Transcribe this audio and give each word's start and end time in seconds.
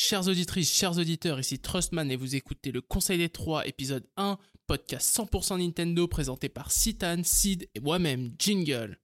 Chères 0.00 0.28
auditrices, 0.28 0.72
chers 0.72 0.96
auditeurs, 0.96 1.40
ici 1.40 1.58
Trustman 1.58 2.08
et 2.08 2.14
vous 2.14 2.36
écoutez 2.36 2.70
le 2.70 2.80
Conseil 2.80 3.18
des 3.18 3.30
Trois, 3.30 3.66
épisode 3.66 4.06
1, 4.16 4.38
podcast 4.68 5.18
100% 5.18 5.58
Nintendo 5.58 6.06
présenté 6.06 6.48
par 6.48 6.70
Citan, 6.70 7.24
Sid 7.24 7.68
et 7.74 7.80
moi-même, 7.80 8.30
Jingle. 8.38 9.00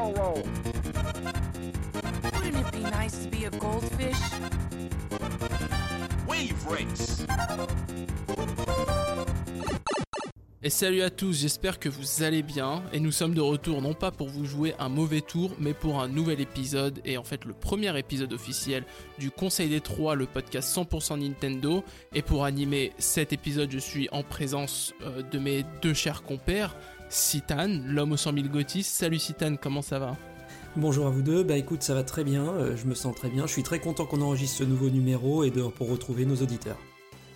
Do 0.00 0.06
a 0.06 0.12
barrel 0.12 0.34
roll. 0.34 0.42
Wouldn't 2.34 2.56
it 2.56 2.72
be 2.72 2.80
nice 2.80 3.24
to 3.24 3.28
be 3.28 3.44
a 3.44 3.50
goldfish? 3.50 4.16
Wave 6.26 6.66
race. 6.66 7.26
Et 10.62 10.68
salut 10.68 11.00
à 11.00 11.08
tous, 11.08 11.32
j'espère 11.32 11.78
que 11.78 11.88
vous 11.88 12.22
allez 12.22 12.42
bien 12.42 12.82
et 12.92 13.00
nous 13.00 13.12
sommes 13.12 13.32
de 13.32 13.40
retour 13.40 13.80
non 13.80 13.94
pas 13.94 14.10
pour 14.10 14.28
vous 14.28 14.44
jouer 14.44 14.74
un 14.78 14.90
mauvais 14.90 15.22
tour 15.22 15.52
mais 15.58 15.72
pour 15.72 16.02
un 16.02 16.08
nouvel 16.08 16.38
épisode 16.38 17.00
et 17.06 17.16
en 17.16 17.24
fait 17.24 17.46
le 17.46 17.54
premier 17.54 17.98
épisode 17.98 18.34
officiel 18.34 18.84
du 19.18 19.30
Conseil 19.30 19.70
des 19.70 19.80
Trois, 19.80 20.14
le 20.14 20.26
podcast 20.26 20.76
100% 20.76 21.18
Nintendo 21.18 21.82
et 22.14 22.20
pour 22.20 22.44
animer 22.44 22.92
cet 22.98 23.32
épisode 23.32 23.70
je 23.70 23.78
suis 23.78 24.10
en 24.12 24.22
présence 24.22 24.92
euh, 25.02 25.22
de 25.22 25.38
mes 25.38 25.64
deux 25.80 25.94
chers 25.94 26.22
compères, 26.22 26.76
Citan, 27.10 27.80
l'homme 27.86 28.12
aux 28.12 28.16
100 28.16 28.34
000 28.34 28.46
gotis. 28.48 28.84
Salut 28.84 29.18
Citan, 29.18 29.56
comment 29.60 29.82
ça 29.82 29.98
va? 29.98 30.16
Bonjour 30.76 31.08
à 31.08 31.10
vous 31.10 31.22
deux, 31.22 31.42
bah 31.42 31.56
écoute 31.56 31.82
ça 31.82 31.94
va 31.94 32.04
très 32.04 32.22
bien, 32.22 32.44
euh, 32.44 32.76
je 32.76 32.86
me 32.86 32.94
sens 32.94 33.12
très 33.16 33.28
bien, 33.28 33.44
je 33.48 33.52
suis 33.52 33.64
très 33.64 33.80
content 33.80 34.06
qu'on 34.06 34.20
enregistre 34.20 34.58
ce 34.58 34.64
nouveau 34.64 34.88
numéro 34.88 35.42
et 35.42 35.50
de, 35.50 35.62
pour 35.62 35.90
retrouver 35.90 36.24
nos 36.24 36.36
auditeurs. 36.36 36.78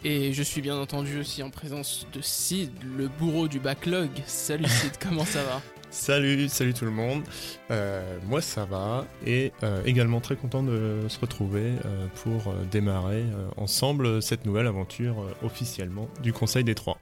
Et 0.04 0.32
je 0.32 0.42
suis 0.44 0.60
bien 0.60 0.76
entendu 0.76 1.18
aussi 1.18 1.42
en 1.42 1.50
présence 1.50 2.06
de 2.12 2.20
Sid, 2.20 2.70
le 2.96 3.08
bourreau 3.08 3.48
du 3.48 3.58
backlog. 3.58 4.10
Salut 4.26 4.68
Sid, 4.68 4.92
comment 5.00 5.24
ça 5.24 5.42
va? 5.42 5.60
Salut, 5.90 6.48
salut 6.48 6.74
tout 6.74 6.84
le 6.84 6.92
monde. 6.92 7.24
Euh, 7.72 8.18
moi 8.28 8.40
ça 8.40 8.64
va 8.66 9.06
et 9.26 9.52
euh, 9.64 9.82
également 9.84 10.20
très 10.20 10.36
content 10.36 10.62
de 10.62 11.00
se 11.08 11.18
retrouver 11.18 11.72
euh, 11.84 12.06
pour 12.22 12.54
démarrer 12.70 13.22
euh, 13.22 13.48
ensemble 13.56 14.22
cette 14.22 14.44
nouvelle 14.44 14.68
aventure 14.68 15.20
euh, 15.20 15.46
officiellement 15.46 16.08
du 16.22 16.32
Conseil 16.32 16.62
des 16.62 16.76
Trois. 16.76 16.98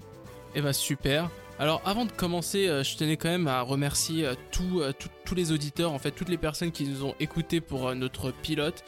Eh 0.55 0.63
bah 0.63 0.73
super. 0.73 1.31
Alors 1.59 1.81
avant 1.85 2.05
de 2.05 2.13
commencer, 2.13 2.67
euh, 2.67 2.83
je 2.83 2.97
tenais 2.97 3.17
quand 3.17 3.29
même 3.29 3.47
à 3.47 3.63
remercier 3.63 4.27
euh, 4.27 4.35
tous, 4.51 4.81
euh, 4.81 4.93
tous- 5.25 5.35
les 5.35 5.53
auditeurs, 5.53 5.93
en 5.93 5.99
fait 5.99 6.11
toutes 6.11 6.29
les 6.29 6.37
personnes 6.37 6.73
qui 6.73 6.85
nous 6.85 7.05
ont 7.05 7.15
écoutés 7.19 7.61
pour 7.63 7.95
notre 7.95 8.31
pilote. 8.33 8.85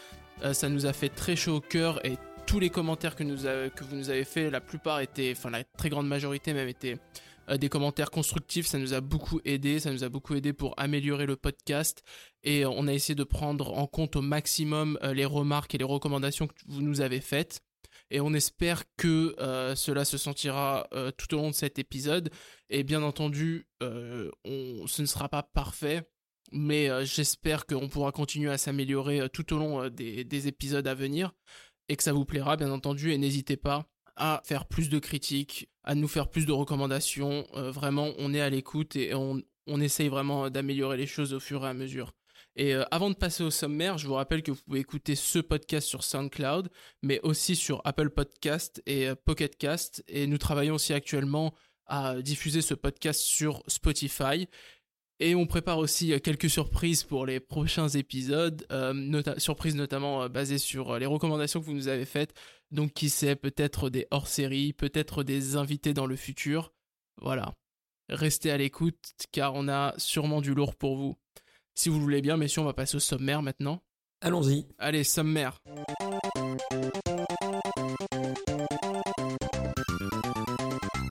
Ça 0.52 0.68
nous 0.68 0.84
a 0.84 0.92
fait 0.92 1.08
très 1.08 1.36
chaud 1.36 1.56
au 1.56 1.60
cœur 1.60 2.04
et 2.04 2.18
tous 2.46 2.60
les 2.60 2.68
commentaires 2.68 3.16
que, 3.16 3.22
vous 3.24 3.96
nous 3.96 4.10
avez 4.10 4.24
fait, 4.24 4.50
la 4.50 4.60
plupart 4.60 5.00
étaient, 5.00 5.32
enfin 5.34 5.48
la 5.48 5.64
très 5.64 5.88
grande 5.88 6.06
majorité 6.06 6.52
même 6.52 6.68
étaient 6.68 6.98
des 7.56 7.70
commentaires 7.70 8.10
constructifs. 8.10 8.66
Ça 8.66 8.76
nous 8.78 8.92
a 8.92 9.00
beaucoup 9.00 9.40
aidé, 9.46 9.80
ça 9.80 9.90
nous 9.90 10.04
a 10.04 10.10
beaucoup 10.10 10.34
aidé 10.34 10.52
pour 10.52 10.74
améliorer 10.76 11.24
le 11.24 11.36
podcast 11.36 12.02
et 12.42 12.66
on 12.66 12.86
a 12.88 12.92
essayé 12.92 13.14
de 13.14 13.24
prendre 13.24 13.72
en 13.72 13.86
compte 13.86 14.16
au 14.16 14.20
maximum 14.20 14.98
les 15.14 15.24
remarques 15.24 15.74
et 15.74 15.78
les 15.78 15.84
recommandations 15.84 16.46
que 16.48 16.54
vous 16.66 16.82
nous 16.82 17.00
avez 17.00 17.22
faites. 17.22 17.62
Et 18.14 18.20
on 18.20 18.32
espère 18.32 18.84
que 18.96 19.34
euh, 19.40 19.74
cela 19.74 20.04
se 20.04 20.18
sentira 20.18 20.86
euh, 20.94 21.10
tout 21.10 21.34
au 21.34 21.38
long 21.38 21.50
de 21.50 21.54
cet 21.54 21.80
épisode. 21.80 22.30
Et 22.70 22.84
bien 22.84 23.02
entendu, 23.02 23.66
euh, 23.82 24.30
ce 24.86 25.02
ne 25.02 25.06
sera 25.06 25.28
pas 25.28 25.42
parfait, 25.42 26.08
mais 26.52 27.04
j'espère 27.04 27.66
qu'on 27.66 27.88
pourra 27.88 28.12
continuer 28.12 28.52
à 28.52 28.56
s'améliorer 28.56 29.28
tout 29.30 29.52
au 29.52 29.58
long 29.58 29.88
des, 29.88 30.22
des 30.22 30.46
épisodes 30.46 30.86
à 30.86 30.94
venir 30.94 31.32
et 31.88 31.96
que 31.96 32.04
ça 32.04 32.12
vous 32.12 32.24
plaira, 32.24 32.56
bien 32.56 32.70
entendu. 32.70 33.10
Et 33.10 33.18
n'hésitez 33.18 33.56
pas 33.56 33.88
à 34.14 34.42
faire 34.44 34.66
plus 34.66 34.88
de 34.88 35.00
critiques, 35.00 35.68
à 35.82 35.96
nous 35.96 36.06
faire 36.06 36.30
plus 36.30 36.46
de 36.46 36.52
recommandations. 36.52 37.44
Vraiment, 37.52 38.12
on 38.18 38.32
est 38.32 38.40
à 38.40 38.48
l'écoute 38.48 38.94
et 38.94 39.12
on 39.16 39.80
essaye 39.80 40.08
vraiment 40.08 40.50
d'améliorer 40.50 40.98
les 40.98 41.08
choses 41.08 41.34
au 41.34 41.40
fur 41.40 41.64
et 41.64 41.68
à 41.68 41.74
mesure. 41.74 42.14
Et 42.56 42.74
euh, 42.74 42.84
avant 42.90 43.10
de 43.10 43.16
passer 43.16 43.42
au 43.42 43.50
sommaire, 43.50 43.98
je 43.98 44.06
vous 44.06 44.14
rappelle 44.14 44.42
que 44.42 44.52
vous 44.52 44.60
pouvez 44.64 44.80
écouter 44.80 45.16
ce 45.16 45.40
podcast 45.40 45.88
sur 45.88 46.04
SoundCloud, 46.04 46.70
mais 47.02 47.20
aussi 47.22 47.56
sur 47.56 47.80
Apple 47.84 48.10
Podcast 48.10 48.82
et 48.86 49.08
euh, 49.08 49.14
Pocket 49.16 49.56
Cast. 49.56 50.04
Et 50.06 50.26
nous 50.26 50.38
travaillons 50.38 50.76
aussi 50.76 50.92
actuellement 50.92 51.54
à 51.86 52.22
diffuser 52.22 52.62
ce 52.62 52.74
podcast 52.74 53.20
sur 53.20 53.62
Spotify. 53.66 54.48
Et 55.20 55.34
on 55.34 55.46
prépare 55.46 55.78
aussi 55.78 56.12
euh, 56.12 56.18
quelques 56.18 56.50
surprises 56.50 57.02
pour 57.02 57.26
les 57.26 57.40
prochains 57.40 57.88
épisodes, 57.88 58.64
euh, 58.70 59.22
surprises 59.38 59.74
notamment 59.74 60.28
basées 60.28 60.58
sur 60.58 60.98
les 60.98 61.06
recommandations 61.06 61.60
que 61.60 61.66
vous 61.66 61.74
nous 61.74 61.88
avez 61.88 62.04
faites. 62.04 62.34
Donc 62.70 62.92
qui 62.92 63.10
sait, 63.10 63.36
peut-être 63.36 63.90
des 63.90 64.06
hors-séries, 64.12 64.72
peut-être 64.72 65.24
des 65.24 65.56
invités 65.56 65.92
dans 65.92 66.06
le 66.06 66.16
futur. 66.16 66.72
Voilà. 67.20 67.54
Restez 68.08 68.50
à 68.50 68.56
l'écoute 68.56 69.12
car 69.32 69.54
on 69.54 69.68
a 69.68 69.94
sûrement 69.98 70.40
du 70.40 70.54
lourd 70.54 70.76
pour 70.76 70.96
vous. 70.96 71.16
Si 71.76 71.88
vous 71.88 71.96
le 71.96 72.02
voulez 72.02 72.22
bien, 72.22 72.36
messieurs, 72.36 72.62
on 72.62 72.66
va 72.66 72.72
passer 72.72 72.96
au 72.96 73.00
sommaire 73.00 73.42
maintenant. 73.42 73.82
Allons-y. 74.20 74.66
Allez, 74.78 75.02
sommaire. 75.02 75.60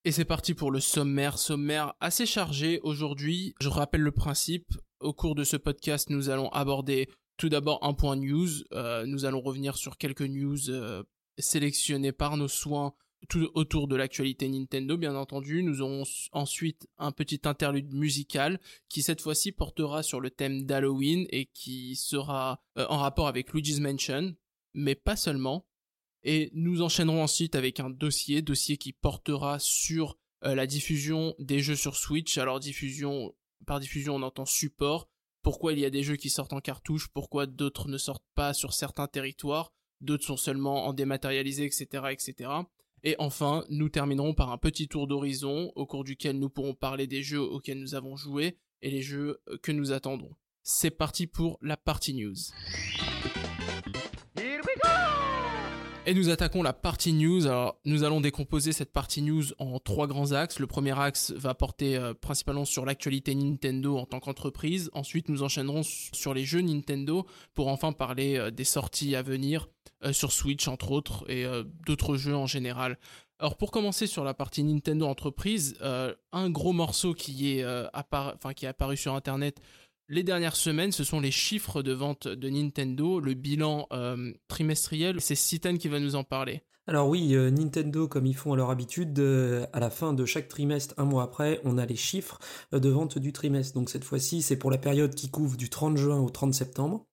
Et 0.05 0.11
c'est 0.11 0.25
parti 0.25 0.53
pour 0.53 0.71
le 0.71 0.79
sommaire, 0.79 1.37
sommaire 1.37 1.93
assez 1.99 2.25
chargé 2.25 2.79
aujourd'hui. 2.83 3.53
Je 3.59 3.67
rappelle 3.67 4.01
le 4.01 4.11
principe. 4.11 4.67
Au 5.01 5.11
cours 5.11 5.35
de 5.35 5.43
ce 5.43 5.57
podcast, 5.57 6.09
nous 6.09 6.29
allons 6.29 6.49
aborder 6.49 7.09
tout 7.35 7.49
d'abord 7.49 7.79
un 7.83 7.93
point 7.93 8.15
news. 8.15 8.47
Euh, 8.71 9.05
nous 9.05 9.25
allons 9.25 9.41
revenir 9.41 9.75
sur 9.75 9.97
quelques 9.97 10.21
news 10.21 10.69
euh, 10.69 11.03
sélectionnées 11.39 12.13
par 12.13 12.37
nos 12.37 12.47
soins 12.47 12.93
tout 13.29 13.49
autour 13.53 13.87
de 13.87 13.95
l'actualité 13.95 14.47
Nintendo, 14.49 14.97
bien 14.97 15.15
entendu. 15.15 15.63
Nous 15.63 15.81
aurons 15.81 16.03
ensuite 16.31 16.87
un 16.97 17.11
petit 17.11 17.41
interlude 17.45 17.93
musical 17.93 18.59
qui 18.89 19.01
cette 19.01 19.21
fois-ci 19.21 19.51
portera 19.51 20.03
sur 20.03 20.19
le 20.19 20.29
thème 20.29 20.63
d'Halloween 20.63 21.25
et 21.29 21.45
qui 21.53 21.95
sera 21.95 22.61
euh, 22.77 22.85
en 22.89 22.97
rapport 22.97 23.27
avec 23.27 23.53
Luigi's 23.53 23.79
Mansion, 23.79 24.35
mais 24.73 24.95
pas 24.95 25.15
seulement. 25.15 25.65
Et 26.23 26.49
nous 26.53 26.81
enchaînerons 26.81 27.23
ensuite 27.23 27.55
avec 27.55 27.79
un 27.79 27.89
dossier, 27.89 28.41
dossier 28.41 28.77
qui 28.77 28.93
portera 28.93 29.59
sur 29.59 30.17
euh, 30.45 30.55
la 30.55 30.67
diffusion 30.67 31.35
des 31.39 31.59
jeux 31.59 31.75
sur 31.75 31.95
Switch. 31.95 32.37
Alors 32.37 32.59
diffusion, 32.59 33.33
par 33.65 33.79
diffusion 33.79 34.15
on 34.15 34.21
entend 34.21 34.45
support. 34.45 35.09
Pourquoi 35.41 35.73
il 35.73 35.79
y 35.79 35.85
a 35.85 35.89
des 35.89 36.03
jeux 36.03 36.15
qui 36.15 36.29
sortent 36.29 36.53
en 36.53 36.61
cartouche, 36.61 37.09
pourquoi 37.09 37.45
d'autres 37.45 37.89
ne 37.89 37.97
sortent 37.97 38.25
pas 38.33 38.53
sur 38.53 38.73
certains 38.73 39.07
territoires, 39.07 39.73
d'autres 39.99 40.23
sont 40.23 40.37
seulement 40.37 40.85
en 40.85 40.93
dématérialisé, 40.93 41.65
etc., 41.65 42.05
etc. 42.11 42.49
Et 43.05 43.15
enfin, 43.19 43.65
nous 43.69 43.89
terminerons 43.89 44.33
par 44.33 44.51
un 44.51 44.57
petit 44.57 44.87
tour 44.87 45.07
d'horizon 45.07 45.71
au 45.75 45.85
cours 45.85 46.05
duquel 46.05 46.39
nous 46.39 46.49
pourrons 46.49 46.73
parler 46.73 47.05
des 47.05 47.21
jeux 47.21 47.41
auxquels 47.41 47.79
nous 47.79 47.95
avons 47.95 48.15
joué 48.15 48.57
et 48.81 48.89
les 48.89 49.01
jeux 49.01 49.41
euh, 49.49 49.57
que 49.61 49.73
nous 49.73 49.91
attendons. 49.91 50.31
C'est 50.61 50.91
parti 50.91 51.27
pour 51.27 51.57
la 51.61 51.75
partie 51.75 52.13
news. 52.13 52.35
Et 56.05 56.13
nous 56.13 56.29
attaquons 56.29 56.63
la 56.63 56.73
partie 56.73 57.13
news. 57.13 57.47
Alors, 57.47 57.79
nous 57.85 58.03
allons 58.03 58.19
décomposer 58.19 58.73
cette 58.73 58.91
partie 58.91 59.21
news 59.21 59.45
en 59.57 59.79
trois 59.79 60.05
grands 60.05 60.33
axes. 60.33 60.59
Le 60.59 60.67
premier 60.67 60.99
axe 60.99 61.31
va 61.31 61.53
porter 61.53 61.95
euh, 61.95 62.13
principalement 62.13 62.65
sur 62.65 62.85
l'actualité 62.85 63.33
Nintendo 63.35 63.97
en 63.97 64.05
tant 64.05 64.19
qu'entreprise. 64.19 64.89
Ensuite, 64.91 65.29
nous 65.29 65.43
enchaînerons 65.43 65.83
sur 65.83 66.33
les 66.33 66.43
jeux 66.43 66.59
Nintendo 66.59 67.25
pour 67.53 67.69
enfin 67.69 67.93
parler 67.93 68.35
euh, 68.35 68.51
des 68.51 68.65
sorties 68.65 69.15
à 69.15 69.21
venir 69.21 69.69
euh, 70.03 70.11
sur 70.11 70.33
Switch 70.33 70.67
entre 70.67 70.91
autres 70.91 71.23
et 71.31 71.45
d'autres 71.85 72.17
jeux 72.17 72.35
en 72.35 72.47
général. 72.47 72.99
Alors 73.39 73.55
pour 73.55 73.71
commencer 73.71 74.05
sur 74.05 74.25
la 74.25 74.33
partie 74.33 74.63
Nintendo 74.63 75.05
entreprise, 75.05 75.75
un 75.81 76.49
gros 76.49 76.71
morceau 76.71 77.13
qui 77.13 77.59
est 77.59 77.65
apparu 77.93 78.95
sur 78.95 79.15
Internet 79.15 79.59
les 80.13 80.23
dernières 80.23 80.55
semaines, 80.55 80.91
ce 80.91 81.03
sont 81.03 81.19
les 81.19 81.31
chiffres 81.31 81.81
de 81.81 81.91
vente 81.91 82.27
de 82.27 82.49
Nintendo, 82.49 83.19
le 83.19 83.33
bilan 83.33 83.87
euh, 83.91 84.31
trimestriel. 84.47 85.19
C'est 85.19 85.35
Citan 85.35 85.75
qui 85.77 85.87
va 85.87 85.99
nous 85.99 86.15
en 86.15 86.23
parler. 86.23 86.61
Alors 86.85 87.07
oui, 87.09 87.33
euh, 87.33 87.49
Nintendo, 87.49 88.07
comme 88.07 88.25
ils 88.25 88.35
font 88.35 88.53
à 88.53 88.57
leur 88.57 88.69
habitude, 88.69 89.17
euh, 89.19 89.65
à 89.73 89.79
la 89.79 89.89
fin 89.89 90.13
de 90.13 90.25
chaque 90.25 90.47
trimestre, 90.47 90.93
un 90.97 91.05
mois 91.05 91.23
après, 91.23 91.59
on 91.63 91.77
a 91.77 91.85
les 91.85 91.95
chiffres 91.95 92.39
de 92.71 92.89
vente 92.89 93.17
du 93.17 93.33
trimestre. 93.33 93.73
Donc 93.73 93.89
cette 93.89 94.03
fois-ci, 94.03 94.41
c'est 94.41 94.57
pour 94.57 94.69
la 94.69 94.77
période 94.77 95.15
qui 95.15 95.29
couvre 95.29 95.57
du 95.57 95.69
30 95.69 95.97
juin 95.97 96.19
au 96.19 96.29
30 96.29 96.53
septembre. 96.53 97.07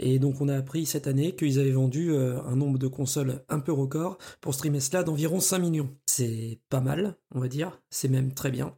Et 0.00 0.20
donc 0.20 0.40
on 0.40 0.48
a 0.48 0.56
appris 0.56 0.86
cette 0.86 1.08
année 1.08 1.34
qu'ils 1.34 1.58
avaient 1.58 1.72
vendu 1.72 2.14
un 2.14 2.54
nombre 2.54 2.78
de 2.78 2.86
consoles 2.86 3.42
un 3.48 3.58
peu 3.58 3.72
record 3.72 4.16
pour 4.40 4.54
ce 4.54 4.60
trimestre-là 4.60 5.02
d'environ 5.02 5.40
5 5.40 5.58
millions. 5.58 5.90
C'est 6.18 6.58
pas 6.68 6.80
mal, 6.80 7.16
on 7.32 7.38
va 7.38 7.46
dire, 7.46 7.80
c'est 7.90 8.08
même 8.08 8.34
très 8.34 8.50
bien. 8.50 8.74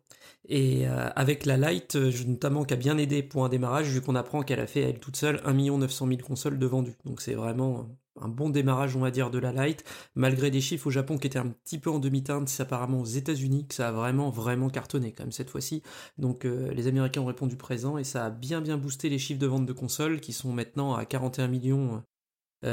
Et 0.47 0.87
euh, 0.87 1.09
avec 1.17 1.47
la 1.47 1.57
Lite, 1.57 1.97
euh, 1.97 2.13
notamment 2.27 2.65
qui 2.65 2.75
a 2.75 2.77
bien 2.77 2.99
aidé 2.99 3.23
pour 3.23 3.47
un 3.47 3.49
démarrage, 3.49 3.89
vu 3.89 4.03
qu'on 4.03 4.15
apprend 4.15 4.43
qu'elle 4.43 4.61
a 4.61 4.67
fait 4.67 4.83
elle 4.83 4.99
toute 4.99 5.17
seule 5.17 5.41
1 5.47 5.55
900 5.55 6.07
000 6.07 6.21
consoles 6.21 6.59
de 6.59 6.67
vendues. 6.67 6.99
Donc 7.07 7.23
c'est 7.23 7.33
vraiment 7.33 7.89
un 8.21 8.29
bon 8.29 8.51
démarrage, 8.51 8.95
on 8.95 9.01
va 9.01 9.11
dire, 9.11 9.31
de 9.31 9.39
la 9.39 9.53
light, 9.53 9.85
malgré 10.15 10.51
des 10.51 10.61
chiffres 10.61 10.89
au 10.89 10.91
Japon 10.91 11.17
qui 11.17 11.29
étaient 11.29 11.39
un 11.39 11.49
petit 11.49 11.79
peu 11.79 11.89
en 11.89 11.99
demi-teinte, 11.99 12.51
c'est 12.51 12.63
apparemment 12.63 13.01
aux 13.01 13.07
États-Unis 13.07 13.67
que 13.67 13.75
ça 13.75 13.89
a 13.89 13.93
vraiment, 13.93 14.29
vraiment 14.29 14.69
cartonné 14.69 15.13
quand 15.13 15.23
même 15.25 15.33
cette 15.33 15.49
fois-ci. 15.49 15.83
Donc 16.19 16.45
euh, 16.45 16.71
les 16.75 16.89
Américains 16.89 17.23
ont 17.23 17.27
répondu 17.27 17.57
présent 17.57 17.97
et 17.97 18.05
ça 18.05 18.27
a 18.27 18.31
bien, 18.31 18.61
bien 18.61 18.77
boosté 18.77 19.09
les 19.09 19.19
chiffres 19.19 19.41
de 19.41 19.47
vente 19.47 19.65
de 19.65 19.73
consoles 19.73 20.21
qui 20.21 20.35
sont 20.35 20.53
maintenant 20.53 20.95
à 20.95 21.07
41 21.07 21.49
millions. 21.49 22.03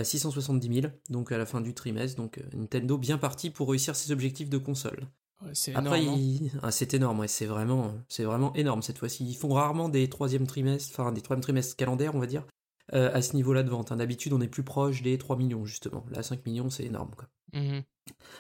670 0.04 0.82
000, 0.82 0.94
donc 1.10 1.32
à 1.32 1.38
la 1.38 1.46
fin 1.46 1.62
du 1.62 1.74
trimestre, 1.74 2.18
donc 2.18 2.40
Nintendo 2.54 2.98
bien 2.98 3.18
parti 3.18 3.50
pour 3.50 3.70
réussir 3.70 3.96
ses 3.96 4.12
objectifs 4.12 4.50
de 4.50 4.58
console. 4.58 5.08
c'est 5.54 5.74
Après, 5.76 6.02
énorme. 6.02 6.20
hein. 6.56 6.60
ah, 6.64 6.72
c'est 6.72 6.94
énorme, 6.94 7.20
ouais, 7.20 7.28
c'est 7.28 7.46
vraiment, 7.46 7.94
c'est 8.10 8.24
vraiment 8.24 8.54
énorme 8.56 8.82
cette 8.82 8.98
fois-ci. 8.98 9.26
Ils 9.26 9.36
font 9.36 9.54
rarement 9.54 9.88
des 9.90 10.10
troisième 10.10 10.48
trimestres, 10.48 10.90
enfin 11.00 11.12
des 11.12 11.22
troisième 11.22 11.44
trimestres 11.44 11.76
calendaires, 11.76 12.16
on 12.16 12.20
va 12.20 12.26
dire, 12.28 12.46
euh, 12.94 13.12
à 13.14 13.22
ce 13.22 13.36
niveau-là 13.36 13.64
de 13.64 13.70
vente. 13.70 13.92
hein. 13.92 13.98
D'habitude, 13.98 14.34
on 14.34 14.42
est 14.42 14.48
plus 14.48 14.64
proche 14.64 15.02
des 15.04 15.18
3 15.18 15.38
millions 15.38 15.66
justement. 15.66 16.06
Là, 16.12 16.24
5 16.24 16.46
millions, 16.46 16.70
c'est 16.70 16.86
énorme. 16.86 17.12
Quoi. 17.16 17.28
Mhm. 17.54 17.84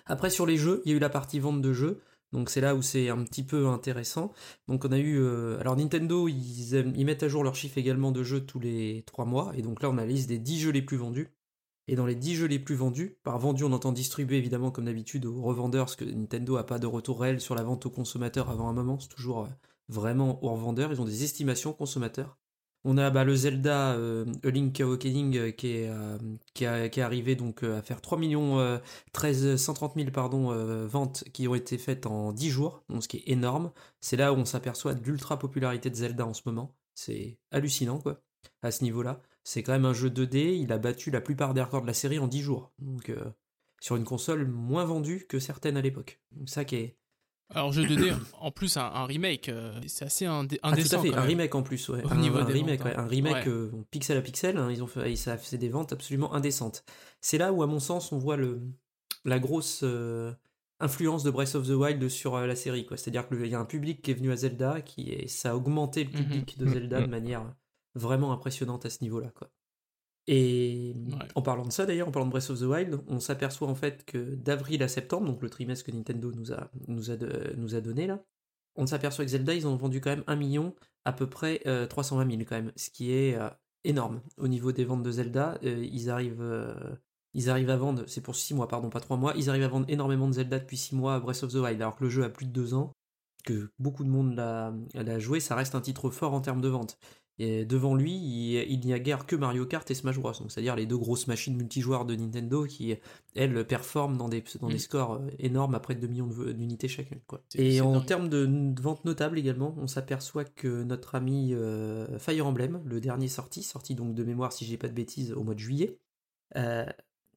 Après, 0.05 0.29
sur 0.29 0.45
les 0.45 0.57
jeux, 0.57 0.81
il 0.85 0.91
y 0.91 0.94
a 0.94 0.97
eu 0.97 0.99
la 0.99 1.09
partie 1.09 1.39
vente 1.39 1.61
de 1.61 1.73
jeux. 1.73 2.01
Donc 2.33 2.49
c'est 2.49 2.59
là 2.61 2.75
où 2.75 2.81
c'est 2.81 3.07
un 3.09 3.23
petit 3.23 3.44
peu 3.44 3.67
intéressant. 3.67 4.33
Donc 4.67 4.83
on 4.83 4.91
a 4.91 4.97
eu... 4.97 5.17
euh, 5.19 5.59
alors 5.61 5.77
Nintendo, 5.77 6.27
ils, 6.27 6.75
aiment- 6.75 6.94
ils 6.95 7.05
mettent 7.05 7.23
à 7.23 7.29
jour 7.29 7.41
leurs 7.44 7.55
chiffres 7.55 7.77
également 7.77 8.11
de 8.11 8.21
jeux 8.23 8.45
tous 8.45 8.59
les 8.59 9.03
3 9.05 9.23
mois. 9.25 9.53
Et 9.55 9.61
donc 9.61 9.81
là, 9.81 9.89
on 9.89 9.97
a 9.97 10.01
la 10.01 10.07
liste 10.07 10.27
des 10.27 10.38
10 10.39 10.59
jeux 10.59 10.71
les 10.71 10.81
plus 10.81 10.97
vendus. 10.97 11.29
Et 11.87 11.95
dans 11.95 12.05
les 12.05 12.15
10 12.15 12.35
jeux 12.35 12.47
les 12.47 12.59
plus 12.59 12.75
vendus, 12.75 13.17
par 13.23 13.39
vendu, 13.39 13.63
on 13.63 13.71
entend 13.71 13.91
distribuer 13.91 14.37
évidemment 14.37 14.71
comme 14.71 14.85
d'habitude 14.85 15.25
aux 15.25 15.41
revendeurs, 15.41 15.85
parce 15.85 15.95
que 15.95 16.05
Nintendo 16.05 16.57
a 16.57 16.65
pas 16.65 16.79
de 16.79 16.87
retour 16.87 17.21
réel 17.21 17.39
sur 17.39 17.55
la 17.55 17.63
vente 17.63 17.85
aux 17.85 17.89
consommateurs 17.89 18.49
avant 18.49 18.67
un 18.69 18.73
moment, 18.73 18.99
c'est 18.99 19.07
toujours 19.09 19.45
euh, 19.45 19.47
vraiment 19.87 20.43
aux 20.43 20.51
revendeurs, 20.51 20.91
ils 20.91 21.01
ont 21.01 21.05
des 21.05 21.23
estimations 21.23 21.73
consommateurs. 21.73 22.37
On 22.83 22.97
a 22.97 23.09
bah, 23.09 23.23
le 23.25 23.35
Zelda 23.35 23.93
euh, 23.93 24.25
A 24.43 24.49
Link 24.49 24.79
Awakening 24.79 25.35
euh, 25.37 25.51
qui, 25.51 25.67
est, 25.69 25.89
euh, 25.89 26.17
qui, 26.53 26.65
a- 26.65 26.87
qui 26.89 26.99
est 26.99 27.03
arrivé 27.03 27.35
donc 27.35 27.63
à 27.63 27.81
faire 27.81 28.01
3 28.01 28.17
millions 28.17 28.59
euh, 28.59 28.77
13 29.13 29.55
130 29.57 29.95
000 29.95 30.11
pardon, 30.11 30.51
ventes 30.85 31.23
qui 31.33 31.47
ont 31.47 31.55
été 31.55 31.77
faites 31.77 32.05
en 32.05 32.31
10 32.33 32.49
jours, 32.49 32.83
donc 32.89 33.03
ce 33.03 33.07
qui 33.07 33.17
est 33.17 33.23
énorme. 33.31 33.71
C'est 33.99 34.15
là 34.17 34.31
où 34.33 34.37
on 34.37 34.45
s'aperçoit 34.45 34.93
de 34.93 35.03
l'ultra 35.03 35.37
popularité 35.39 35.89
de 35.89 35.95
Zelda 35.95 36.25
en 36.25 36.33
ce 36.33 36.43
moment. 36.45 36.75
C'est 36.95 37.37
hallucinant 37.51 37.99
quoi, 37.99 38.21
à 38.61 38.71
ce 38.71 38.83
niveau-là. 38.83 39.21
C'est 39.49 39.63
quand 39.63 39.71
même 39.71 39.85
un 39.85 39.94
jeu 39.94 40.09
2D, 40.09 40.59
il 40.61 40.73
a 40.73 40.77
battu 40.77 41.09
la 41.09 41.21
plupart 41.21 41.53
des 41.53 41.61
records 41.61 41.81
de 41.83 41.88
la 41.88 41.94
série 41.94 42.19
en 42.19 42.27
10 42.27 42.41
jours. 42.41 42.73
Donc 42.79 43.09
euh, 43.09 43.23
sur 43.79 43.95
une 43.95 44.03
console 44.03 44.45
moins 44.45 44.83
vendue 44.83 45.25
que 45.29 45.39
certaines 45.39 45.77
à 45.77 45.81
l'époque. 45.81 46.19
Ça 46.45 46.65
qui 46.65 46.75
est... 46.75 46.97
Alors, 47.51 47.71
jeu 47.71 47.83
2D, 47.85 48.13
en 48.41 48.51
plus, 48.51 48.75
un, 48.75 48.81
un 48.83 49.05
remake, 49.05 49.47
euh, 49.47 49.79
c'est 49.88 50.03
assez 50.03 50.25
indé- 50.25 50.59
Ah, 50.63 50.71
tout 50.71 50.79
indécent. 50.79 50.99
à 50.99 51.01
fait, 51.01 51.13
un 51.13 51.19
même. 51.21 51.25
remake 51.27 51.55
en 51.55 51.63
plus, 51.63 51.88
ouais. 51.88 52.03
Au 52.03 52.11
un, 52.11 52.17
niveau 52.17 52.39
un 52.39 52.44
des 52.44 52.51
remake, 52.51 52.79
ventes, 52.81 52.88
ouais, 52.89 52.95
hein. 52.97 53.03
un 53.05 53.07
remake 53.07 53.45
Ouais. 53.45 53.47
euh, 53.47 53.71
pixel 53.89 54.17
à 54.17 54.21
pixel, 54.21 54.57
hein, 54.57 54.69
ils 54.69 54.83
ont 54.83 54.88
fait, 54.88 55.15
ça 55.15 55.38
fait 55.38 55.57
des 55.57 55.69
ventes 55.69 55.94
absolument 55.94 56.33
indécentes. 56.33 56.83
C'est 57.21 57.38
là 57.38 57.53
où, 57.53 57.63
à 57.63 57.67
mon 57.67 57.79
sens, 57.79 58.11
on 58.11 58.17
voit 58.17 58.35
le, 58.35 58.59
la 59.23 59.39
grosse 59.39 59.79
euh, 59.83 60.33
influence 60.81 61.23
de 61.23 61.31
Breath 61.31 61.55
of 61.55 61.65
the 61.65 61.71
Wild 61.71 62.09
sur 62.09 62.35
euh, 62.35 62.47
la 62.47 62.57
série. 62.57 62.85
quoi. 62.85 62.97
C'est-à-dire 62.97 63.29
qu'il 63.29 63.47
y 63.47 63.55
a 63.55 63.59
un 63.61 63.65
public 63.65 64.01
qui 64.01 64.11
est 64.11 64.15
venu 64.15 64.33
à 64.33 64.35
Zelda, 64.35 64.81
qui 64.81 65.11
est, 65.11 65.27
ça 65.29 65.51
a 65.51 65.55
augmenté 65.55 66.03
le 66.03 66.09
Mhm. 66.09 66.25
public 66.25 66.57
de. 66.57 66.67
Zelda 66.67 66.99
de 66.99 67.07
manière 67.07 67.45
vraiment 67.97 68.31
impressionnante 68.31 68.85
à 68.85 68.89
ce 68.89 69.03
niveau-là. 69.03 69.31
quoi. 69.35 69.49
Et 70.27 70.94
Ouais. 71.07 71.27
en 71.35 71.41
parlant 71.41 71.65
de 71.65 71.71
ça 71.71 71.85
d'ailleurs, 71.85 72.07
en 72.09 72.11
parlant 72.11 72.25
de 72.27 72.31
Breath 72.31 72.49
of 72.49 72.59
the 72.59 72.63
Wild, 72.63 72.99
on 73.07 73.19
s'aperçoit 73.19 73.67
en 73.69 73.75
fait 73.75 74.03
que 74.05 74.35
d'avril 74.35 74.83
à 74.83 74.88
septembre, 74.89 75.25
donc 75.27 75.41
le 75.41 75.49
trimestre 75.49 75.85
que 75.85 75.91
Nintendo 75.91 76.31
nous 76.33 76.51
a, 76.51 76.69
nous 76.88 77.11
a, 77.11 77.15
de- 77.15 77.53
nous 77.57 77.75
a 77.75 77.81
donné 77.81 78.07
là, 78.07 78.21
on 78.75 78.85
s'aperçoit 78.88 79.23
que 79.25 79.31
Zelda, 79.31 79.53
ils 79.53 79.65
ont 79.67 79.75
vendu 79.77 80.01
quand 80.01 80.09
même 80.09 80.23
1 80.27 80.35
million, 80.35 80.75
à 81.05 81.13
peu 81.13 81.27
près 81.29 81.61
euh, 81.65 81.88
320 81.88 82.29
000 82.29 82.41
quand 82.47 82.55
même, 82.57 82.73
ce 82.75 82.89
qui 82.89 83.11
est 83.11 83.35
euh, 83.35 83.49
énorme 83.85 84.21
au 84.38 84.47
niveau 84.49 84.71
des 84.73 84.83
ventes 84.85 85.03
de 85.03 85.11
Zelda. 85.11 85.57
Euh, 85.63 85.83
ils 85.91 86.09
arrivent... 86.09 86.41
euh, 86.41 86.75
ils 87.33 87.49
arrivent 87.49 87.69
à 87.69 87.77
vendre, 87.77 88.03
c'est 88.07 88.21
pour 88.21 88.35
6 88.35 88.53
mois, 88.55 88.67
pardon, 88.67 88.89
pas 88.89 88.99
3 88.99 89.15
mois, 89.17 89.33
ils 89.35 89.49
arrivent 89.49 89.63
à 89.63 89.67
vendre 89.67 89.85
énormément 89.89 90.27
de 90.27 90.33
Zelda 90.33 90.59
depuis 90.59 90.77
6 90.77 90.95
mois 90.95 91.15
à 91.15 91.19
Breath 91.19 91.44
of 91.44 91.51
the 91.51 91.55
Wild, 91.57 91.79
alors 91.81 91.95
que 91.95 92.03
le 92.03 92.09
jeu 92.09 92.23
a 92.23 92.29
plus 92.29 92.45
de 92.47 92.51
2 92.51 92.73
ans, 92.73 92.91
que 93.44 93.69
beaucoup 93.79 94.03
de 94.03 94.09
monde 94.09 94.33
l'a 94.35 94.73
l'a 94.94 95.19
joué, 95.19 95.39
ça 95.39 95.55
reste 95.55 95.75
un 95.75 95.81
titre 95.81 96.09
fort 96.09 96.33
en 96.33 96.41
termes 96.41 96.61
de 96.61 96.67
vente. 96.67 96.97
Et 97.39 97.65
devant 97.65 97.93
lui, 97.95 98.13
il, 98.13 98.55
il 98.71 98.79
n'y 98.79 98.93
a 98.93 98.99
guère 98.99 99.25
que 99.27 99.35
Mario 99.35 99.65
Kart 99.67 99.89
et 99.91 99.93
Smash 99.93 100.17
Bros. 100.17 100.31
Donc, 100.31 100.51
c'est-à-dire 100.51 100.75
les 100.75 100.85
deux 100.87 100.97
grosses 100.97 101.27
machines 101.27 101.55
multijoueurs 101.55 102.05
de 102.05 102.15
Nintendo 102.15 102.65
qui, 102.65 102.95
elles, 103.35 103.65
performent 103.67 104.17
dans 104.17 104.27
des, 104.27 104.43
dans 104.59 104.69
des 104.69 104.75
Mm. 104.75 104.79
scores 104.79 105.13
euh, 105.13 105.27
énormes 105.37 105.75
à 105.75 105.79
près 105.79 105.93
de 105.95 105.99
2 106.01 106.07
millions 106.07 106.27
d'unités 106.27 106.87
chacune. 106.87 107.19
Quoi. 107.27 107.43
Et 107.55 107.79
en 107.81 108.01
termes 108.01 108.27
de 108.29 108.49
ventes 108.81 109.05
notables 109.05 109.37
également, 109.37 109.75
on 109.77 109.87
s'aperçoit 109.87 110.45
que 110.45 110.83
notre 110.83 111.13
ami 111.15 111.53
euh, 111.53 112.17
Fire 112.17 112.47
Emblem, 112.47 112.81
le 112.85 112.99
dernier 112.99 113.27
sorti, 113.27 113.61
sorti 113.61 113.93
donc 113.93 114.15
de 114.15 114.23
mémoire, 114.23 114.51
si 114.51 114.65
j'ai 114.65 114.77
pas 114.77 114.87
de 114.87 114.93
bêtises, 114.93 115.31
au 115.33 115.43
mois 115.43 115.53
de 115.53 115.59
juillet, 115.59 115.99
euh, 116.55 116.85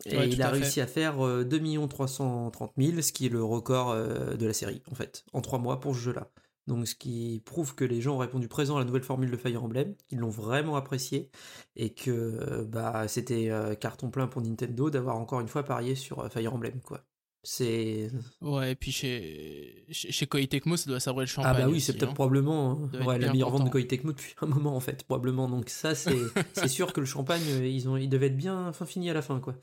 et 0.06 0.16
Ouais, 0.16 0.28
tout 0.30 0.36
il 0.36 0.42
a 0.42 0.46
à 0.46 0.54
fait. 0.54 0.56
réussi 0.60 0.80
à 0.80 0.86
faire 0.86 1.20
euh, 1.26 1.44
2 1.44 1.86
330 1.88 2.72
000, 2.78 3.02
ce 3.02 3.12
qui 3.12 3.26
est 3.26 3.28
le 3.28 3.44
record 3.44 3.90
euh, 3.90 4.34
de 4.36 4.46
la 4.46 4.54
série, 4.54 4.82
en 4.90 4.94
fait, 4.94 5.24
en 5.34 5.42
3 5.42 5.58
mois 5.58 5.78
pour 5.78 5.94
ce 5.94 6.00
jeu-là. 6.00 6.30
Donc, 6.66 6.86
ce 6.86 6.94
qui 6.94 7.42
prouve 7.44 7.74
que 7.74 7.84
les 7.84 8.00
gens 8.00 8.14
ont 8.14 8.18
répondu 8.18 8.48
présent 8.48 8.76
à 8.76 8.80
la 8.80 8.84
nouvelle 8.84 9.02
formule 9.02 9.30
de 9.30 9.36
Fire 9.36 9.64
Emblem, 9.64 9.94
qu'ils 10.08 10.18
l'ont 10.18 10.30
vraiment 10.30 10.76
apprécié, 10.76 11.30
et 11.76 11.90
que 11.90 12.10
euh, 12.10 12.64
bah, 12.64 13.08
c'était 13.08 13.50
euh, 13.50 13.74
carton 13.74 14.10
plein 14.10 14.26
pour 14.26 14.42
Nintendo 14.42 14.90
d'avoir 14.90 15.16
encore 15.16 15.40
une 15.40 15.48
fois 15.48 15.64
parié 15.64 15.94
sur 15.94 16.20
euh, 16.20 16.28
Fire 16.28 16.54
Emblem, 16.54 16.80
quoi. 16.80 17.02
C'est. 17.42 18.10
Ouais, 18.42 18.72
et 18.72 18.74
puis 18.74 18.92
chez, 18.92 19.86
chez, 19.90 20.26
Koei 20.26 20.46
Tecmo, 20.46 20.76
ça 20.76 20.90
doit 20.90 21.00
sabrer 21.00 21.24
le 21.24 21.28
champagne. 21.28 21.54
Ah 21.56 21.60
bah 21.60 21.68
oui, 21.68 21.80
c'est 21.80 21.94
peut-être 21.94 22.10
hein. 22.10 22.14
probablement 22.14 22.72
hein, 22.92 23.04
ouais, 23.06 23.18
la 23.18 23.32
meilleure 23.32 23.48
vente 23.48 23.60
de 23.60 23.64
content. 23.64 23.72
Koei 23.72 23.86
Tecmo 23.86 24.12
depuis 24.12 24.34
un 24.42 24.46
moment 24.46 24.76
en 24.76 24.80
fait, 24.80 25.04
probablement. 25.04 25.48
Donc 25.48 25.70
ça, 25.70 25.94
c'est 25.94 26.18
c'est 26.52 26.68
sûr 26.68 26.92
que 26.92 27.00
le 27.00 27.06
champagne, 27.06 27.40
ils, 27.64 27.88
ont, 27.88 27.96
ils 27.96 28.10
devaient 28.10 28.26
être 28.26 28.36
bien 28.36 28.74
fin 28.74 28.84
fini 28.84 29.08
à 29.08 29.14
la 29.14 29.22
fin, 29.22 29.40
quoi. 29.40 29.56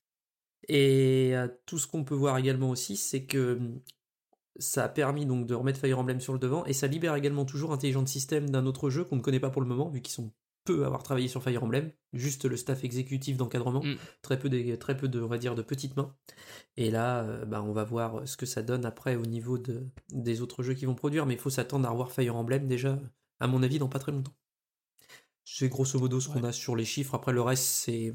Et 0.67 1.35
tout 1.67 1.77
ce 1.77 1.85
qu'on 1.85 2.03
peut 2.03 2.15
voir 2.15 2.37
également 2.39 2.71
aussi, 2.71 2.97
c'est 2.97 3.25
que 3.25 3.59
ça 4.59 4.85
a 4.85 4.89
permis 4.89 5.25
donc 5.25 5.45
de 5.45 5.53
remettre 5.53 5.79
Fire 5.79 5.99
Emblem 5.99 6.19
sur 6.19 6.33
le 6.33 6.39
devant, 6.39 6.65
et 6.65 6.73
ça 6.73 6.87
libère 6.87 7.15
également 7.15 7.45
toujours 7.45 7.71
Intelligent 7.73 8.05
System 8.05 8.49
d'un 8.49 8.65
autre 8.65 8.89
jeu 8.89 9.03
qu'on 9.03 9.17
ne 9.17 9.21
connaît 9.21 9.39
pas 9.39 9.49
pour 9.49 9.61
le 9.61 9.67
moment, 9.67 9.89
vu 9.89 10.01
qu'ils 10.01 10.13
sont 10.13 10.31
peu 10.65 10.83
à 10.83 10.87
avoir 10.87 11.01
travaillé 11.01 11.29
sur 11.29 11.41
Fire 11.41 11.63
Emblem, 11.63 11.91
juste 12.13 12.45
le 12.45 12.57
staff 12.57 12.83
exécutif 12.83 13.37
d'encadrement, 13.37 13.81
Mm. 13.83 13.95
très 14.21 14.37
peu 14.37 14.49
de, 14.49 14.75
très 14.75 14.97
peu 14.97 15.07
de, 15.07 15.21
on 15.21 15.27
va 15.27 15.37
dire, 15.37 15.55
de 15.55 15.61
petites 15.61 15.95
mains. 15.95 16.13
Et 16.75 16.91
là, 16.91 17.23
euh, 17.23 17.45
bah, 17.45 17.63
on 17.63 17.71
va 17.71 17.85
voir 17.85 18.27
ce 18.27 18.35
que 18.35 18.45
ça 18.45 18.61
donne 18.61 18.85
après 18.85 19.15
au 19.15 19.25
niveau 19.25 19.57
de, 19.57 19.87
des 20.11 20.41
autres 20.41 20.63
jeux 20.63 20.73
qu'ils 20.73 20.87
vont 20.87 20.95
produire, 20.95 21.25
mais 21.25 21.35
il 21.35 21.39
faut 21.39 21.49
s'attendre 21.49 21.87
à 21.87 21.91
revoir 21.91 22.11
Fire 22.11 22.35
Emblem 22.35 22.67
déjà, 22.67 22.99
à 23.39 23.47
mon 23.47 23.63
avis, 23.63 23.79
dans 23.79 23.87
pas 23.87 23.99
très 23.99 24.11
longtemps. 24.11 24.35
C'est 25.45 25.69
grosso 25.69 25.97
modo 25.97 26.19
ce 26.19 26.27
qu'on 26.27 26.43
a 26.43 26.51
sur 26.51 26.75
les 26.75 26.83
chiffres. 26.83 27.15
Après, 27.15 27.31
le 27.31 27.41
reste, 27.41 27.63
c'est. 27.63 28.13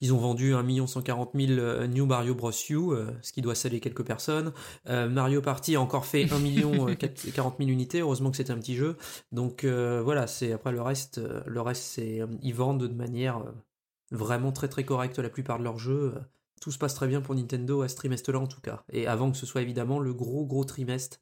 Ils 0.00 0.12
ont 0.12 0.18
vendu 0.18 0.54
1 0.54 0.86
140 0.86 1.30
000 1.34 1.52
euh, 1.52 1.86
New 1.86 2.06
Mario 2.06 2.34
Bros. 2.34 2.50
U, 2.70 2.74
euh, 2.92 3.10
ce 3.22 3.32
qui 3.32 3.40
doit 3.42 3.54
saler 3.54 3.80
quelques 3.80 4.04
personnes. 4.04 4.52
Euh, 4.88 5.08
Mario 5.08 5.40
Party 5.40 5.76
a 5.76 5.80
encore 5.80 6.06
fait 6.06 6.30
1 6.32 6.38
million 6.38 6.88
euh, 6.88 6.94
4 6.94 7.30
40 7.32 7.58
000 7.58 7.70
unités. 7.70 8.00
Heureusement 8.00 8.30
que 8.30 8.36
c'était 8.36 8.52
un 8.52 8.58
petit 8.58 8.76
jeu. 8.76 8.96
Donc 9.32 9.64
euh, 9.64 10.02
voilà, 10.02 10.26
c'est 10.26 10.52
après 10.52 10.72
le 10.72 10.82
reste, 10.82 11.18
euh, 11.18 11.42
le 11.46 11.60
reste 11.60 11.82
c'est 11.84 12.20
euh, 12.20 12.26
ils 12.42 12.54
vendent 12.54 12.86
de 12.86 12.94
manière 12.94 13.38
euh, 13.38 13.52
vraiment 14.10 14.52
très 14.52 14.68
très 14.68 14.84
correcte 14.84 15.18
la 15.18 15.30
plupart 15.30 15.58
de 15.58 15.64
leurs 15.64 15.78
jeux. 15.78 16.14
Euh, 16.16 16.20
Tout 16.60 16.70
se 16.72 16.78
passe 16.78 16.94
très 16.94 17.06
bien 17.08 17.20
pour 17.20 17.34
Nintendo 17.34 17.82
à 17.82 17.88
ce 17.88 17.96
trimestre-là 17.96 18.38
en 18.40 18.46
tout 18.46 18.60
cas. 18.60 18.84
Et 18.92 19.06
avant 19.06 19.30
que 19.30 19.36
ce 19.36 19.46
soit 19.46 19.62
évidemment 19.62 19.98
le 20.00 20.12
gros 20.14 20.44
gros 20.46 20.64
trimestre 20.64 21.20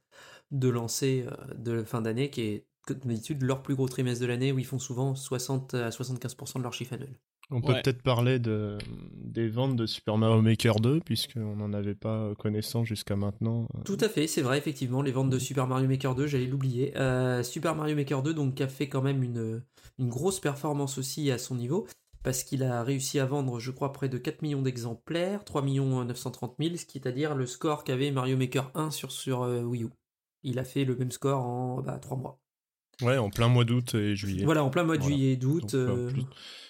de 0.51 0.69
lancer 0.69 1.27
euh, 1.29 1.55
de 1.55 1.83
fin 1.85 2.03
d'année 2.03 2.31
qui 2.31 2.43
est 2.43 2.67
comme 2.87 2.99
d'habitude 3.01 3.43
leur 3.43 3.63
plus 3.63 3.77
gros 3.77 3.89
trimestre 3.89 4.23
de 4.23 4.27
l'année 4.27 4.53
où 4.53 4.59
ils 4.59 4.67
font 4.67 4.79
souvent 4.81 5.15
60 5.15 5.75
à 5.75 5.91
75% 5.91 6.59
de 6.59 6.63
leur 6.65 6.73
chiffre 6.75 6.95
annuel. 6.95 7.17
On 7.51 7.61
peut 7.61 7.73
Ouais. 7.73 7.83
peut-être 7.83 8.03
parler 8.03 8.39
de, 8.39 8.79
des 9.15 9.49
ventes 9.49 9.77
de 9.77 9.85
Super 9.85 10.17
Mario 10.17 10.41
Maker 10.41 10.77
2, 10.81 11.01
puisqu'on 11.01 11.57
n'en 11.57 11.73
avait 11.75 11.95
pas 11.95 12.35
connaissance 12.39 12.87
jusqu'à 12.87 13.15
maintenant. 13.17 13.67
Tout 13.85 13.99
à 14.01 14.09
fait, 14.09 14.27
c'est 14.27 14.41
vrai, 14.43 14.57
effectivement, 14.57 15.03
les 15.03 15.13
ventes 15.13 15.29
de 15.31 15.39
Super 15.39 15.67
Mario 15.67 15.87
Maker 15.87 16.15
2, 16.15 16.27
j'allais 16.27 16.47
l'oublier. 16.47 16.97
Euh, 16.97 17.43
Super 17.43 17.75
Mario 17.75 17.95
Maker 17.97 18.23
2, 18.23 18.33
donc, 18.33 18.61
a 18.61 18.69
fait 18.69 18.89
quand 18.89 19.03
même 19.03 19.23
une, 19.23 19.63
une 19.99 20.09
grosse 20.09 20.41
performance 20.41 20.97
aussi 20.97 21.31
à 21.31 21.37
son 21.37 21.55
niveau, 21.57 21.87
parce 22.23 22.43
qu'il 22.45 22.63
a 22.63 22.83
réussi 22.83 23.19
à 23.19 23.27
vendre, 23.27 23.59
je 23.59 23.71
crois, 23.71 23.93
près 23.93 24.09
de 24.09 24.17
4 24.17 24.41
millions 24.43 24.63
d'exemplaires, 24.63 25.45
3 25.45 25.63
930 25.63 26.55
000, 26.59 26.77
ce 26.77 26.87
qui 26.87 26.97
est 26.99 27.07
à 27.07 27.13
dire 27.13 27.35
le 27.35 27.45
score 27.47 27.85
qu'avait 27.85 28.11
Mario 28.13 28.37
Maker 28.39 28.71
1 28.75 28.91
sur, 28.91 29.13
sur 29.13 29.43
euh, 29.43 29.63
Wii 29.63 29.85
U. 29.85 29.89
Il 30.43 30.59
a 30.59 30.65
fait 30.65 30.85
le 30.85 30.97
même 30.97 31.11
score 31.13 31.41
en 31.45 31.83
bah, 31.83 31.99
3 31.99 32.17
mois. 32.17 32.39
Ouais, 33.03 33.19
en 33.19 33.31
plein 33.31 33.49
mois 33.49 33.65
d'août 33.65 33.95
et 33.95 34.15
juillet. 34.17 34.45
Voilà, 34.45 34.63
en 34.65 34.71
plein 34.71 34.85
mois 34.85 34.97
de 34.97 35.03
Voilà. 35.03 35.17
juillet 35.17 35.33
et 35.33 35.37
d'août, 35.37 35.75
Donc, 35.75 36.15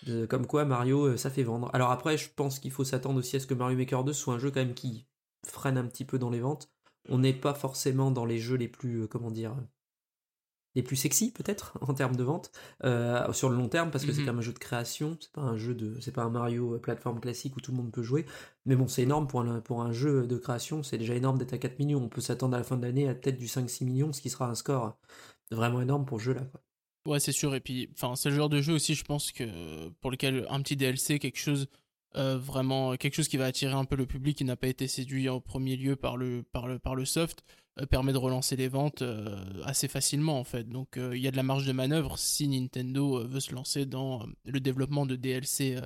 euh, 0.09 0.27
comme 0.27 0.47
quoi 0.47 0.65
Mario, 0.65 1.05
euh, 1.07 1.17
ça 1.17 1.31
fait 1.31 1.43
vendre. 1.45 1.71
Alors 1.73 1.91
après, 1.91 2.17
je 2.19 2.29
pense 2.35 2.59
qu'il 2.59 2.71
faut 2.73 2.85
s'attendre 2.85 3.19
aussi 3.19 3.37
à 3.37 3.41
ce 3.41 3.47
que 3.47 3.55
Mario 3.55 3.77
Maker 3.79 4.05
2 4.05 4.13
soit 4.13 4.35
un 4.35 4.39
jeu 4.39 4.51
quand 4.51 4.61
même 4.61 4.75
qui 4.75 5.07
freine 5.47 5.77
un 5.79 5.85
petit 5.87 6.05
peu 6.05 6.19
dans 6.19 6.31
les 6.31 6.41
ventes. 6.41 6.71
On 7.09 7.19
n'est 7.19 7.33
pas 7.33 7.55
forcément 7.55 8.11
dans 8.11 8.25
les 8.25 8.39
jeux 8.39 8.57
les 8.57 8.69
plus, 8.69 9.03
euh, 9.03 9.07
comment 9.07 9.31
dire, 9.31 9.55
les 10.75 10.83
plus 10.83 10.97
sexy 10.97 11.33
peut-être 11.33 11.77
en 11.83 11.93
termes 11.93 12.17
de 12.17 12.23
vente 12.25 12.51
euh, 12.85 13.31
sur 13.35 13.51
le 13.51 13.57
long 13.57 13.69
terme 13.69 13.91
parce 13.91 14.07
que 14.07 14.13
c'est 14.13 14.21
Mhm. 14.21 14.27
quand 14.27 14.33
même 14.33 14.39
un 14.39 14.43
jeu 14.43 14.53
de 14.55 14.59
création. 14.59 15.19
C'est 15.21 15.33
pas 15.33 15.43
un 15.43 15.57
jeu 15.57 15.75
de, 15.75 16.01
c'est 16.01 16.13
pas 16.13 16.23
un 16.23 16.31
Mario 16.31 16.79
plateforme 16.79 17.21
classique 17.21 17.57
où 17.57 17.61
tout 17.61 17.73
le 17.73 17.77
monde 17.77 17.93
peut 17.93 18.03
jouer. 18.03 18.25
Mais 18.65 18.75
bon, 18.75 18.89
c'est 18.89 19.03
énorme 19.03 19.27
pour 19.29 19.41
un, 19.43 19.61
pour 19.61 19.83
un 19.83 19.93
jeu 19.93 20.27
de 20.27 20.37
création. 20.39 20.83
C'est 20.83 20.97
déjà 20.99 21.15
énorme 21.15 21.37
d'être 21.39 21.53
à 21.53 21.59
4 21.59 21.79
millions. 21.79 22.03
On 22.03 22.09
peut 22.09 22.21
s'attendre 22.23 22.55
à 22.55 22.59
la 22.59 22.65
fin 22.65 22.77
de 22.79 22.83
l'année 22.87 23.07
à 23.09 23.15
peut-être 23.15 23.37
du 23.37 23.49
5-6 23.49 23.85
millions, 23.85 24.13
ce 24.15 24.23
qui 24.23 24.31
sera 24.31 24.49
un 24.49 24.55
score 24.55 24.97
vraiment 25.55 25.81
énorme 25.81 26.05
pour 26.05 26.19
ce 26.21 26.27
jeu-là. 26.27 26.43
quoi. 26.43 26.61
Ouais, 27.07 27.21
c'est 27.21 27.33
sûr. 27.33 27.55
Et 27.55 27.61
puis, 27.61 27.89
enfin, 27.95 28.15
c'est 28.17 28.31
le 28.31 28.37
genre 28.37 28.49
de 28.49 28.61
jeu 28.63 28.75
aussi, 28.75 28.95
je 28.95 29.05
pense 29.05 29.33
que 29.33 29.89
pour 30.01 30.11
lequel 30.11 30.47
un 30.51 30.63
petit 30.63 30.77
DLC, 30.77 31.19
quelque 31.19 31.39
chose 31.39 31.69
euh, 32.15 32.37
vraiment 32.37 32.95
quelque 32.97 33.15
chose 33.15 33.29
qui 33.29 33.39
va 33.39 33.47
attirer 33.47 33.73
un 33.73 33.87
peu 33.87 33.97
le 33.97 34.05
public 34.05 34.37
qui 34.37 34.45
n'a 34.45 34.57
pas 34.57 34.67
été 34.67 34.87
séduit 34.87 35.31
en 35.31 35.41
premier 35.41 35.77
lieu 35.77 35.97
le, 36.19 36.45
le, 36.67 36.79
par 36.79 36.95
le 36.95 37.05
soft, 37.07 37.43
euh, 37.81 37.87
permet 37.87 38.13
de 38.13 38.19
relancer 38.19 38.55
les 38.55 38.69
ventes 38.69 39.01
euh, 39.01 39.35
assez 39.65 39.89
facilement 39.89 40.39
en 40.39 40.45
fait. 40.45 40.69
Donc 40.69 40.99
il 40.99 41.19
y 41.19 41.27
a 41.27 41.31
de 41.31 41.37
la 41.37 41.43
marge 41.43 41.67
de 41.67 41.73
manœuvre 41.73 42.19
si 42.19 42.49
Nintendo 42.49 43.27
veut 43.27 43.41
se 43.41 43.55
lancer 43.55 43.87
dans 43.87 44.27
le 44.45 44.61
développement 44.61 45.07
de 45.07 45.17
DLC 45.17 45.79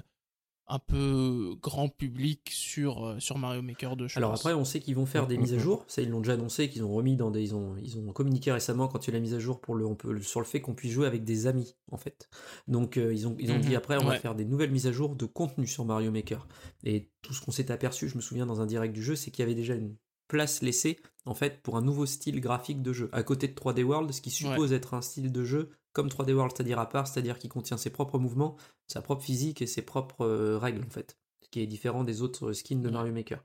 un 0.68 0.80
peu 0.80 1.54
grand 1.62 1.88
public 1.88 2.50
sur, 2.52 3.06
euh, 3.06 3.20
sur 3.20 3.38
Mario 3.38 3.62
Maker 3.62 3.96
2. 3.96 4.08
Alors 4.16 4.32
après, 4.32 4.52
on 4.52 4.64
sait 4.64 4.80
qu'ils 4.80 4.96
vont 4.96 5.06
faire 5.06 5.26
des 5.26 5.36
Mm, 5.36 5.40
mises 5.40 5.54
à 5.54 5.56
mm, 5.56 5.60
jour. 5.60 5.84
Ça, 5.88 6.02
ils 6.02 6.10
l'ont 6.10 6.20
déjà 6.20 6.34
annoncé, 6.34 6.68
qu'ils 6.68 6.84
ont 6.84 6.92
remis 6.92 7.16
dans 7.16 7.30
des. 7.30 7.42
Ils 7.42 7.54
ont, 7.54 7.76
ils 7.82 7.98
ont 7.98 8.12
communiqué 8.12 8.52
récemment 8.52 8.88
quand 8.88 9.06
il 9.06 9.10
y 9.10 9.14
a 9.14 9.14
eu 9.14 9.20
la 9.20 9.20
mise 9.20 9.34
à 9.34 9.38
jour 9.38 9.60
pour 9.60 9.74
le, 9.74 9.86
on 9.86 9.94
peut, 9.94 10.20
sur 10.22 10.40
le 10.40 10.46
fait 10.46 10.60
qu'on 10.60 10.74
puisse 10.74 10.92
jouer 10.92 11.06
avec 11.06 11.24
des 11.24 11.46
amis, 11.46 11.74
en 11.90 11.96
fait. 11.96 12.28
Donc, 12.68 12.96
euh, 12.96 13.12
ils 13.12 13.26
ont, 13.26 13.36
ils 13.38 13.52
ont 13.52 13.58
dit 13.58 13.76
après, 13.76 13.96
on 13.98 14.06
va 14.06 14.18
faire 14.18 14.34
des 14.34 14.44
nouvelles 14.44 14.70
mises 14.70 14.86
à 14.86 14.92
jour 14.92 15.16
de 15.16 15.26
contenu 15.26 15.66
sur 15.66 15.84
Mario 15.84 16.10
Maker. 16.10 16.46
Et 16.84 17.10
tout 17.22 17.32
ce 17.32 17.40
qu'on 17.40 17.52
s'est 17.52 17.70
aperçu, 17.70 18.08
je 18.08 18.16
me 18.16 18.22
souviens 18.22 18.46
dans 18.46 18.60
un 18.60 18.66
direct 18.66 18.94
du 18.94 19.02
jeu, 19.02 19.16
c'est 19.16 19.30
qu'il 19.30 19.42
y 19.42 19.46
avait 19.46 19.54
déjà 19.54 19.74
une 19.74 19.94
place 20.28 20.62
laissée, 20.62 20.98
en 21.24 21.34
fait, 21.34 21.62
pour 21.62 21.76
un 21.76 21.82
nouveau 21.82 22.06
style 22.06 22.40
graphique 22.40 22.82
de 22.82 22.92
jeu. 22.92 23.08
À 23.12 23.22
côté 23.22 23.46
de 23.46 23.54
3D 23.54 23.84
World, 23.84 24.12
ce 24.12 24.20
qui 24.20 24.30
suppose 24.30 24.72
être 24.72 24.94
un 24.94 25.02
style 25.02 25.30
de 25.30 25.44
jeu 25.44 25.70
comme 25.96 26.08
3D 26.08 26.34
World, 26.34 26.52
c'est-à-dire 26.54 26.78
à 26.78 26.90
part, 26.90 27.08
c'est-à-dire 27.08 27.38
qui 27.38 27.48
contient 27.48 27.78
ses 27.78 27.88
propres 27.88 28.18
mouvements, 28.18 28.56
sa 28.86 29.00
propre 29.00 29.22
physique 29.22 29.62
et 29.62 29.66
ses 29.66 29.80
propres 29.80 30.26
euh, 30.26 30.58
règles, 30.58 30.84
en 30.84 30.90
fait 30.90 31.18
ce 31.42 31.50
qui 31.50 31.60
est 31.60 31.66
différent 31.68 32.02
des 32.02 32.22
autres 32.22 32.52
skins 32.52 32.82
de 32.82 32.90
Mario 32.90 33.12
Maker. 33.12 33.42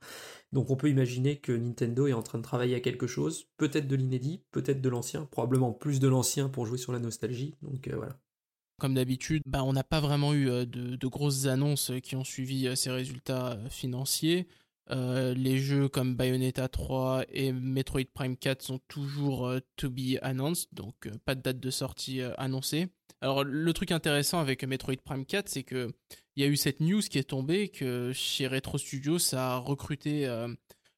Donc 0.51 0.71
on 0.71 0.75
peut 0.75 0.89
imaginer 0.89 1.39
que 1.39 1.51
Nintendo 1.51 2.07
est 2.07 2.13
en 2.13 2.23
train 2.23 2.39
de 2.39 2.43
travailler 2.43 2.75
à 2.75 2.79
quelque 2.79 3.05
chose, 3.05 3.45
peut-être 3.57 3.87
de 3.87 3.95
l'inédit, 3.95 4.43
peut-être 4.51 4.81
de 4.81 4.89
l'ancien, 4.89 5.25
probablement 5.25 5.71
plus 5.71 5.99
de 5.99 6.07
l'ancien 6.07 6.49
pour 6.49 6.65
jouer 6.65 6.79
sur 6.79 6.93
la 6.93 6.99
nostalgie. 6.99 7.55
Donc 7.61 7.87
euh, 7.87 7.95
voilà. 7.95 8.17
Comme 8.81 8.95
d'habitude, 8.95 9.43
bah, 9.45 9.63
on 9.63 9.73
n'a 9.73 9.83
pas 9.83 9.99
vraiment 9.99 10.33
eu 10.33 10.49
euh, 10.49 10.65
de, 10.65 10.95
de 10.95 11.07
grosses 11.07 11.45
annonces 11.45 11.91
qui 12.01 12.15
ont 12.15 12.23
suivi 12.23 12.65
euh, 12.65 12.73
ces 12.73 12.89
résultats 12.89 13.51
euh, 13.51 13.69
financiers. 13.69 14.47
Euh, 14.89 15.33
les 15.33 15.59
jeux 15.59 15.87
comme 15.87 16.15
Bayonetta 16.15 16.67
3 16.67 17.25
et 17.29 17.51
Metroid 17.53 18.05
Prime 18.13 18.35
4 18.35 18.61
sont 18.61 18.79
toujours 18.87 19.47
euh, 19.47 19.59
to 19.77 19.89
be 19.89 20.17
announced, 20.21 20.73
donc 20.73 20.95
euh, 21.05 21.11
pas 21.23 21.35
de 21.35 21.41
date 21.41 21.59
de 21.59 21.69
sortie 21.69 22.21
annoncée. 22.37 22.87
Alors 23.21 23.43
le 23.43 23.73
truc 23.73 23.91
intéressant 23.91 24.39
avec 24.39 24.63
Metroid 24.63 24.97
Prime 25.03 25.25
4, 25.25 25.47
c'est 25.47 25.63
que 25.63 25.91
il 26.35 26.43
y 26.43 26.45
a 26.45 26.49
eu 26.49 26.57
cette 26.57 26.79
news 26.79 27.01
qui 27.01 27.19
est 27.19 27.29
tombée 27.29 27.69
que 27.69 28.11
chez 28.13 28.47
Retro 28.47 28.77
Studios, 28.77 29.19
ça 29.19 29.53
a 29.53 29.57
recruté 29.57 30.25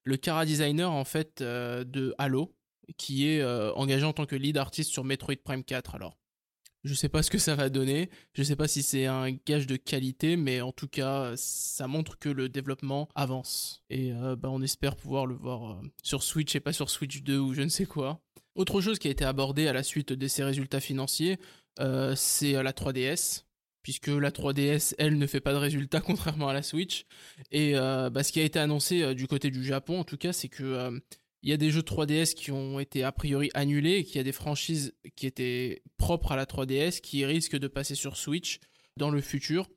le 0.04 0.18
cara 0.18 0.46
designer 0.46 0.90
en 0.90 1.04
fait 1.04 1.42
de 1.42 2.16
Halo, 2.18 2.56
qui 2.98 3.28
est 3.28 3.44
engagé 3.76 4.06
en 4.06 4.14
tant 4.14 4.26
que 4.26 4.38
lead 4.38 4.58
artiste 4.58 4.92
sur 4.92 5.04
Metroid 5.04 5.36
Prime 5.44 5.64
4. 5.66 5.96
Alors 5.96 6.16
je 6.84 6.94
sais 6.94 7.10
pas 7.10 7.24
ce 7.24 7.32
que 7.32 7.38
ça 7.38 7.56
va 7.56 7.70
donner, 7.70 8.10
je 8.34 8.44
sais 8.44 8.56
pas 8.56 8.68
si 8.68 8.84
c'est 8.84 9.06
un 9.06 9.32
gage 9.32 9.68
de 9.68 9.78
qualité, 9.78 10.36
mais 10.36 10.62
en 10.62 10.72
tout 10.72 10.88
cas, 10.88 11.34
ça 11.36 11.88
montre 11.88 12.20
que 12.20 12.30
le 12.30 12.50
développement 12.50 13.08
avance. 13.16 13.84
Et 13.90 14.12
euh, 14.14 14.36
bah, 14.36 14.50
on 14.52 14.62
espère 14.62 14.96
pouvoir 14.96 15.26
le 15.26 15.36
voir 15.36 15.72
euh, 15.72 15.82
sur 16.04 16.24
Switch 16.24 16.56
et 16.56 16.60
pas 16.60 16.74
sur 16.74 16.90
Switch 16.90 17.24
2 17.24 17.38
ou 17.38 17.54
je 17.54 17.62
ne 17.62 17.70
sais 17.70 17.86
quoi. 17.86 18.22
Autre 18.56 18.82
chose 18.82 19.00
qui 19.00 19.08
a 19.08 19.12
été 19.12 19.24
abordée 19.24 19.68
à 19.68 19.74
la 19.74 19.84
suite 19.84 20.14
de 20.14 20.28
ces 20.28 20.44
résultats 20.44 20.82
financiers, 20.82 21.40
euh, 21.80 22.14
c'est 22.16 22.62
la 22.62 22.72
3DS. 22.72 23.46
Puisque 23.82 24.08
la 24.08 24.32
3DS, 24.32 24.96
elle, 24.98 25.18
ne 25.18 25.28
fait 25.28 25.42
pas 25.42 25.52
de 25.52 25.58
résultats 25.58 26.00
contrairement 26.06 26.48
à 26.48 26.54
la 26.54 26.64
Switch. 26.64 27.06
Et 27.52 27.74
bah, 27.74 28.24
ce 28.24 28.32
qui 28.32 28.40
a 28.40 28.44
été 28.44 28.58
annoncé 28.58 29.14
du 29.14 29.28
côté 29.28 29.52
du 29.52 29.62
Japon, 29.62 30.00
en 30.00 30.06
tout 30.06 30.16
cas, 30.16 30.32
c'est 30.32 30.48
que 30.48 31.02
il 31.44 31.50
y 31.50 31.54
a 31.54 31.58
des 31.58 31.72
jeux 31.72 31.82
3DS 31.82 32.34
qui 32.34 32.52
ont 32.52 32.80
été 32.80 33.04
a 33.04 33.12
priori 33.12 33.52
annulés 33.54 33.98
et 33.98 34.04
qu'il 34.06 34.16
y 34.16 34.20
a 34.20 34.24
des 34.24 34.32
franchises 34.32 34.96
qui 35.18 35.28
étaient 35.28 35.84
propres 35.98 36.32
à 36.32 36.36
la 36.38 36.46
3DS 36.46 37.02
qui 37.02 37.26
risquent 37.26 37.58
de 37.58 37.68
passer 37.68 37.96
sur 37.96 38.16
Switch 38.16 38.60
dans 38.96 39.10
le 39.10 39.20
futur. 39.20 39.70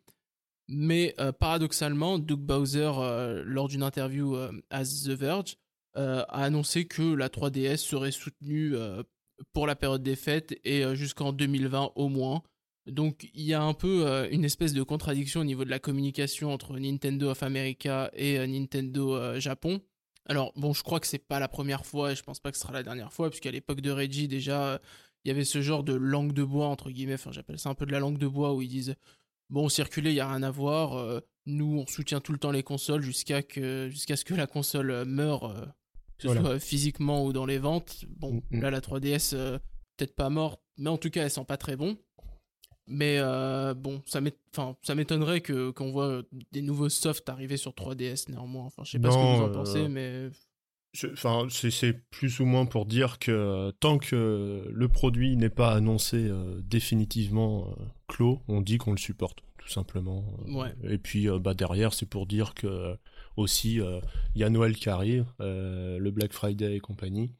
Mais 0.69 1.15
euh, 1.19 1.33
paradoxalement, 1.33 2.19
Doug 2.19 2.41
Bowser, 2.41 2.93
euh, 2.99 3.43
lors 3.45 3.69
d'une 3.69 3.83
interview 3.83 4.37
euh, 4.37 4.53
à 4.71 4.85
The 4.85 5.11
Verge, 5.11 5.57
a 5.95 6.43
annoncé 6.43 6.85
que 6.85 7.15
la 7.15 7.31
3DS 7.31 7.79
serait 7.79 8.11
soutenue 8.11 8.75
pour 9.55 9.67
la 9.67 9.75
période 9.75 10.03
des 10.03 10.15
fêtes 10.15 10.55
et 10.63 10.85
jusqu'en 10.95 11.33
2020 11.33 11.93
au 11.95 12.11
moins. 12.11 12.43
Donc 12.85 13.31
il 13.33 13.45
y 13.45 13.55
a 13.55 13.63
un 13.63 13.73
peu 13.73 14.29
une 14.31 14.45
espèce 14.45 14.75
de 14.75 14.83
contradiction 14.83 15.41
au 15.41 15.45
niveau 15.45 15.65
de 15.65 15.71
la 15.71 15.79
communication 15.79 16.53
entre 16.53 16.79
Nintendo 16.79 17.31
of 17.31 17.43
America 17.43 18.11
et 18.13 18.47
Nintendo 18.47 19.41
Japon. 19.41 19.81
Alors 20.29 20.53
bon, 20.57 20.73
je 20.73 20.83
crois 20.83 21.01
que 21.01 21.07
c'est 21.07 21.19
pas 21.19 21.39
la 21.41 21.49
première 21.49 21.87
fois 21.87 22.13
et 22.13 22.17
je 22.17 22.23
pense 22.23 22.41
pas 22.41 22.51
que 22.51 22.57
ce 22.57 22.63
sera 22.63 22.73
la 22.73 22.83
dernière 22.83 23.13
fois, 23.13 23.31
puisqu'à 23.31 23.51
l'époque 23.51 23.81
de 23.81 23.91
Reggie 23.91 24.29
déjà, 24.29 24.67
euh, 24.75 24.79
il 25.25 25.29
y 25.29 25.31
avait 25.31 25.45
ce 25.45 25.61
genre 25.63 25.85
de 25.85 25.95
langue 25.95 26.33
de 26.33 26.43
bois 26.45 26.67
entre 26.67 26.91
guillemets. 26.91 27.15
Enfin, 27.15 27.33
j'appelle 27.33 27.59
ça 27.59 27.69
un 27.71 27.75
peu 27.75 27.87
de 27.87 27.93
la 27.93 28.01
langue 28.01 28.19
de 28.19 28.27
bois 28.27 28.53
où 28.55 28.63
ils 28.63 28.69
disent 28.69 28.95
bon, 29.51 29.69
circuler, 29.69 30.11
il 30.11 30.17
y 30.17 30.21
a 30.21 30.29
rien 30.29 30.43
à 30.43 30.51
voir. 30.51 30.99
euh, 30.99 31.21
nous, 31.47 31.79
on 31.79 31.87
soutient 31.87 32.21
tout 32.21 32.33
le 32.33 32.39
temps 32.39 32.51
les 32.51 32.65
consoles 32.65 33.03
jusqu'à 33.03 33.41
que 33.43 33.89
jusqu'à 33.89 34.17
ce 34.17 34.25
que 34.25 34.35
la 34.35 34.49
console 34.49 34.91
euh, 34.91 35.05
meure, 35.05 35.45
euh, 35.45 35.65
que 36.19 36.23
ce 36.23 36.27
Voilà. 36.27 36.41
soit 36.43 36.59
physiquement 36.59 37.25
ou 37.25 37.33
dans 37.33 37.47
les 37.47 37.59
ventes. 37.59 38.05
Bon, 38.09 38.33
Mm, 38.51 38.57
mm. 38.59 38.61
là 38.63 38.71
la 38.71 38.81
3DS 38.81 39.31
euh, 39.35 39.59
peut-être 39.97 40.17
pas 40.17 40.29
morte, 40.29 40.61
mais 40.77 40.91
en 40.91 40.99
tout 40.99 41.11
cas 41.11 41.23
elle 41.23 41.31
sent 41.31 41.45
pas 41.47 41.57
très 41.57 41.77
bon. 41.77 41.97
Mais 42.89 43.19
euh, 43.19 43.75
bon, 43.75 44.03
ça 44.07 44.21
m'étonnerait 44.95 45.41
que 45.41 45.71
qu'on 45.71 45.91
voit 45.91 46.23
des 46.53 46.63
nouveaux 46.63 46.89
softs 46.89 47.29
arriver 47.29 47.57
sur 47.57 47.73
3DS 47.73 48.29
néanmoins. 48.31 48.65
Enfin, 48.67 48.85
je 48.85 48.93
sais 48.93 48.99
pas 48.99 49.11
ce 49.11 49.17
que 49.17 49.21
vous 49.23 49.43
en 49.43 49.49
euh, 49.49 49.53
pensez, 49.53 49.89
mais 49.89 50.29
Enfin, 51.13 51.47
c'est- 51.51 51.71
c'est 51.71 51.93
plus 52.11 52.41
ou 52.41 52.47
moins 52.47 52.65
pour 52.65 52.87
dire 52.87 53.19
que 53.19 53.71
tant 53.81 53.99
que 53.99 54.67
le 54.73 54.89
produit 54.89 55.37
n'est 55.37 55.51
pas 55.51 55.73
annoncé 55.75 56.17
euh, 56.29 56.59
définitivement 56.63 57.69
euh, 57.69 57.85
clos, 58.09 58.41
on 58.49 58.63
dit 58.63 58.79
qu'on 58.79 58.93
le 58.93 58.97
supporte, 58.97 59.41
tout 59.59 59.69
simplement. 59.69 60.25
Euh, 60.49 60.53
Ouais. 60.55 60.75
Et 60.85 60.97
puis 60.97 61.29
euh, 61.29 61.39
bah, 61.39 61.53
derrière, 61.53 61.93
c'est 61.93 62.07
pour 62.09 62.27
dire 62.27 62.55
que 62.55 62.67
euh, 62.67 62.97
aussi 63.37 63.81
euh, 63.81 64.01
il 64.35 64.41
y 64.41 64.45
a 64.45 64.51
Noël 64.51 64.77
qui 64.77 64.89
arrive, 64.89 65.27
euh, 65.41 65.99
le 65.99 66.11
Black 66.11 66.33
Friday 66.33 66.77
et 66.77 66.81
compagnie, 66.81 67.33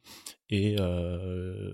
et 0.49 0.75
euh, 0.79 1.73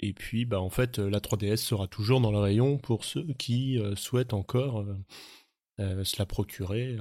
et 0.00 0.12
puis 0.12 0.44
bah 0.44 0.60
en 0.60 0.70
fait 0.70 0.98
la 0.98 1.20
3DS 1.20 1.56
sera 1.56 1.86
toujours 1.86 2.20
dans 2.20 2.32
le 2.32 2.38
rayon 2.38 2.78
pour 2.78 3.04
ceux 3.04 3.26
qui 3.38 3.78
souhaitent 3.96 4.34
encore 4.34 4.84
se 5.78 6.16
la 6.18 6.26
procurer 6.26 6.96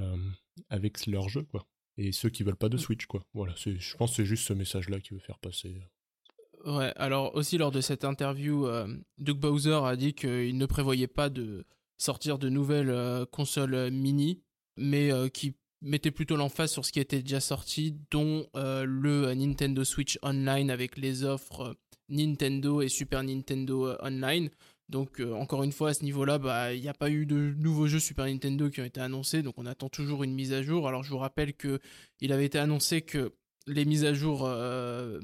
avec 0.70 1.06
leur 1.08 1.30
jeu 1.30 1.44
quoi 1.44 1.68
et 1.98 2.12
ceux 2.12 2.30
qui 2.30 2.44
veulent 2.44 2.56
pas 2.56 2.70
de 2.70 2.78
Switch 2.78 3.06
quoi. 3.06 3.24
Voilà, 3.34 3.54
je 3.56 3.96
pense 3.98 4.12
que 4.12 4.16
c'est 4.18 4.26
juste 4.26 4.48
ce 4.48 4.54
message 4.54 4.90
là 4.90 5.00
qui 5.00 5.14
veut 5.14 5.20
faire 5.20 5.40
passer. 5.40 5.82
Ouais, 6.66 6.94
alors 6.96 7.36
aussi 7.36 7.58
lors 7.58 7.72
de 7.72 7.82
cette 7.82 8.06
interview, 8.06 8.68
euh, 8.68 8.88
Doug 9.18 9.40
Bowser 9.40 9.80
a 9.84 9.96
dit 9.96 10.14
qu'il 10.14 10.58
ne 10.58 10.66
prévoyait 10.66 11.08
pas 11.08 11.30
de 11.30 11.66
sortir 11.98 12.38
de 12.38 12.50
nouvelles 12.50 12.90
euh, 12.90 13.26
consoles 13.26 13.90
mini, 13.92 14.44
mais 14.78 15.12
euh, 15.12 15.28
qui 15.28 15.56
mettait 15.82 16.12
plutôt 16.12 16.36
l'emphase 16.36 16.72
sur 16.72 16.86
ce 16.86 16.92
qui 16.92 17.00
était 17.00 17.22
déjà 17.22 17.40
sorti, 17.40 17.98
dont 18.12 18.48
euh, 18.56 18.86
le 18.86 19.28
euh, 19.28 19.36
Nintendo 19.36 19.84
Switch 19.84 20.20
Online 20.22 20.70
avec 20.70 20.98
les 20.98 21.24
offres 21.24 21.62
euh, 21.62 21.74
Nintendo 22.10 22.82
et 22.82 22.90
Super 22.90 23.24
Nintendo 23.24 23.96
Online. 24.02 24.50
Donc 24.90 25.22
encore 25.22 25.64
une 25.64 25.72
fois 25.72 25.92
à 25.92 25.94
ce 25.94 26.04
niveau-là, 26.04 26.38
bah, 26.38 26.74
il 26.74 26.82
n'y 26.82 26.90
a 26.90 26.94
pas 26.94 27.10
eu 27.10 27.26
de 27.26 27.54
nouveaux 27.58 27.88
jeux 27.88 28.02
Super 28.02 28.26
Nintendo 28.26 28.70
qui 28.70 28.82
ont 28.82 28.86
été 28.86 29.00
annoncés, 29.00 29.42
donc 29.42 29.54
on 29.58 29.66
attend 29.66 29.88
toujours 29.88 30.26
une 30.26 30.34
mise 30.34 30.52
à 30.52 30.62
jour. 30.62 30.90
Alors 30.90 31.04
je 31.04 31.12
vous 31.12 31.18
rappelle 31.18 31.54
que 31.54 31.80
il 32.20 32.34
avait 32.34 32.44
été 32.44 32.60
annoncé 32.60 33.02
que 33.02 33.32
les 33.66 33.86
mises 33.86 34.04
à 34.04 34.14
jour 34.14 34.50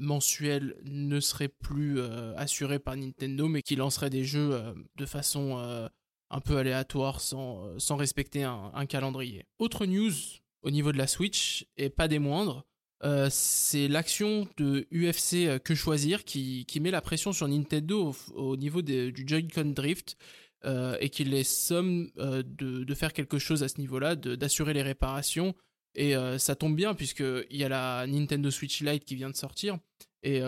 mensuelles 0.00 0.74
ne 0.84 1.20
seraient 1.20 1.50
plus 1.50 2.00
assurées 2.38 2.78
par 2.78 2.96
Nintendo, 2.96 3.46
mais 3.46 3.60
qui 3.60 3.76
lanceraient 3.76 4.08
des 4.08 4.24
jeux 4.24 4.58
de 4.96 5.04
façon 5.04 5.90
un 6.30 6.40
peu 6.40 6.56
aléatoire, 6.56 7.20
sans, 7.20 7.76
respecter 7.90 8.44
un 8.44 8.86
calendrier. 8.86 9.44
Autre 9.58 9.84
news 9.84 10.14
au 10.62 10.70
niveau 10.70 10.92
de 10.92 10.98
la 10.98 11.06
Switch, 11.06 11.66
et 11.76 11.90
pas 11.90 12.08
des 12.08 12.18
moindres, 12.18 12.64
euh, 13.04 13.28
c'est 13.30 13.86
l'action 13.86 14.48
de 14.56 14.88
UFC 14.90 15.46
euh, 15.46 15.58
Que 15.60 15.74
Choisir 15.76 16.24
qui, 16.24 16.64
qui 16.66 16.80
met 16.80 16.90
la 16.90 17.00
pression 17.00 17.32
sur 17.32 17.46
Nintendo 17.46 18.12
au, 18.34 18.34
au 18.34 18.56
niveau 18.56 18.82
du 18.82 19.12
Joy-Con 19.24 19.66
Drift 19.66 20.16
euh, 20.64 20.96
et 21.00 21.08
qui 21.08 21.22
les 21.22 21.44
somme 21.44 22.10
de, 22.16 22.42
de 22.82 22.94
faire 22.94 23.12
quelque 23.12 23.38
chose 23.38 23.62
à 23.62 23.68
ce 23.68 23.78
niveau-là, 23.78 24.16
d'assurer 24.16 24.72
les 24.74 24.82
réparations. 24.82 25.54
Et 25.94 26.14
ça 26.38 26.54
tombe 26.54 26.76
bien 26.76 26.94
puisqu'il 26.94 27.46
y 27.56 27.64
a 27.64 27.68
la 27.68 28.06
Nintendo 28.06 28.50
Switch 28.50 28.82
Lite 28.82 29.04
qui 29.04 29.14
vient 29.16 29.30
de 29.30 29.36
sortir. 29.36 29.78
Et 30.22 30.42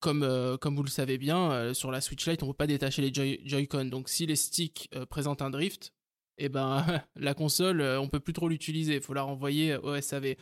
comme, 0.00 0.26
comme 0.60 0.74
vous 0.76 0.82
le 0.82 0.88
savez 0.88 1.18
bien, 1.18 1.72
sur 1.74 1.90
la 1.92 2.00
Switch 2.00 2.26
Lite, 2.26 2.42
on 2.42 2.46
ne 2.46 2.52
peut 2.52 2.56
pas 2.56 2.66
détacher 2.66 3.02
les 3.02 3.12
Joy- 3.12 3.40
Joy-Con. 3.44 3.86
Donc 3.86 4.08
si 4.08 4.26
les 4.26 4.34
sticks 4.36 4.88
présentent 5.10 5.42
un 5.42 5.50
drift, 5.50 5.92
et 6.38 6.48
ben 6.48 6.84
la 7.16 7.34
console, 7.34 7.80
euh, 7.80 8.00
on 8.00 8.08
peut 8.08 8.20
plus 8.20 8.32
trop 8.32 8.48
l'utiliser. 8.48 8.96
Il 8.96 9.02
faut 9.02 9.14
la 9.14 9.22
renvoyer 9.22 9.76
au 9.76 10.00
SAV. 10.00 10.36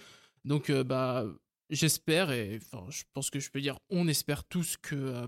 Donc 0.45 0.71
euh, 0.71 0.85
bah 0.85 1.25
j'espère 1.71 2.31
et 2.31 2.61
enfin 2.63 2.87
je 2.91 3.03
pense 3.13 3.31
que 3.31 3.41
je 3.41 3.51
peux 3.51 3.61
dire 3.61 3.79
on 3.91 4.07
espère 4.07 4.45
tous 4.45 4.77
que 4.77 4.95
euh, 4.95 5.27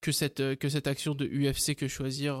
que 0.00 0.12
cette 0.12 0.56
que 0.56 0.68
cette 0.70 0.86
action 0.86 1.14
de 1.14 1.26
UFC 1.26 1.74
que 1.74 1.88
choisir 1.88 2.36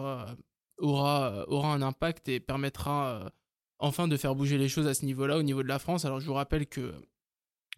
aura 0.78 1.44
aura 1.48 1.74
un 1.74 1.82
impact 1.82 2.28
et 2.28 2.40
permettra 2.40 3.30
enfin 3.78 4.08
de 4.08 4.16
faire 4.16 4.34
bouger 4.34 4.56
les 4.56 4.68
choses 4.68 4.86
à 4.86 4.94
ce 4.94 5.04
niveau-là 5.04 5.36
au 5.36 5.42
niveau 5.42 5.62
de 5.62 5.68
la 5.68 5.78
France. 5.78 6.04
Alors 6.06 6.20
je 6.20 6.26
vous 6.26 6.34
rappelle 6.34 6.66
que 6.66 6.94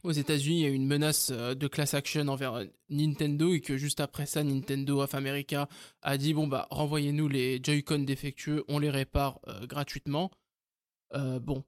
aux 0.08 0.12
États-Unis, 0.12 0.60
il 0.60 0.62
y 0.62 0.66
a 0.66 0.70
une 0.70 0.86
menace 0.86 1.30
euh, 1.32 1.54
de 1.54 1.68
class 1.68 1.94
action 1.94 2.26
envers 2.28 2.54
euh, 2.54 2.64
Nintendo 2.88 3.52
et 3.52 3.60
que 3.60 3.76
juste 3.76 4.00
après 4.00 4.26
ça, 4.26 4.42
Nintendo 4.42 5.02
of 5.02 5.14
America 5.14 5.68
a 6.02 6.16
dit 6.16 6.34
bon 6.34 6.46
bah 6.46 6.66
renvoyez-nous 6.70 7.28
les 7.28 7.60
Joy-Con 7.62 8.00
défectueux, 8.00 8.64
on 8.68 8.78
les 8.78 8.90
répare 8.90 9.40
euh, 9.48 9.66
gratuitement. 9.66 10.30
Bon, 11.14 11.64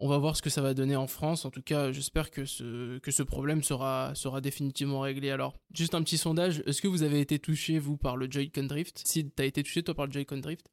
on 0.00 0.08
va 0.08 0.18
voir 0.18 0.36
ce 0.36 0.42
que 0.42 0.50
ça 0.50 0.60
va 0.60 0.74
donner 0.74 0.96
en 0.96 1.06
France. 1.06 1.44
En 1.44 1.50
tout 1.50 1.62
cas, 1.62 1.92
j'espère 1.92 2.32
que 2.32 2.44
ce, 2.44 2.98
que 2.98 3.12
ce 3.12 3.22
problème 3.22 3.62
sera, 3.62 4.12
sera 4.16 4.40
définitivement 4.40 4.98
réglé. 4.98 5.30
Alors, 5.30 5.54
juste 5.72 5.94
un 5.94 6.02
petit 6.02 6.18
sondage. 6.18 6.60
Est-ce 6.66 6.82
que 6.82 6.88
vous 6.88 7.04
avez 7.04 7.20
été 7.20 7.38
touché, 7.38 7.78
vous, 7.78 7.96
par 7.96 8.16
le 8.16 8.28
Joy-Con 8.28 8.64
Drift? 8.64 9.00
Si 9.06 9.30
t'as 9.30 9.44
été 9.44 9.62
touché, 9.62 9.84
toi, 9.84 9.94
par 9.94 10.06
le 10.06 10.12
Joy-Con 10.12 10.38
Drift? 10.38 10.66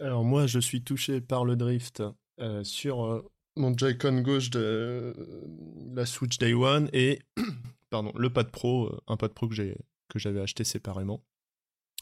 Alors 0.00 0.22
moi, 0.22 0.46
je 0.46 0.58
suis 0.58 0.82
touché 0.82 1.22
par 1.22 1.46
le 1.46 1.56
drift 1.56 2.02
sur 2.62 3.24
mon 3.56 3.76
Joy-Con 3.76 4.20
gauche 4.22 4.50
de 4.50 5.14
la 5.94 6.06
Switch 6.06 6.38
Day 6.38 6.54
One 6.54 6.88
et 6.92 7.20
pardon, 7.90 8.12
le 8.16 8.30
pad 8.30 8.50
pro, 8.50 8.86
euh, 8.86 9.00
un 9.08 9.16
pad 9.16 9.32
pro 9.32 9.48
que 9.48 9.54
j'ai 9.54 9.76
que 10.08 10.18
j'avais 10.18 10.40
acheté 10.40 10.62
séparément. 10.64 11.24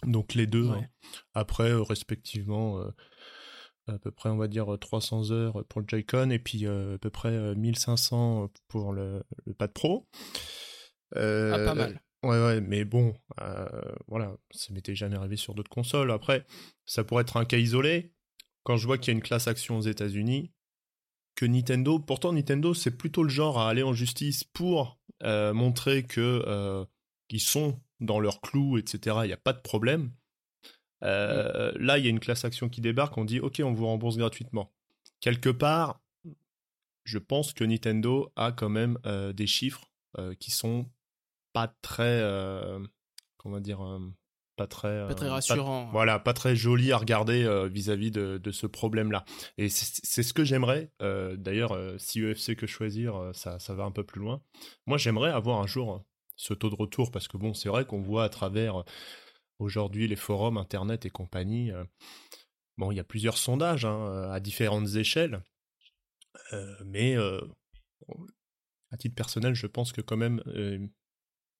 Donc 0.07 0.35
les 0.35 0.47
deux. 0.47 0.69
Ouais. 0.69 0.79
hein. 0.79 0.89
Après, 1.33 1.71
euh, 1.71 1.83
respectivement, 1.83 2.81
euh, 2.81 2.91
à 3.87 3.99
peu 3.99 4.11
près, 4.11 4.29
on 4.29 4.37
va 4.37 4.49
dire 4.49 4.67
300 4.79 5.31
heures 5.31 5.65
pour 5.69 5.81
le 5.81 5.87
Joy-Con 5.89 6.31
et 6.31 6.39
puis 6.39 6.67
euh, 6.67 6.97
à 6.97 6.99
peu 6.99 7.11
près 7.11 7.33
euh, 7.33 7.55
1500 7.55 8.51
pour 8.69 8.93
le, 8.93 9.23
le 9.47 9.55
pad 9.55 9.73
pro. 9.73 10.07
Ah, 11.15 11.59
pas 11.65 11.75
mal. 11.75 12.01
Ouais, 12.25 12.43
ouais, 12.43 12.61
mais 12.63 12.85
bon, 12.87 13.15
voilà, 14.09 14.35
ça 14.51 14.73
m'était 14.73 14.95
jamais 14.95 15.17
arrivé 15.17 15.37
sur 15.37 15.55
d'autres 15.55 15.71
consoles. 15.71 16.11
Après, 16.11 16.47
ça 16.87 17.05
pourrait 17.05 17.21
être 17.23 17.37
un 17.37 17.45
cas 17.45 17.59
isolé. 17.59 18.13
Quand 18.63 18.79
je 18.79 18.87
vois 18.87 18.97
qu'il 18.97 19.13
y 19.13 19.15
a 19.15 19.19
une 19.19 19.23
classe 19.23 19.47
action 19.47 19.77
aux 19.77 19.83
États-Unis, 19.83 20.51
que 21.35 21.45
Nintendo, 21.45 21.99
pourtant 21.99 22.33
Nintendo, 22.33 22.75
c'est 22.75 22.97
plutôt 22.97 23.23
le 23.23 23.29
genre 23.29 23.59
à 23.59 23.69
aller 23.69 23.83
en 23.83 23.93
justice 23.93 24.45
pour 24.45 24.99
euh, 25.23 25.53
montrer 25.53 26.05
que 26.05 26.43
euh, 26.47 26.85
ils 27.31 27.41
sont 27.41 27.81
dans 28.01 28.21
leur 28.21 28.41
clou, 28.41 28.79
etc. 28.79 29.19
Il 29.23 29.27
n'y 29.27 29.33
a 29.33 29.39
pas 29.39 29.53
de 29.53 29.61
problème. 29.61 30.13
Euh, 31.03 31.73
Là, 31.77 31.99
il 31.99 32.05
y 32.05 32.07
a 32.07 32.11
une 32.11 32.21
classe 32.21 32.45
action 32.45 32.69
qui 32.69 32.81
débarque, 32.81 33.17
on 33.19 33.25
dit 33.25 33.41
OK, 33.41 33.61
on 33.65 33.73
vous 33.73 33.87
rembourse 33.87 34.17
gratuitement. 34.17 34.73
Quelque 35.21 35.51
part, 35.51 36.01
je 37.05 37.19
pense 37.19 37.53
que 37.53 37.65
Nintendo 37.65 38.33
a 38.37 38.53
quand 38.53 38.69
même 38.69 38.99
euh, 39.07 39.33
des 39.33 39.47
chiffres 39.47 39.91
qui 40.39 40.53
sont 40.53 40.89
pas 41.53 41.67
très, 41.83 42.23
comment 43.37 43.59
dire, 43.59 43.81
pas 44.57 44.67
très, 44.67 45.07
Pas 45.09 45.15
très 45.15 45.27
euh, 45.27 45.33
rassurant. 45.33 45.91
voilà, 45.93 46.19
pas 46.19 46.33
très 46.33 46.55
joli 46.57 46.93
à 46.93 46.97
regarder 46.99 47.45
euh, 47.45 47.67
vis-à-vis 47.69 48.11
de, 48.11 48.39
de 48.39 48.51
ce 48.51 48.67
problème-là. 48.67 49.25
Et 49.59 49.69
c'est 49.69 50.23
ce 50.23 50.33
que 50.33 50.45
j'aimerais. 50.45 50.91
euh, 51.03 51.37
D'ailleurs, 51.37 51.77
si 51.99 52.21
UFC 52.21 52.55
que 52.57 52.67
choisir, 52.67 53.31
ça, 53.35 53.59
ça 53.59 53.75
va 53.75 53.85
un 53.85 53.91
peu 53.93 54.05
plus 54.05 54.21
loin. 54.21 54.43
Moi, 54.87 54.99
j'aimerais 54.99 55.31
avoir 55.31 55.61
un 55.61 55.67
jour 55.67 56.05
ce 56.37 56.55
taux 56.55 56.71
de 56.71 56.75
retour 56.75 57.11
parce 57.11 57.29
que 57.29 57.37
bon, 57.37 57.55
c'est 57.55 57.69
vrai 57.69 57.85
qu'on 57.85 58.01
voit 58.01 58.25
à 58.25 58.29
travers 58.29 58.85
aujourd'hui 59.59 60.09
les 60.09 60.17
forums, 60.17 60.57
Internet 60.59 61.07
et 61.07 61.11
compagnie. 61.11 61.71
bon, 62.77 62.91
il 62.93 62.97
y 62.97 63.01
a 63.01 63.05
plusieurs 63.05 63.39
sondages 63.39 63.85
hein, 63.85 64.31
à 64.31 64.41
différentes 64.41 64.95
échelles, 64.97 65.43
Euh, 66.53 66.75
mais 66.85 67.17
euh, 67.17 67.41
à 68.91 68.97
titre 68.97 69.15
personnel, 69.15 69.55
je 69.55 69.67
pense 69.67 69.93
que 69.93 70.01
quand 70.01 70.17
même, 70.17 70.43
euh, 70.49 70.85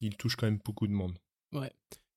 il 0.01 0.17
touche 0.17 0.37
quand 0.37 0.47
même 0.47 0.61
beaucoup 0.65 0.87
de 0.87 0.93
monde. 0.93 1.17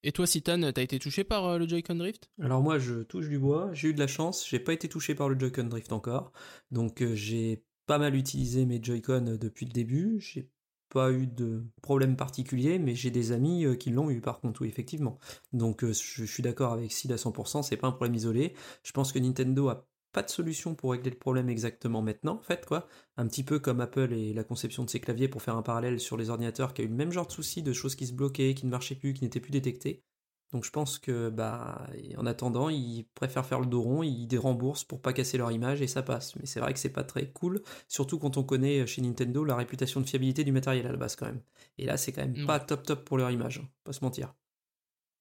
Et 0.07 0.13
toi, 0.13 0.25
Citan, 0.25 0.71
t'as 0.71 0.83
été 0.83 0.99
touché 0.99 1.25
par 1.25 1.43
euh, 1.43 1.57
le 1.57 1.67
Joy-Con 1.67 1.95
Drift? 1.95 2.31
Alors 2.41 2.61
moi, 2.61 2.79
je 2.79 3.03
touche 3.03 3.27
du 3.27 3.37
bois. 3.37 3.71
J'ai 3.73 3.89
eu 3.89 3.93
de 3.93 3.99
la 3.99 4.07
chance. 4.07 4.47
J'ai 4.47 4.57
pas 4.57 4.71
été 4.71 4.87
touché 4.87 5.15
par 5.15 5.27
le 5.27 5.37
Joy-Con 5.37 5.65
Drift 5.65 5.91
encore. 5.91 6.31
Donc 6.71 7.01
euh, 7.01 7.13
j'ai 7.13 7.65
pas 7.87 7.97
mal 7.97 8.15
utilisé 8.15 8.65
mes 8.65 8.81
Joy-Con 8.81 9.27
euh, 9.27 9.37
depuis 9.37 9.65
le 9.65 9.73
début. 9.73 10.21
J'ai 10.21 10.49
pas 10.87 11.11
eu 11.11 11.27
de 11.27 11.65
problème 11.81 12.15
particulier, 12.15 12.79
mais 12.79 12.95
j'ai 12.95 13.11
des 13.11 13.33
amis 13.33 13.65
qui 13.77 13.89
l'ont 13.89 14.09
eu 14.09 14.21
par 14.21 14.39
contre, 14.39 14.61
oui, 14.61 14.69
effectivement. 14.69 15.19
Donc 15.51 15.83
je, 15.83 15.91
je 15.91 16.23
suis 16.23 16.41
d'accord 16.41 16.71
avec 16.71 16.93
Sid 16.93 17.11
à 17.11 17.17
100%. 17.17 17.61
C'est 17.61 17.75
pas 17.75 17.87
un 17.87 17.91
problème 17.91 18.15
isolé. 18.15 18.53
Je 18.83 18.93
pense 18.93 19.11
que 19.11 19.19
Nintendo 19.19 19.67
a 19.67 19.89
pas 20.17 20.23
de 20.23 20.29
solution 20.31 20.73
pour 20.73 20.91
régler 20.93 21.11
le 21.11 21.17
problème 21.17 21.47
exactement 21.47 22.01
maintenant, 22.01 22.37
en 22.37 22.41
fait, 22.41 22.65
quoi. 22.65 22.87
Un 23.17 23.27
petit 23.27 23.43
peu 23.43 23.59
comme 23.59 23.81
Apple 23.81 24.11
et 24.13 24.33
la 24.33 24.43
conception 24.43 24.83
de 24.83 24.89
ses 24.89 24.99
claviers 24.99 25.27
pour 25.27 25.43
faire 25.43 25.55
un 25.55 25.61
parallèle 25.61 25.99
sur 25.99 26.17
les 26.17 26.31
ordinateurs 26.31 26.73
qui 26.73 26.81
a 26.81 26.85
eu 26.85 26.87
le 26.87 26.95
même 26.95 27.11
genre 27.11 27.27
de 27.27 27.31
souci 27.31 27.61
de 27.61 27.71
choses 27.71 27.95
qui 27.95 28.07
se 28.07 28.13
bloquaient, 28.13 28.55
qui 28.55 28.65
ne 28.65 28.71
marchaient 28.71 28.95
plus, 28.95 29.13
qui 29.13 29.23
n'étaient 29.23 29.39
plus 29.39 29.51
détectées. 29.51 30.03
Donc 30.51 30.65
je 30.65 30.71
pense 30.71 30.97
que 30.97 31.29
bah 31.29 31.85
en 32.17 32.25
attendant, 32.25 32.69
ils 32.69 33.05
préfèrent 33.13 33.45
faire 33.45 33.59
le 33.59 33.67
dos 33.67 33.81
rond, 33.83 34.01
ils 34.01 34.27
déremboursent 34.27 34.85
pour 34.85 35.01
pas 35.03 35.13
casser 35.13 35.37
leur 35.37 35.51
image 35.51 35.81
et 35.83 35.87
ça 35.87 36.01
passe. 36.01 36.35
Mais 36.37 36.47
c'est 36.47 36.59
vrai 36.61 36.73
que 36.73 36.79
c'est 36.79 36.89
pas 36.89 37.03
très 37.03 37.29
cool, 37.31 37.61
surtout 37.87 38.17
quand 38.17 38.37
on 38.37 38.43
connaît 38.43 38.79
euh, 38.79 38.85
chez 38.87 39.01
Nintendo 39.03 39.43
la 39.43 39.55
réputation 39.55 40.01
de 40.01 40.07
fiabilité 40.07 40.43
du 40.43 40.51
matériel 40.51 40.87
à 40.87 40.91
la 40.91 40.97
base 40.97 41.15
quand 41.15 41.27
même. 41.27 41.41
Et 41.77 41.85
là 41.85 41.95
c'est 41.97 42.11
quand 42.11 42.21
même 42.23 42.37
Ouais. 42.37 42.45
pas 42.47 42.59
top 42.59 42.83
top 42.83 43.05
pour 43.05 43.17
leur 43.19 43.29
image, 43.29 43.59
hein, 43.59 43.69
pas 43.83 43.93
se 43.93 44.03
mentir. 44.03 44.33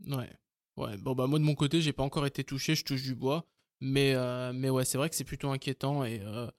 Ouais. 0.06 0.30
Ouais, 0.76 0.96
bon 0.98 1.14
bah 1.14 1.26
moi 1.26 1.38
de 1.38 1.44
mon 1.44 1.54
côté, 1.54 1.80
j'ai 1.80 1.92
pas 1.92 2.02
encore 2.02 2.26
été 2.26 2.44
touché, 2.44 2.74
je 2.74 2.84
touche 2.84 3.02
du 3.02 3.14
bois. 3.14 3.46
Mais, 3.80 4.14
euh, 4.14 4.52
mais 4.54 4.70
ouais, 4.70 4.84
c'est 4.84 4.98
vrai 4.98 5.10
que 5.10 5.16
c'est 5.16 5.24
plutôt 5.24 5.50
inquiétant 5.50 6.04
et, 6.04 6.20
euh, 6.22 6.50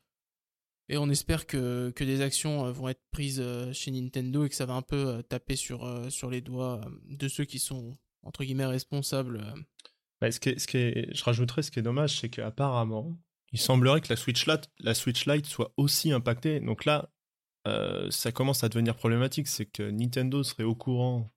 et 0.90 0.98
on 0.98 1.10
espère 1.10 1.48
que, 1.48 1.92
que 1.92 2.04
des 2.04 2.22
actions 2.22 2.66
euh, 2.66 2.72
vont 2.72 2.90
être 2.90 3.02
prises 3.12 3.44
chez 3.74 3.92
Nintendo 3.92 4.46
et 4.46 4.50
que 4.50 4.56
ça 4.56 4.66
va 4.66 4.74
un 4.74 4.82
peu 4.82 5.24
taper 5.24 5.56
sur, 5.56 6.12
sur 6.12 6.30
les 6.30 6.42
doigts 6.42 6.82
de 7.06 7.28
ceux 7.28 7.46
qui 7.46 7.60
sont, 7.60 7.98
entre 8.24 8.44
guillemets, 8.44 8.66
responsables. 8.66 9.44
Bah, 10.22 10.32
ce 10.32 10.40
qui 10.40 10.60
ce 10.60 10.68
qui 10.68 11.14
je 11.14 11.24
rajouterais 11.24 11.62
ce 11.62 11.72
qui 11.72 11.80
est 11.80 11.84
dommage, 11.84 12.20
c'est 12.20 12.30
qu'apparemment, 12.30 13.18
il 13.52 13.60
semblerait 13.60 14.02
que 14.02 14.10
la 14.10 14.16
Switch 14.16 14.48
Lite, 14.48 14.70
la 14.80 14.94
Switch 14.94 15.26
Lite 15.26 15.46
soit 15.46 15.74
aussi 15.78 16.12
impactée. 16.12 16.60
Donc 16.60 16.86
là, 16.86 17.10
ça 18.10 18.32
commence 18.32 18.64
à 18.64 18.70
devenir 18.70 18.96
problématique. 18.96 19.48
C'est 19.48 19.66
que 19.66 19.84
Nintendo 19.84 20.42
serait 20.42 20.64
au 20.64 20.76
courant 20.76 21.30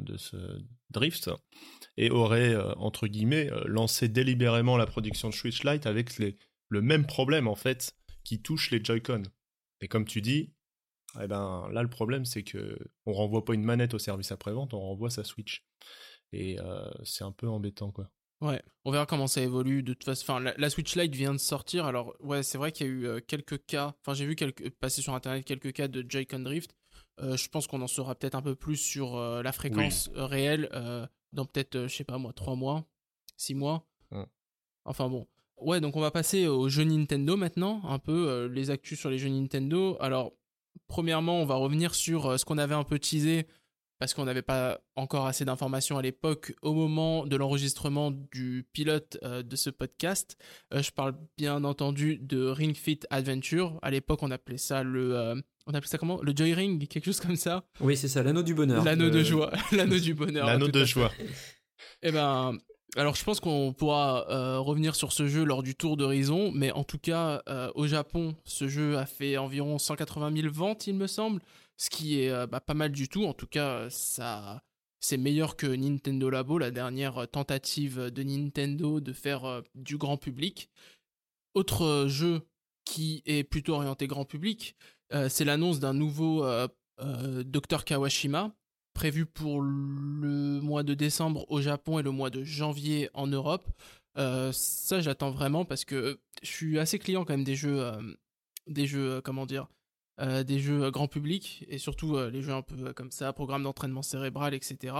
de 0.00 0.16
ce 0.16 0.36
drift 0.90 1.30
et 1.96 2.10
aurait, 2.10 2.54
euh, 2.54 2.72
entre 2.74 3.06
guillemets, 3.06 3.50
euh, 3.50 3.62
lancé 3.66 4.08
délibérément 4.08 4.76
la 4.76 4.86
production 4.86 5.28
de 5.28 5.34
Switch 5.34 5.64
Lite 5.64 5.86
avec 5.86 6.18
les- 6.18 6.36
le 6.68 6.80
même 6.82 7.06
problème, 7.06 7.48
en 7.48 7.54
fait, 7.54 7.94
qui 8.24 8.40
touche 8.40 8.70
les 8.70 8.82
Joy-Con. 8.82 9.24
Et 9.80 9.88
comme 9.88 10.04
tu 10.06 10.22
dis, 10.22 10.52
eh 11.22 11.26
ben, 11.26 11.68
là, 11.72 11.82
le 11.82 11.90
problème, 11.90 12.24
c'est 12.24 12.44
que 12.44 12.78
on 13.04 13.12
renvoie 13.12 13.44
pas 13.44 13.54
une 13.54 13.64
manette 13.64 13.94
au 13.94 13.98
service 13.98 14.32
après-vente, 14.32 14.72
on 14.74 14.80
renvoie 14.80 15.10
sa 15.10 15.24
Switch. 15.24 15.66
Et 16.32 16.58
euh, 16.60 16.88
c'est 17.04 17.24
un 17.24 17.32
peu 17.32 17.48
embêtant, 17.48 17.90
quoi. 17.90 18.10
Ouais, 18.40 18.60
on 18.84 18.90
verra 18.90 19.06
comment 19.06 19.28
ça 19.28 19.40
évolue. 19.42 19.82
De 19.82 19.92
toute 19.92 20.04
façon, 20.04 20.38
la, 20.38 20.54
la 20.56 20.70
Switch 20.70 20.96
Lite 20.96 21.14
vient 21.14 21.32
de 21.32 21.38
sortir. 21.38 21.84
Alors, 21.84 22.16
ouais, 22.20 22.42
c'est 22.42 22.58
vrai 22.58 22.72
qu'il 22.72 22.86
y 22.86 22.90
a 22.90 22.92
eu 22.92 23.06
euh, 23.06 23.20
quelques 23.20 23.64
cas. 23.66 23.94
Enfin, 24.00 24.14
j'ai 24.14 24.26
vu 24.26 24.34
passer 24.80 25.02
sur 25.02 25.14
internet 25.14 25.44
quelques 25.44 25.72
cas 25.72 25.88
de 25.88 26.04
Joy-Con 26.08 26.40
Drift. 26.40 26.74
Euh, 27.20 27.36
je 27.36 27.48
pense 27.48 27.66
qu'on 27.66 27.82
en 27.82 27.88
saura 27.88 28.14
peut-être 28.14 28.34
un 28.34 28.42
peu 28.42 28.54
plus 28.54 28.76
sur 28.76 29.16
euh, 29.16 29.42
la 29.42 29.52
fréquence 29.52 30.10
euh, 30.16 30.24
réelle 30.24 30.68
euh, 30.72 31.06
dans 31.32 31.44
peut-être, 31.44 31.86
je 31.86 31.94
sais 31.94 32.04
pas 32.04 32.18
moi, 32.18 32.32
3 32.32 32.56
mois, 32.56 32.86
6 33.36 33.54
mois. 33.54 33.86
Ouais. 34.10 34.26
Enfin 34.84 35.08
bon. 35.08 35.26
Ouais, 35.58 35.80
donc 35.80 35.96
on 35.96 36.00
va 36.00 36.10
passer 36.10 36.46
aux 36.46 36.68
jeux 36.68 36.84
Nintendo 36.84 37.36
maintenant, 37.36 37.82
un 37.84 37.98
peu 37.98 38.46
les 38.46 38.70
actus 38.70 38.98
sur 38.98 39.10
les 39.10 39.18
jeux 39.18 39.28
Nintendo. 39.28 39.96
Alors, 40.00 40.32
premièrement, 40.88 41.40
on 41.40 41.44
va 41.44 41.54
revenir 41.54 41.94
sur 41.94 42.38
ce 42.38 42.44
qu'on 42.44 42.58
avait 42.58 42.74
un 42.74 42.82
peu 42.82 42.98
teasé 42.98 43.46
parce 44.00 44.12
qu'on 44.12 44.24
n'avait 44.24 44.42
pas 44.42 44.80
encore 44.96 45.26
assez 45.26 45.44
d'informations 45.44 45.98
à 45.98 46.02
l'époque 46.02 46.52
au 46.62 46.72
moment 46.72 47.26
de 47.26 47.36
l'enregistrement 47.36 48.10
du 48.10 48.66
pilote 48.72 49.18
de 49.22 49.56
ce 49.56 49.70
podcast. 49.70 50.36
Je 50.72 50.90
parle 50.90 51.14
bien 51.38 51.62
entendu 51.62 52.18
de 52.18 52.44
Ring 52.44 52.74
Fit 52.74 52.98
Adventure. 53.10 53.78
À 53.82 53.92
l'époque, 53.92 54.24
on 54.24 54.32
appelait 54.32 54.58
ça 54.58 54.82
le, 54.82 55.44
on 55.66 55.74
appelait 55.74 55.88
ça 55.88 55.98
comment? 55.98 56.20
Le 56.22 56.32
Joy 56.34 56.54
Ring, 56.54 56.86
quelque 56.88 57.04
chose 57.06 57.20
comme 57.20 57.36
ça? 57.36 57.64
Oui, 57.80 57.96
c'est 57.96 58.08
ça, 58.08 58.22
l'anneau 58.22 58.42
du 58.42 58.54
bonheur. 58.54 58.84
L'anneau 58.84 59.10
de 59.10 59.18
Euh, 59.20 59.24
joie, 59.24 59.52
l'anneau 59.72 59.98
du 59.98 60.14
bonheur. 60.14 60.46
L'anneau 60.46 60.68
de 60.68 60.84
joie. 60.84 61.10
Eh 62.02 62.10
ben, 62.12 62.58
alors 62.96 63.14
je 63.14 63.24
pense 63.24 63.40
qu'on 63.40 63.72
pourra 63.72 64.26
euh, 64.30 64.58
revenir 64.58 64.94
sur 64.94 65.12
ce 65.12 65.26
jeu 65.26 65.44
lors 65.44 65.62
du 65.62 65.74
tour 65.74 65.96
d'horizon, 65.96 66.50
mais 66.52 66.72
en 66.72 66.84
tout 66.84 66.98
cas, 66.98 67.42
euh, 67.48 67.70
au 67.74 67.86
Japon, 67.86 68.34
ce 68.44 68.68
jeu 68.68 68.98
a 68.98 69.06
fait 69.06 69.36
environ 69.38 69.78
180 69.78 70.34
000 70.42 70.52
ventes, 70.52 70.86
il 70.86 70.94
me 70.94 71.06
semble, 71.06 71.40
ce 71.76 71.90
qui 71.90 72.20
est 72.20 72.30
euh, 72.30 72.46
bah, 72.46 72.60
pas 72.60 72.74
mal 72.74 72.92
du 72.92 73.08
tout. 73.08 73.24
En 73.24 73.32
tout 73.34 73.46
cas, 73.46 73.88
ça, 73.90 74.62
c'est 75.00 75.16
meilleur 75.16 75.56
que 75.56 75.66
Nintendo 75.66 76.28
Labo, 76.30 76.58
la 76.58 76.70
dernière 76.70 77.26
tentative 77.28 78.10
de 78.10 78.22
Nintendo 78.22 79.00
de 79.00 79.12
faire 79.12 79.44
euh, 79.44 79.60
du 79.74 79.96
grand 79.96 80.16
public. 80.16 80.68
Autre 81.54 82.06
jeu 82.08 82.42
qui 82.84 83.22
est 83.26 83.44
plutôt 83.44 83.74
orienté 83.74 84.06
grand 84.06 84.24
public, 84.24 84.74
euh, 84.74 84.91
c'est 85.28 85.44
l'annonce 85.44 85.80
d'un 85.80 85.94
nouveau 85.94 86.44
euh, 86.44 86.68
euh, 87.00 87.42
Dr 87.44 87.84
Kawashima, 87.84 88.54
prévu 88.94 89.26
pour 89.26 89.60
le 89.60 90.60
mois 90.60 90.82
de 90.82 90.94
décembre 90.94 91.44
au 91.50 91.60
Japon 91.60 91.98
et 91.98 92.02
le 92.02 92.10
mois 92.10 92.30
de 92.30 92.44
janvier 92.44 93.10
en 93.14 93.26
Europe. 93.26 93.66
Euh, 94.18 94.52
ça, 94.52 95.00
j'attends 95.00 95.30
vraiment 95.30 95.64
parce 95.64 95.84
que 95.84 96.20
je 96.42 96.50
suis 96.50 96.78
assez 96.78 96.98
client 96.98 97.24
quand 97.24 97.32
même 97.32 97.44
des 97.44 97.56
jeux, 97.56 97.80
euh, 97.80 98.00
des 98.66 98.86
jeux, 98.86 99.14
euh, 99.14 99.20
comment 99.22 99.46
dire, 99.46 99.68
euh, 100.20 100.44
des 100.44 100.58
jeux 100.58 100.84
euh, 100.84 100.90
grand 100.90 101.08
public 101.08 101.64
et 101.68 101.78
surtout 101.78 102.16
euh, 102.16 102.30
les 102.30 102.42
jeux 102.42 102.52
un 102.52 102.62
peu 102.62 102.88
euh, 102.88 102.92
comme 102.92 103.10
ça, 103.10 103.32
programme 103.32 103.62
d'entraînement 103.62 104.02
cérébral, 104.02 104.52
etc. 104.54 104.94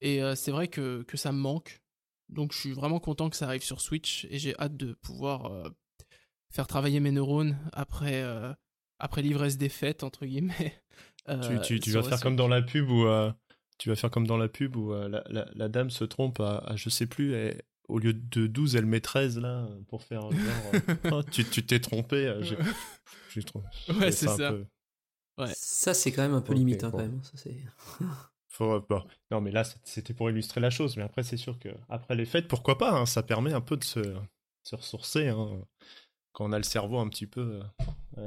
Et 0.00 0.22
euh, 0.22 0.34
c'est 0.34 0.50
vrai 0.50 0.68
que, 0.68 1.02
que 1.02 1.16
ça 1.16 1.32
me 1.32 1.38
manque. 1.38 1.80
Donc 2.28 2.52
je 2.52 2.58
suis 2.58 2.72
vraiment 2.72 3.00
content 3.00 3.30
que 3.30 3.36
ça 3.36 3.46
arrive 3.46 3.62
sur 3.62 3.80
Switch 3.80 4.26
et 4.30 4.38
j'ai 4.38 4.58
hâte 4.58 4.76
de 4.76 4.92
pouvoir 4.94 5.46
euh, 5.46 5.68
faire 6.50 6.66
travailler 6.66 7.00
mes 7.00 7.12
neurones 7.12 7.56
après, 7.72 8.22
euh, 8.22 8.52
après 8.98 9.22
l'ivresse 9.22 9.56
des 9.58 9.68
fêtes, 9.68 10.02
entre 10.04 10.26
guillemets. 10.26 10.80
Tu, 11.26 11.34
euh, 11.34 11.58
tu, 11.78 11.90
vas 11.90 12.02
faire 12.02 12.20
comme 12.22 12.36
dans 12.36 12.48
la 12.48 12.62
pub 12.62 12.88
où 12.90 13.04
euh, 13.06 13.30
tu 13.76 13.90
vas 13.90 13.96
faire 13.96 14.10
comme 14.10 14.26
dans 14.26 14.38
la 14.38 14.48
pub 14.48 14.76
où 14.76 14.94
euh, 14.94 15.10
la, 15.10 15.22
la- 15.28 15.46
la 15.54 15.68
dame 15.68 15.90
se 15.90 16.04
trompe 16.04 16.40
à, 16.40 16.56
à 16.60 16.76
je 16.76 16.88
sais 16.88 17.06
plus, 17.06 17.34
elle- 17.34 17.60
au 17.86 17.98
lieu 17.98 18.14
de 18.14 18.46
12, 18.46 18.76
elle 18.76 18.86
met 18.86 19.00
13 19.02 19.38
là, 19.38 19.68
pour 19.88 20.02
faire 20.04 20.22
genre, 20.22 20.32
euh, 20.72 20.94
Oh, 21.12 21.22
tu 21.22 21.44
t'es 21.44 21.80
trompé. 21.80 22.26
euh, 22.26 22.42
j'ai- 22.42 22.56
Ouais, 22.56 24.10
c'est 24.10 24.28
un 24.28 24.36
ça. 24.38 24.52
peu- 24.52 24.64
Ouais. 25.36 25.52
Ça, 25.54 25.92
c'est 25.92 26.12
quand 26.12 26.22
même 26.22 26.32
un 26.34 26.40
peu 26.40 26.54
limite, 26.54 26.82
hein, 26.82 26.88
bon. 26.88 26.96
quand 26.96 27.02
même. 27.04 27.22
Ça, 27.24 27.32
c'est... 27.36 27.56
Faut, 28.48 28.72
euh, 28.76 28.86
bon. 28.88 29.04
Non, 29.30 29.42
mais 29.42 29.50
là, 29.50 29.64
c'était 29.84 30.14
pour 30.14 30.30
illustrer 30.30 30.60
la 30.62 30.70
chose. 30.70 30.96
Mais 30.96 31.02
après, 31.02 31.22
c'est 31.22 31.36
sûr 31.36 31.58
que 31.58 31.68
après 31.90 32.14
les 32.16 32.24
fêtes, 32.24 32.48
pourquoi 32.48 32.78
pas 32.78 32.92
hein, 32.98 33.04
Ça 33.04 33.22
permet 33.22 33.52
un 33.52 33.60
peu 33.60 33.76
de 33.76 33.84
se, 33.84 34.00
se 34.62 34.76
ressourcer 34.76 35.28
hein, 35.28 35.60
quand 36.32 36.46
on 36.46 36.52
a 36.52 36.56
le 36.58 36.64
cerveau 36.64 36.98
un 36.98 37.08
petit 37.08 37.26
peu 37.26 37.60
euh, 37.60 37.62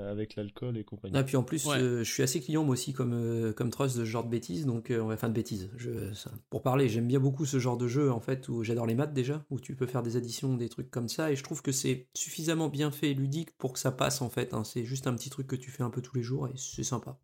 avec 0.10 0.36
l'alcool 0.36 0.78
et 0.78 0.84
compagnie. 0.84 1.16
Ah, 1.18 1.24
puis 1.24 1.36
en 1.38 1.44
plus, 1.44 1.66
Ouais. 1.66 1.78
euh, 1.78 2.04
je 2.04 2.12
suis 2.12 2.24
assez 2.24 2.40
client 2.42 2.64
moi 2.64 2.74
aussi 2.74 2.94
comme, 2.94 3.14
euh, 3.14 3.54
comme 3.54 3.70
Trust 3.70 3.98
de 3.98 4.06
ce 4.06 4.10
genre 4.10 4.24
de 4.24 4.30
bêtises, 4.30 4.66
donc 4.66 4.92
euh, 4.92 5.02
enfin 5.02 5.30
de 5.30 5.34
bêtises. 5.34 5.70
Je, 5.78 6.14
ça- 6.14 6.32
pour 6.50 6.62
parler, 6.62 6.88
j'aime 6.90 7.08
bien 7.08 7.20
beaucoup 7.20 7.46
ce 7.46 7.60
genre 7.60 7.78
de 7.78 7.88
jeu 7.88 8.12
en 8.12 8.20
fait 8.20 8.48
où 8.50 8.64
j'adore 8.64 8.86
les 8.88 8.96
maths 8.96 9.14
déjà, 9.14 9.46
où 9.50 9.60
tu 9.60 9.76
peux 9.76 9.88
faire 9.88 10.04
des 10.04 10.16
additions, 10.18 10.56
des 10.56 10.70
trucs 10.70 10.90
comme 10.92 11.10
ça, 11.10 11.32
et 11.32 11.36
je 11.36 11.44
trouve 11.44 11.62
que 11.62 11.72
c'est 11.72 12.08
suffisamment 12.14 12.70
bien 12.70 12.92
fait 12.92 13.12
et 13.12 13.14
ludique 13.14 13.58
pour 13.58 13.74
que 13.74 13.80
ça 13.80 13.92
passe 13.92 14.22
en 14.22 14.30
fait. 14.30 14.54
hein. 14.54 14.64
C'est 14.64 14.86
juste 14.86 15.08
un 15.08 15.16
petit 15.16 15.30
truc 15.30 15.48
que 15.48 15.56
tu 15.56 15.72
fais 15.72 15.84
un 15.84 15.90
peu 15.90 16.02
tous 16.02 16.16
les 16.16 16.24
jours 16.24 16.48
et 16.48 16.54
c'est 16.56 16.84
sympa. 16.84 17.20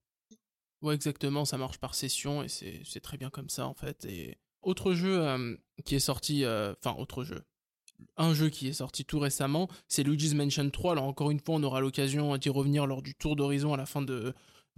Ouais, 0.83 0.93
exactement, 0.93 1.43
ça 1.45 1.57
marche 1.57 1.79
par 1.79 1.95
session 1.95 2.43
et 2.43 2.49
c'est 2.49 2.81
c'est 2.85 2.99
très 2.99 3.17
bien 3.17 3.29
comme 3.31 3.49
ça 3.49 3.67
en 3.67 3.73
fait. 3.73 4.05
Et 4.05 4.37
autre 4.61 4.93
jeu 4.93 5.19
euh, 5.25 5.55
qui 5.85 5.95
est 5.95 5.99
sorti, 5.99 6.43
euh, 6.45 6.73
enfin 6.83 6.95
autre 6.99 7.23
jeu, 7.23 7.41
un 8.17 8.33
jeu 8.33 8.49
qui 8.49 8.67
est 8.67 8.73
sorti 8.73 9.05
tout 9.05 9.19
récemment, 9.19 9.67
c'est 9.87 10.03
Luigi's 10.03 10.33
Mansion 10.33 10.69
3. 10.69 10.93
Alors 10.93 11.05
encore 11.05 11.31
une 11.31 11.39
fois, 11.39 11.55
on 11.55 11.63
aura 11.63 11.81
l'occasion 11.81 12.37
d'y 12.37 12.49
revenir 12.49 12.87
lors 12.87 13.01
du 13.01 13.15
tour 13.15 13.35
d'horizon 13.35 13.73
à 13.73 13.77
la 13.77 13.85
fin 13.85 14.01
de, 14.01 14.33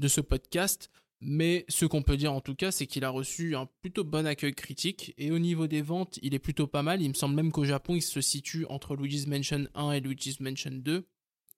ce 0.05 0.21
podcast. 0.21 0.89
Mais 1.21 1.65
ce 1.67 1.85
qu'on 1.85 2.01
peut 2.01 2.15
dire 2.15 2.31
en 2.31 2.39
tout 2.39 2.55
cas, 2.55 2.71
c'est 2.71 2.87
qu'il 2.87 3.03
a 3.03 3.09
reçu 3.09 3.55
un 3.55 3.67
plutôt 3.81 4.05
bon 4.05 4.25
accueil 4.25 4.53
critique 4.53 5.13
et 5.17 5.31
au 5.31 5.39
niveau 5.39 5.67
des 5.67 5.81
ventes, 5.81 6.17
il 6.21 6.33
est 6.33 6.39
plutôt 6.39 6.65
pas 6.65 6.81
mal. 6.81 7.01
Il 7.01 7.09
me 7.09 7.13
semble 7.13 7.35
même 7.35 7.51
qu'au 7.51 7.65
Japon, 7.65 7.95
il 7.95 8.01
se 8.01 8.21
situe 8.21 8.65
entre 8.69 8.95
Luigi's 8.95 9.27
Mansion 9.27 9.67
1 9.75 9.91
et 9.91 9.99
Luigi's 9.99 10.39
Mansion 10.39 10.71
2, 10.71 11.05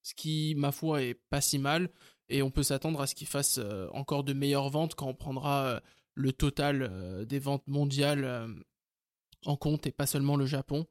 ce 0.02 0.14
qui, 0.16 0.56
ma 0.58 0.72
foi, 0.72 1.04
est 1.04 1.14
pas 1.14 1.42
si 1.42 1.60
mal 1.60 1.92
et 2.32 2.42
on 2.42 2.50
peut 2.50 2.64
s'attendre 2.64 3.02
à 3.02 3.08
ce 3.08 3.14
qu'il 3.14 3.28
fasse 3.28 3.60
euh, 3.60 3.88
encore 3.92 4.24
de 4.24 4.34
meilleures 4.34 4.70
ventes 4.70 4.96
quand 4.96 5.08
on 5.08 5.14
prendra 5.14 5.66
euh, 5.66 5.80
le 6.16 6.34
total 6.34 6.82
euh, 6.82 7.26
des 7.26 7.40
ventes 7.40 7.68
mondiales 7.68 8.48
en 9.46 9.56
compte 9.56 9.86
et 9.86 9.92
pas 9.92 10.06
seulement 10.06 10.38
le 10.38 10.46
Japon. 10.46 10.88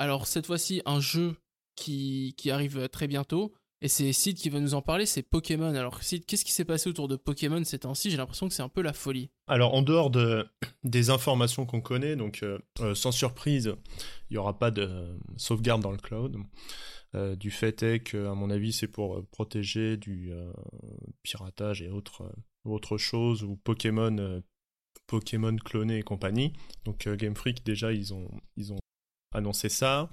Alors 0.00 0.26
cette 0.26 0.46
fois-ci, 0.46 0.80
un 0.86 0.98
jeu 0.98 1.36
qui, 1.76 2.34
qui 2.38 2.50
arrive 2.50 2.78
euh, 2.78 2.88
très 2.88 3.06
bientôt, 3.06 3.52
et 3.82 3.88
c'est 3.88 4.14
Sid 4.14 4.38
qui 4.38 4.48
va 4.48 4.58
nous 4.58 4.72
en 4.72 4.80
parler, 4.80 5.04
c'est 5.04 5.22
Pokémon. 5.22 5.74
Alors 5.74 6.02
Sid, 6.02 6.24
qu'est-ce 6.24 6.46
qui 6.46 6.52
s'est 6.52 6.64
passé 6.64 6.88
autour 6.88 7.06
de 7.06 7.16
Pokémon 7.16 7.62
ces 7.64 7.80
temps-ci? 7.80 8.10
J'ai 8.10 8.16
l'impression 8.16 8.48
que 8.48 8.54
c'est 8.54 8.62
un 8.62 8.70
peu 8.70 8.80
la 8.80 8.94
folie. 8.94 9.28
Alors, 9.46 9.74
en 9.74 9.82
dehors 9.82 10.08
de, 10.08 10.48
des 10.84 11.10
informations 11.10 11.66
qu'on 11.66 11.82
connaît, 11.82 12.16
donc 12.16 12.42
euh, 12.42 12.58
euh, 12.80 12.94
sans 12.94 13.12
surprise, 13.12 13.74
il 14.30 14.34
n'y 14.34 14.38
aura 14.38 14.58
pas 14.58 14.70
de 14.70 15.18
sauvegarde 15.36 15.82
dans 15.82 15.92
le 15.92 15.98
cloud. 15.98 16.36
Du 17.38 17.50
fait 17.50 17.82
est 17.82 18.00
que, 18.00 18.28
à 18.28 18.34
mon 18.34 18.50
avis, 18.50 18.72
c'est 18.72 18.86
pour 18.86 19.26
protéger 19.32 19.96
du 19.96 20.30
piratage 21.24 21.82
et 21.82 21.90
autres, 21.90 22.32
autres 22.64 22.98
choses, 22.98 23.42
ou 23.42 23.56
Pokémon, 23.56 24.40
Pokémon 25.08 25.56
clonés 25.56 25.98
et 25.98 26.02
compagnie. 26.02 26.52
Donc, 26.84 27.08
Game 27.08 27.34
Freak, 27.34 27.64
déjà, 27.64 27.92
ils 27.92 28.14
ont, 28.14 28.30
ils 28.56 28.72
ont 28.72 28.79
annoncé 29.32 29.68
ça. 29.68 30.10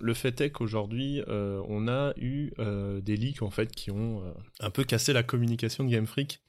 Le 0.00 0.14
fait 0.14 0.40
est 0.40 0.50
qu'aujourd'hui, 0.50 1.22
euh, 1.26 1.62
on 1.66 1.88
a 1.88 2.12
eu 2.16 2.52
euh, 2.58 3.00
des 3.00 3.16
leaks, 3.16 3.42
en 3.42 3.50
fait, 3.50 3.72
qui 3.72 3.90
ont 3.90 4.24
euh, 4.24 4.32
un 4.60 4.70
peu 4.70 4.84
cassé 4.84 5.12
la 5.12 5.22
communication 5.22 5.84
de 5.84 5.90
Game 5.90 6.06
Freak, 6.06 6.42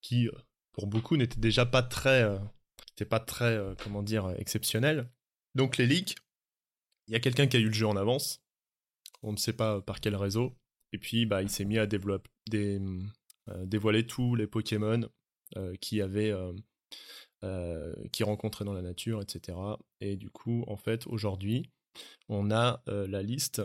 qui, 0.00 0.28
pour 0.72 0.86
beaucoup, 0.86 1.16
n'était 1.16 1.40
déjà 1.40 1.66
pas 1.66 1.82
très, 1.82 2.24
pas 3.10 3.24
comment 3.82 4.02
dire, 4.02 4.32
exceptionnel. 4.38 5.10
Donc 5.54 5.76
les 5.76 5.86
leaks, 5.86 6.14
il 7.08 7.12
y 7.12 7.16
a 7.16 7.20
quelqu'un 7.20 7.46
qui 7.46 7.56
a 7.56 7.60
eu 7.60 7.66
le 7.66 7.72
jeu 7.72 7.86
en 7.86 7.96
avance, 7.96 8.42
on 9.22 9.32
ne 9.32 9.36
sait 9.36 9.52
pas 9.52 9.80
par 9.80 10.00
quel 10.00 10.14
réseau, 10.14 10.56
et 10.92 10.98
puis 10.98 11.26
bah 11.26 11.42
il 11.42 11.50
s'est 11.50 11.64
mis 11.64 11.78
à 11.78 11.86
dévoiler 11.86 14.06
tous 14.06 14.34
les 14.36 14.46
Pokémon 14.46 15.08
qui 15.80 16.00
avaient, 16.00 16.32
euh, 17.44 17.94
qui 18.10 18.24
rencontraient 18.24 18.64
dans 18.64 18.72
la 18.72 18.82
nature, 18.82 19.22
etc. 19.22 19.56
Et 20.00 20.16
du 20.16 20.28
coup, 20.28 20.64
en 20.66 20.76
fait, 20.76 21.06
aujourd'hui, 21.06 21.70
on 22.28 22.50
a 22.50 22.82
euh, 22.88 23.06
la 23.06 23.22
liste 23.22 23.62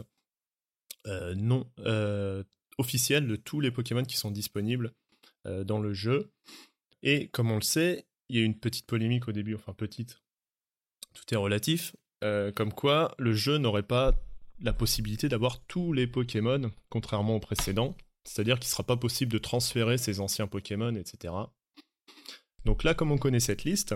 euh, 1.07 1.33
non 1.33 1.67
officielle 2.77 3.27
de 3.27 3.35
tous 3.35 3.61
les 3.61 3.71
Pokémon 3.71 4.03
qui 4.03 4.17
sont 4.17 4.31
disponibles 4.31 4.93
dans 5.45 5.79
le 5.79 5.93
jeu. 5.93 6.31
Et 7.01 7.27
comme 7.29 7.51
on 7.51 7.55
le 7.55 7.61
sait, 7.61 8.05
il 8.29 8.35
y 8.35 8.39
a 8.39 8.41
eu 8.43 8.45
une 8.45 8.59
petite 8.59 8.85
polémique 8.85 9.27
au 9.27 9.31
début, 9.31 9.55
enfin 9.55 9.73
petite, 9.73 10.21
tout 11.13 11.33
est 11.33 11.37
relatif, 11.37 11.95
comme 12.21 12.73
quoi 12.73 13.13
le 13.19 13.33
jeu 13.33 13.57
n'aurait 13.57 13.83
pas 13.83 14.15
la 14.61 14.73
possibilité 14.73 15.29
d'avoir 15.29 15.59
tous 15.65 15.93
les 15.93 16.07
Pokémon, 16.07 16.71
contrairement 16.89 17.35
au 17.35 17.39
précédent. 17.39 17.95
C'est-à-dire 18.23 18.57
qu'il 18.59 18.67
ne 18.67 18.71
sera 18.71 18.83
pas 18.83 18.97
possible 18.97 19.33
de 19.33 19.37
transférer 19.37 19.97
ses 19.97 20.19
anciens 20.19 20.47
Pokémon, 20.47 20.95
etc. 20.95 21.33
Donc 22.65 22.83
là, 22.83 22.93
comme 22.93 23.11
on 23.11 23.17
connaît 23.17 23.39
cette 23.39 23.63
liste, 23.63 23.95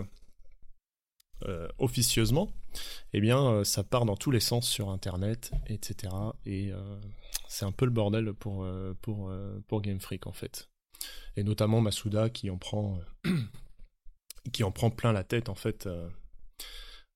euh, 1.43 1.67
officieusement, 1.77 2.51
eh 3.13 3.21
bien, 3.21 3.39
euh, 3.45 3.63
ça 3.63 3.83
part 3.83 4.05
dans 4.05 4.15
tous 4.17 4.31
les 4.31 4.39
sens 4.39 4.67
sur 4.67 4.89
Internet, 4.89 5.51
etc. 5.67 6.13
Et 6.45 6.71
euh, 6.71 6.99
c'est 7.47 7.65
un 7.65 7.71
peu 7.71 7.85
le 7.85 7.91
bordel 7.91 8.33
pour, 8.33 8.67
pour, 9.01 9.31
pour 9.67 9.81
Game 9.81 9.99
Freak, 9.99 10.27
en 10.27 10.33
fait 10.33 10.69
et 11.35 11.43
notamment 11.43 11.79
Masuda 11.79 12.29
qui 12.31 12.49
en 12.49 12.57
prend 12.57 12.99
qui 14.51 14.63
en 14.63 14.71
prend 14.71 14.89
plein 14.89 15.11
la 15.13 15.23
tête 15.23 15.47
en 15.47 15.53
fait 15.55 15.87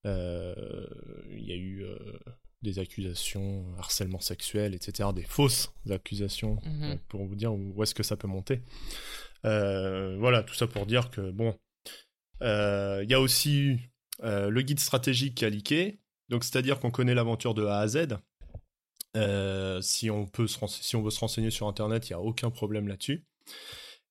il 0.05 1.43
y 1.43 1.51
a 1.51 1.55
eu 1.55 1.83
des 2.61 2.77
accusations 2.77 3.65
harcèlement 3.79 4.19
sexuel 4.19 4.75
etc 4.75 5.09
des 5.15 5.23
fausses 5.23 5.73
accusations 5.89 6.59
Mhm. 6.63 6.83
euh, 6.83 6.95
pour 7.09 7.25
vous 7.25 7.35
dire 7.35 7.51
où 7.53 7.81
est-ce 7.81 7.95
que 7.95 8.03
ça 8.03 8.15
peut 8.15 8.27
monter 8.27 8.61
voilà 9.43 10.43
tout 10.43 10.53
ça 10.53 10.67
pour 10.67 10.85
dire 10.85 11.09
que 11.09 11.31
bon 11.31 11.57
euh, 12.41 13.01
il 13.03 13.09
y 13.09 13.13
a 13.13 13.19
aussi 13.21 13.77
euh, 14.23 14.49
le 14.49 14.61
guide 14.61 14.79
stratégique 14.79 15.35
qui 15.35 15.45
a 15.45 15.49
donc 16.29 16.43
c'est 16.43 16.57
à 16.57 16.61
dire 16.61 16.79
qu'on 16.79 16.91
connaît 16.91 17.13
l'aventure 17.15 17.53
de 17.53 17.65
A 17.65 17.79
à 17.79 17.87
Z 17.87 18.07
Euh, 19.17 19.81
si 19.81 20.09
on 20.09 20.25
peut 20.25 20.47
se 20.47 20.97
veut 20.97 21.09
se 21.09 21.19
renseigner 21.19 21.51
sur 21.51 21.67
internet 21.67 22.09
il 22.09 22.13
n'y 22.13 22.15
a 22.15 22.21
aucun 22.21 22.49
problème 22.49 22.87
là-dessus 22.87 23.25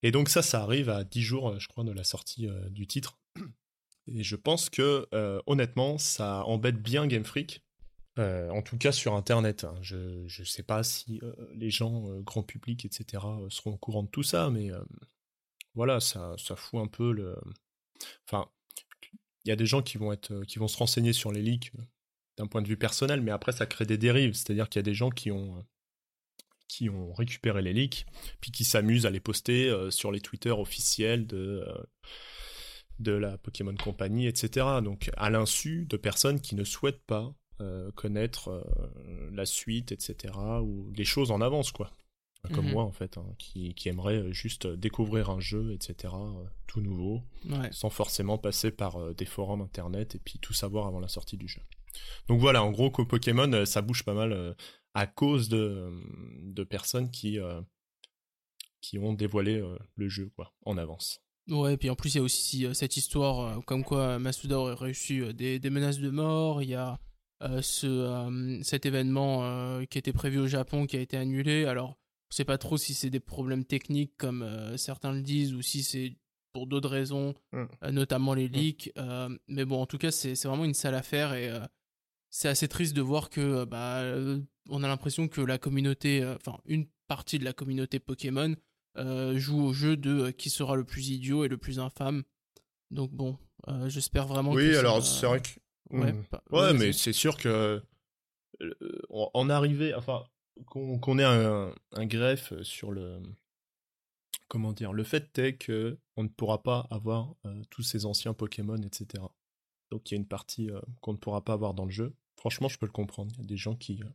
et 0.03 0.11
donc 0.11 0.29
ça, 0.29 0.43
ça 0.43 0.63
arrive 0.63 0.89
à 0.89 1.05
10 1.05 1.23
jours, 1.23 1.51
euh, 1.51 1.59
je 1.59 1.69
crois, 1.69 1.85
de 1.85 1.93
la 1.93 2.05
sortie 2.05 2.47
euh, 2.47 2.69
du 2.71 2.87
titre. 2.87 3.19
Et 4.07 4.23
je 4.23 4.37
pense 4.37 4.71
que, 4.71 5.07
euh, 5.15 5.41
honnêtement, 5.47 5.99
ça 5.99 6.45
embête 6.45 6.83
bien 6.83 7.07
Game 7.07 7.25
Freak. 7.25 7.63
Euh, 8.19 8.51
en 8.51 8.63
tout 8.63 8.77
cas 8.77 8.93
sur 8.93 9.15
Internet. 9.15 9.65
hein. 9.65 9.75
Je 9.83 9.97
ne 9.97 10.45
sais 10.45 10.63
pas 10.63 10.83
si 10.83 11.21
euh, 11.23 11.33
les 11.55 11.71
gens, 11.71 12.09
euh, 12.11 12.21
grand 12.21 12.43
public, 12.43 12.85
etc., 12.85 13.25
euh, 13.25 13.51
seront 13.51 13.75
au 13.75 13.79
courant 13.79 14.03
de 14.03 14.09
tout 14.09 14.23
ça, 14.23 14.51
mais 14.51 14.71
euh, 14.73 14.81
voilà, 15.75 16.01
ça, 16.01 16.35
ça 16.39 16.57
fout 16.57 16.81
un 16.81 16.87
peu 16.87 17.13
le... 17.13 17.37
Enfin, 18.27 18.49
il 19.45 19.49
y 19.49 19.53
a 19.53 19.57
des 19.57 19.67
gens 19.67 19.83
qui 19.83 19.99
vont, 19.99 20.13
se 20.15 20.77
renseigner 20.77 21.13
sur 21.13 21.33
les 21.33 21.43
leaks 21.43 21.73
euh, 21.79 21.83
d'un 22.37 22.47
point 22.47 22.63
de 22.63 22.69
vue 22.69 22.77
personnel, 22.77 23.21
mais 23.21 23.31
après, 23.31 23.53
ça 23.53 23.67
crée 23.67 23.87
des 23.87 23.99
dérives. 23.99 24.35
C'est-à-dire 24.35 24.69
qu'il 24.69 24.79
y 24.81 24.85
a 24.85 24.85
des 24.85 24.95
gens 24.95 25.11
qui 25.11 25.31
ont... 25.31 25.59
euh, 25.59 25.63
qui 26.69 26.89
ont 26.89 27.13
récupéré 27.13 27.63
les 27.63 27.73
leaks, 27.73 28.07
puis 28.41 28.53
qui 28.53 28.65
s'amusent 28.65 29.05
à 29.05 29.11
les 29.11 29.19
poster 29.19 29.69
euh, 29.69 29.91
sur 29.91 30.13
les 30.13 30.21
Twitter 30.21 30.51
officiels 30.51 31.27
de, 31.27 31.67
de 33.01 33.11
la 33.11 33.39
Pokémon 33.39 33.75
Company, 33.75 34.29
etc. 34.29 34.67
Donc 34.85 35.11
à 35.17 35.31
l'insu 35.31 35.87
de 35.87 35.97
personnes 35.97 36.41
qui 36.41 36.55
ne 36.55 36.65
souhaitent 36.65 37.05
pas 37.07 37.35
connaître 37.95 38.65
la 39.33 39.45
suite, 39.45 39.93
etc. 39.93 40.33
ou 40.63 40.91
les 40.97 41.05
choses 41.05 41.31
en 41.31 41.43
avance, 41.43 41.73
quoi. 41.73 41.91
Comme 42.55 42.65
Mhm. 42.67 42.73
moi, 42.73 42.85
en 42.85 42.93
fait, 42.93 43.19
hein, 43.19 43.27
qui, 43.39 43.75
qui 43.75 43.89
aimerait 43.91 44.33
juste 44.33 44.67
découvrir 44.67 45.29
un 45.31 45.41
jeu, 45.41 45.73
etc., 45.75 46.15
euh, 46.15 46.45
tout 46.67 46.81
nouveau, 46.81 47.23
Ouais. 47.49 47.69
sans 47.71 47.91
forcément 47.91 48.39
passer 48.39 48.71
par 48.71 48.97
euh, 48.97 49.13
des 49.15 49.27
forums 49.27 49.61
internet 49.61 50.15
et 50.15 50.19
puis 50.19 50.39
tout 50.39 50.55
savoir 50.55 50.87
avant 50.87 51.01
la 51.01 51.09
sortie 51.09 51.37
du 51.37 51.47
jeu. 51.49 51.61
Donc 52.29 52.41
voilà, 52.41 52.63
en 52.65 52.71
gros, 52.71 52.91
qu'au 52.91 53.05
Pokémon, 53.05 53.53
euh, 53.53 53.67
ça 53.67 53.83
bouge 53.83 54.05
pas 54.05 54.15
mal 54.15 54.57
à 54.95 55.07
cause 55.07 55.49
de, 55.51 55.93
de 56.43 56.65
personnes 56.65 57.11
qui, 57.11 57.39
euh, 57.39 57.61
qui 58.81 58.99
ont 58.99 59.13
dévoilé 59.13 59.63
le 59.97 60.09
jeu 60.09 60.31
quoi, 60.35 60.53
en 60.65 60.79
avance. 60.79 61.21
Ouais, 61.49 61.75
et 61.75 61.77
puis 61.77 61.91
en 61.91 61.95
plus, 61.97 62.15
il 62.15 62.19
y 62.19 62.21
a 62.21 62.23
aussi 62.25 62.67
cette 62.75 62.97
histoire 62.97 63.63
comme 63.67 63.85
quoi 63.85 64.19
Masuda 64.19 64.59
aurait 64.59 64.75
reçu 64.75 65.35
des, 65.35 65.59
des 65.59 65.71
menaces 65.71 65.99
de 65.99 66.11
mort. 66.11 66.63
Il 66.63 66.71
y 66.71 66.75
a 66.75 66.99
euh, 67.43 67.61
ce, 67.63 67.87
euh, 67.87 68.63
cet 68.63 68.87
événement 68.87 69.85
qui 69.87 69.99
était 69.99 70.13
prévu 70.13 70.39
au 70.39 70.47
Japon 70.47 70.87
qui 70.87 70.97
a 70.97 71.01
été 71.01 71.17
annulé. 71.17 71.65
Alors, 71.67 71.99
on 72.31 72.35
sait 72.35 72.45
pas 72.45 72.59
trop 72.59 72.77
si 72.77 72.95
c'est 72.95 73.11
des 73.11 73.21
problèmes 73.21 73.65
techniques 73.65 74.13
comme 74.17 74.43
euh, 74.43 74.77
certains 74.77 75.13
le 75.13 75.23
disent 75.23 75.53
ou 75.55 75.63
si 75.63 75.83
c'est 75.83 76.17
pour 76.53 76.67
d'autres 76.67 76.89
raisons, 76.89 77.35
Mm. 77.53 77.65
euh, 77.85 77.91
notamment 77.93 78.35
les 78.35 78.49
leaks. 78.49 78.93
Euh, 78.99 79.29
mais 79.49 79.65
bon, 79.65 79.81
en 79.83 79.87
tout 79.87 79.99
cas, 79.99 80.11
c'est 80.11 80.35
vraiment 80.45 80.65
une 80.65 80.75
sale 80.75 80.95
affaire 80.95 81.35
et 81.35 81.51
c'est 82.31 82.49
assez 82.49 82.69
triste 82.69 82.95
de 82.95 83.01
voir 83.03 83.31
que 83.31 83.65
bah, 83.65 84.03
on 84.69 84.83
a 84.85 84.89
l'impression 84.89 85.27
que 85.29 85.41
la 85.41 85.59
communauté, 85.59 86.25
enfin 86.37 86.59
une 86.67 86.87
partie 87.09 87.39
de 87.41 87.45
la 87.45 87.53
communauté 87.53 87.99
Pokémon 87.99 88.55
joue 88.97 89.63
au 89.65 89.73
jeu 89.73 89.97
de 89.97 90.31
qui 90.31 90.51
sera 90.51 90.77
le 90.77 90.85
plus 90.85 91.09
idiot 91.11 91.45
et 91.45 91.49
le 91.49 91.57
plus 91.59 91.79
infâme. 91.81 92.23
Donc 92.93 93.11
bon, 93.13 93.37
j'espère 93.87 94.27
vraiment 94.29 94.53
que 94.53 94.57
Oui, 94.59 94.77
alors 94.77 95.05
c'est 95.05 95.27
vrai 95.27 95.41
que 95.41 95.49
Ouais, 95.91 96.13
pas- 96.31 96.43
Ouais, 96.53 96.73
vas-y. 96.73 96.79
mais 96.79 96.93
c'est 96.93 97.13
sûr 97.13 97.37
que 97.37 97.83
en 99.11 99.51
arriver, 99.51 99.95
enfin, 99.95 100.25
qu'on 100.67 101.19
ait 101.19 101.25
un, 101.25 101.75
un 101.93 102.07
greffe 102.07 102.53
sur 102.63 102.91
le. 102.93 103.21
Comment 104.49 104.73
dire 104.73 104.93
Le 104.93 105.05
fait 105.05 105.39
est 105.39 105.57
que 105.57 105.97
on 106.17 106.25
ne 106.25 106.29
pourra 106.29 106.63
pas 106.63 106.87
avoir 106.91 107.35
euh, 107.47 107.63
tous 107.71 107.83
ces 107.83 108.05
anciens 108.05 108.35
Pokémon, 108.35 108.77
etc. 108.83 109.23
Donc 109.91 110.11
il 110.11 110.15
y 110.15 110.17
a 110.17 110.19
une 110.19 110.27
partie 110.27 110.71
euh, 110.71 110.81
qu'on 111.01 111.13
ne 111.13 111.19
pourra 111.19 111.45
pas 111.45 111.53
avoir 111.53 111.73
dans 111.75 111.85
le 111.85 111.91
jeu. 111.93 112.15
Franchement, 112.37 112.69
je 112.69 112.79
peux 112.79 112.87
le 112.87 112.93
comprendre. 112.93 113.31
Il 113.37 113.43
y 113.43 113.45
a 113.45 113.47
des 113.47 113.57
gens 113.57 113.77
qui, 113.77 114.03
euh, 114.03 114.09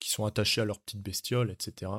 qui 0.00 0.10
sont 0.10 0.24
attachés 0.24 0.60
à 0.62 0.64
leurs 0.64 0.80
petites 0.80 1.02
bestioles, 1.02 1.50
etc. 1.50 1.92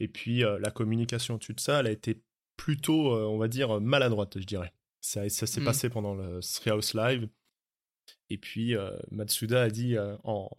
Et 0.00 0.08
puis 0.08 0.44
euh, 0.44 0.58
la 0.58 0.70
communication 0.70 1.34
au-dessus 1.36 1.54
de 1.54 1.60
ça, 1.60 1.80
elle 1.80 1.86
a 1.86 1.90
été 1.92 2.22
plutôt, 2.58 3.14
euh, 3.14 3.24
on 3.24 3.38
va 3.38 3.48
dire, 3.48 3.80
maladroite, 3.80 4.38
je 4.38 4.44
dirais. 4.44 4.72
Ça, 5.00 5.26
ça 5.30 5.46
s'est 5.46 5.60
Mhm. 5.60 5.66
passé 5.66 5.88
pendant 5.88 6.14
le 6.14 6.40
Treehouse 6.40 6.92
Live. 6.94 7.28
Et 8.28 8.36
puis 8.38 8.76
euh, 8.76 8.96
Matsuda 9.10 9.62
a 9.62 9.70
dit 9.70 9.96
euh, 9.96 10.16
en 10.24 10.50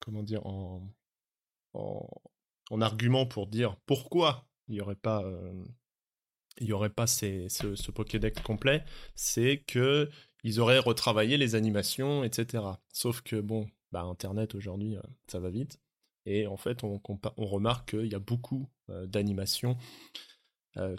comment 0.00 0.22
dire 0.22 0.46
en, 0.46 0.82
en 1.74 2.08
en 2.70 2.80
argument 2.80 3.26
pour 3.26 3.46
dire 3.46 3.76
pourquoi 3.86 4.48
il 4.68 4.76
y 4.76 4.80
aurait 4.80 4.94
pas 4.94 5.22
euh, 5.22 5.64
aurait 6.72 6.90
pas 6.90 7.06
ce, 7.06 7.90
Pokédex 7.90 8.40
complet, 8.42 8.84
c'est 9.14 9.58
que 9.66 10.10
ils 10.42 10.60
auraient 10.60 10.78
retravaillé 10.78 11.36
les 11.36 11.54
animations, 11.54 12.22
etc. 12.22 12.64
Sauf 12.92 13.22
que 13.22 13.40
bon, 13.40 13.68
bah 13.92 14.02
Internet 14.02 14.54
aujourd'hui, 14.54 14.96
euh, 14.96 15.02
ça 15.26 15.40
va 15.40 15.50
vite. 15.50 15.80
Et 16.26 16.46
en 16.46 16.56
fait, 16.56 16.84
on, 16.84 17.00
remarque 17.36 17.90
qu'il 17.90 18.10
y 18.10 18.14
a 18.14 18.18
beaucoup 18.18 18.70
euh, 18.90 19.06
d'animations 19.06 19.76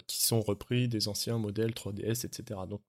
qui 0.06 0.24
sont 0.24 0.40
repris 0.40 0.88
des 0.88 1.06
anciens 1.06 1.36
modèles 1.36 1.72
3DS, 1.72 2.24
etc. 2.24 2.60
Donc 2.66 2.80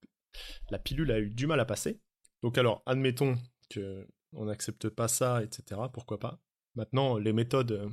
la 0.70 0.80
pilule 0.80 1.12
a 1.12 1.20
eu 1.20 1.30
du 1.30 1.46
mal 1.46 1.60
à 1.60 1.66
passer. 1.66 2.00
Donc 2.44 2.58
alors, 2.58 2.82
admettons 2.86 3.38
que 3.70 4.08
on 4.32 4.46
n'accepte 4.46 4.88
pas 4.88 5.10
ça, 5.10 5.44
etc. 5.44 5.82
Pourquoi 5.92 6.18
pas? 6.18 6.40
Maintenant, 6.78 7.18
les 7.18 7.34
méthodes 7.34 7.72
euh, 7.74 7.90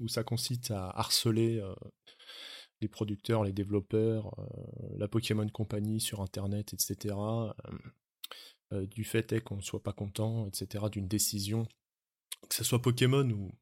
où 0.00 0.08
ça 0.08 0.22
consiste 0.24 0.70
à 0.70 0.90
harceler 0.90 1.58
euh, 1.60 1.74
les 2.82 2.88
producteurs, 2.88 3.44
les 3.44 3.52
développeurs, 3.52 4.38
euh, 4.38 4.96
la 4.98 5.08
Pokémon 5.08 5.48
Company 5.48 6.00
sur 6.00 6.20
Internet, 6.20 6.74
etc. 6.74 7.14
du 8.90 9.04
fait 9.04 9.32
est 9.32 9.40
qu'on 9.40 9.56
ne 9.56 9.62
soit 9.62 9.82
pas 9.82 9.92
content, 9.92 10.46
etc. 10.48 10.86
D'une 10.90 11.06
décision, 11.08 11.66
que 12.48 12.54
ce 12.54 12.64
soit 12.64 12.82
Pokémon 12.82 13.30
ou, 13.30 13.52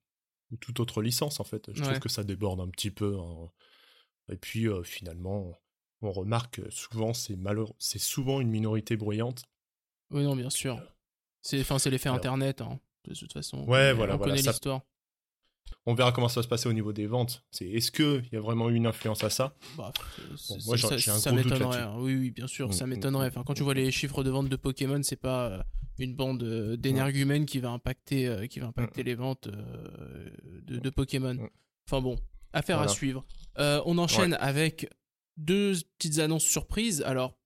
ou 0.50 0.56
toute 0.56 0.80
autre 0.80 1.02
licence, 1.02 1.38
en 1.40 1.44
fait. 1.44 1.70
Je 1.72 1.80
Ouais. 1.82 1.86
trouve 1.88 2.00
que 2.00 2.08
ça 2.08 2.24
déborde 2.24 2.60
un 2.60 2.68
petit 2.68 2.90
peu. 2.90 3.18
hein. 3.18 3.50
Et 4.30 4.36
puis, 4.36 4.66
finalement, 4.82 5.52
on 6.00 6.10
remarque 6.10 6.62
que 6.62 6.70
souvent, 6.70 7.12
c'est 7.12 7.36
malheureux, 7.36 7.74
c'est 7.78 7.98
souvent 7.98 8.40
une 8.40 8.48
minorité 8.48 8.96
bruyante. 8.96 9.44
Oui, 10.10 10.22
non, 10.24 10.34
bien 10.34 10.48
sûr. 10.50 10.80
C'est 11.42 11.60
enfin, 11.60 11.78
c'est 11.78 11.90
l'effet 11.90 12.08
Alors- 12.08 12.16
Internet, 12.16 12.62
hein, 12.62 12.80
de 13.06 13.14
toute 13.14 13.32
façon. 13.32 13.58
Ouais, 13.64 13.90
On- 13.92 13.96
voilà, 13.96 14.14
On 14.14 14.18
voilà, 14.18 14.32
connaît 14.34 14.42
l'histoire. 14.42 14.80
On 15.86 15.94
verra 15.94 16.12
comment 16.12 16.28
ça 16.28 16.40
va 16.40 16.42
se 16.44 16.48
passer 16.48 16.68
au 16.68 16.72
niveau 16.72 16.92
des 16.92 17.06
ventes. 17.06 17.44
C'est 17.50 17.66
est-ce 17.66 17.90
que 17.90 18.22
il 18.26 18.32
y 18.34 18.36
a 18.36 18.40
vraiment 18.40 18.70
eu 18.70 18.74
une 18.74 18.86
influence 18.86 19.22
à 19.24 19.30
ça? 19.30 19.54
Bah, 19.76 19.92
c'est- 20.16 20.22
Bon, 20.28 20.36
c'est- 20.36 20.66
moi, 20.66 20.76
j'ai- 20.76 20.88
ça, 20.88 20.96
j'ai 20.96 21.10
un 21.10 21.18
ça 21.18 21.30
gros 21.30 21.42
doute 21.42 21.52
m'étonnerait. 21.52 21.78
là-dessus. 21.78 21.94
hein. 21.96 22.00
Oui, 22.00 22.14
oui, 22.16 22.30
bien 22.30 22.46
sûr, 22.46 22.68
Mm, 22.68 22.72
ça 22.72 22.86
mm, 22.86 22.90
m'étonnerait. 22.90 23.26
mm, 23.26 23.28
Enfin, 23.28 23.44
quand 23.46 23.54
tu 23.54 23.62
mm. 23.62 23.64
vois 23.64 23.74
les 23.74 23.90
chiffres 23.90 24.22
de 24.24 24.30
vente 24.30 24.48
de 24.48 24.56
Pokémon, 24.56 25.02
c'est 25.02 25.16
pas 25.16 25.48
euh, 25.48 25.62
une 25.98 26.14
bande 26.14 26.42
euh, 26.42 26.76
d'énergumènes 26.76 27.44
qui 27.46 27.58
va 27.60 27.70
impacter, 27.70 28.26
euh, 28.26 28.46
qui 28.46 28.60
va 28.60 28.68
impacter 28.68 29.02
les 29.02 29.14
ventes 29.14 29.46
euh, 29.48 30.30
de, 30.62 30.78
de 30.78 30.90
Pokémon. 30.90 31.34
Mm. 31.34 31.48
Enfin 31.88 32.00
bon, 32.00 32.16
affaire 32.54 32.80
à 32.80 32.88
suivre. 32.88 33.24
Euh, 33.58 33.82
on 33.84 33.98
enchaîne 33.98 34.34
avec 34.40 34.88
deux 35.36 35.74
petites 35.98 36.18
annonces 36.18 36.44
surprises. 36.44 37.02
Alors, 37.02 37.36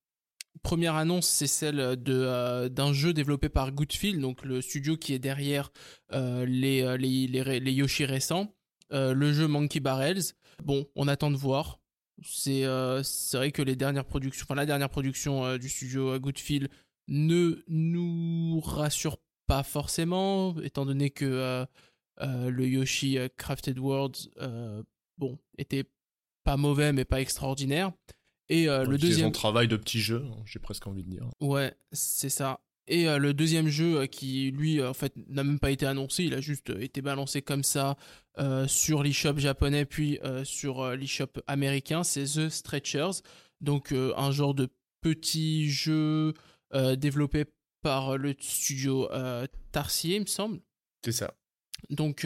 première 0.63 0.97
annonce, 0.97 1.27
c'est 1.27 1.47
celle 1.47 1.97
de 1.97 2.13
euh, 2.13 2.69
d'un 2.69 2.93
jeu 2.93 3.13
développé 3.13 3.49
par 3.49 3.73
Goodfield, 3.73 4.21
donc 4.21 4.45
le 4.45 4.61
studio 4.61 4.97
qui 4.97 5.15
est 5.15 5.19
derrière 5.19 5.71
euh, 6.13 6.45
les, 6.47 6.83
euh, 6.83 6.97
les, 6.97 7.27
les, 7.27 7.61
les 7.61 7.73
Yoshi 7.73 8.05
récents. 8.05 8.55
Le 8.91 9.35
jeu 9.35 9.47
Monkey 9.47 9.81
Barrels. 9.81 10.33
Bon, 10.65 10.87
on 10.97 11.09
attend 11.09 11.31
de 11.31 11.37
voir. 11.37 11.79
C'est 12.23 12.65
c'est 13.03 13.37
vrai 13.37 13.53
que 13.53 13.61
les 13.61 13.77
dernières 13.77 14.07
productions, 14.07 14.45
enfin 14.49 14.55
la 14.55 14.65
dernière 14.65 14.89
production 14.89 15.59
du 15.59 15.69
studio 15.69 16.19
Goodfield 16.19 16.71
ne 17.07 17.63
nous 17.69 18.61
rassure 18.61 19.19
pas 19.47 19.63
forcément, 19.63 20.59
étant 20.63 20.87
donné 20.87 21.11
que 21.11 21.67
le 22.19 22.67
Yoshi 22.67 23.19
Crafted 23.37 23.79
Worlds, 23.79 24.31
bon, 25.19 25.39
était 25.59 25.85
pas 26.45 26.57
mauvais 26.57 26.95
mais 26.95 27.05
pas 27.05 27.21
extraordinaire. 27.21 27.93
Et 28.51 28.69
euh, 28.69 28.85
le 28.85 28.99
deuxième, 28.99 29.33
travail 29.33 29.69
de 29.69 29.77
petit 29.77 30.01
jeu, 30.01 30.25
hein, 30.27 30.37
j'ai 30.47 30.59
presque 30.59 30.87
envie 30.87 31.03
de 31.03 31.11
dire. 31.11 31.29
Ouais, 31.41 31.75
c'est 31.93 32.31
ça. 32.31 32.61
Et 32.89 33.07
euh, 33.07 33.19
le 33.19 33.35
deuxième 33.35 33.69
jeu 33.69 34.01
euh, 34.01 34.07
qui, 34.07 34.51
lui, 34.51 34.81
euh, 34.81 34.91
en 34.91 34.95
fait, 34.95 35.13
n'a 35.29 35.45
même 35.45 35.59
pas 35.59 35.71
été 35.71 35.85
annoncé, 35.87 36.25
il 36.25 36.35
a 36.35 36.41
juste 36.41 36.71
été 36.71 37.03
balancé 37.03 37.43
comme 37.43 37.63
ça 37.63 37.97
euh, 38.39 38.67
sur 38.67 39.03
l'eShop 39.03 39.39
japonais 39.39 39.85
puis 39.85 40.19
sur 40.45 40.97
l'eShop 40.97 41.41
américain, 41.47 42.03
c'est 42.03 42.25
The 42.25 42.49
Stretchers. 42.49 43.23
Donc 43.61 43.93
un 43.93 44.31
genre 44.31 44.55
de 44.55 44.69
petit 45.01 45.69
jeu 45.69 46.33
développé 46.97 47.45
par 47.83 48.17
le 48.17 48.35
studio 48.39 49.09
Tarsier, 49.73 50.17
il 50.17 50.23
me 50.23 50.27
semble 50.27 50.61
C'est 51.05 51.13
ça. 51.13 51.35
donc 51.91 52.25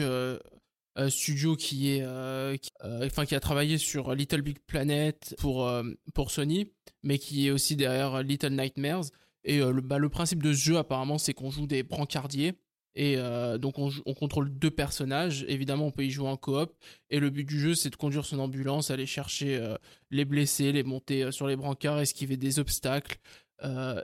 euh, 0.99 1.09
studio 1.09 1.55
qui 1.55 1.89
est 1.89 2.03
euh, 2.03 2.55
euh, 2.83 3.07
enfin 3.07 3.25
qui 3.25 3.33
a 3.33 3.39
travaillé 3.39 3.79
sur 3.79 4.13
Little 4.13 4.43
Big 4.43 4.59
Planet 4.59 5.35
pour 5.39 5.69
pour 6.13 6.29
Sony 6.29 6.71
mais 7.01 7.17
qui 7.17 7.47
est 7.47 7.51
aussi 7.51 7.75
derrière 7.75 8.21
Little 8.21 8.51
Nightmares. 8.51 9.05
Et 9.43 9.57
le, 9.59 9.81
bah, 9.81 9.97
le 9.97 10.07
principe 10.07 10.41
de 10.41 10.53
ce 10.53 10.59
jeu 10.59 10.77
apparemment 10.77 11.17
c'est 11.17 11.33
qu'on 11.33 11.49
joue 11.49 11.67
des 11.67 11.83
brancardiers 11.83 12.53
et 12.95 13.17
donc 13.59 13.79
on, 13.79 13.89
on 14.05 14.13
contrôle 14.13 14.55
deux 14.57 14.69
personnages. 14.69 15.43
Évidemment 15.47 15.87
on 15.87 15.91
peut 15.91 16.05
y 16.05 16.11
jouer 16.11 16.29
en 16.29 16.37
coop. 16.37 16.71
Et 17.09 17.19
le 17.19 17.29
but 17.29 17.43
du 17.43 17.59
jeu 17.59 17.73
c'est 17.73 17.89
de 17.89 17.95
conduire 17.95 18.25
son 18.25 18.39
ambulance 18.39 18.91
aller 18.91 19.07
chercher 19.07 19.75
les 20.11 20.25
blessés 20.25 20.71
les 20.71 20.83
monter 20.83 21.31
sur 21.31 21.47
les 21.47 21.55
brancards 21.55 21.99
esquiver 21.99 22.37
des 22.37 22.59
obstacles 22.59 23.17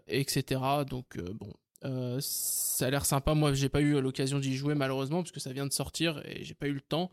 etc 0.07 0.61
donc 0.89 1.17
bon 1.35 1.53
euh, 1.85 2.17
ça 2.21 2.87
a 2.87 2.89
l'air 2.89 3.05
sympa. 3.05 3.33
Moi, 3.33 3.53
j'ai 3.53 3.69
pas 3.69 3.81
eu 3.81 3.99
l'occasion 4.01 4.39
d'y 4.39 4.55
jouer 4.55 4.75
malheureusement 4.75 5.21
parce 5.21 5.31
que 5.31 5.39
ça 5.39 5.53
vient 5.53 5.65
de 5.67 5.73
sortir 5.73 6.21
et 6.25 6.43
j'ai 6.43 6.53
pas 6.55 6.67
eu 6.67 6.73
le 6.73 6.81
temps. 6.81 7.11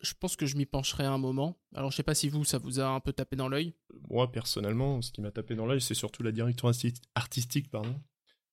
Je 0.00 0.14
pense 0.18 0.34
que 0.36 0.46
je 0.46 0.56
m'y 0.56 0.66
pencherai 0.66 1.04
un 1.04 1.18
moment. 1.18 1.56
Alors, 1.74 1.90
je 1.92 1.96
sais 1.96 2.02
pas 2.02 2.14
si 2.14 2.28
vous, 2.28 2.44
ça 2.44 2.58
vous 2.58 2.80
a 2.80 2.88
un 2.88 2.98
peu 3.00 3.12
tapé 3.12 3.36
dans 3.36 3.48
l'œil. 3.48 3.74
Moi, 4.10 4.30
personnellement, 4.32 5.00
ce 5.00 5.12
qui 5.12 5.20
m'a 5.20 5.30
tapé 5.30 5.54
dans 5.54 5.64
l'œil, 5.66 5.80
c'est 5.80 5.94
surtout 5.94 6.22
la 6.24 6.32
direction 6.32 6.68
arti- 6.68 7.00
artistique, 7.14 7.70
pardon, 7.70 7.94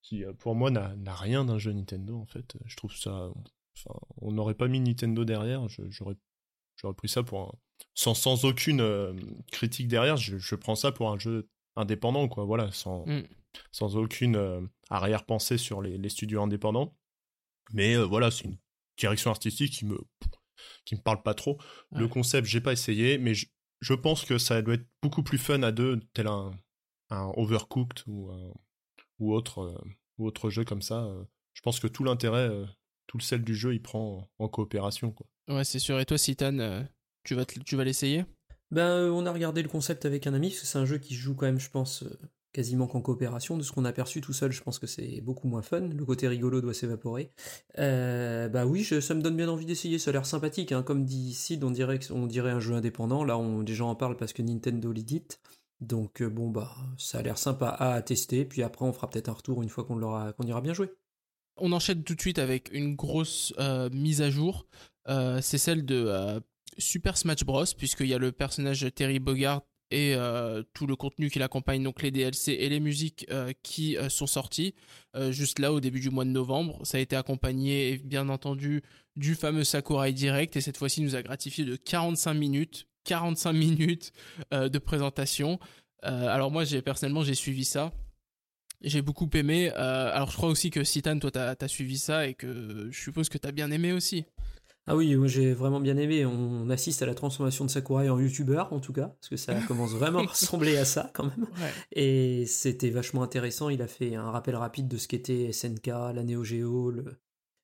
qui, 0.03 0.23
euh, 0.23 0.33
pour 0.33 0.53
moi, 0.53 0.69
n'a 0.69 0.93
rien 1.15 1.45
d'un 1.45 1.57
jeu 1.57 1.71
Nintendo, 1.71 2.17
en 2.17 2.25
fait. 2.25 2.55
Je 2.65 2.75
trouve 2.75 2.95
ça... 2.95 3.31
Enfin, 3.75 3.97
on 4.21 4.31
n'aurait 4.31 4.53
pas 4.55 4.67
mis 4.67 4.79
Nintendo 4.79 5.23
derrière, 5.25 5.67
j'aurais 5.69 6.15
j'aurais 6.75 6.93
pris 6.93 7.09
ça 7.09 7.23
pour 7.23 7.39
un... 7.41 7.51
Sans, 7.95 8.13
sans 8.13 8.45
aucune 8.45 8.81
euh, 8.81 9.13
critique 9.51 9.87
derrière, 9.87 10.17
je, 10.17 10.37
je 10.37 10.55
prends 10.55 10.75
ça 10.75 10.91
pour 10.91 11.09
un 11.09 11.17
jeu 11.17 11.49
indépendant, 11.75 12.27
quoi, 12.27 12.43
voilà, 12.45 12.71
sans, 12.73 13.05
Mm. 13.07 13.23
sans 13.71 13.95
aucune 13.95 14.35
euh, 14.35 14.61
arrière-pensée 14.89 15.57
sur 15.57 15.81
les, 15.81 15.97
les 15.97 16.09
studios 16.09 16.41
indépendants. 16.41 16.95
Mais 17.73 17.95
euh, 17.95 18.03
voilà, 18.05 18.31
c'est 18.31 18.45
une 18.45 18.57
direction 18.97 19.29
artistique 19.31 19.71
qui 19.73 19.85
me 19.85 19.97
qui 20.85 20.95
me 20.95 21.01
parle 21.01 21.21
pas 21.23 21.33
trop. 21.33 21.57
Le 21.91 22.07
concept, 22.07 22.45
j'ai 22.47 22.59
pas 22.61 22.73
essayé, 22.73 23.17
mais 23.17 23.33
je, 23.33 23.47
je 23.81 23.93
pense 23.93 24.25
que 24.25 24.37
ça 24.37 24.61
doit 24.61 24.73
être 24.73 24.87
beaucoup 25.01 25.23
plus 25.23 25.37
fun 25.37 25.63
à 25.63 25.71
deux, 25.71 25.99
tel 26.13 26.27
un, 26.27 26.51
un 27.11 27.31
Overcooked 27.37 28.03
ou, 28.07 28.29
un- 28.31 28.53
ou, 29.19 29.33
autre, 29.33 29.59
euh, 29.61 29.77
ou 30.17 30.25
autre 30.27 30.49
jeu 30.49 30.65
comme 30.65 30.81
ça. 30.81 31.03
euh. 31.03 31.23
Je 31.53 31.61
pense 31.61 31.79
que 31.79 31.87
tout 31.87 32.03
l'intérêt, 32.03 32.49
euh, 32.49 32.65
tout 33.07 33.17
le 33.17 33.23
sel 33.23 33.43
du 33.43 33.55
jeu, 33.55 33.73
il 33.73 33.81
prend 33.81 34.29
en, 34.39 34.45
en 34.45 34.47
coopération. 34.49 35.11
Quoi. 35.11 35.27
Ouais, 35.47 35.63
c'est 35.63 35.79
sûr. 35.79 35.99
Et 35.99 36.05
toi, 36.05 36.17
Citan, 36.17 36.85
tu 37.23 37.35
vas, 37.35 37.45
te- 37.45 37.59
tu 37.59 37.75
vas 37.75 37.83
l'essayer? 37.83 38.25
Ben, 38.71 39.09
on 39.11 39.25
a 39.25 39.31
regardé 39.31 39.61
le 39.63 39.69
concept 39.69 40.05
avec 40.05 40.27
un 40.27 40.33
ami, 40.33 40.49
parce 40.49 40.61
que 40.61 40.67
c'est 40.67 40.77
un 40.77 40.85
jeu 40.85 40.97
qui 40.97 41.15
joue 41.15 41.35
quand 41.35 41.45
même, 41.45 41.59
je 41.59 41.69
pense, 41.69 42.03
euh, 42.03 42.19
quasiment 42.53 42.87
qu'en 42.87 43.01
coopération. 43.01 43.57
De 43.57 43.63
ce 43.63 43.71
qu'on 43.71 43.85
a 43.85 43.91
perçu 43.91 44.21
tout 44.21 44.33
seul, 44.33 44.51
je 44.51 44.61
pense 44.61 44.79
que 44.79 44.87
c'est 44.87 45.21
beaucoup 45.21 45.47
moins 45.47 45.61
fun. 45.61 45.81
Le 45.81 46.05
côté 46.05 46.27
rigolo 46.27 46.61
doit 46.61 46.73
s'évaporer. 46.73 47.31
Euh, 47.77 48.49
bah 48.49 48.65
oui, 48.65 48.83
je- 48.83 48.99
ça 48.99 49.13
me 49.13 49.21
donne 49.21 49.35
bien 49.37 49.49
envie 49.49 49.65
d'essayer. 49.65 49.99
Ça 49.99 50.09
a 50.09 50.13
l'air 50.13 50.25
sympathique. 50.25 50.71
hein. 50.71 50.83
Comme 50.83 51.05
dit 51.05 51.33
Sid, 51.33 51.63
on 51.63 51.71
dirait, 51.71 51.99
dirait 52.27 52.51
un 52.51 52.59
jeu 52.59 52.73
indépendant. 52.73 53.23
Là, 53.23 53.37
on, 53.37 53.61
les 53.61 53.73
gens 53.73 53.89
en 53.89 53.95
parlent 53.95 54.17
parce 54.17 54.33
que 54.33 54.41
Nintendo 54.41 54.91
l'édite. 54.91 55.39
Donc, 55.81 56.21
euh, 56.21 56.29
bon, 56.29 56.49
bah, 56.49 56.75
ça 56.97 57.19
a 57.19 57.21
l'air 57.21 57.37
sympa 57.37 57.69
à 57.69 58.01
tester. 58.01 58.45
Puis 58.45 58.63
après, 58.63 58.83
on 58.85 58.91
fera 58.93 59.09
peut-être 59.09 59.29
un 59.29 59.33
retour 59.33 59.61
une 59.63 59.69
fois 59.69 59.83
qu'on 59.85 59.95
l'aura, 59.95 60.33
ira 60.45 60.61
bien 60.61 60.73
jouer. 60.73 60.91
On 61.57 61.71
enchaîne 61.71 62.03
tout 62.03 62.15
de 62.15 62.21
suite 62.21 62.39
avec 62.39 62.69
une 62.73 62.95
grosse 62.95 63.53
euh, 63.59 63.89
mise 63.91 64.21
à 64.21 64.29
jour. 64.29 64.65
C'est 65.41 65.57
celle 65.57 65.85
de 65.85 66.41
Super 66.77 67.17
Smash 67.17 67.43
Bros. 67.43 67.65
Puisqu'il 67.77 68.07
y 68.07 68.13
a 68.13 68.17
le 68.17 68.31
personnage 68.31 68.85
Terry 68.93 69.19
Bogard 69.19 69.61
et 69.91 70.13
euh, 70.15 70.63
tout 70.73 70.87
le 70.87 70.95
contenu 70.95 71.29
qui 71.29 71.39
l'accompagne, 71.39 71.83
donc 71.83 72.01
les 72.01 72.11
DLC 72.11 72.53
et 72.53 72.69
les 72.69 72.79
musiques 72.79 73.25
euh, 73.31 73.51
qui 73.63 73.97
euh, 73.97 74.09
sont 74.09 74.27
sorties 74.27 74.75
euh, 75.15 75.31
juste 75.31 75.59
là 75.59 75.73
au 75.73 75.79
début 75.79 75.99
du 75.99 76.09
mois 76.09 76.25
de 76.25 76.29
novembre. 76.29 76.79
Ça 76.85 76.97
a 76.97 77.01
été 77.01 77.15
accompagné, 77.15 77.97
bien 78.03 78.29
entendu, 78.29 78.83
du 79.15 79.35
fameux 79.35 79.63
Sakurai 79.63 80.13
Direct 80.13 80.55
et 80.55 80.61
cette 80.61 80.77
fois-ci 80.77 81.01
nous 81.01 81.15
a 81.15 81.23
gratifié 81.23 81.65
de 81.65 81.75
45 81.75 82.33
minutes. 82.33 82.87
45 83.05 83.53
minutes 83.53 84.11
de 84.51 84.77
présentation. 84.77 85.59
Alors 86.03 86.51
moi, 86.51 86.63
personnellement, 86.85 87.23
j'ai 87.23 87.33
suivi 87.33 87.65
ça. 87.65 87.91
J'ai 88.81 89.01
beaucoup 89.01 89.29
aimé. 89.33 89.69
Alors, 89.71 90.29
je 90.29 90.37
crois 90.37 90.49
aussi 90.49 90.69
que 90.69 90.83
Citan, 90.83 91.17
toi, 91.19 91.31
t'as 91.31 91.55
as 91.59 91.67
suivi 91.67 91.97
ça 91.97 92.27
et 92.27 92.33
que 92.33 92.87
je 92.91 92.99
suppose 92.99 93.27
que 93.27 93.37
t'as 93.37 93.51
bien 93.51 93.71
aimé 93.71 93.91
aussi. 93.91 94.25
Ah 94.91 94.95
oui, 94.95 95.15
moi 95.15 95.27
j'ai 95.27 95.53
vraiment 95.53 95.79
bien 95.79 95.97
aimé. 95.97 96.25
On 96.25 96.67
assiste 96.71 97.03
à 97.03 97.05
la 97.05 97.13
transformation 97.13 97.63
de 97.63 97.69
Sakurai 97.69 98.09
en 98.09 98.19
youtubeur, 98.19 98.73
en 98.73 98.79
tout 98.79 98.91
cas, 98.91 99.09
parce 99.09 99.29
que 99.29 99.37
ça 99.37 99.53
commence 99.67 99.91
vraiment 99.91 100.17
à 100.17 100.25
ressembler 100.25 100.77
à 100.77 100.83
ça 100.83 101.11
quand 101.13 101.25
même. 101.25 101.45
Et 101.91 102.47
c'était 102.47 102.89
vachement 102.89 103.21
intéressant. 103.21 103.69
Il 103.69 103.83
a 103.83 103.87
fait 103.87 104.15
un 104.15 104.31
rappel 104.31 104.55
rapide 104.55 104.87
de 104.87 104.97
ce 104.97 105.07
qu'était 105.07 105.51
SNK, 105.51 105.85
la 105.85 106.23
Neo 106.23 106.43
Geo, 106.43 106.89
le, 106.89 107.05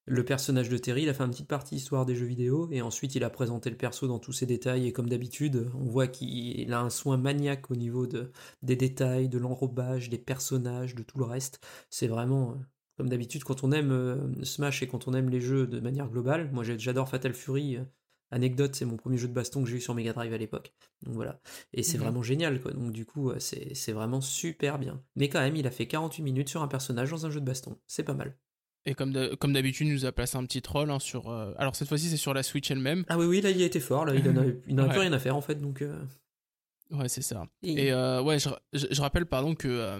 le 0.05 0.23
personnage 0.23 0.69
de 0.69 0.77
Terry. 0.77 1.01
Il 1.01 1.09
a 1.09 1.15
fait 1.15 1.23
une 1.23 1.31
petite 1.31 1.47
partie 1.47 1.77
histoire 1.77 2.05
des 2.05 2.13
jeux 2.13 2.27
vidéo, 2.27 2.69
et 2.71 2.83
ensuite 2.83 3.15
il 3.15 3.23
a 3.23 3.31
présenté 3.31 3.71
le 3.71 3.77
perso 3.77 4.07
dans 4.07 4.19
tous 4.19 4.33
ses 4.33 4.45
détails. 4.45 4.85
Et 4.85 4.93
comme 4.93 5.09
d'habitude, 5.09 5.71
on 5.73 5.85
voit 5.85 6.07
qu'il 6.07 6.71
a 6.73 6.79
un 6.79 6.91
soin 6.91 7.17
maniaque 7.17 7.71
au 7.71 7.75
niveau 7.75 8.05
de, 8.05 8.31
des 8.61 8.75
détails, 8.75 9.29
de 9.29 9.39
l'enrobage, 9.39 10.11
des 10.11 10.19
personnages, 10.19 10.93
de 10.93 11.01
tout 11.01 11.17
le 11.17 11.25
reste. 11.25 11.59
C'est 11.89 12.05
vraiment 12.07 12.55
comme 12.97 13.09
d'habitude, 13.09 13.43
quand 13.43 13.63
on 13.63 13.71
aime 13.71 13.91
euh, 13.91 14.43
Smash 14.43 14.81
et 14.81 14.87
quand 14.87 15.07
on 15.07 15.13
aime 15.13 15.29
les 15.29 15.41
jeux 15.41 15.67
de 15.67 15.79
manière 15.79 16.07
globale, 16.07 16.49
moi 16.51 16.63
j'adore 16.63 17.09
Fatal 17.09 17.33
Fury. 17.33 17.77
Euh, 17.77 17.83
anecdote, 18.31 18.75
c'est 18.75 18.85
mon 18.85 18.97
premier 18.97 19.17
jeu 19.17 19.27
de 19.27 19.33
baston 19.33 19.63
que 19.63 19.69
j'ai 19.69 19.77
eu 19.77 19.81
sur 19.81 19.93
Mega 19.93 20.13
Drive 20.13 20.33
à 20.33 20.37
l'époque. 20.37 20.73
Donc 21.03 21.13
voilà. 21.13 21.39
Et 21.73 21.83
c'est 21.83 21.97
mhm. 21.97 22.03
vraiment 22.03 22.23
génial, 22.23 22.59
quoi. 22.59 22.71
Donc 22.71 22.91
du 22.91 23.05
coup, 23.05 23.29
euh, 23.29 23.39
c'est 23.39 23.91
vraiment 23.91 24.21
super 24.21 24.79
bien. 24.79 25.01
Mais 25.15 25.29
quand 25.29 25.41
même, 25.41 25.55
il 25.55 25.67
a 25.67 25.71
fait 25.71 25.87
48 25.87 26.23
minutes 26.23 26.49
sur 26.49 26.61
un 26.61 26.67
personnage 26.67 27.11
dans 27.11 27.25
un 27.25 27.29
jeu 27.29 27.39
de 27.39 27.45
baston. 27.45 27.77
C'est 27.85 28.03
pas 28.03 28.13
mal. 28.13 28.35
Et 28.85 28.93
comme 28.93 29.11
d'habitude, 29.11 29.87
il 29.87 29.93
nous 29.93 30.05
a 30.05 30.11
placé 30.11 30.37
un 30.37 30.45
petit 30.45 30.61
troll 30.61 30.91
hein, 30.91 30.99
sur. 30.99 31.31
Alors 31.57 31.75
cette 31.75 31.87
fois-ci, 31.87 32.07
c'est 32.09 32.17
sur 32.17 32.35
la 32.35 32.43
Switch 32.43 32.69
elle-même. 32.69 33.03
Ah 33.07 33.17
oui, 33.17 33.25
oui, 33.25 33.41
là, 33.41 33.49
il 33.49 33.61
a 33.61 33.65
été 33.65 33.79
fort. 33.79 34.05
Là, 34.05 34.13
il 34.13 34.23
n'en 34.75 34.83
a, 34.85 34.89
plus 34.89 34.99
rien 34.99 35.11
à 35.11 35.19
faire 35.19 35.35
en 35.35 35.41
fait. 35.41 35.55
Donc. 35.55 35.83
Ouais, 36.91 37.09
c'est 37.09 37.23
ça. 37.23 37.47
Et, 37.63 37.91
ouais, 37.93 38.37
je, 38.37 38.49
je, 38.73 39.01
rappelle 39.01 39.25
pardon 39.25 39.55
que 39.55 39.99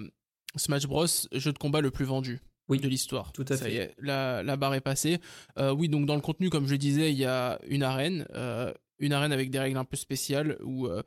Smash 0.56 0.86
Bros, 0.86 1.08
jeu 1.32 1.52
de 1.52 1.58
combat 1.58 1.82
le 1.82 1.90
plus 1.90 2.06
vendu 2.06 2.42
oui, 2.68 2.80
de 2.80 2.88
l'histoire. 2.88 3.32
Tout 3.32 3.46
à 3.48 3.58
fait. 3.58 3.94
la, 4.00 4.42
la, 4.44 4.58
barre 4.58 4.74
est 4.74 4.82
passée. 4.82 5.20
Euh, 5.58 5.72
oui, 5.72 5.88
donc 5.88 6.06
dans 6.06 6.16
le 6.16 6.22
contenu, 6.22 6.50
comme 6.50 6.68
je 6.68 6.76
disais, 6.76 7.12
il 7.12 7.18
y 7.18 7.26
a 7.26 7.60
une 7.68 7.84
arène, 7.84 8.26
euh, 8.34 8.74
une 9.00 9.14
arène 9.14 9.32
avec 9.32 9.52
des 9.52 9.60
règles 9.60 9.78
un 9.78 9.86
peu 9.86 9.98
spéciales 9.98 10.58
où 10.64 10.88
euh, 10.88 11.04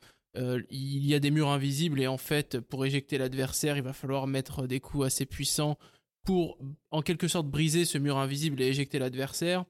il 0.71 1.07
y 1.07 1.15
a 1.15 1.19
des 1.19 1.31
murs 1.31 1.49
invisibles 1.49 2.01
et 2.01 2.07
en 2.07 2.19
fait, 2.19 2.61
pour 2.61 2.87
éjecter 2.87 3.19
l'adversaire, 3.19 3.77
il 3.77 3.83
va 3.83 3.93
falloir 3.93 4.27
mettre 4.27 4.67
des 4.67 4.79
coups 4.79 5.07
assez 5.07 5.27
puissants 5.27 5.79
pour, 6.25 6.59
en 6.91 7.03
quelque 7.03 7.27
sorte, 7.27 7.49
briser 7.49 7.85
ce 7.85 7.99
mur 7.99 8.19
invisible 8.19 8.61
et 8.63 8.67
éjecter 8.67 8.99
l'adversaire. 9.01 9.65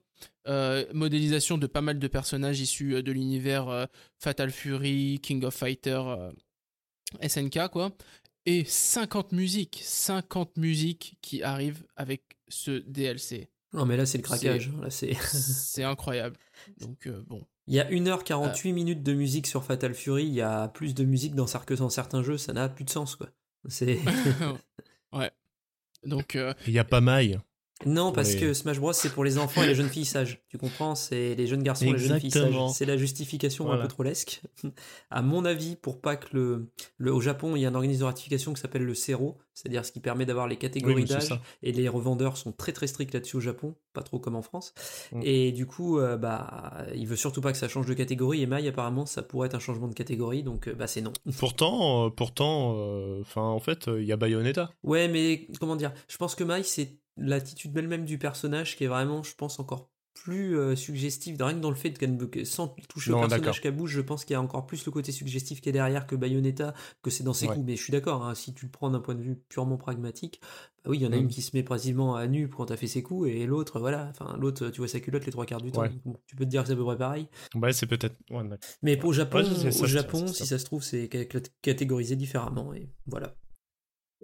modélisation 0.93 1.57
de 1.57 1.65
pas 1.65 1.81
mal 1.81 1.97
de 1.97 2.07
personnages 2.07 2.59
issus 2.59 3.01
de 3.01 3.11
l'univers 3.11 3.87
Fatal 4.19 4.51
Fury, 4.51 5.19
King 5.23 5.43
of 5.43 5.55
Fighter, 5.55 6.03
SNK, 7.25 7.69
quoi 7.71 7.91
et 8.45 8.63
50 8.65 9.31
musiques, 9.31 9.81
50 9.83 10.57
musiques 10.57 11.17
qui 11.21 11.43
arrivent 11.43 11.85
avec 11.95 12.37
ce 12.47 12.71
DLC. 12.71 13.49
Non 13.73 13.85
mais 13.85 13.97
là 13.97 14.05
c'est 14.05 14.17
le 14.17 14.23
craquage, 14.23 14.71
c'est 14.89 15.83
incroyable. 15.83 16.37
Donc 16.79 17.07
euh, 17.07 17.23
bon. 17.27 17.45
Il 17.67 17.75
y 17.75 17.79
a 17.79 17.87
1h48 17.87 18.73
minutes 18.73 19.03
de 19.03 19.13
musique 19.13 19.45
sur 19.45 19.63
Fatal 19.63 19.93
Fury, 19.93 20.25
il 20.25 20.33
y 20.33 20.41
a 20.41 20.69
plus 20.69 20.95
de 20.95 21.03
musique 21.03 21.35
dans, 21.35 21.45
que 21.45 21.75
dans 21.75 21.89
certains 21.91 22.23
jeux, 22.23 22.39
ça 22.39 22.51
n'a 22.51 22.67
plus 22.67 22.83
de 22.83 22.89
sens 22.89 23.15
quoi. 23.15 23.29
C'est 23.67 23.99
Ouais. 25.13 25.29
Donc 26.03 26.35
euh, 26.35 26.53
il 26.65 26.73
y 26.73 26.79
a 26.79 26.83
pas 26.83 27.01
maille. 27.01 27.39
Non, 27.85 28.11
parce 28.11 28.35
que 28.35 28.53
Smash 28.53 28.79
Bros 28.79 28.93
c'est 28.93 29.09
pour 29.09 29.23
les 29.23 29.37
enfants 29.37 29.63
et 29.63 29.67
les 29.67 29.75
jeunes 29.75 29.89
filles 29.89 30.05
sages. 30.05 30.41
Tu 30.49 30.57
comprends 30.57 30.95
C'est 30.95 31.35
les 31.35 31.47
jeunes 31.47 31.63
garçons 31.63 31.85
et 31.85 31.93
les 31.93 31.97
jeunes 31.97 32.19
filles 32.19 32.31
sages. 32.31 32.55
C'est 32.73 32.85
la 32.85 32.97
justification 32.97 33.71
un 33.71 33.77
peu 33.77 33.87
trop 33.87 34.03
lesque. 34.03 34.41
à 35.09 35.21
mon 35.21 35.45
avis, 35.45 35.75
pour 35.75 36.01
pas 36.01 36.15
que 36.15 36.27
le, 36.33 36.69
le 36.97 37.13
au 37.13 37.21
Japon, 37.21 37.55
il 37.55 37.61
y 37.61 37.65
a 37.65 37.69
un 37.69 37.75
organisme 37.75 38.01
de 38.01 38.05
ratification 38.05 38.53
qui 38.53 38.61
s'appelle 38.61 38.83
le 38.83 38.93
CERO, 38.93 39.37
c'est-à-dire 39.53 39.85
ce 39.85 39.91
qui 39.91 39.99
permet 39.99 40.25
d'avoir 40.25 40.47
les 40.47 40.57
catégories 40.57 41.05
d'âge. 41.05 41.39
Et 41.63 41.71
les 41.71 41.87
revendeurs 41.89 42.37
sont 42.37 42.51
très 42.51 42.71
très 42.71 42.87
stricts 42.87 43.13
là-dessus 43.13 43.37
au 43.37 43.41
Japon, 43.41 43.75
pas 43.93 44.01
trop 44.01 44.19
comme 44.19 44.35
en 44.35 44.41
France. 44.41 44.73
Mm. 45.11 45.21
Et 45.23 45.51
du 45.51 45.65
coup, 45.65 45.99
euh, 45.99 46.17
bah, 46.17 46.85
il 46.95 47.07
veut 47.07 47.15
surtout 47.15 47.41
pas 47.41 47.51
que 47.51 47.57
ça 47.57 47.67
change 47.67 47.85
de 47.85 47.93
catégorie. 47.93 48.41
Et 48.41 48.45
Maï, 48.45 48.67
apparemment, 48.67 49.05
ça 49.05 49.21
pourrait 49.21 49.47
être 49.47 49.55
un 49.55 49.59
changement 49.59 49.87
de 49.87 49.93
catégorie, 49.93 50.43
donc 50.43 50.67
euh, 50.67 50.73
bah 50.73 50.87
c'est 50.87 51.01
non. 51.01 51.13
Pourtant, 51.39 52.07
euh, 52.07 52.09
pourtant, 52.09 52.71
enfin, 53.21 53.43
en 53.43 53.59
fait, 53.59 53.87
il 53.87 54.05
y 54.05 54.11
a 54.11 54.17
Bayonetta. 54.17 54.71
Ouais, 54.83 55.07
mais 55.07 55.47
comment 55.59 55.75
dire? 55.75 55.93
Je 56.07 56.17
pense 56.17 56.35
que 56.35 56.43
Maï, 56.43 56.63
c'est 56.63 56.97
l'attitude 57.17 57.73
même 57.73 58.05
du 58.05 58.17
personnage 58.17 58.77
qui 58.77 58.85
est 58.85 58.87
vraiment, 58.87 59.23
je 59.23 59.35
pense, 59.35 59.59
encore 59.59 59.89
plus 60.29 60.57
euh, 60.57 60.75
suggestive, 60.75 61.37
rien 61.41 61.55
que 61.55 61.59
dans 61.59 61.71
le 61.71 61.75
fait 61.75 61.89
de 61.89 62.43
sans 62.43 62.67
toucher 62.87 63.11
au 63.11 63.19
personnage 63.19 63.61
qu'elle 63.61 63.75
bouge, 63.75 63.91
je 63.91 64.01
pense 64.01 64.25
qu'il 64.25 64.35
y 64.35 64.37
a 64.37 64.41
encore 64.41 64.67
plus 64.67 64.85
le 64.85 64.91
côté 64.91 65.11
suggestif 65.11 65.59
qui 65.59 65.69
est 65.69 65.71
derrière 65.71 66.05
que 66.05 66.15
Bayonetta, 66.15 66.75
que 67.01 67.09
c'est 67.09 67.23
dans 67.23 67.33
ses 67.33 67.47
coups. 67.47 67.65
Mais 67.65 67.75
je 67.75 67.83
suis 67.83 67.91
d'accord, 67.91 68.23
hein, 68.23 68.35
si 68.35 68.53
tu 68.53 68.65
le 68.65 68.71
prends 68.71 68.91
d'un 68.91 68.99
point 68.99 69.15
de 69.15 69.21
vue 69.21 69.35
purement 69.49 69.77
pragmatique, 69.77 70.39
bah 70.83 70.91
oui, 70.91 70.97
il 70.97 71.01
y 71.01 71.07
en 71.07 71.11
a 71.11 71.15
mm. 71.15 71.21
une 71.21 71.27
qui 71.27 71.41
se 71.41 71.55
met 71.55 71.63
précisément 71.63 72.15
à 72.15 72.27
nu 72.27 72.47
quand 72.47 72.67
t'as 72.67 72.77
fait 72.77 72.87
ses 72.87 73.01
coups, 73.01 73.29
et 73.29 73.47
l'autre, 73.47 73.79
voilà, 73.79 74.07
enfin 74.11 74.37
l'autre, 74.37 74.69
tu 74.69 74.77
vois 74.77 74.87
sa 74.87 74.99
culotte 74.99 75.25
les 75.25 75.31
trois 75.31 75.47
quarts 75.47 75.61
du 75.61 75.71
temps. 75.71 75.83
tu 76.27 76.35
peux 76.35 76.45
te 76.45 76.49
dire 76.49 76.61
que 76.61 76.67
c'est 76.67 76.73
à 76.73 76.77
peu 76.77 76.85
près 76.85 76.97
pareil. 76.97 77.27
Ouais, 77.55 77.73
c'est 77.73 77.87
peut-être. 77.87 78.15
mais 78.83 79.03
au 79.03 79.11
Japon, 79.11 79.39
au 79.39 79.87
Japon, 79.87 80.27
si 80.27 80.45
ça 80.45 80.59
se 80.59 80.65
trouve, 80.65 80.83
c'est 80.83 81.09
catégorisé 81.61 82.15
différemment, 82.15 82.73
et 82.73 82.87
voilà. 83.07 83.33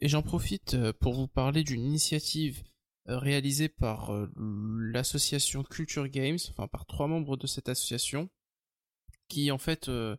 Et 0.01 0.07
j'en 0.09 0.21
profite 0.21 0.73
euh, 0.73 0.91
pour 0.99 1.13
vous 1.13 1.27
parler 1.27 1.63
d'une 1.63 1.81
initiative 1.81 2.63
réalisé 3.07 3.69
par 3.69 4.13
euh, 4.13 4.31
l'association 4.37 5.63
Culture 5.63 6.07
Games, 6.07 6.39
enfin 6.49 6.67
par 6.67 6.85
trois 6.85 7.07
membres 7.07 7.37
de 7.37 7.47
cette 7.47 7.69
association, 7.69 8.29
qui 9.27 9.51
en 9.51 9.57
fait 9.57 9.89
euh, 9.89 10.15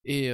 Et 0.06 0.32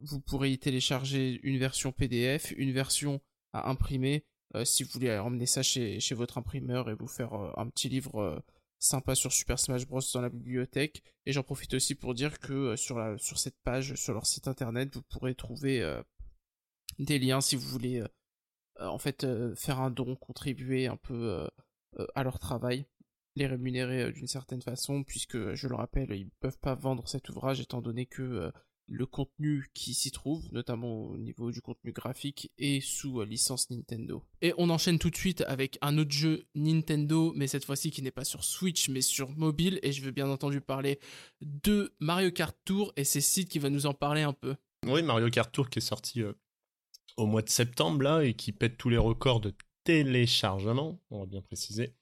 vous 0.00 0.20
pourrez 0.20 0.52
y 0.52 0.58
télécharger 0.58 1.40
une 1.42 1.56
version 1.56 1.92
PDF, 1.92 2.52
une 2.58 2.72
version 2.72 3.22
à 3.54 3.70
imprimer, 3.70 4.26
si 4.64 4.82
vous 4.82 4.90
voulez 4.92 5.16
emmener 5.16 5.46
ça 5.46 5.62
chez, 5.62 5.98
chez 5.98 6.14
votre 6.14 6.36
imprimeur 6.36 6.90
et 6.90 6.94
vous 6.94 7.08
faire 7.08 7.32
un 7.32 7.70
petit 7.70 7.88
livre 7.88 8.44
sympa 8.78 9.14
sur 9.14 9.32
Super 9.32 9.58
Smash 9.58 9.86
Bros 9.86 10.00
dans 10.14 10.20
la 10.20 10.28
bibliothèque. 10.28 11.02
Et 11.26 11.32
j'en 11.32 11.42
profite 11.42 11.74
aussi 11.74 11.94
pour 11.94 12.14
dire 12.14 12.38
que 12.38 12.52
euh, 12.52 12.76
sur, 12.76 13.38
cette 13.38 13.58
page 13.62 13.94
sur 13.94 14.14
leur 14.14 14.26
site 14.26 14.48
internet 14.48 14.94
vous 14.94 15.02
pourrez 15.02 15.34
trouver 15.34 15.82
euh, 15.82 16.02
des 16.98 17.18
liens 17.18 17.40
si 17.40 17.56
vous 17.56 17.68
voulez 17.68 18.00
euh, 18.00 18.08
en 18.86 18.98
fait 18.98 19.26
faire 19.56 19.80
un 19.80 19.90
don 19.90 20.14
contribuer 20.14 20.86
un 20.86 20.96
peu 20.96 21.48
à 22.14 22.22
leur 22.22 22.38
travail 22.38 22.86
les 23.34 23.48
rémunérer 23.48 24.12
d'une 24.12 24.28
certaine 24.28 24.62
façon 24.62 25.02
puisque 25.02 25.54
je 25.54 25.66
le 25.66 25.74
rappelle 25.74 26.12
ils 26.12 26.30
peuvent 26.38 26.60
pas 26.60 26.76
vendre 26.76 27.08
cet 27.08 27.28
ouvrage 27.28 27.60
étant 27.60 27.80
donné 27.80 28.06
que 28.06 28.52
le 28.88 29.06
contenu 29.06 29.66
qui 29.74 29.94
s'y 29.94 30.10
trouve, 30.10 30.48
notamment 30.52 31.06
au 31.06 31.18
niveau 31.18 31.50
du 31.52 31.60
contenu 31.60 31.92
graphique, 31.92 32.50
est 32.58 32.80
sous 32.80 33.20
euh, 33.20 33.26
licence 33.26 33.70
Nintendo. 33.70 34.24
Et 34.42 34.54
on 34.58 34.70
enchaîne 34.70 34.98
tout 34.98 35.10
de 35.10 35.16
suite 35.16 35.42
avec 35.42 35.78
un 35.82 35.98
autre 35.98 36.10
jeu 36.10 36.46
Nintendo, 36.54 37.32
mais 37.36 37.46
cette 37.46 37.64
fois-ci 37.64 37.90
qui 37.90 38.02
n'est 38.02 38.10
pas 38.10 38.24
sur 38.24 38.44
Switch, 38.44 38.88
mais 38.88 39.00
sur 39.00 39.30
mobile, 39.30 39.78
et 39.82 39.92
je 39.92 40.02
veux 40.02 40.10
bien 40.10 40.28
entendu 40.28 40.60
parler 40.60 40.98
de 41.40 41.94
Mario 42.00 42.30
Kart 42.30 42.56
Tour, 42.64 42.92
et 42.96 43.04
c'est 43.04 43.20
Sid 43.20 43.48
qui 43.48 43.58
va 43.58 43.70
nous 43.70 43.86
en 43.86 43.94
parler 43.94 44.22
un 44.22 44.32
peu. 44.32 44.56
Oui, 44.86 45.02
Mario 45.02 45.28
Kart 45.30 45.52
Tour 45.52 45.68
qui 45.68 45.78
est 45.78 45.82
sorti 45.82 46.22
euh, 46.22 46.32
au 47.16 47.26
mois 47.26 47.42
de 47.42 47.50
septembre, 47.50 48.02
là, 48.02 48.22
et 48.22 48.34
qui 48.34 48.52
pète 48.52 48.78
tous 48.78 48.88
les 48.88 48.96
records 48.96 49.40
de 49.40 49.52
téléchargement, 49.84 51.00
on 51.10 51.20
va 51.20 51.26
bien 51.26 51.40
préciser 51.40 51.94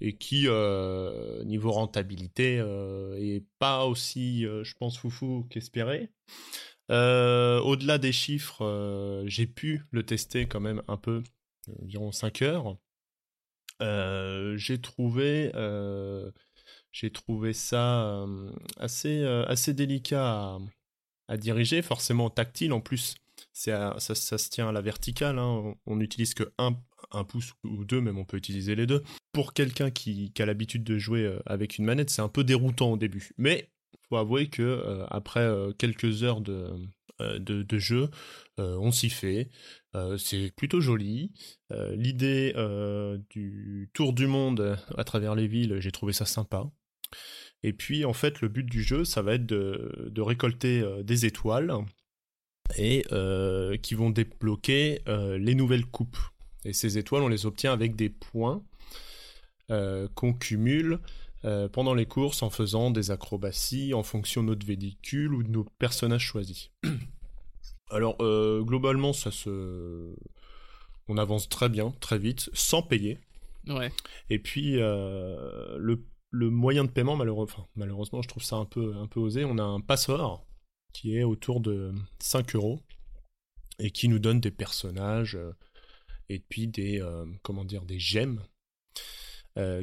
et 0.00 0.16
qui, 0.16 0.44
euh, 0.48 1.44
niveau 1.44 1.72
rentabilité, 1.72 2.58
euh, 2.58 3.16
est 3.18 3.44
pas 3.58 3.86
aussi, 3.86 4.46
euh, 4.46 4.64
je 4.64 4.74
pense, 4.74 4.98
foufou 4.98 5.46
qu'espéré. 5.50 6.10
Au-delà 6.90 7.98
des 7.98 8.12
chiffres, 8.12 9.24
j'ai 9.26 9.46
pu 9.46 9.82
le 9.90 10.04
tester 10.04 10.46
quand 10.46 10.60
même 10.60 10.82
un 10.88 10.96
peu, 10.96 11.22
environ 11.82 12.12
5 12.12 12.42
heures. 12.42 12.76
j'ai 13.80 14.80
trouvé, 14.80 15.50
trouvé 17.12 17.52
ça 17.52 18.26
assez, 18.76 19.24
assez 19.24 19.72
délicat 19.72 20.58
à, 21.28 21.36
diriger, 21.38 21.80
forcément 21.80 22.28
tactile 22.28 22.72
en 22.72 22.80
plus. 22.80 23.14
Ça, 23.52 23.96
ça, 23.98 24.14
se 24.14 24.50
tient 24.50 24.68
à 24.68 24.72
la 24.72 24.82
verticale, 24.82 25.38
hein. 25.38 25.74
on 25.86 25.96
n'utilise 25.96 26.34
que 26.34 26.52
un 26.58 27.24
pouce 27.24 27.54
ou 27.64 27.84
deux, 27.84 28.00
même 28.00 28.18
on 28.18 28.24
peut 28.24 28.36
utiliser 28.36 28.74
les 28.74 28.86
deux. 28.86 29.02
Pour 29.34 29.52
quelqu'un 29.52 29.90
qui, 29.90 30.32
a 30.38 30.46
l'habitude 30.46 30.84
de 30.84 30.96
jouer 30.96 31.24
euh, 31.24 31.40
avec 31.44 31.76
une 31.76 31.84
manette, 31.84 32.08
c'est 32.08 32.22
un 32.22 32.28
peu 32.28 32.44
déroutant 32.44 32.92
au 32.92 32.96
début. 32.96 33.32
Mais 33.36 33.68
faut 34.08 34.16
avouer 34.16 34.48
que 34.48 34.62
euh, 34.62 35.04
après 35.08 35.40
euh, 35.40 35.72
quelques 35.72 36.22
heures 36.22 36.40
de, 36.40 36.70
de, 37.20 37.62
de 37.62 37.78
jeu, 37.78 38.08
on 38.56 38.90
s'y 38.90 39.10
fait. 39.10 39.50
C'est 40.18 40.52
plutôt 40.56 40.80
joli. 40.80 41.32
L'idée 41.70 42.52
du 43.30 43.90
tour 43.92 44.12
du 44.12 44.26
monde 44.26 44.76
à 44.96 45.04
travers 45.04 45.36
les 45.36 45.46
villes, 45.46 45.78
j'ai 45.78 45.92
trouvé 45.92 46.12
ça 46.12 46.24
sympa. 46.24 46.68
Et 47.62 47.72
puis 47.72 48.04
en 48.04 48.12
fait, 48.12 48.40
le 48.40 48.48
but 48.48 48.64
du 48.64 48.82
jeu, 48.82 49.04
ça 49.04 49.22
va 49.22 49.34
être 49.34 49.46
de, 49.46 50.08
de 50.10 50.20
récolter 50.22 50.84
des 51.04 51.24
étoiles 51.24 51.72
et 52.76 53.04
qui 53.80 53.94
vont 53.94 54.10
débloquer 54.10 55.02
les 55.06 55.54
nouvelles 55.54 55.86
coupes. 55.86 56.18
Et 56.64 56.72
ces 56.72 56.98
étoiles, 56.98 57.22
on 57.22 57.28
les 57.28 57.46
obtient 57.46 57.72
avec 57.72 57.94
des 57.94 58.08
points 58.08 58.64
qu'on 60.14 60.32
cumule 60.34 61.00
euh, 61.44 61.68
pendant 61.68 61.94
les 61.94 62.06
courses 62.06 62.42
en 62.42 62.50
faisant 62.50 62.90
des 62.90 63.10
acrobaties 63.10 63.92
en 63.92 64.02
fonction 64.02 64.42
de 64.42 64.48
notre 64.48 64.66
véhicule 64.66 65.34
ou 65.34 65.42
de 65.42 65.50
nos 65.50 65.64
personnages 65.78 66.24
choisis. 66.24 66.70
Alors 67.90 68.16
euh, 68.20 68.62
globalement, 68.62 69.12
ça 69.12 69.30
se, 69.30 70.14
on 71.08 71.18
avance 71.18 71.48
très 71.48 71.68
bien, 71.68 71.92
très 72.00 72.18
vite, 72.18 72.48
sans 72.54 72.82
payer. 72.82 73.18
Ouais. 73.68 73.92
Et 74.30 74.38
puis 74.38 74.78
euh, 74.78 75.76
le, 75.78 76.04
le 76.30 76.50
moyen 76.50 76.84
de 76.84 76.90
paiement, 76.90 77.16
malheureux- 77.16 77.44
enfin, 77.44 77.66
malheureusement, 77.76 78.22
je 78.22 78.28
trouve 78.28 78.42
ça 78.42 78.56
un 78.56 78.64
peu, 78.64 78.94
un 78.96 79.06
peu 79.06 79.20
osé. 79.20 79.44
On 79.44 79.58
a 79.58 79.62
un 79.62 79.80
passeport 79.80 80.46
qui 80.92 81.16
est 81.16 81.24
autour 81.24 81.60
de 81.60 81.92
5 82.20 82.54
euros 82.54 82.82
et 83.78 83.90
qui 83.90 84.08
nous 84.08 84.18
donne 84.18 84.40
des 84.40 84.50
personnages 84.50 85.36
euh, 85.36 85.52
et 86.30 86.38
puis 86.38 86.68
des, 86.68 87.00
euh, 87.00 87.26
comment 87.42 87.64
dire, 87.64 87.84
des 87.84 87.98
gemmes 87.98 88.40
euh, 88.40 88.46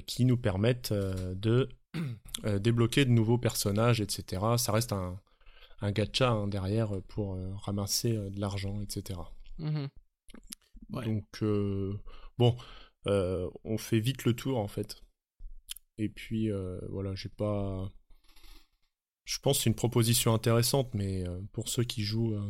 qui 0.06 0.26
nous 0.26 0.38
permettent 0.38 0.92
euh, 0.92 1.34
de 1.36 1.70
euh, 2.46 2.60
débloquer 2.60 3.06
de 3.06 3.12
nouveaux 3.12 3.38
personnages, 3.38 4.02
etc. 4.02 4.58
Ça 4.58 4.72
reste 4.72 4.94
un, 4.94 5.20
un 5.82 5.92
gacha 5.92 6.30
hein, 6.32 6.48
derrière 6.48 7.02
pour 7.08 7.36
euh, 7.36 7.54
ramasser 7.56 8.16
euh, 8.16 8.30
de 8.30 8.40
l'argent, 8.40 8.82
etc. 8.82 9.20
Mhm. 9.60 9.88
Ouais. 10.92 11.06
Donc, 11.06 11.26
euh, 11.42 11.98
bon, 12.38 12.56
euh, 13.08 13.50
on 13.64 13.78
fait 13.78 14.00
vite 14.00 14.26
le 14.26 14.36
tour 14.36 14.58
en 14.58 14.68
fait. 14.68 15.02
Et 15.98 16.10
puis, 16.10 16.52
euh, 16.52 16.80
voilà, 16.90 17.16
j'ai 17.16 17.30
pas. 17.30 17.90
Je 19.24 19.40
pense 19.40 19.58
que 19.58 19.64
c'est 19.64 19.70
une 19.70 19.76
proposition 19.76 20.34
intéressante, 20.34 20.94
mais 20.94 21.28
euh, 21.28 21.40
pour 21.54 21.70
ceux 21.70 21.84
qui 21.84 22.02
jouent 22.04 22.34
euh, 22.34 22.50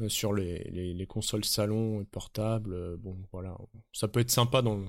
euh, 0.00 0.08
sur 0.08 0.32
les, 0.32 0.64
les, 0.70 0.94
les 0.94 1.06
consoles 1.06 1.44
salon 1.44 2.00
et 2.00 2.04
portables, 2.04 2.72
euh, 2.72 2.96
bon, 2.98 3.16
voilà, 3.32 3.56
ça 3.92 4.08
peut 4.08 4.20
être 4.20 4.30
sympa 4.30 4.62
dans 4.62 4.76
le- 4.76 4.86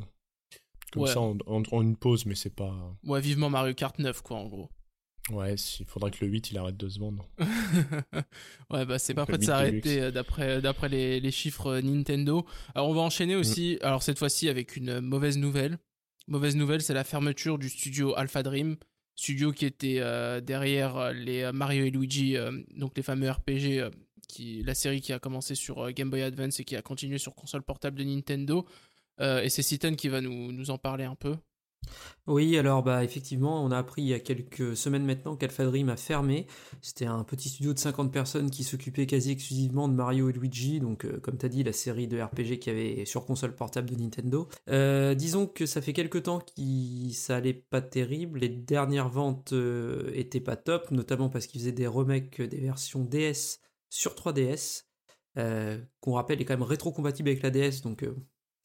Comme 0.92 1.04
Ouais. 1.04 1.10
ça, 1.14 1.20
en, 1.20 1.38
en- 1.46 1.64
en 1.72 1.82
une 1.82 1.96
pause, 1.96 2.26
mais 2.26 2.36
c'est 2.36 2.54
pas. 2.56 2.74
Ouais, 3.04 3.22
vivement 3.22 3.50
Mario 3.50 3.74
Kart 3.74 3.98
9, 4.00 4.22
quoi, 4.22 4.38
en 4.38 4.48
gros. 4.48 4.70
Ouais, 5.32 5.54
il 5.80 5.86
faudrait 5.86 6.10
que 6.10 6.26
le 6.26 6.32
8 6.32 6.50
il 6.52 6.58
arrête 6.58 6.78
de 6.78 6.90
se 6.90 6.98
vendre. 7.00 7.28
ouais, 8.72 8.86
bah 8.86 8.98
c'est 9.00 9.14
pas 9.14 9.26
prêt 9.26 9.38
de 9.38 9.44
s'arrêter 9.44 10.02
euh, 10.02 10.12
d'après 10.12 10.62
d'après 10.62 10.90
les, 10.90 11.20
les 11.20 11.32
chiffres 11.32 11.68
euh, 11.68 11.82
Nintendo. 11.82 12.46
Alors 12.76 12.90
on 12.90 12.94
va 12.94 13.02
enchaîner 13.02 13.36
Mm. 13.36 13.40
aussi. 13.40 13.78
Alors 13.82 14.02
cette 14.04 14.18
fois-ci 14.18 14.50
avec 14.50 14.76
une 14.76 14.90
euh, 14.90 15.02
mauvaise 15.02 15.38
nouvelle. 15.38 15.78
Mauvaise 16.28 16.56
nouvelle, 16.56 16.82
c'est 16.82 16.94
la 16.94 17.04
fermeture 17.04 17.58
du 17.60 17.70
studio 17.70 18.16
Alpha 18.16 18.44
Dream, 18.44 18.78
studio 19.16 19.52
qui 19.52 19.66
était 19.66 19.98
euh, 20.00 20.42
derrière 20.42 20.98
euh, 20.98 21.14
les 21.14 21.42
euh, 21.44 21.52
Mario 21.52 21.86
et 21.86 21.92
Luigi, 21.92 22.36
euh, 22.38 22.52
donc 22.76 22.96
les 22.98 23.04
fameux 23.04 23.30
RPG, 23.30 23.80
euh, 23.80 23.90
qui 24.28 24.62
la 24.64 24.74
série 24.76 25.02
qui 25.02 25.12
a 25.14 25.20
commencé 25.20 25.54
sur 25.56 25.80
euh, 25.86 25.92
Game 25.92 26.10
Boy 26.10 26.22
Advance 26.24 26.60
et 26.60 26.64
qui 26.66 26.76
a 26.76 26.82
continué 26.82 27.18
sur 27.18 27.36
console 27.36 27.62
portable 27.64 27.98
de 28.00 28.04
Nintendo. 28.04 28.66
Euh, 29.22 29.42
et 29.42 29.50
c'est 29.50 29.62
Citan 29.62 29.96
qui 29.96 30.10
va 30.10 30.22
nous, 30.22 30.52
nous 30.52 30.70
en 30.72 30.78
parler 30.78 31.06
un 31.06 31.16
peu. 31.16 31.36
Oui, 32.28 32.58
alors 32.58 32.84
bah 32.84 33.04
effectivement, 33.04 33.64
on 33.64 33.72
a 33.72 33.78
appris 33.78 34.04
il 34.04 34.08
y 34.08 34.14
a 34.14 34.20
quelques 34.20 34.78
semaines 34.78 35.06
maintenant 35.06 35.36
qu'Alpha 35.36 35.66
Dream 35.66 35.90
a 35.90 35.98
fermé. 35.98 36.46
C'était 36.82 37.06
un 37.06 37.24
petit 37.24 37.50
studio 37.50 37.74
de 37.74 37.80
50 37.80 38.12
personnes 38.12 38.52
qui 38.52 38.64
s'occupait 38.64 39.08
quasi 39.08 39.32
exclusivement 39.32 39.88
de 39.88 39.94
Mario 39.94 40.30
et 40.30 40.34
Luigi, 40.34 40.80
donc 40.80 41.06
euh, 41.06 41.20
comme 41.20 41.38
tu 41.38 41.46
as 41.46 41.50
dit, 41.50 41.64
la 41.64 41.74
série 41.74 42.08
de 42.08 42.22
RPG 42.22 42.60
qu'il 42.60 42.68
y 42.68 42.70
avait 42.70 43.06
sur 43.06 43.26
console 43.26 43.56
portable 43.56 43.90
de 43.90 43.96
Nintendo. 43.96 44.48
Euh, 44.70 45.16
disons 45.16 45.48
que 45.48 45.66
ça 45.66 45.82
fait 45.82 45.94
quelques 45.94 46.24
temps 46.24 46.40
que 46.40 47.12
ça 47.14 47.38
allait 47.38 47.54
pas 47.54 47.82
terrible, 47.82 48.40
les 48.40 48.50
dernières 48.50 49.10
ventes 49.10 49.54
euh, 49.54 50.12
étaient 50.14 50.40
pas 50.40 50.56
top, 50.56 50.92
notamment 50.92 51.30
parce 51.30 51.48
qu'ils 51.48 51.62
faisaient 51.62 51.72
des 51.72 51.88
remakes 51.88 52.42
des 52.42 52.60
versions 52.60 53.04
DS 53.04 53.60
sur 53.90 54.14
3DS, 54.14 54.84
euh, 55.38 55.80
qu'on 56.00 56.14
rappelle 56.14 56.42
est 56.42 56.46
quand 56.46 56.54
même 56.54 56.64
rétro-compatible 56.64 57.30
avec 57.30 57.42
la 57.42 57.50
DS, 57.50 57.82
donc 57.82 58.06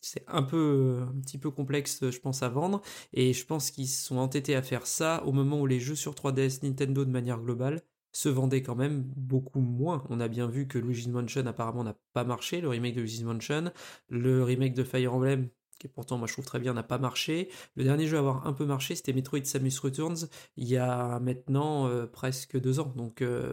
c'est 0.05 0.25
un 0.29 0.43
peu 0.43 1.01
un 1.09 1.21
petit 1.21 1.39
peu 1.39 1.51
complexe 1.51 2.11
je 2.11 2.19
pense 2.21 2.43
à 2.43 2.49
vendre. 2.49 2.83
Et 3.13 3.33
je 3.33 3.45
pense 3.47 3.71
qu'ils 3.71 3.89
se 3.89 4.05
sont 4.05 4.19
entêtés 4.19 4.55
à 4.55 4.63
faire 4.63 4.87
ça 4.87 5.23
au 5.25 5.33
moment 5.33 5.61
où 5.61 5.67
les 5.67 5.81
jeux 5.81 5.95
sur 5.95 6.15
3DS 6.15 6.65
Nintendo 6.65 7.05
de 7.05 7.11
manière 7.11 7.41
globale 7.41 7.83
se 8.13 8.29
vendaient 8.29 8.63
quand 8.63 8.77
même 8.77 9.03
beaucoup 9.17 9.61
moins. 9.61 10.05
On 10.09 10.21
a 10.21 10.29
bien 10.29 10.47
vu 10.47 10.69
que 10.69 10.79
Luigi's 10.79 11.09
Mansion 11.09 11.47
apparemment 11.47 11.85
n'a 11.85 11.97
pas 12.13 12.25
marché, 12.25 12.61
le 12.61 12.69
remake 12.69 12.95
de 12.95 13.01
Luigi's 13.01 13.25
Mansion, 13.25 13.73
le 14.09 14.45
remake 14.45 14.75
de 14.75 14.85
Fire 14.85 15.15
Emblem 15.15 15.49
qui 15.81 15.89
pourtant 15.89 16.19
moi 16.19 16.29
je 16.29 16.33
trouve 16.33 16.45
très 16.45 16.61
bien 16.61 16.75
n'a 16.75 16.83
pas 16.83 16.99
marché. 16.99 17.51
Le 17.77 17.85
dernier 17.85 18.07
jeu 18.07 18.17
à 18.17 18.21
avoir 18.21 18.47
un 18.47 18.53
peu 18.53 18.65
marché 18.67 18.95
c'était 18.95 19.13
Metroid 19.13 19.45
Samus 19.45 19.79
Returns 19.83 20.29
il 20.57 20.69
y 20.69 20.77
a 20.77 21.19
maintenant 21.21 21.89
euh, 21.89 22.07
presque 22.07 22.61
deux 22.61 22.81
ans. 22.81 22.93
Donc 22.97 23.23
euh, 23.23 23.53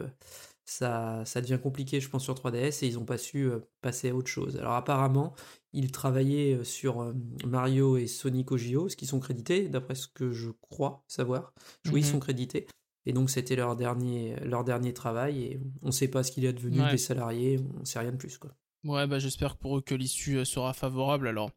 ça, 0.65 1.23
ça 1.25 1.41
devient 1.41 1.59
compliqué 1.61 1.99
je 1.99 2.09
pense 2.09 2.23
sur 2.23 2.35
3DS 2.35 2.83
et 2.85 2.87
ils 2.87 2.95
n'ont 2.95 3.05
pas 3.05 3.17
su 3.17 3.45
euh, 3.49 3.59
passer 3.81 4.09
à 4.09 4.15
autre 4.15 4.29
chose. 4.29 4.57
Alors 4.57 4.73
apparemment 4.73 5.33
ils 5.73 5.91
travaillaient 5.91 6.55
euh, 6.55 6.63
sur 6.63 7.01
euh, 7.01 7.13
Mario 7.45 7.97
et 7.97 8.07
Sonic 8.07 8.51
Ogio, 8.51 8.89
ce 8.89 8.95
qui 8.95 9.05
sont 9.05 9.19
crédités, 9.19 9.67
d'après 9.69 9.95
ce 9.95 10.07
que 10.07 10.31
je 10.31 10.49
crois 10.61 11.03
savoir. 11.07 11.53
Oui, 11.91 12.01
ils 12.01 12.05
Mhm. 12.05 12.11
sont 12.11 12.19
crédités. 12.19 12.67
Et 13.05 13.13
donc 13.13 13.29
c'était 13.31 13.55
leur 13.55 13.75
dernier, 13.75 14.35
leur 14.45 14.63
dernier 14.63 14.93
travail 14.93 15.41
et 15.43 15.59
on 15.81 15.87
ne 15.87 15.91
sait 15.91 16.07
pas 16.07 16.21
ce 16.23 16.31
qu'il 16.31 16.45
est 16.45 16.63
Ouais. 16.63 16.91
des 16.91 16.97
salariés, 16.97 17.59
on 17.75 17.79
ne 17.79 17.85
sait 17.85 17.97
rien 17.99 18.11
de 18.11 18.17
plus. 18.17 18.37
Quoi. 18.37 18.51
Ouais, 18.83 19.07
bah 19.07 19.17
j'espère 19.19 19.57
pour 19.57 19.77
eux 19.77 19.81
que 19.81 19.95
l'issue 19.95 20.37
euh, 20.37 20.45
sera 20.45 20.73
favorable. 20.73 21.27
Alors, 21.27 21.49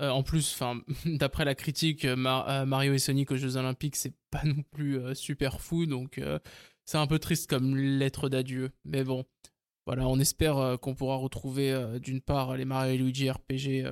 euh, 0.00 0.10
en 0.10 0.22
plus, 0.22 0.52
enfin, 0.52 0.80
d'après 1.06 1.44
la 1.44 1.54
critique, 1.54 2.04
Mar- 2.04 2.48
euh, 2.50 2.66
Mario 2.66 2.92
et 2.92 2.98
Sonic 2.98 3.30
aux 3.30 3.36
Jeux 3.36 3.56
Olympiques, 3.56 3.96
c'est 3.96 4.14
pas 4.30 4.44
non 4.44 4.62
plus 4.72 4.98
euh, 4.98 5.14
super 5.14 5.60
fou, 5.60 5.86
donc 5.86 6.20
c'est 6.84 6.98
un 6.98 7.06
peu 7.06 7.18
triste 7.18 7.48
comme 7.48 7.76
lettre 7.76 8.28
d'adieu. 8.28 8.70
Mais 8.84 9.04
bon, 9.04 9.24
voilà, 9.86 10.08
on 10.08 10.18
espère 10.18 10.56
euh, 10.58 10.76
qu'on 10.76 10.94
pourra 10.94 11.16
retrouver 11.16 11.72
euh, 11.72 11.98
d'une 11.98 12.20
part 12.20 12.56
les 12.56 12.64
Mario 12.64 12.94
et 12.94 12.98
Luigi 12.98 13.30
RPG 13.30 13.86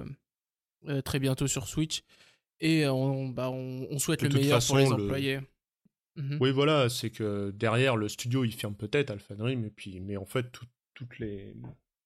euh, 0.89 1.01
très 1.03 1.19
bientôt 1.19 1.47
sur 1.47 1.69
Switch, 1.69 2.03
et 2.61 2.87
on, 2.87 3.29
bah, 3.29 3.51
on, 3.51 3.87
on 3.91 3.99
souhaite 3.99 4.21
De 4.23 4.29
le 4.29 4.35
meilleur 4.35 4.65
pour 4.67 4.77
les 4.79 4.85
le- 4.87 4.93
employés. 4.95 5.41
Mhm. 6.17 6.39
Oui, 6.41 6.51
voilà, 6.51 6.89
c'est 6.89 7.11
que 7.11 7.51
derrière 7.53 7.97
le 7.97 8.09
studio, 8.09 8.45
il 8.45 8.53
ferme 8.53 8.75
peut-être 8.75 9.11
Alpha 9.11 9.35
Dream, 9.35 9.65
et 9.65 9.71
puis, 9.71 10.01
mais 10.01 10.17
en 10.17 10.27
fait, 10.27 10.51
tout- 10.53 10.67
toutes 10.95 11.19
les, 11.19 11.55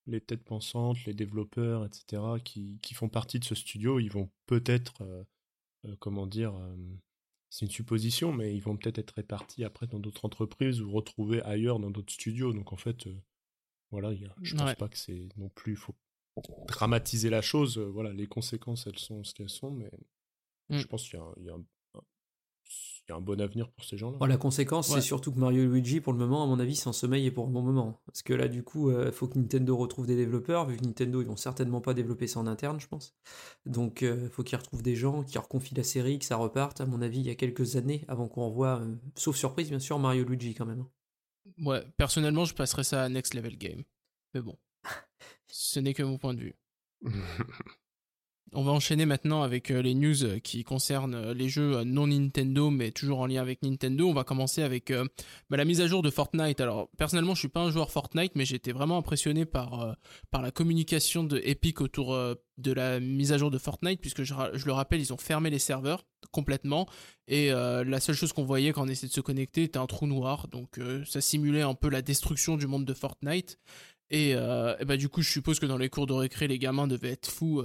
les 0.06 0.20
têtes 0.20 0.44
pensantes, 0.44 1.04
les 1.06 1.14
développeurs, 1.14 1.84
etc., 1.84 2.22
qui, 2.44 2.78
qui 2.82 2.94
font 2.94 3.08
partie 3.08 3.38
de 3.40 3.44
ce 3.44 3.54
studio, 3.56 3.98
ils 3.98 4.10
vont 4.12 4.30
peut-être, 4.46 5.02
euh, 5.02 5.24
euh, 5.86 5.96
comment 5.98 6.26
dire, 6.26 6.54
euh, 6.54 6.76
c'est 7.50 7.66
une 7.66 7.72
supposition, 7.72 8.32
mais 8.32 8.54
ils 8.54 8.60
vont 8.62 8.76
peut-être 8.76 8.98
être 8.98 9.12
répartis 9.12 9.64
après 9.64 9.86
dans 9.88 9.98
d'autres 9.98 10.24
entreprises 10.24 10.80
ou 10.80 10.90
retrouvés 10.92 11.42
ailleurs 11.42 11.78
dans 11.80 11.90
d'autres 11.90 12.12
studios. 12.12 12.52
Donc 12.52 12.72
en 12.72 12.76
fait, 12.76 13.08
voilà, 13.90 14.12
il 14.12 14.22
y 14.22 14.26
a- 14.26 14.34
je 14.42 14.54
pense 14.54 14.66
Ouais. 14.68 14.74
pas 14.76 14.88
que 14.88 14.98
c'est 14.98 15.28
non 15.36 15.48
plus, 15.50 15.76
faut 15.76 15.94
dramatiser 16.68 17.30
la 17.30 17.40
chose. 17.42 17.78
euh, 17.78 17.84
voilà, 17.86 18.12
les 18.12 18.26
conséquences, 18.26 18.86
elles 18.86 18.98
sont 18.98 19.24
ce 19.24 19.32
qu'elles 19.34 19.48
sont, 19.50 19.70
mais 19.70 19.90
Mm. 20.70 20.78
je 20.78 20.86
pense 20.86 21.04
qu'il 21.08 21.18
y 21.18 21.22
a, 21.22 21.24
un- 21.24 21.34
il 21.38 21.44
y 21.44 21.50
a 21.50 21.54
un- 21.54 21.64
un- 21.94 22.02
il 23.08 23.10
y 23.10 23.12
a 23.12 23.16
un 23.16 23.20
bon 23.20 23.40
avenir 23.40 23.70
pour 23.70 23.84
ces 23.84 23.96
gens-là. 23.96 24.18
Bon, 24.18 24.26
la 24.26 24.36
conséquence, 24.36 24.88
Ouais. 24.90 24.96
c'est 24.96 25.06
surtout 25.06 25.32
que 25.32 25.38
Mario 25.38 25.62
et 25.62 25.66
Luigi, 25.66 26.00
pour 26.00 26.12
le 26.12 26.18
moment, 26.18 26.42
à 26.42 26.46
mon 26.46 26.58
avis, 26.58 26.74
s'en 26.74 26.92
sommeil 26.92 27.24
et 27.24 27.30
pour 27.30 27.46
un 27.46 27.50
bon 27.50 27.62
moment. 27.62 28.02
Parce 28.06 28.22
que 28.22 28.34
là, 28.34 28.48
du 28.48 28.64
coup, 28.64 28.90
il 28.90 29.12
faut 29.12 29.28
que 29.28 29.38
Nintendo 29.38 29.76
retrouve 29.76 30.06
des 30.06 30.16
développeurs, 30.16 30.66
vu 30.66 30.76
que 30.76 30.84
Nintendo, 30.84 31.22
ils 31.22 31.26
vont 31.28 31.36
certainement 31.36 31.80
pas 31.80 31.94
développer 31.94 32.26
ça 32.26 32.40
en 32.40 32.46
interne, 32.48 32.80
je 32.80 32.88
pense. 32.88 33.16
Donc, 33.64 34.02
il 34.02 34.28
faut 34.30 34.42
qu'ils 34.42 34.58
retrouvent 34.58 34.82
des 34.82 34.96
gens, 34.96 35.22
qu'ils 35.22 35.38
reconfient 35.38 35.76
la 35.76 35.84
série, 35.84 36.18
que 36.18 36.24
ça 36.24 36.36
reparte, 36.36 36.80
à 36.80 36.86
mon 36.86 37.00
avis, 37.00 37.20
il 37.20 37.26
y 37.26 37.30
a 37.30 37.36
quelques 37.36 37.76
années, 37.76 38.04
avant 38.08 38.26
qu'on 38.28 38.48
revoie, 38.48 38.80
euh, 38.80 38.96
sauf 39.14 39.36
surprise, 39.36 39.70
bien 39.70 39.78
sûr, 39.78 39.98
Mario 40.00 40.24
et 40.24 40.26
Luigi 40.28 40.54
quand 40.54 40.66
même. 40.66 40.84
Ouais, 41.58 41.82
personnellement, 41.96 42.44
je 42.44 42.54
passerais 42.54 42.84
ça 42.84 43.04
à 43.04 43.08
Next 43.08 43.34
Level 43.34 43.56
Game. 43.56 43.82
Mais 44.34 44.40
bon, 44.40 44.58
ce 45.46 45.80
n'est 45.80 45.94
que 45.94 46.02
mon 46.02 46.18
point 46.18 46.34
de 46.34 46.40
vue. 46.40 46.54
On 48.52 48.62
va 48.62 48.70
enchaîner 48.70 49.06
maintenant 49.06 49.42
avec 49.42 49.72
euh, 49.72 49.82
les 49.82 49.94
news 49.94 50.22
euh, 50.22 50.38
qui 50.38 50.62
concernent 50.62 51.16
euh, 51.16 51.34
les 51.34 51.48
jeux 51.48 51.82
non 51.82 52.06
Nintendo, 52.06 52.70
mais 52.70 52.92
toujours 52.92 53.18
en 53.18 53.26
lien 53.26 53.42
avec 53.42 53.62
Nintendo. 53.62 54.08
On 54.08 54.14
va 54.14 54.22
commencer 54.22 54.62
avec 54.62 54.92
bah, 55.50 55.56
la 55.56 55.64
mise 55.64 55.80
à 55.80 55.88
jour 55.88 56.00
de 56.00 56.10
Fortnite. 56.10 56.60
Alors, 56.60 56.88
personnellement, 56.96 57.34
je 57.34 57.40
suis 57.40 57.48
pas 57.48 57.60
un 57.60 57.70
joueur 57.70 57.90
Fortnite, 57.90 58.32
mais 58.36 58.44
été 58.48 58.70
vraiment 58.70 58.98
impressionné 58.98 59.44
par, 59.44 59.96
la 60.32 60.50
communication 60.52 61.24
de 61.24 61.40
Epic 61.44 61.80
autour 61.80 62.16
de 62.58 62.72
la 62.72 63.00
mise 63.00 63.32
à 63.32 63.38
jour 63.38 63.50
de 63.50 63.58
Fortnite, 63.58 64.00
puisque 64.00 64.22
je, 64.22 64.34
le 64.34 64.72
rappelle, 64.72 65.00
ils 65.00 65.12
ont 65.12 65.18
fermé 65.18 65.50
les 65.50 65.58
serveurs 65.58 66.04
complètement, 66.30 66.86
et 67.26 67.50
la 67.50 68.00
seule 68.00 68.14
chose 68.14 68.32
qu'on 68.32 68.44
voyait 68.44 68.72
quand 68.72 68.84
on 68.84 68.88
essayait 68.88 69.08
de 69.08 69.12
se 69.12 69.20
connecter 69.20 69.64
était 69.64 69.78
un 69.78 69.86
trou 69.86 70.06
noir. 70.06 70.46
Donc, 70.48 70.78
ça 71.04 71.20
simulait 71.20 71.62
un 71.62 71.74
peu 71.74 71.88
la 71.88 72.02
destruction 72.02 72.56
du 72.56 72.68
monde 72.68 72.84
de 72.84 72.94
Fortnite. 72.94 73.58
Et, 74.10 74.30
et 74.30 74.84
bah, 74.86 74.96
du 74.96 75.08
coup, 75.08 75.22
je 75.22 75.30
suppose 75.30 75.58
que 75.58 75.66
dans 75.66 75.78
les 75.78 75.88
cours 75.88 76.06
de 76.06 76.12
récré, 76.12 76.46
les 76.46 76.60
gamins 76.60 76.86
devaient 76.86 77.12
être 77.12 77.28
fous 77.28 77.62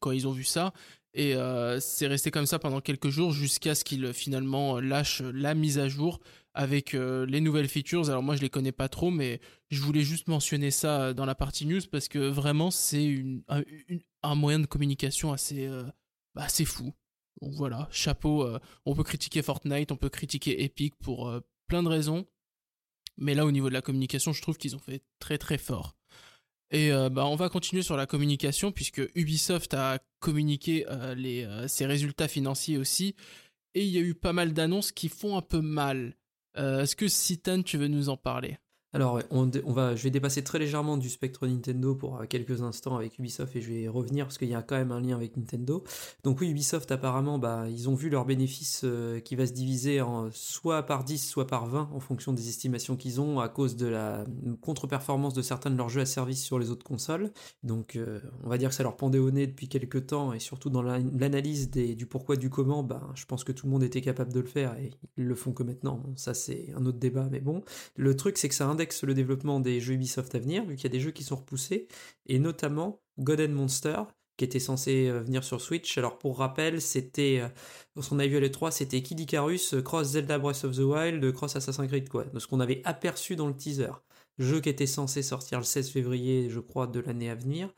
quand 0.00 0.10
ils 0.12 0.26
ont 0.28 0.32
vu 0.32 0.44
ça. 0.44 0.72
Et 1.16 1.36
euh, 1.36 1.78
c'est 1.78 2.08
resté 2.08 2.30
comme 2.30 2.46
ça 2.46 2.58
pendant 2.58 2.80
quelques 2.80 3.08
jours 3.08 3.32
jusqu'à 3.32 3.74
ce 3.74 3.84
qu'il 3.84 4.12
finalement 4.12 4.80
lâche 4.80 5.22
la 5.22 5.54
mise 5.54 5.78
à 5.78 5.88
jour 5.88 6.18
avec 6.54 6.94
euh, 6.94 7.24
les 7.26 7.40
nouvelles 7.40 7.68
features. 7.68 8.10
Alors 8.10 8.22
moi 8.22 8.34
je 8.34 8.40
les 8.40 8.50
connais 8.50 8.72
pas 8.72 8.88
trop, 8.88 9.10
mais 9.10 9.40
je 9.70 9.80
voulais 9.80 10.02
juste 10.02 10.28
mentionner 10.28 10.70
ça 10.70 11.14
dans 11.14 11.24
la 11.24 11.34
partie 11.34 11.66
news 11.66 11.80
parce 11.90 12.08
que 12.08 12.18
vraiment 12.18 12.70
c'est 12.70 13.22
un, 14.22 14.34
moyen 14.34 14.58
de 14.58 14.66
communication 14.66 15.32
assez, 15.32 15.66
euh, 15.66 15.84
bah, 16.34 16.44
assez 16.44 16.64
fou. 16.64 16.92
Donc 17.42 17.54
voilà, 17.54 17.88
chapeau. 17.90 18.42
euh, 18.42 18.58
on 18.86 18.94
peut 18.94 19.02
critiquer 19.02 19.42
Fortnite, 19.42 19.92
on 19.92 19.96
peut 19.96 20.08
critiquer 20.08 20.62
Epic 20.62 20.94
pour 20.96 21.28
euh, 21.28 21.40
plein 21.66 21.82
de 21.82 21.88
raisons, 21.88 22.26
mais 23.16 23.34
là 23.34 23.44
au 23.44 23.50
niveau 23.50 23.68
de 23.68 23.74
la 23.74 23.82
communication, 23.82 24.32
je 24.32 24.42
trouve 24.42 24.56
qu'ils 24.56 24.76
ont 24.76 24.80
fait 24.80 25.02
très 25.18 25.38
très 25.38 25.58
fort. 25.58 25.96
Et 26.74 26.90
euh, 26.90 27.08
bah, 27.08 27.24
on 27.26 27.36
va 27.36 27.48
continuer 27.48 27.82
sur 27.82 27.96
la 27.96 28.04
communication 28.04 28.72
puisque 28.72 29.00
Ubisoft 29.14 29.74
a 29.74 30.00
communiqué 30.18 30.84
euh, 30.88 31.14
les, 31.14 31.44
euh, 31.44 31.68
ses 31.68 31.86
résultats 31.86 32.26
financiers 32.26 32.78
aussi. 32.78 33.14
Et 33.74 33.84
il 33.84 33.90
y 33.90 33.96
a 33.96 34.00
eu 34.00 34.12
pas 34.12 34.32
mal 34.32 34.52
d'annonces 34.52 34.90
qui 34.90 35.08
font 35.08 35.36
un 35.36 35.42
peu 35.42 35.60
mal. 35.60 36.16
Est-ce 36.56 36.94
que 36.94 37.08
Citan, 37.08 37.62
tu 37.62 37.78
veux 37.78 37.88
nous 37.88 38.08
en 38.08 38.16
parler? 38.16 38.58
Alors, 38.94 39.20
on, 39.32 39.50
va, 39.72 39.96
je 39.96 40.04
vais 40.04 40.10
dépasser 40.10 40.44
très 40.44 40.60
légèrement 40.60 40.96
du 40.96 41.10
spectre 41.10 41.48
Nintendo 41.48 41.96
pour 41.96 42.20
euh, 42.20 42.26
quelques 42.28 42.62
instants 42.62 42.96
avec 42.96 43.18
Ubisoft 43.18 43.56
et 43.56 43.60
je 43.60 43.68
vais 43.72 43.88
revenir 43.88 44.24
parce 44.26 44.38
qu'il 44.38 44.48
y 44.48 44.54
a 44.54 44.62
quand 44.62 44.76
même 44.76 44.92
un 44.92 45.00
lien 45.00 45.16
avec 45.16 45.36
Nintendo. 45.36 45.82
Donc 46.22 46.40
oui, 46.40 46.48
Ubisoft 46.50 46.92
apparemment, 46.92 47.40
bah, 47.40 47.64
ils 47.68 47.88
ont 47.88 47.96
vu 47.96 48.08
leur 48.08 48.24
bénéfice 48.24 48.82
euh, 48.84 49.18
qui 49.18 49.34
va 49.34 49.46
se 49.48 49.52
diviser 49.52 50.00
en 50.00 50.28
soit 50.30 50.84
par 50.84 51.02
10, 51.02 51.18
soit 51.18 51.48
par 51.48 51.66
20 51.66 51.90
en 51.92 51.98
fonction 51.98 52.32
des 52.32 52.48
estimations 52.48 52.94
qu'ils 52.94 53.20
ont 53.20 53.40
à 53.40 53.48
cause 53.48 53.74
de 53.74 53.88
la 53.88 54.24
contre-performance 54.60 55.34
de 55.34 55.42
certains 55.42 55.70
de 55.70 55.76
leurs 55.76 55.88
jeux 55.88 56.02
à 56.02 56.06
service 56.06 56.44
sur 56.44 56.60
les 56.60 56.70
autres 56.70 56.84
consoles. 56.84 57.32
Donc 57.64 57.96
euh, 57.96 58.20
on 58.44 58.48
va 58.48 58.58
dire 58.58 58.68
que 58.68 58.76
ça 58.76 58.84
leur 58.84 58.96
pendait 58.96 59.18
au 59.18 59.32
nez 59.32 59.48
depuis 59.48 59.66
quelques 59.66 60.06
temps 60.06 60.32
et 60.32 60.38
surtout 60.38 60.70
dans 60.70 60.82
la- 60.82 61.00
l'analyse 61.18 61.68
du 61.68 62.06
pourquoi 62.06 62.36
du 62.36 62.48
comment, 62.48 62.84
bah, 62.84 63.02
je 63.16 63.24
pense 63.24 63.42
que 63.42 63.50
tout 63.50 63.66
le 63.66 63.72
monde 63.72 63.82
était 63.82 64.02
capable 64.02 64.32
de 64.32 64.38
le 64.38 64.46
faire 64.46 64.78
et 64.78 64.92
ils 65.16 65.24
le 65.24 65.34
font 65.34 65.52
que 65.52 65.64
maintenant. 65.64 66.00
Ça 66.14 66.32
c'est 66.32 66.68
un 66.76 66.86
autre 66.86 66.98
débat, 66.98 67.26
mais 67.28 67.40
bon. 67.40 67.64
Le 67.96 68.16
truc, 68.16 68.38
c'est 68.38 68.48
que 68.48 68.54
ça 68.54 68.68
indexe 68.68 68.83
le 69.02 69.14
développement 69.14 69.60
des 69.60 69.80
jeux 69.80 69.94
Ubisoft 69.94 70.34
à 70.34 70.38
venir, 70.38 70.64
vu 70.64 70.76
qu'il 70.76 70.84
y 70.84 70.86
a 70.86 70.90
des 70.90 71.00
jeux 71.00 71.10
qui 71.10 71.24
sont 71.24 71.36
repoussés, 71.36 71.88
et 72.26 72.38
notamment 72.38 73.00
God 73.18 73.40
and 73.40 73.52
Monster, 73.52 74.02
qui 74.36 74.44
était 74.44 74.58
censé 74.58 75.08
euh, 75.08 75.20
venir 75.20 75.44
sur 75.44 75.60
Switch. 75.60 75.96
Alors 75.98 76.18
pour 76.18 76.38
rappel, 76.38 76.80
c'était, 76.80 77.40
euh, 77.40 78.02
qu'on 78.08 78.18
a 78.18 78.26
vu 78.26 78.36
à 78.36 78.40
l'E3, 78.40 78.70
c'était 78.70 79.02
Kid 79.02 79.20
Icarus, 79.20 79.74
euh, 79.74 79.82
Cross 79.82 80.08
Zelda 80.08 80.38
Breath 80.38 80.64
of 80.64 80.76
the 80.76 80.80
Wild, 80.80 81.32
Cross 81.32 81.56
Assassin's 81.56 81.88
Creed, 81.88 82.08
quoi, 82.08 82.24
de 82.24 82.38
ce 82.38 82.46
qu'on 82.46 82.60
avait 82.60 82.82
aperçu 82.84 83.36
dans 83.36 83.48
le 83.48 83.56
teaser. 83.56 83.92
Jeu 84.38 84.60
qui 84.60 84.68
était 84.68 84.86
censé 84.86 85.22
sortir 85.22 85.58
le 85.58 85.64
16 85.64 85.90
février, 85.90 86.50
je 86.50 86.58
crois, 86.60 86.86
de 86.86 87.00
l'année 87.00 87.30
à 87.30 87.36
venir, 87.36 87.72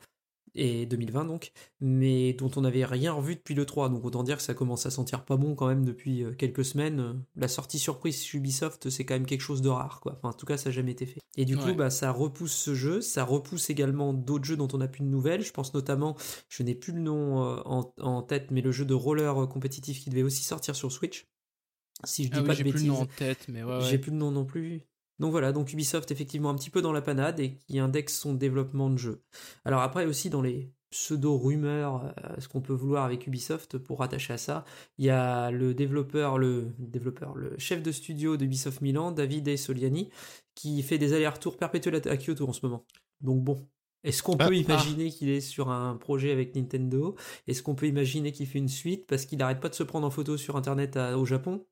et 0.57 0.85
2020 0.85 1.25
donc, 1.25 1.51
mais 1.79 2.33
dont 2.33 2.51
on 2.55 2.61
n'avait 2.61 2.83
rien 2.85 3.13
revu 3.13 3.35
depuis 3.35 3.55
le 3.55 3.65
3, 3.65 3.89
donc 3.89 4.03
autant 4.03 4.23
dire 4.23 4.37
que 4.37 4.43
ça 4.43 4.53
commence 4.53 4.85
à 4.85 4.89
sentir 4.91 5.23
pas 5.23 5.37
bon 5.37 5.55
quand 5.55 5.67
même 5.67 5.85
depuis 5.85 6.23
euh, 6.23 6.33
quelques 6.33 6.65
semaines. 6.65 6.99
Euh, 6.99 7.13
La 7.35 7.47
sortie 7.47 7.79
surprise 7.79 8.21
chez 8.23 8.37
Ubisoft, 8.37 8.89
c'est 8.89 9.05
quand 9.05 9.13
même 9.15 9.25
quelque 9.25 9.41
chose 9.41 9.61
de 9.61 9.69
rare, 9.69 9.99
quoi. 10.01 10.13
Enfin, 10.17 10.29
en 10.29 10.33
tout 10.33 10.45
cas, 10.45 10.57
ça 10.57 10.69
n'a 10.69 10.75
jamais 10.75 10.91
été 10.91 11.05
fait. 11.05 11.19
Et 11.37 11.45
du 11.45 11.55
coup, 11.55 11.73
bah, 11.75 11.89
ça 11.89 12.11
repousse 12.11 12.53
ce 12.55 12.73
jeu, 12.73 12.99
ça 13.01 13.23
repousse 13.23 13.69
également 13.69 14.13
d'autres 14.13 14.45
jeux 14.45 14.57
dont 14.57 14.67
on 14.73 14.79
n'a 14.79 14.87
plus 14.87 15.03
de 15.03 15.07
nouvelles. 15.09 15.43
Je 15.43 15.51
pense 15.51 15.73
notamment, 15.73 16.15
je 16.49 16.63
n'ai 16.63 16.73
plus 16.75 16.93
le 16.93 16.99
nom 17.01 17.43
euh, 17.43 17.61
en, 17.65 17.93
en 18.01 18.21
tête, 18.23 18.51
mais 18.51 18.61
le 18.61 18.71
jeu 18.71 18.85
de 18.85 18.93
roller 18.93 19.47
compétitif 19.47 19.99
qui 20.01 20.09
devait 20.09 20.23
aussi 20.23 20.43
sortir 20.43 20.75
sur 20.75 20.91
Switch. 20.91 21.27
Si 22.03 22.25
je 22.25 22.29
dis 22.31 22.37
Ah 22.37 22.41
oui, 22.41 22.47
pas 22.47 22.53
de 22.53 22.57
j'ai 22.57 22.63
plus 22.63 22.73
bêtises. 22.73 22.87
le 22.87 22.93
nom 22.93 23.01
en 23.01 23.05
tête, 23.05 23.45
mais 23.49 23.63
ouais, 23.63 23.77
ouais. 23.77 23.81
J'ai 23.89 23.97
plus 23.97 24.11
le 24.11 24.17
nom 24.17 24.31
non 24.31 24.45
plus. 24.45 24.81
Donc 25.19 25.31
voilà, 25.31 25.51
donc 25.51 25.73
Ubisoft 25.73 26.11
effectivement 26.11 26.49
un 26.49 26.55
petit 26.55 26.69
peu 26.69 26.81
dans 26.81 26.91
la 26.93 27.01
panade 27.01 27.39
et 27.39 27.55
qui 27.55 27.79
indexe 27.79 28.17
son 28.19 28.33
développement 28.33 28.89
de 28.89 28.97
jeu. 28.97 29.23
Alors 29.65 29.81
après 29.81 30.05
aussi 30.05 30.29
dans 30.29 30.41
les 30.41 30.71
pseudo-rumeurs, 30.89 32.13
euh, 32.23 32.35
ce 32.39 32.47
qu'on 32.47 32.61
peut 32.61 32.73
vouloir 32.73 33.03
avec 33.03 33.27
Ubisoft 33.27 33.77
pour 33.77 33.99
rattacher 33.99 34.33
à 34.33 34.37
ça, 34.37 34.63
il 34.97 35.05
y 35.05 35.09
a 35.09 35.51
le 35.51 35.73
développeur, 35.73 36.37
le 36.37 36.73
développeur, 36.77 37.35
le 37.35 37.57
chef 37.57 37.81
de 37.81 37.91
studio 37.91 38.37
d'Ubisoft 38.37 38.81
Milan, 38.81 39.11
Davide 39.11 39.57
Soliani, 39.57 40.09
qui 40.55 40.81
fait 40.83 40.97
des 40.97 41.13
allers-retours 41.13 41.57
perpétuels 41.57 42.01
à 42.07 42.17
Kyoto 42.17 42.47
en 42.47 42.53
ce 42.53 42.65
moment. 42.65 42.85
Donc 43.21 43.43
bon, 43.43 43.67
est-ce 44.03 44.21
qu'on 44.23 44.37
Ah, 44.39 44.47
peut 44.47 44.53
ah. 44.53 44.57
imaginer 44.57 45.09
qu'il 45.09 45.29
est 45.29 45.41
sur 45.41 45.69
un 45.71 45.95
projet 45.97 46.31
avec 46.31 46.55
Nintendo? 46.55 47.15
Est-ce 47.47 47.63
qu'on 47.63 47.75
peut 47.75 47.87
imaginer 47.87 48.31
qu'il 48.31 48.47
fait 48.47 48.59
une 48.59 48.69
suite 48.69 49.07
parce 49.07 49.25
qu'il 49.25 49.39
n'arrête 49.39 49.59
pas 49.59 49.69
de 49.69 49.75
se 49.75 49.83
prendre 49.83 50.05
en 50.07 50.11
photo 50.11 50.37
sur 50.37 50.55
Internet 50.55 50.95
à- 50.95 51.17
au 51.17 51.25
Japon? 51.25 51.65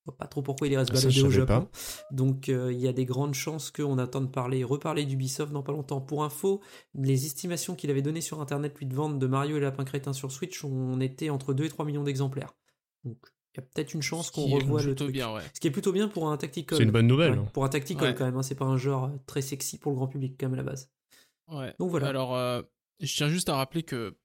Je 0.00 0.10
vois 0.10 0.16
Pas 0.16 0.26
trop 0.26 0.40
pourquoi 0.42 0.66
il 0.66 0.76
reste 0.76 0.90
Ah, 0.92 0.94
baladé 0.94 1.22
au 1.22 1.30
Japon. 1.30 1.68
Donc 2.10 2.48
euh, 2.48 2.72
il 2.72 2.80
y 2.80 2.88
a 2.88 2.92
des 2.92 3.04
grandes 3.04 3.34
chances 3.34 3.70
qu'on 3.70 3.98
attende 3.98 4.32
parler, 4.32 4.64
reparler 4.64 5.04
d'Ubisoft 5.04 5.52
dans 5.52 5.62
pas 5.62 5.72
longtemps. 5.72 6.00
Pour 6.00 6.24
info, 6.24 6.60
les 6.94 7.26
estimations 7.26 7.74
qu'il 7.74 7.90
avait 7.90 8.00
données 8.02 8.20
sur 8.22 8.40
Internet 8.40 8.78
lui 8.78 8.86
de 8.86 8.94
vente 8.94 9.18
de 9.18 9.26
Mario 9.26 9.58
et 9.58 9.60
Lapin 9.60 9.84
Crétin 9.84 10.12
sur 10.12 10.32
Switch, 10.32 10.64
on 10.64 11.00
était 11.00 11.28
entre 11.30 11.52
2 11.52 11.64
et 11.64 11.68
3 11.68 11.84
millions 11.84 12.02
d'exemplaires. 12.04 12.54
Donc 13.04 13.18
il 13.54 13.60
y 13.60 13.60
a 13.60 13.66
peut-être 13.66 13.94
une 13.94 14.02
chance 14.02 14.28
Ce 14.28 14.32
qu'on 14.32 14.46
revoie 14.46 14.82
le 14.82 14.94
truc. 14.94 15.10
bien, 15.12 15.34
ouais. 15.34 15.42
Ce 15.52 15.60
qui 15.60 15.66
est 15.66 15.72
plutôt 15.72 15.92
bien 15.92 16.08
pour 16.08 16.28
un 16.30 16.36
tactical. 16.36 16.78
C'est 16.78 16.84
une 16.84 16.92
bonne 16.92 17.06
nouvelle. 17.08 17.32
Ouais, 17.32 17.38
hein. 17.38 17.50
pour 17.52 17.64
un 17.64 17.68
tactical 17.68 18.10
Ouais. 18.10 18.14
quand 18.14 18.24
même, 18.24 18.36
hein, 18.36 18.42
c'est 18.42 18.54
pas 18.54 18.64
un 18.64 18.76
genre 18.76 19.04
euh, 19.06 19.16
très 19.26 19.42
sexy 19.42 19.76
pour 19.78 19.90
le 19.92 19.96
grand 19.96 20.06
public 20.06 20.36
quand 20.38 20.46
même 20.46 20.54
à 20.54 20.62
la 20.62 20.70
base. 20.70 20.90
Ouais. 21.48 21.74
Donc 21.80 21.90
voilà. 21.90 22.06
Alors, 22.08 22.34
euh, 22.36 22.62
je 23.00 23.12
tiens 23.14 23.28
juste 23.28 23.48
à 23.48 23.56
rappeler 23.56 23.82
que, 23.82 24.16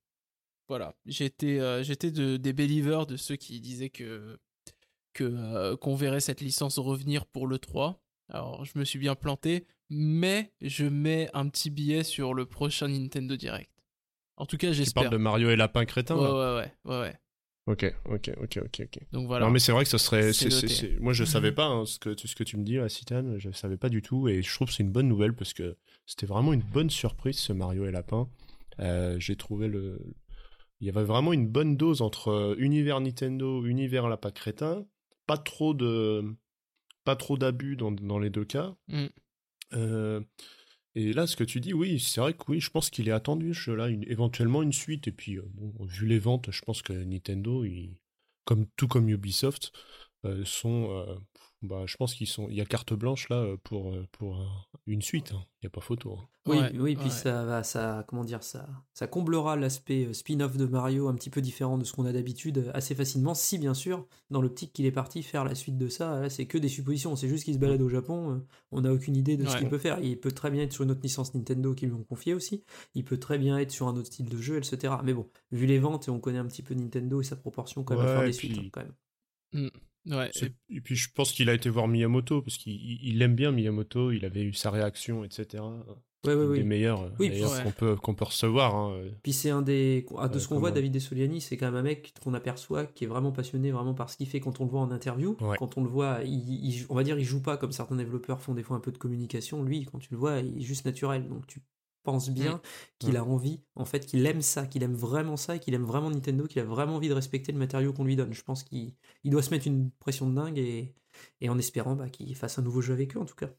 voilà, 0.70 0.96
j'étais 1.08 1.60
euh, 1.60 1.82
j'étais 1.84 2.12
de, 2.12 2.38
des 2.38 2.54
believers 2.54 3.08
de 3.08 3.18
ceux 3.18 3.36
qui 3.36 3.60
disaient 3.60 3.90
que 3.90 4.38
que 5.16 5.24
euh, 5.24 5.76
qu'on 5.76 5.96
verrait 5.96 6.20
cette 6.20 6.42
licence 6.42 6.78
revenir 6.78 7.26
pour 7.26 7.48
le 7.48 7.58
3. 7.58 8.00
Alors, 8.30 8.66
je 8.66 8.78
me 8.78 8.86
suis 8.86 9.00
bien 9.00 9.16
planté, 9.16 9.66
mais 9.90 10.52
je 10.62 10.86
mets 10.86 11.30
un 11.34 11.48
petit 11.50 11.70
billet 11.72 12.04
sur 12.04 12.34
le 12.36 12.46
prochain 12.46 12.88
Nintendo 12.88 13.36
Direct. 13.36 13.72
En 14.38 14.46
tout 14.46 14.58
cas, 14.58 14.68
Tu 14.70 14.74
j'espère. 14.76 15.04
parles 15.04 15.14
de 15.14 15.18
Mario 15.18 15.50
et 15.50 15.56
Lapin 15.56 15.86
Crétin 15.86 16.16
Ouais, 16.16 16.24
là? 16.24 16.34
Ouais, 16.56 16.62
ouais, 16.62 16.92
ouais, 16.94 17.00
ouais. 17.02 17.16
Ok, 17.68 17.96
ok, 18.06 18.32
ok, 18.44 18.60
ok, 18.64 18.82
ok. 18.84 19.00
Donc 19.12 19.26
voilà. 19.26 19.46
Non 19.48 19.52
mais 19.52 19.58
c'est 19.58 19.72
vrai 19.72 19.84
que 19.86 19.90
ce 19.90 19.98
serait. 19.98 20.32
Moi 21.00 21.14
je 21.14 21.24
savais 21.24 21.52
pas 21.52 21.66
hein, 21.66 21.86
ce 21.88 21.98
que 21.98 22.16
ce 22.16 22.36
que 22.36 22.44
tu 22.44 22.58
me 22.58 22.64
dis 22.64 22.78
Citan. 22.90 23.40
Je 23.40 23.50
savais 23.50 23.78
pas 23.78 23.90
du 23.90 24.04
tout 24.04 24.28
et 24.28 24.44
je 24.44 24.54
trouve 24.54 24.68
que 24.68 24.74
c'est 24.76 24.84
une 24.84 24.92
bonne 24.92 25.08
nouvelle 25.08 25.34
parce 25.34 25.54
que 25.54 25.76
c'était 26.06 26.28
vraiment 26.28 26.54
une 26.54 26.62
bonne 26.62 26.92
surprise 26.92 27.40
ce 27.40 27.54
Mario 27.54 27.88
et 27.88 27.92
Lapin. 27.92 28.30
Euh, 28.80 29.20
J'ai 29.20 29.36
trouvé 29.36 29.68
le. 29.68 30.00
Il 30.80 30.86
y 30.86 30.92
avait 30.92 31.06
vraiment 31.06 31.34
une 31.34 31.48
bonne 31.48 31.76
dose 31.76 32.04
entre 32.04 32.28
euh, 32.28 32.56
univers 32.60 33.00
Nintendo, 33.02 33.66
univers 33.66 34.10
Lapin 34.10 34.30
Crétin. 34.30 34.86
Pas 35.26 35.38
trop 35.38 35.74
de. 35.74 36.36
Pas 37.04 37.16
trop 37.16 37.38
d'abus 37.38 37.76
dans, 37.76 37.92
dans 37.92 38.20
les 38.20 38.30
deux 38.30 38.46
cas. 38.46 38.76
Mm. 38.88 39.06
Euh, 39.74 40.22
et 40.96 41.14
là, 41.14 41.28
ce 41.28 41.36
que 41.36 41.44
tu 41.44 41.60
dis, 41.60 41.74
oui, 41.74 42.00
c'est 42.00 42.22
vrai 42.22 42.34
que 42.34 42.44
oui, 42.48 42.60
je 42.60 42.70
pense 42.70 42.90
qu'il 42.90 43.08
est 43.10 43.12
attendu 43.12 43.54
ce 43.54 43.60
jeu-là, 43.60 43.90
une- 43.90 44.06
éventuellement 44.10 44.64
une 44.64 44.74
suite. 44.74 45.08
Et 45.08 45.12
puis, 45.12 45.38
euh, 45.38 45.44
bon, 45.54 45.74
vu 45.86 46.08
les 46.08 46.20
ventes, 46.20 46.50
je 46.52 46.62
pense 46.62 46.82
que 46.82 46.94
Nintendo, 46.94 47.64
il- 47.66 47.98
comme 48.46 48.66
tout 48.78 48.88
comme 48.88 49.10
Ubisoft, 49.10 49.72
euh, 50.26 50.44
sont, 50.46 51.06
bah, 51.62 51.84
je 51.88 51.96
pense 51.98 52.14
qu'ils 52.14 52.28
sont, 52.28 52.48
il 52.50 52.56
y 52.56 52.62
a 52.62 52.66
carte 52.66 52.94
blanche 52.94 53.30
là 53.30 53.38
euh, 53.38 53.58
pour 53.64 53.94
euh, 53.94 54.06
pour 54.12 54.40
euh, 54.40 54.46
une 54.86 55.02
suite. 55.02 55.32
hein. 55.34 55.44
Il 55.62 55.66
n'y 55.66 55.68
a 55.68 55.72
pas 55.72 55.82
photo. 55.82 56.14
hein. 56.20 56.28
Oui, 56.48 56.58
Ouais, 56.60 56.72
oui, 56.78 56.96
puis 56.96 57.10
ça 57.10 57.44
va, 57.44 57.64
ça, 57.64 58.06
comment 58.08 58.24
dire, 58.24 58.44
ça, 58.44 58.70
ça 58.94 59.08
comblera 59.08 59.56
l'aspect 59.56 60.14
spin-off 60.14 60.58
de 60.58 60.66
Mario 60.68 61.08
un 61.08 61.16
petit 61.16 61.32
peu 61.32 61.42
différent 61.42 61.80
de 61.80 61.84
ce 61.84 61.92
qu'on 61.92 62.06
a 62.06 62.12
d'habitude 62.14 62.70
assez 62.76 62.94
facilement, 62.94 63.34
si 63.34 63.58
bien 63.58 63.74
sûr, 63.74 64.06
dans 64.30 64.44
l'optique 64.44 64.72
qu'il 64.72 64.86
est 64.86 64.92
parti 64.92 65.24
faire 65.24 65.44
la 65.44 65.56
suite 65.56 65.76
de 65.80 65.88
ça, 65.88 66.20
là, 66.20 66.30
c'est 66.30 66.46
que 66.46 66.60
des 66.60 66.70
suppositions, 66.70 67.16
c'est 67.16 67.28
juste 67.30 67.46
qu'il 67.46 67.56
se 67.56 67.60
balade 67.60 67.82
au 67.82 67.90
Japon, 67.90 68.46
on 68.72 68.82
n'a 68.82 68.94
aucune 68.94 69.16
idée 69.16 69.38
de 69.38 69.46
ce 69.48 69.56
qu'il 69.58 69.70
peut 69.70 69.80
faire. 69.80 70.00
Il 70.04 70.20
peut 70.20 70.32
très 70.34 70.52
bien 70.52 70.62
être 70.62 70.74
sur 70.74 70.84
une 70.84 70.92
autre 70.92 71.02
licence 71.02 71.34
Nintendo 71.34 71.74
qu'ils 71.74 71.90
lui 71.90 71.96
ont 71.96 72.04
confié 72.04 72.36
aussi, 72.36 72.64
il 72.94 73.04
peut 73.06 73.18
très 73.18 73.40
bien 73.40 73.58
être 73.58 73.72
sur 73.72 73.88
un 73.88 73.96
autre 73.96 74.06
style 74.08 74.30
de 74.30 74.38
jeu, 74.38 74.58
etc. 74.58 74.94
Mais 75.04 75.16
bon, 75.16 75.28
vu 75.52 75.66
les 75.66 75.80
ventes 75.80 76.08
et 76.08 76.12
on 76.12 76.20
connaît 76.20 76.38
un 76.38 76.46
petit 76.46 76.62
peu 76.62 76.76
Nintendo 76.76 77.22
et 77.22 77.24
sa 77.24 77.38
proportion 77.38 77.84
quand 77.84 77.96
même 77.96 78.06
à 78.06 78.08
faire 78.08 78.22
des 78.28 78.34
suites, 78.34 78.52
hein, 78.60 78.70
quand 78.72 78.82
même. 78.84 79.72
Ouais, 80.08 80.30
Et 80.70 80.82
puis 80.82 80.96
je 80.96 81.10
pense 81.12 81.32
qu'il 81.32 81.50
a 81.50 81.54
été 81.54 81.70
voir 81.70 81.88
Miyamoto 81.88 82.42
parce 82.42 82.58
qu'il 82.58 82.74
il- 82.74 83.00
il 83.16 83.22
aime 83.22 83.36
bien 83.36 83.52
Miyamoto. 83.52 84.12
Il 84.12 84.24
avait 84.26 84.44
eu 84.44 84.54
sa 84.54 84.70
réaction, 84.72 85.24
etc. 85.24 85.64
Ouais, 86.26 86.34
ouais, 86.34 86.46
ouais. 86.46 86.58
Des 86.58 86.64
meilleurs, 86.64 87.04
euh, 87.04 87.10
Oui, 87.20 87.30
meilleurs 87.30 87.52
ouais. 87.54 87.64
qu'on 87.64 87.72
peut 87.72 87.96
qu'on 87.96 88.16
peut 88.16 88.26
recevoir. 88.26 88.74
hein. 88.76 89.00
Puis 89.22 89.32
c'est 89.34 89.52
un 89.52 89.62
des. 89.62 90.06
ah, 90.18 90.28
de 90.28 90.38
Euh, 90.38 90.40
ce 90.40 90.48
qu'on 90.48 90.58
voit, 90.60 90.72
David 90.72 90.92
Dessoliani, 90.92 91.40
c'est 91.40 91.56
quand 91.58 91.68
même 91.68 91.76
un 91.76 91.84
mec 91.84 92.14
qu'on 92.24 92.34
aperçoit 92.34 92.86
qui 92.86 93.04
est 93.04 93.08
vraiment 93.08 93.32
passionné 93.32 93.72
vraiment 93.72 93.94
par 93.94 94.10
ce 94.10 94.18
qu'il 94.18 94.28
fait 94.28 94.40
quand 94.40 94.60
on 94.60 94.66
le 94.66 94.72
voit 94.72 94.82
en 94.82 94.90
interview. 94.92 95.38
Ouais. 95.42 95.56
Quand 95.60 95.78
on 95.78 95.84
le 95.84 95.90
voit, 95.90 96.20
il, 96.24 96.66
il- 96.66 96.86
on 96.90 96.96
va 96.96 97.04
dire, 97.04 97.18
il 97.20 97.26
joue 97.26 97.42
pas 97.44 97.58
comme 97.58 97.72
certains 97.72 97.96
développeurs 97.96 98.42
font 98.42 98.56
des 98.56 98.64
fois 98.64 98.76
un 98.78 98.80
peu 98.80 98.92
de 98.92 98.98
communication. 98.98 99.64
Lui, 99.64 99.86
quand 99.86 100.00
tu 100.00 100.10
le 100.12 100.18
vois, 100.18 100.40
il 100.40 100.58
est 100.60 100.62
juste 100.64 100.86
naturel. 100.86 101.28
Donc 101.30 101.46
tu 101.46 101.62
penses 102.06 102.30
bien 102.30 102.62
qu'il 103.00 103.16
Mm. 103.16 103.18
a 103.18 103.24
envie, 103.26 103.62
en 103.76 103.84
fait, 103.86 104.06
qu'il 104.06 104.26
aime 104.26 104.42
ça, 104.42 104.66
qu'il 104.68 104.84
aime 104.84 104.94
vraiment 104.96 105.36
ça 105.38 105.58
et 105.58 105.60
qu'il 105.60 105.74
aime 105.74 105.84
vraiment 105.86 106.10
Nintendo, 106.10 106.46
qu'il 106.48 106.62
a 106.62 106.66
vraiment 106.66 106.96
envie 106.96 107.10
de 107.10 107.14
respecter 107.14 107.52
le 107.52 107.58
matériau 107.60 107.92
qu'on 107.92 108.06
lui 108.06 108.16
donne. 108.16 108.34
Je 108.34 108.44
pense 108.44 108.64
qu'il 108.64 108.94
il 109.26 109.32
doit 109.32 109.44
se 109.44 109.50
mettre 109.50 109.68
une 109.68 109.92
pression 109.92 110.30
de 110.30 110.36
dingue 110.36 110.58
et, 110.58 110.96
et 111.42 111.50
en 111.50 111.58
espérant 111.58 111.96
bah, 111.96 112.10
qu'il 112.10 112.34
fasse 112.38 112.58
un 112.60 112.62
nouveau 112.62 112.82
jeu 112.82 112.94
avec 112.94 113.18
eux 113.18 113.20
en 113.20 113.26
tout 113.26 113.36
cas. 113.36 113.50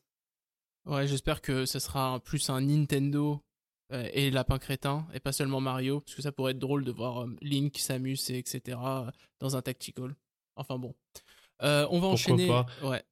Ouais, 0.87 1.07
j'espère 1.07 1.43
que 1.43 1.67
ce 1.67 1.79
sera 1.81 2.21
plus 2.21 2.49
un 2.49 2.61
Nintendo 2.61 3.43
euh, 3.93 4.09
et 4.13 4.31
Lapin 4.31 4.59
Crétin, 4.59 5.07
et 5.13 5.21
pas 5.21 5.33
seulement 5.33 5.61
Mario, 5.61 6.01
parce 6.01 6.15
que 6.15 6.23
ça 6.23 6.33
pourrait 6.33 6.53
être 6.53 6.59
drôle 6.61 6.85
de 6.85 6.93
voir 6.93 7.25
euh, 7.25 7.37
Link, 7.43 7.77
Samus, 7.79 8.19
et 8.31 8.39
etc. 8.39 8.79
euh, 9.09 9.11
dans 9.41 9.57
un 9.57 9.63
tactical. 9.63 10.15
Enfin 10.57 10.79
bon. 10.79 10.95
Euh, 11.63 11.87
on 11.91 11.99
va 12.01 12.09
Pourquoi 12.09 12.13
enchaîner. 12.13 12.47
pas? 12.49 12.67
Ouais. 12.83 13.03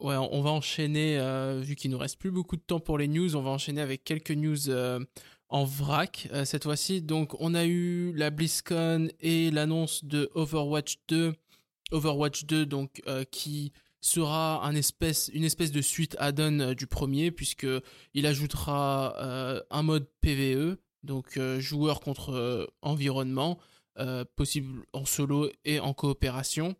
Ouais, 0.00 0.16
on 0.16 0.42
va 0.42 0.50
enchaîner, 0.50 1.18
euh, 1.18 1.60
vu 1.62 1.76
qu'il 1.76 1.90
nous 1.90 1.98
reste 1.98 2.18
plus 2.18 2.32
beaucoup 2.32 2.56
de 2.56 2.62
temps 2.62 2.80
pour 2.80 2.98
les 2.98 3.06
news, 3.06 3.36
on 3.36 3.42
va 3.42 3.50
enchaîner 3.50 3.80
avec 3.80 4.02
quelques 4.02 4.32
news 4.32 4.68
euh, 4.68 4.98
en 5.48 5.64
vrac 5.64 6.28
euh, 6.32 6.44
cette 6.44 6.64
fois-ci. 6.64 7.00
Donc 7.00 7.40
on 7.40 7.54
a 7.54 7.64
eu 7.64 8.12
la 8.14 8.30
BlizzCon 8.30 9.08
et 9.20 9.50
l'annonce 9.50 10.04
de 10.04 10.30
Overwatch 10.34 10.96
2. 11.08 11.34
Overwatch 11.92 12.44
2 12.46 12.66
donc 12.66 13.02
qui 13.30 13.72
sera 14.00 14.60
une 14.64 14.76
espèce 15.44 15.72
de 15.72 15.80
suite 15.80 16.16
add-on 16.18 16.72
du 16.72 16.86
premier 16.86 17.30
puisque 17.30 17.66
il 18.14 18.26
ajoutera 18.26 19.62
un 19.70 19.82
mode 19.82 20.08
PVE 20.22 20.78
donc 21.02 21.38
joueur 21.58 22.00
contre 22.00 22.68
environnement 22.80 23.58
possible 24.34 24.82
en 24.92 25.04
solo 25.04 25.50
et 25.64 25.78
en 25.78 25.92
coopération. 25.92 26.74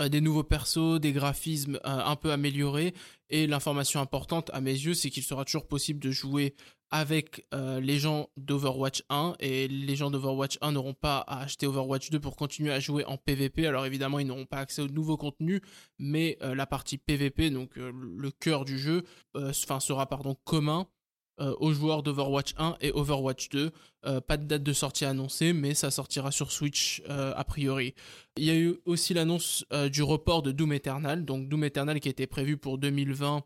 Euh, 0.00 0.08
des 0.08 0.22
nouveaux 0.22 0.42
persos, 0.42 1.00
des 1.00 1.12
graphismes 1.12 1.76
euh, 1.76 1.80
un 1.84 2.16
peu 2.16 2.32
améliorés. 2.32 2.94
Et 3.28 3.46
l'information 3.46 4.00
importante 4.00 4.50
à 4.54 4.60
mes 4.60 4.72
yeux 4.72 4.94
c'est 4.94 5.10
qu'il 5.10 5.22
sera 5.22 5.44
toujours 5.44 5.66
possible 5.66 6.00
de 6.00 6.10
jouer 6.10 6.54
avec 6.90 7.46
euh, 7.54 7.80
les 7.80 7.98
gens 7.98 8.28
d'Overwatch 8.36 9.02
1 9.10 9.34
et 9.40 9.68
les 9.68 9.96
gens 9.96 10.10
d'Overwatch 10.10 10.58
1 10.60 10.72
n'auront 10.72 10.94
pas 10.94 11.18
à 11.18 11.40
acheter 11.40 11.66
Overwatch 11.66 12.10
2 12.10 12.20
pour 12.20 12.36
continuer 12.36 12.72
à 12.72 12.80
jouer 12.80 13.04
en 13.04 13.16
PvP. 13.18 13.66
Alors 13.66 13.86
évidemment, 13.86 14.18
ils 14.18 14.26
n'auront 14.26 14.46
pas 14.46 14.58
accès 14.58 14.82
au 14.82 14.88
nouveau 14.88 15.16
contenu, 15.16 15.62
mais 15.98 16.38
la 16.40 16.66
partie 16.66 16.98
PvP, 16.98 17.48
donc 17.48 17.76
le 17.76 18.30
cœur 18.30 18.66
du 18.66 18.78
jeu, 18.78 19.04
sera 19.52 20.06
pardon 20.06 20.36
commun 20.44 20.86
euh, 21.42 21.54
aux 21.58 21.72
joueurs 21.72 22.02
d'Overwatch 22.02 22.54
1 22.56 22.76
et 22.80 22.92
Overwatch 22.92 23.48
2. 23.48 23.72
Euh, 24.04 24.20
pas 24.20 24.36
de 24.36 24.44
date 24.44 24.62
de 24.62 24.72
sortie 24.72 25.04
annoncée, 25.04 25.52
mais 25.52 25.74
ça 25.74 25.90
sortira 25.90 26.30
sur 26.30 26.52
Switch 26.52 27.02
euh, 27.10 27.32
a 27.36 27.44
priori. 27.44 27.94
Il 28.36 28.44
y 28.44 28.50
a 28.50 28.54
eu 28.54 28.76
aussi 28.86 29.12
l'annonce 29.12 29.64
du 29.90 30.02
report 30.02 30.42
de 30.42 30.52
Doom 30.52 30.72
Eternal, 30.72 31.24
donc 31.24 31.48
Doom 31.48 31.64
Eternal 31.64 32.00
qui 32.00 32.08
était 32.08 32.26
prévu 32.26 32.56
pour 32.56 32.78
2020. 32.78 33.42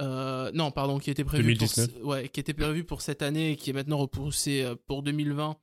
euh, 0.00 0.50
non, 0.54 0.70
pardon, 0.70 0.98
qui 0.98 1.10
était 1.10 1.24
prévu 1.24 1.54
2019. 1.54 1.92
pour 1.94 2.08
ouais, 2.08 2.28
qui 2.28 2.38
était 2.38 2.54
prévu 2.54 2.84
pour 2.84 3.00
cette 3.00 3.22
année 3.22 3.52
et 3.52 3.56
qui 3.56 3.70
est 3.70 3.72
maintenant 3.72 3.98
repoussé 3.98 4.70
pour 4.86 5.02
2020. 5.02 5.56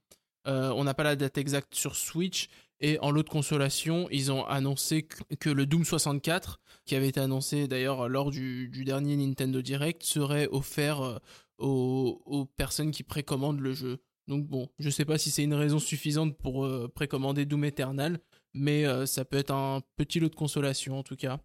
Euh, 0.46 0.72
on 0.76 0.84
n'a 0.84 0.94
pas 0.94 1.04
la 1.04 1.16
date 1.16 1.38
exacte 1.38 1.74
sur 1.74 1.96
Switch. 1.96 2.48
Et 2.80 2.98
en 3.00 3.10
lot 3.10 3.22
de 3.22 3.30
consolation, 3.30 4.06
ils 4.10 4.30
ont 4.30 4.44
annoncé 4.44 5.08
que, 5.40 5.48
le 5.48 5.64
Doom 5.64 5.84
64, 5.84 6.60
qui 6.84 6.94
avait 6.94 7.08
été 7.08 7.20
annoncé 7.20 7.68
d'ailleurs 7.68 8.06
lors 8.08 8.30
du, 8.30 8.68
du 8.68 8.84
dernier 8.84 9.16
Nintendo 9.16 9.62
Direct, 9.62 10.02
serait 10.02 10.46
offert 10.50 11.20
aux, 11.58 12.46
personnes 12.56 12.90
qui 12.90 13.02
précommandent 13.02 13.60
le 13.60 13.72
jeu. 13.72 13.98
Donc 14.28 14.46
bon, 14.46 14.68
je 14.78 14.90
sais 14.90 15.04
pas 15.04 15.18
si 15.18 15.30
c'est 15.30 15.44
une 15.44 15.54
raison 15.54 15.78
suffisante 15.78 16.36
pour 16.36 16.64
euh, 16.64 16.88
précommander 16.92 17.46
Doom 17.46 17.64
Eternal, 17.64 18.18
mais 18.54 18.84
euh, 18.84 19.06
ça 19.06 19.24
peut 19.24 19.36
être 19.36 19.52
un 19.52 19.82
petit 19.96 20.18
lot 20.18 20.28
de 20.28 20.34
consolation 20.34 20.98
en 20.98 21.02
tout 21.02 21.16
cas. 21.16 21.38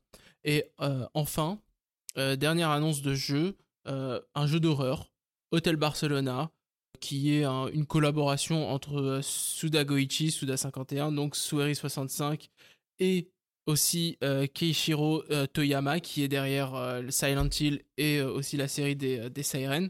Et 0.44 0.66
euh, 0.82 1.06
enfin, 1.14 1.62
dernière 2.16 2.70
annonce 2.72 3.02
de 3.02 3.14
jeu, 3.14 3.56
un 3.86 4.48
jeu 4.48 4.60
d'horreur, 4.60 5.12
Hotel 5.52 5.76
Barcelona, 5.76 6.52
qui 7.00 7.34
est 7.36 7.44
un- 7.46 7.68
une 7.68 7.86
collaboration 7.86 8.70
entre 8.70 9.20
Suda 9.24 9.84
Goichi, 9.86 10.32
Suda 10.32 10.58
51, 10.58 11.12
donc 11.12 11.36
Sueri 11.36 11.76
65, 11.76 12.50
et 13.00 13.30
aussi 13.68 14.18
euh, 14.24 14.48
Keishiro 14.48 15.24
Toyama, 15.54 16.00
qui 16.00 16.24
est 16.24 16.28
derrière 16.28 17.02
le 17.02 17.12
Silent 17.12 17.50
Hill 17.60 17.84
et 17.98 18.22
aussi 18.22 18.58
la 18.58 18.68
série 18.68 18.96
des, 18.96 19.30
des 19.30 19.44
Sirens. 19.44 19.90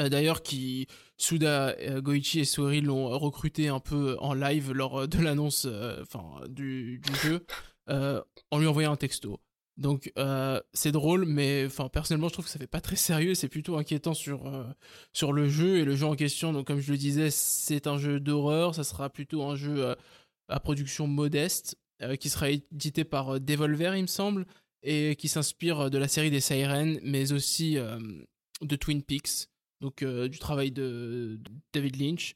Euh, 0.00 0.08
D'ailleurs, 0.08 0.42
qui 0.42 0.86
Suda 1.16 1.76
euh, 1.80 2.00
Goichi 2.00 2.40
et 2.40 2.44
Sueri 2.44 2.80
l'ont 2.80 3.08
recruté 3.18 3.68
un 3.68 3.80
peu 3.80 4.16
en 4.20 4.34
live 4.34 4.72
lors 4.72 5.00
euh, 5.00 5.06
de 5.06 5.18
l'annonce 5.18 5.66
enfin, 6.02 6.40
du, 6.48 7.00
jeu, 7.22 7.44
en 7.88 8.58
lui 8.58 8.66
envoyant 8.66 8.92
un 8.92 8.96
texto. 8.96 9.40
Donc 9.76 10.12
c'est 10.72 10.90
drôle, 10.90 11.24
mais 11.24 11.64
enfin 11.66 11.88
personnellement 11.88 12.26
je 12.26 12.32
trouve 12.32 12.46
que 12.46 12.50
ça 12.50 12.58
fait 12.58 12.66
pas 12.66 12.80
très 12.80 12.96
sérieux, 12.96 13.34
c'est 13.34 13.48
plutôt 13.48 13.76
inquiétant 13.76 14.12
sur 14.12 14.50
sur 15.12 15.32
le 15.32 15.48
jeu 15.48 15.78
et 15.78 15.84
le 15.84 15.94
jeu 15.94 16.04
en 16.04 16.16
question. 16.16 16.52
Donc 16.52 16.66
comme 16.66 16.80
je 16.80 16.90
le 16.90 16.98
disais, 16.98 17.30
c'est 17.30 17.86
un 17.86 17.96
jeu 17.96 18.18
d'horreur, 18.18 18.74
ça 18.74 18.82
sera 18.82 19.08
plutôt 19.08 19.44
un 19.44 19.54
jeu 19.54 19.94
à 20.48 20.58
production 20.58 21.06
modeste 21.06 21.78
qui 22.18 22.28
sera 22.28 22.50
édité 22.50 23.04
par 23.04 23.38
Devolver 23.38 23.94
il 23.96 24.02
me 24.02 24.08
semble 24.08 24.46
et 24.82 25.14
qui 25.14 25.28
s'inspire 25.28 25.90
de 25.90 25.98
la 25.98 26.08
série 26.08 26.32
des 26.32 26.40
Sirens, 26.40 26.98
mais 27.04 27.30
aussi 27.30 27.76
de 27.76 28.76
Twin 28.76 29.02
Peaks, 29.04 29.48
donc 29.80 30.02
euh, 30.02 30.28
du 30.28 30.38
travail 30.38 30.70
de, 30.70 31.38
de 31.40 31.50
David 31.72 32.00
Lynch. 32.00 32.34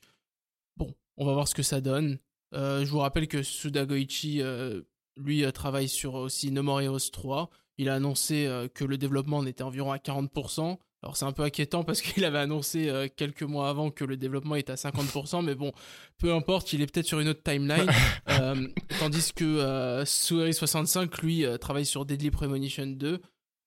Bon, 0.76 0.94
on 1.16 1.26
va 1.26 1.32
voir 1.32 1.48
ce 1.48 1.54
que 1.54 1.62
ça 1.62 1.80
donne. 1.80 2.18
Euh, 2.54 2.84
je 2.84 2.90
vous 2.90 2.98
rappelle 2.98 3.28
que 3.28 3.42
Suda 3.42 3.86
Goichi 3.86 4.42
euh, 4.42 4.82
lui 5.16 5.50
travaille 5.52 5.88
sur 5.88 6.14
aussi 6.14 6.50
No 6.50 6.62
More 6.62 6.80
Heroes 6.80 7.10
3. 7.12 7.50
Il 7.78 7.88
a 7.88 7.94
annoncé 7.94 8.48
que 8.74 8.84
le 8.84 8.98
développement 8.98 9.38
en 9.38 9.46
était 9.46 9.62
environ 9.62 9.92
à 9.92 9.96
40%. 9.96 10.78
Alors 11.02 11.16
c'est 11.16 11.24
un 11.24 11.32
peu 11.32 11.42
inquiétant 11.42 11.82
parce 11.84 12.00
qu'il 12.02 12.24
avait 12.24 12.38
annoncé 12.38 12.88
euh, 12.88 13.08
quelques 13.14 13.42
mois 13.42 13.68
avant 13.68 13.90
que 13.90 14.04
le 14.04 14.16
développement 14.16 14.54
était 14.56 14.72
à 14.72 14.76
50%, 14.76 15.44
mais 15.44 15.54
bon, 15.54 15.72
peu 16.18 16.32
importe, 16.32 16.72
il 16.72 16.80
est 16.80 16.92
peut-être 16.92 17.06
sur 17.06 17.20
une 17.20 17.28
autre 17.28 17.42
timeline. 17.42 17.90
Euh, 18.28 18.68
tandis 18.98 19.32
que 19.32 19.44
euh, 19.44 20.04
Sueri65, 20.04 21.22
lui, 21.22 21.44
travaille 21.60 21.84
sur 21.84 22.04
Deadly 22.06 22.30
Premonition 22.30 22.86
2. 22.86 23.20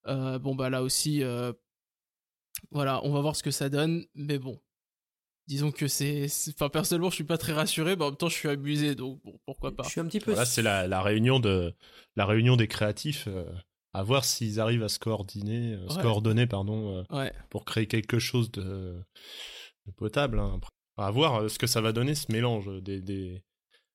Euh, 0.07 0.39
bon 0.39 0.55
bah 0.55 0.69
là 0.69 0.81
aussi, 0.81 1.21
voilà, 2.75 3.03
on 3.03 3.11
va 3.11 3.21
voir 3.21 3.35
ce 3.35 3.41
que 3.41 3.49
ça 3.51 3.69
donne, 3.69 4.05
mais 4.13 4.37
bon. 4.37 4.61
Disons 5.47 5.71
que 5.71 5.87
c'est... 5.87 6.25
Enfin 6.49 6.69
personnellement 6.69 7.09
je 7.09 7.15
suis 7.15 7.23
pas 7.23 7.37
très 7.37 7.53
rassuré, 7.53 7.95
mais 7.95 8.03
en 8.03 8.09
même 8.09 8.17
temps 8.17 8.29
je 8.29 8.35
suis 8.35 8.49
abusé, 8.49 8.95
donc 8.95 9.21
bon, 9.23 9.39
pourquoi 9.45 9.75
pas. 9.75 9.83
Je 9.83 9.89
suis 9.89 10.01
un 10.01 10.05
petit 10.05 10.19
peu. 10.19 10.31
Voilà, 10.31 10.45
c'est 10.45 10.61
la, 10.61 10.87
la 10.87 11.01
réunion 11.01 11.39
de 11.39 11.73
la 12.15 12.25
réunion 12.25 12.55
des 12.55 12.67
créatifs. 12.67 13.27
euh, 13.27 13.45
à 13.93 14.03
voir 14.03 14.25
s'ils 14.25 14.59
arrivent 14.59 14.83
à 14.83 14.89
se 14.89 14.99
coordonner, 14.99 15.75
euh, 15.75 15.87
se 15.87 15.99
coordonner 15.99 16.47
pardon, 16.47 16.97
euh, 16.97 17.03
Ouais. 17.17 17.31
pour 17.49 17.63
créer 17.63 17.87
quelque 17.87 18.19
chose 18.19 18.51
de, 18.51 19.01
de 19.85 19.91
potable. 19.95 20.37
hein. 20.39 20.59
À 20.97 21.11
voir 21.11 21.49
ce 21.49 21.57
que 21.57 21.67
ça 21.67 21.79
va 21.79 21.93
donner 21.93 22.13
ce 22.13 22.29
mélange 22.31 22.69
des, 22.83 22.99
des, 23.01 23.41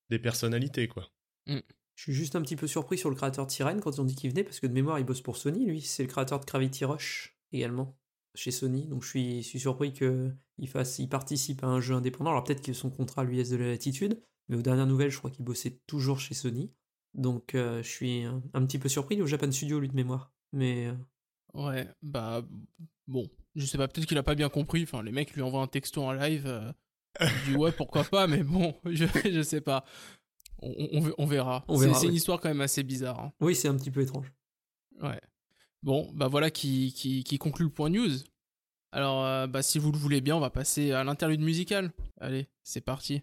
des 0.08 0.18
personnalités 0.18 0.88
quoi. 0.88 1.10
Je 1.46 1.60
suis 1.96 2.14
juste 2.14 2.34
un 2.36 2.40
petit 2.42 2.56
peu 2.56 2.66
surpris 2.66 2.96
sur 2.96 3.10
le 3.10 3.16
créateur 3.16 3.46
de 3.46 3.50
Sirène 3.50 3.80
quand 3.82 3.90
ils 3.94 4.00
ont 4.00 4.04
dit 4.06 4.14
qu'il 4.14 4.30
venait, 4.30 4.44
parce 4.44 4.58
que 4.60 4.66
de 4.66 4.72
mémoire, 4.72 4.98
il 4.98 5.04
bosse 5.04 5.20
pour 5.20 5.36
Sony, 5.36 5.66
lui. 5.66 5.82
C'est 5.82 6.02
le 6.04 6.08
créateur 6.08 6.40
de 6.40 6.46
Gravity 6.46 6.86
Rush 6.86 7.36
également, 7.52 7.94
chez 8.34 8.50
Sony. 8.50 8.86
Donc 8.86 9.02
je 9.02 9.08
suis, 9.08 9.42
je 9.42 9.48
suis 9.48 9.60
surpris 9.60 9.92
qu'il 9.92 10.68
fasse, 10.68 10.98
il 10.98 11.08
participe 11.08 11.62
à 11.64 11.66
un 11.66 11.80
jeu 11.80 11.94
indépendant. 11.94 12.30
Alors 12.30 12.44
peut-être 12.44 12.62
que 12.62 12.72
son 12.72 12.90
contrat 12.90 13.24
lui 13.24 13.36
laisse 13.36 13.50
de 13.50 13.56
la 13.56 13.66
latitude, 13.68 14.20
mais 14.48 14.56
aux 14.56 14.62
dernières 14.62 14.86
nouvelles, 14.86 15.10
je 15.10 15.18
crois 15.18 15.30
qu'il 15.30 15.44
bossait 15.44 15.80
toujours 15.86 16.20
chez 16.20 16.34
Sony. 16.34 16.72
Donc 17.14 17.54
euh, 17.54 17.82
je 17.82 17.88
suis 17.88 18.22
un, 18.24 18.42
un 18.54 18.64
petit 18.66 18.78
peu 18.78 18.88
surpris. 18.88 19.16
Il 19.16 19.18
est 19.18 19.22
au 19.22 19.26
Japan 19.26 19.50
Studio, 19.50 19.80
lui, 19.80 19.88
de 19.88 19.94
mémoire. 19.96 20.32
Mais 20.52 20.86
euh, 20.86 20.94
Ouais, 21.54 21.88
bah 22.02 22.42
bon, 23.08 23.28
je 23.56 23.66
sais 23.66 23.76
pas, 23.78 23.88
peut-être 23.88 24.06
qu'il 24.06 24.18
a 24.18 24.22
pas 24.22 24.36
bien 24.36 24.48
compris. 24.48 24.84
Enfin, 24.84 25.02
les 25.02 25.10
mecs 25.12 25.32
lui 25.34 25.42
envoient 25.42 25.62
un 25.62 25.66
texto 25.66 26.02
en 26.02 26.12
live. 26.12 26.44
euh, 26.46 26.72
il 27.20 27.52
dit 27.52 27.56
ouais, 27.56 27.72
pourquoi 27.72 28.04
pas, 28.04 28.28
mais 28.28 28.44
bon, 28.44 28.74
je, 28.84 29.04
je 29.24 29.42
sais 29.42 29.60
pas. 29.60 29.84
On, 30.62 30.72
on- 30.92 31.14
on 31.18 31.26
verra. 31.26 31.64
On 31.66 31.76
C'est- 31.76 31.86
verra, 31.86 31.98
C'est 31.98 32.06
une 32.06 32.14
histoire 32.14 32.38
quand 32.40 32.48
même 32.50 32.60
assez 32.60 32.84
bizarre. 32.84 33.18
hein. 33.18 33.32
oui, 33.40 33.56
c'est 33.56 33.66
un 33.66 33.74
petit 33.76 33.90
peu 33.90 34.00
étrange. 34.02 34.32
Ouais. 35.02 35.20
Bon, 35.82 36.10
bah 36.12 36.28
voilà 36.28 36.50
qui, 36.50 37.24
conclut 37.40 37.64
le 37.64 37.70
point 37.70 37.88
news. 37.88 38.10
Alors, 38.92 39.24
euh, 39.24 39.46
bah 39.46 39.62
si 39.62 39.78
vous 39.78 39.90
le 39.92 39.96
voulez 39.96 40.20
bien, 40.20 40.36
on 40.36 40.40
va 40.40 40.50
passer 40.50 40.92
à 40.92 41.04
l'interlude 41.04 41.40
musical. 41.40 41.90
Allez, 42.20 42.48
c'est 42.62 42.82
parti. 42.82 43.22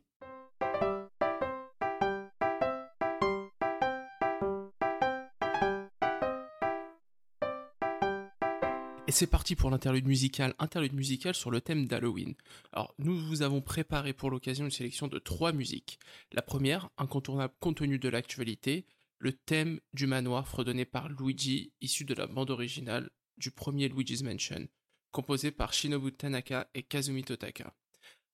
Et 9.06 9.12
c'est 9.12 9.28
parti 9.28 9.56
pour 9.56 9.70
l'interlude 9.70 10.08
musical, 10.08 10.56
interlude 10.58 10.94
musical 10.94 11.36
sur 11.36 11.52
le 11.52 11.62
thème 11.62 11.86
d'Halloween. 11.86 12.34
Alors, 12.74 12.96
nous 12.98 13.16
vous 13.18 13.44
avons 13.44 13.62
préparé 13.62 14.14
pour 14.14 14.32
l'occasion 14.32 14.66
une 14.66 14.72
sélection 14.72 15.08
de 15.08 15.20
trois 15.20 15.52
musiques. 15.52 16.00
La 16.34 16.42
première, 16.42 16.90
incontournable 16.98 17.54
compte 17.60 17.78
tenu 17.78 18.00
de 18.00 18.10
l'actualité, 18.10 18.86
le 19.20 19.34
thème 19.34 19.80
du 19.94 20.08
manoir 20.08 20.48
fredonné 20.48 20.86
par 20.86 21.10
Luigi, 21.10 21.74
issu 21.82 22.06
de 22.06 22.14
la 22.14 22.28
bande 22.28 22.52
originale 22.52 23.10
du 23.38 23.52
premier 23.52 23.90
Luigi's 23.90 24.24
Mansion, 24.24 24.68
composé 25.12 25.52
par 25.52 25.74
Shinobu 25.74 26.12
Tanaka 26.12 26.70
et 26.74 26.84
Kazumi 26.84 27.24
Totaka. 27.24 27.76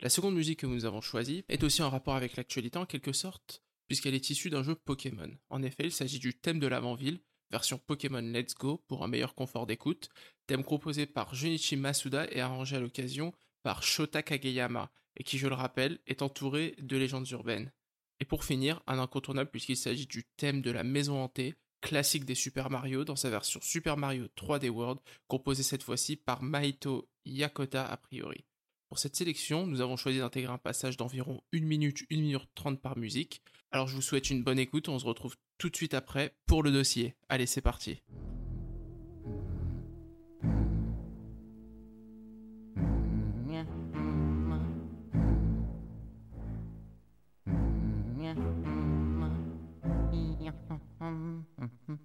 La 0.01 0.09
seconde 0.09 0.35
musique 0.35 0.59
que 0.59 0.65
nous 0.65 0.85
avons 0.85 1.01
choisie 1.01 1.45
est 1.47 1.63
aussi 1.63 1.81
en 1.81 1.89
rapport 1.89 2.15
avec 2.15 2.35
l'actualité 2.35 2.77
en 2.77 2.85
quelque 2.85 3.13
sorte, 3.13 3.63
puisqu'elle 3.87 4.15
est 4.15 4.29
issue 4.29 4.49
d'un 4.49 4.63
jeu 4.63 4.75
Pokémon. 4.75 5.31
En 5.49 5.63
effet, 5.63 5.85
il 5.85 5.91
s'agit 5.91 6.19
du 6.19 6.33
thème 6.33 6.59
de 6.59 6.67
l'avant-ville, 6.67 7.21
version 7.51 7.77
Pokémon 7.77 8.21
Let's 8.21 8.55
Go 8.55 8.83
pour 8.87 9.03
un 9.03 9.07
meilleur 9.07 9.35
confort 9.35 9.65
d'écoute, 9.65 10.09
thème 10.47 10.63
composé 10.63 11.05
par 11.05 11.35
Junichi 11.35 11.77
Masuda 11.77 12.27
et 12.31 12.41
arrangé 12.41 12.75
à 12.75 12.79
l'occasion 12.79 13.33
par 13.61 13.83
Shota 13.83 14.23
Kageyama, 14.23 14.91
et 15.15 15.23
qui, 15.23 15.37
je 15.37 15.47
le 15.47 15.55
rappelle, 15.55 15.99
est 16.07 16.21
entouré 16.21 16.75
de 16.79 16.97
légendes 16.97 17.29
urbaines. 17.29 17.71
Et 18.23 18.25
pour 18.25 18.45
finir, 18.45 18.81
un 18.87 18.99
incontournable 18.99 19.49
puisqu'il 19.51 19.75
s'agit 19.75 20.07
du 20.07 20.23
thème 20.37 20.61
de 20.61 20.71
la 20.71 20.85
maison 20.85 21.21
hantée, 21.21 21.55
classique 21.81 22.23
des 22.23 22.35
Super 22.35 22.69
Mario 22.69 23.03
dans 23.03 23.17
sa 23.17 23.29
version 23.29 23.59
Super 23.61 23.97
Mario 23.97 24.27
3D 24.37 24.69
World, 24.69 25.01
composé 25.27 25.61
cette 25.61 25.83
fois-ci 25.83 26.15
par 26.15 26.41
Maito 26.41 27.09
Yakota 27.25 27.85
a 27.85 27.97
priori. 27.97 28.45
Pour 28.87 28.97
cette 28.97 29.17
sélection, 29.17 29.67
nous 29.67 29.81
avons 29.81 29.97
choisi 29.97 30.19
d'intégrer 30.19 30.53
un 30.53 30.57
passage 30.57 30.95
d'environ 30.95 31.41
1 31.53 31.59
minute, 31.65 32.05
1 32.09 32.15
minute 32.15 32.47
30 32.55 32.81
par 32.81 32.97
musique. 32.97 33.41
Alors 33.71 33.89
je 33.89 33.95
vous 33.95 34.01
souhaite 34.01 34.29
une 34.29 34.41
bonne 34.41 34.57
écoute, 34.57 34.87
on 34.87 34.99
se 34.99 35.05
retrouve 35.05 35.35
tout 35.57 35.69
de 35.69 35.75
suite 35.75 35.93
après 35.93 36.33
pour 36.45 36.63
le 36.63 36.71
dossier. 36.71 37.15
Allez, 37.27 37.45
c'est 37.45 37.59
parti. 37.59 38.03
Mm-hmm. 51.63 52.02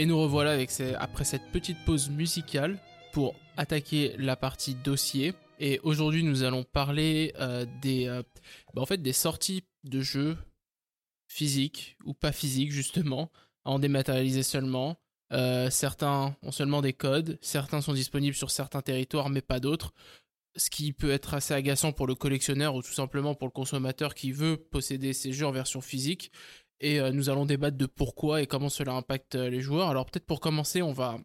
Et 0.00 0.06
nous 0.06 0.18
revoilà 0.18 0.52
avec 0.52 0.70
après 0.98 1.24
cette 1.24 1.52
petite 1.52 1.76
pause 1.84 2.08
musicale 2.08 2.78
pour 3.12 3.34
attaquer 3.58 4.14
la 4.16 4.34
partie 4.34 4.74
dossier. 4.74 5.34
Et 5.58 5.78
aujourd'hui, 5.82 6.24
nous 6.24 6.42
allons 6.42 6.64
parler 6.64 7.34
euh, 7.38 7.66
des, 7.82 8.06
euh, 8.06 8.22
bah, 8.72 8.80
en 8.80 8.86
fait, 8.86 9.02
des 9.02 9.12
sorties 9.12 9.62
de 9.84 10.00
jeux 10.00 10.38
physiques 11.28 11.98
ou 12.06 12.14
pas 12.14 12.32
physiques 12.32 12.72
justement, 12.72 13.30
en 13.66 13.78
dématérialisé 13.78 14.42
seulement. 14.42 14.96
Euh, 15.34 15.68
certains 15.68 16.34
ont 16.40 16.50
seulement 16.50 16.80
des 16.80 16.94
codes, 16.94 17.38
certains 17.42 17.82
sont 17.82 17.92
disponibles 17.92 18.34
sur 18.34 18.50
certains 18.50 18.80
territoires, 18.80 19.28
mais 19.28 19.42
pas 19.42 19.60
d'autres. 19.60 19.92
Ce 20.56 20.70
qui 20.70 20.94
peut 20.94 21.10
être 21.10 21.34
assez 21.34 21.52
agaçant 21.52 21.92
pour 21.92 22.06
le 22.06 22.14
collectionneur 22.14 22.74
ou 22.74 22.80
tout 22.80 22.94
simplement 22.94 23.34
pour 23.34 23.48
le 23.48 23.52
consommateur 23.52 24.14
qui 24.14 24.32
veut 24.32 24.56
posséder 24.56 25.12
ces 25.12 25.34
jeux 25.34 25.46
en 25.46 25.52
version 25.52 25.82
physique 25.82 26.32
et 26.80 26.98
euh, 26.98 27.12
nous 27.12 27.28
allons 27.28 27.46
débattre 27.46 27.76
de 27.76 27.86
pourquoi 27.86 28.42
et 28.42 28.46
comment 28.46 28.68
cela 28.68 28.92
impacte 28.92 29.34
euh, 29.34 29.50
les 29.50 29.60
joueurs. 29.60 29.88
Alors 29.88 30.06
peut-être 30.06 30.26
pour 30.26 30.40
commencer, 30.40 30.82
on 30.82 30.92
va 30.92 31.18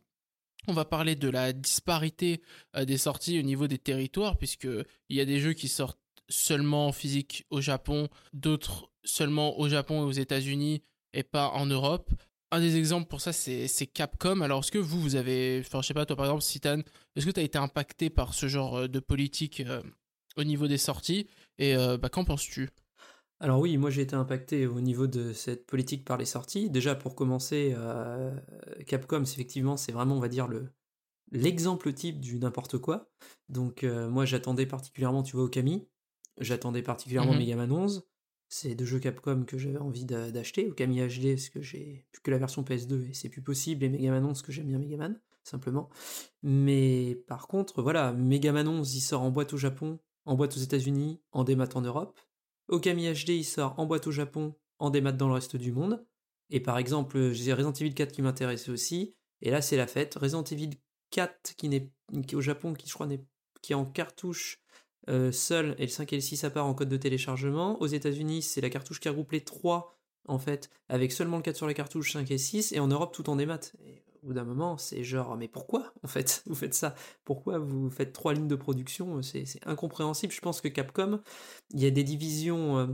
on 0.68 0.74
va 0.74 0.84
parler 0.84 1.16
de 1.16 1.30
la 1.30 1.54
disparité 1.54 2.42
euh, 2.76 2.86
des 2.86 2.98
sorties 2.98 3.40
au 3.40 3.44
niveau 3.44 3.68
des 3.68 3.78
territoires 3.78 4.38
puisque 4.38 4.66
il 4.66 5.16
y 5.16 5.22
a 5.22 5.26
des 5.26 5.40
jeux 5.40 5.54
qui 5.54 5.68
sortent 5.68 6.00
seulement 6.28 6.88
en 6.88 6.92
physique 6.92 7.46
au 7.50 7.62
Japon, 7.62 8.10
d'autres 8.34 8.92
seulement 9.04 9.60
au 9.60 9.70
Japon 9.70 10.02
et 10.02 10.06
aux 10.06 10.12
États-Unis 10.12 10.82
et 11.14 11.24
pas 11.24 11.50
en 11.50 11.66
Europe. 11.66 12.10
Un 12.52 12.60
des 12.60 12.78
exemples 12.78 13.08
pour 13.08 13.22
ça, 13.22 13.34
c'est 13.34 13.88
Capcom. 13.88 14.42
Alors, 14.42 14.60
est-ce 14.60 14.72
que 14.72 14.78
vous, 14.78 15.02
vous 15.02 15.16
avez. 15.16 15.62
Enfin, 15.66 15.82
je 15.82 15.88
sais 15.88 15.94
pas, 15.94 16.06
toi 16.06 16.16
par 16.16 16.26
exemple, 16.26 16.44
Citan, 16.44 16.80
est-ce 17.16 17.26
que 17.26 17.32
tu 17.32 17.40
as 17.40 17.44
été 17.44 17.58
impacté 17.58 18.10
par 18.10 18.34
ce 18.34 18.48
genre 18.48 18.88
de 18.88 19.00
politique 19.00 19.64
au 20.38 20.44
niveau 20.44 20.68
des 20.68 20.78
sorties? 20.78 21.28
Et 21.58 21.76
bah, 21.76 22.08
qu'en 22.10 22.24
penses-tu? 22.24 22.70
Alors 23.40 23.60
oui, 23.60 23.78
moi 23.78 23.90
j'ai 23.90 24.02
été 24.02 24.16
impacté 24.16 24.66
au 24.66 24.80
niveau 24.80 25.08
de 25.08 25.34
cette 25.34 25.66
politique 25.66 26.06
par 26.06 26.18
les 26.18 26.26
sorties. 26.26 26.70
Déjà 26.70 26.96
pour 26.96 27.16
commencer, 27.16 27.74
euh, 27.76 28.32
Capcom, 28.88 29.24
effectivement, 29.24 29.78
c'est 29.78 29.92
vraiment, 29.92 30.16
on 30.16 30.20
va 30.20 30.30
dire, 30.30 30.48
le 30.48 30.70
l'exemple 31.32 31.92
type 31.92 32.20
du 32.22 32.40
n'importe 32.40 32.78
quoi. 32.78 33.10
Donc 33.50 33.84
euh, 33.84 34.10
moi 34.10 34.26
j'attendais 34.26 34.66
particulièrement, 34.66 35.24
tu 35.24 35.36
vois, 35.36 35.46
Okami. 35.46 35.88
J'attendais 36.40 36.84
particulièrement 36.84 37.34
Mhm. 37.34 37.40
Mega 37.40 37.56
Man 37.56 37.72
11. 37.72 38.08
C'est 38.48 38.76
deux 38.76 38.86
jeux 38.86 39.00
Capcom 39.00 39.44
que 39.46 39.58
j'avais 39.58 39.80
envie 39.80 40.06
d'a- 40.06 40.32
d'acheter. 40.32 40.70
Okami 40.70 41.02
HD, 41.02 41.34
parce 41.36 41.50
que 41.50 41.62
j'ai 41.62 42.06
plus 42.12 42.22
que 42.22 42.32
la 42.32 42.38
version 42.38 42.64
PS2 42.64 43.06
et 43.10 43.14
c'est 43.14 43.30
plus 43.30 43.42
possible. 43.42 43.84
Et 43.84 43.90
Mega 43.90 44.12
Man 44.12 44.24
11, 44.26 44.34
parce 44.34 44.44
que 44.44 44.52
j'aime 44.52 44.68
bien 44.68 44.78
Mega 44.80 44.98
Man, 44.98 45.20
simplement. 45.44 45.90
Mais 46.44 47.24
par 47.28 47.48
contre, 47.48 47.82
voilà, 47.82 48.14
Mega 48.14 48.52
Man 48.52 48.68
11, 48.68 48.96
il 48.96 49.02
sort 49.02 49.22
en 49.24 49.32
boîte 49.32 49.54
au 49.54 49.58
Japon, 49.58 50.00
en 50.26 50.36
boîte 50.36 50.56
aux 50.58 50.60
États-Unis, 50.60 51.22
en 51.32 51.44
démat 51.44 51.70
en 51.76 51.82
Europe. 51.82 52.20
Okami 52.68 53.12
HD, 53.14 53.30
il 53.30 53.44
sort 53.44 53.76
en 53.78 53.86
boîte 53.86 54.08
au 54.08 54.12
Japon, 54.12 54.56
en 54.80 54.90
démat 54.90 55.12
dans 55.12 55.28
le 55.28 55.34
reste 55.34 55.56
du 55.56 55.72
monde. 55.72 56.06
Et 56.50 56.60
par 56.60 56.78
exemple, 56.78 57.32
j'ai 57.32 57.54
Resident 57.54 57.74
Evil 57.74 57.94
4 57.94 58.12
qui 58.12 58.22
m'intéressait 58.22 58.72
aussi. 58.72 59.16
Et 59.42 59.50
là, 59.50 59.62
c'est 59.62 59.78
la 59.78 59.88
fête. 59.88 60.16
Resident 60.16 60.44
Evil 60.44 60.72
4 61.12 61.56
qui 61.56 61.70
n'est 61.70 61.92
au 62.34 62.42
Japon, 62.42 62.74
qui 62.74 62.88
je 62.88 62.94
crois 62.94 63.08
n'est 63.08 63.24
qui 63.62 63.74
est 63.74 63.76
en 63.76 63.86
cartouche, 63.86 64.60
euh, 65.10 65.32
seul, 65.32 65.76
et 65.80 65.84
le 65.84 65.88
5 65.88 66.14
et 66.14 66.18
le 66.18 66.22
6 66.22 66.44
à 66.44 66.52
part 66.52 66.68
en 66.68 66.76
code 66.76 66.90
de 66.90 66.98
téléchargement. 66.98 67.82
Aux 67.82 67.88
États-Unis, 67.88 68.44
c'est 68.44 68.62
la 68.62 68.70
cartouche 68.70 69.00
qui 69.00 69.10
regroupe 69.10 69.32
les 69.32 69.44
3 69.44 69.96
en 70.28 70.40
fait, 70.40 70.70
avec 70.90 71.12
seulement 71.12 71.38
le 71.38 71.44
4 71.44 71.56
sur 71.56 71.68
les 71.68 71.74
cartouches, 71.74 72.14
5 72.14 72.30
et 72.32 72.38
6, 72.38 72.74
et 72.74 72.80
en 72.80 72.88
Europe 72.88 73.14
tout 73.14 73.30
en 73.30 73.36
démat. 73.36 73.60
Au 74.26 74.30
bout 74.30 74.34
d'un 74.34 74.44
moment, 74.44 74.78
c'est 74.78 75.04
genre, 75.04 75.38
mais 75.38 75.48
pourquoi 75.48 75.94
en 76.04 76.08
fait 76.08 76.42
vous 76.48 76.56
faites 76.56 76.74
ça? 76.74 76.96
Pourquoi 77.24 77.60
vous 77.60 77.92
faites 77.92 78.12
trois 78.12 78.34
lignes 78.34 78.48
de 78.48 78.56
production? 78.56 79.22
C'est 79.22 79.46
incompréhensible. 79.66 80.34
Je 80.34 80.42
pense 80.42 80.62
que 80.62 80.68
Capcom, 80.68 81.22
il 81.72 81.80
y 81.80 81.86
a 81.86 81.92
des 81.92 82.04
divisions, 82.04 82.78
euh, 82.80 82.88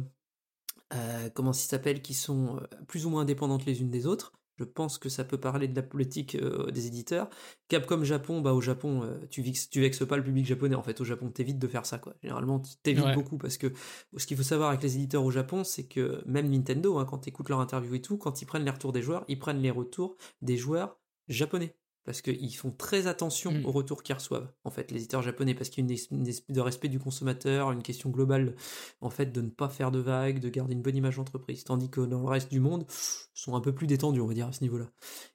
euh, 0.93 1.29
comment 1.33 1.53
ça 1.53 1.69
s'appelle, 1.69 2.01
qui 2.01 2.13
sont 2.13 2.57
euh, 2.57 2.67
plus 2.87 3.05
ou 3.05 3.09
moins 3.09 3.21
indépendantes 3.21 3.65
les 3.65 3.81
unes 3.81 3.89
des 3.89 4.07
autres. 4.07 4.33
Je 4.57 4.65
pense 4.65 4.97
que 4.97 5.09
ça 5.09 5.23
peut 5.23 5.39
parler 5.39 5.67
de 5.67 5.75
la 5.75 5.81
politique 5.81 6.37
des 6.37 6.85
éditeurs. 6.85 7.29
Capcom 7.67 8.03
Japon, 8.03 8.41
bah 8.41 8.53
au 8.53 8.61
Japon, 8.61 9.17
tu, 9.31 9.41
vexes, 9.41 9.71
tu 9.71 9.81
vexes 9.81 10.05
pas 10.05 10.17
le 10.17 10.23
public 10.23 10.45
japonais. 10.45 10.75
En 10.75 10.83
fait, 10.83 11.01
au 11.01 11.03
Japon, 11.03 11.31
t'évites 11.31 11.57
de 11.57 11.67
faire 11.67 11.87
ça, 11.87 11.97
quoi. 11.97 12.13
Généralement, 12.21 12.61
t'évites 12.83 13.15
beaucoup 13.15 13.39
parce 13.39 13.57
que 13.57 13.73
ce 14.15 14.27
qu'il 14.27 14.37
faut 14.37 14.43
savoir 14.43 14.69
avec 14.69 14.83
les 14.83 14.97
éditeurs 14.97 15.23
au 15.23 15.31
Japon, 15.31 15.63
c'est 15.63 15.85
que 15.87 16.21
même 16.27 16.47
Nintendo, 16.47 16.99
hein, 16.99 17.05
quand 17.05 17.19
t'écoutes 17.19 17.49
leur 17.49 17.59
interview 17.59 17.95
et 17.95 18.01
tout, 18.01 18.17
quand 18.17 18.43
ils 18.43 18.45
prennent 18.45 18.65
les 18.65 18.69
retours 18.69 18.91
des 18.91 19.01
joueurs, 19.01 19.25
ils 19.27 19.39
prennent 19.39 19.61
les 19.61 19.71
retours 19.71 20.15
des 20.43 20.57
joueurs 20.57 21.00
japonais. 21.27 21.75
Parce 22.03 22.23
qu'ils 22.23 22.55
font 22.55 22.71
très 22.71 23.05
attention 23.05 23.51
Mm. 23.51 23.65
aux 23.67 23.71
retours 23.71 24.01
qu'ils 24.01 24.15
reçoivent, 24.15 24.51
en 24.63 24.71
fait, 24.71 24.89
les 24.89 24.97
éditeurs 24.97 25.21
japonais, 25.21 25.53
parce 25.53 25.69
qu'il 25.69 25.83
y 25.83 25.87
a 25.87 25.87
une, 25.87 25.95
es- 25.95 26.07
une 26.09 26.27
espèce 26.27 26.55
de 26.55 26.59
respect 26.59 26.87
du 26.87 26.97
consommateur, 26.97 27.71
une 27.71 27.83
question 27.83 28.09
globale, 28.09 28.55
en 29.01 29.11
fait, 29.11 29.27
de 29.27 29.39
ne 29.39 29.49
pas 29.49 29.69
faire 29.69 29.91
de 29.91 29.99
vagues, 29.99 30.39
de 30.39 30.49
garder 30.49 30.73
une 30.73 30.81
bonne 30.81 30.95
image 30.95 31.17
d'entreprise. 31.17 31.63
Tandis 31.63 31.91
que 31.91 32.01
dans 32.01 32.21
le 32.21 32.27
reste 32.27 32.49
du 32.49 32.59
monde, 32.59 32.87
pff, 32.87 33.29
sont 33.35 33.55
un 33.55 33.61
peu 33.61 33.75
plus 33.75 33.85
détendus, 33.85 34.19
on 34.19 34.25
va 34.25 34.33
dire, 34.33 34.47
à 34.47 34.51
ce 34.51 34.63
niveau-là. 34.63 34.89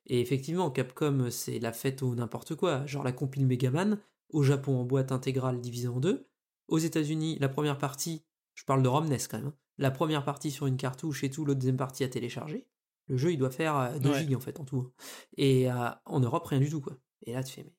Et 0.07 0.21
effectivement, 0.21 0.69
Capcom, 0.73 1.29
c'est 1.31 1.61
la 1.61 1.73
fête 1.73 2.03
au 2.03 2.17
n'importe 2.17 2.57
quoi. 2.57 2.85
Genre 2.85 3.05
la 3.05 3.13
compile 3.13 3.47
Megaman, 3.47 4.01
au 4.31 4.43
Japon 4.43 4.77
en 4.77 4.85
boîte 4.85 5.13
intégrale 5.13 5.61
divisée 5.61 5.87
en 5.87 6.01
deux. 6.01 6.27
Aux 6.67 6.79
États-Unis, 6.79 7.39
la 7.39 7.49
première 7.49 7.79
partie, 7.79 8.25
je 8.55 8.65
parle 8.65 8.83
de 8.83 8.89
Romnes 8.89 9.09
quand 9.31 9.39
même, 9.39 9.47
hein, 9.47 9.55
la 9.79 9.93
première 9.93 10.25
partie 10.25 10.51
sur 10.51 10.67
une 10.67 10.77
cartouche 10.79 11.23
et 11.23 11.31
tout, 11.31 11.45
l'autre 11.45 11.61
deuxième 11.61 11.77
partie 11.77 12.03
à 12.03 12.09
télécharger. 12.09 12.67
Le 13.09 13.17
jeu, 13.17 13.33
il 13.33 13.39
doit 13.39 13.51
faire 13.51 13.77
euh, 13.77 13.99
2 13.99 14.11
Ouais. 14.11 14.19
gigs 14.21 14.35
en 14.37 14.41
fait 14.41 14.59
en 14.61 14.65
tout. 14.65 14.79
hein. 14.81 14.93
Et 15.37 15.71
euh, 15.71 15.91
en 16.05 16.21
Europe, 16.21 16.47
rien 16.47 16.61
du 16.61 16.69
tout 16.71 16.81
quoi. 16.81 16.97
Et 17.27 17.33
là, 17.33 17.43
tu 17.43 17.53
fais, 17.55 17.65
mais, 17.65 17.73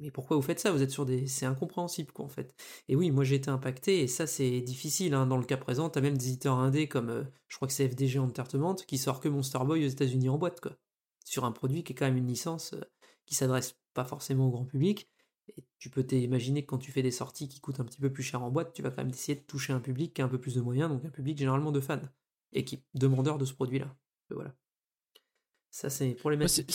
mais 0.00 0.10
pourquoi 0.10 0.36
vous 0.36 0.42
faites 0.42 0.60
ça? 0.60 0.70
Vous 0.72 0.82
êtes 0.82 0.90
sur 0.90 1.06
des. 1.06 1.26
C'est 1.26 1.46
incompréhensible 1.46 2.12
quoi 2.12 2.24
en 2.24 2.28
fait. 2.28 2.54
Et 2.88 2.96
oui, 2.96 3.10
moi 3.10 3.24
j'ai 3.24 3.36
été 3.36 3.50
impacté 3.50 4.00
et 4.02 4.08
ça 4.08 4.26
c'est 4.26 4.60
difficile. 4.60 5.14
hein. 5.14 5.26
Dans 5.26 5.36
le 5.38 5.44
cas 5.44 5.56
présent, 5.56 5.90
t'as 5.90 6.00
même 6.00 6.16
des 6.18 6.28
éditeurs 6.28 6.56
indés 6.58 6.88
comme, 6.88 7.10
euh, 7.10 7.24
je 7.48 7.56
crois 7.56 7.68
que 7.68 7.74
c'est 7.74 7.88
FDG 7.88 8.18
Entertainment 8.20 8.74
qui 8.76 8.98
sort 8.98 9.20
que 9.20 9.28
Monster 9.28 9.58
Boy 9.64 9.84
aux 9.84 9.88
États-Unis 9.88 10.28
en 10.28 10.38
boîte 10.38 10.60
quoi. 10.60 10.72
Sur 11.24 11.44
un 11.44 11.52
produit 11.52 11.84
qui 11.84 11.92
est 11.92 11.96
quand 11.96 12.06
même 12.06 12.16
une 12.16 12.26
licence 12.28 12.72
euh, 12.74 12.80
qui 13.26 13.34
s'adresse 13.34 13.76
pas 13.94 14.04
forcément 14.04 14.46
au 14.48 14.50
grand 14.50 14.64
public. 14.64 15.08
Et 15.56 15.64
tu 15.78 15.90
peux 15.90 16.04
t'imaginer 16.04 16.62
que 16.62 16.66
quand 16.70 16.78
tu 16.78 16.92
fais 16.92 17.02
des 17.02 17.10
sorties 17.10 17.48
qui 17.48 17.60
coûtent 17.60 17.80
un 17.80 17.84
petit 17.84 18.00
peu 18.00 18.12
plus 18.12 18.22
cher 18.22 18.42
en 18.42 18.50
boîte, 18.50 18.72
tu 18.74 18.82
vas 18.82 18.90
quand 18.90 18.98
même 19.02 19.10
essayer 19.10 19.36
de 19.38 19.44
toucher 19.44 19.72
un 19.72 19.80
public 19.80 20.14
qui 20.14 20.22
a 20.22 20.26
un 20.26 20.28
peu 20.28 20.38
plus 20.40 20.54
de 20.54 20.60
moyens, 20.60 20.90
donc 20.90 21.04
un 21.04 21.10
public 21.10 21.38
généralement 21.38 21.72
de 21.72 21.80
fans 21.80 22.00
et 22.52 22.64
qui 22.64 22.84
demandeur 22.94 23.38
de 23.38 23.44
ce 23.46 23.54
produit-là. 23.54 23.94
Voilà. 24.30 24.54
Ça 25.70 25.90
c'est 25.90 26.14
problématique. 26.14 26.70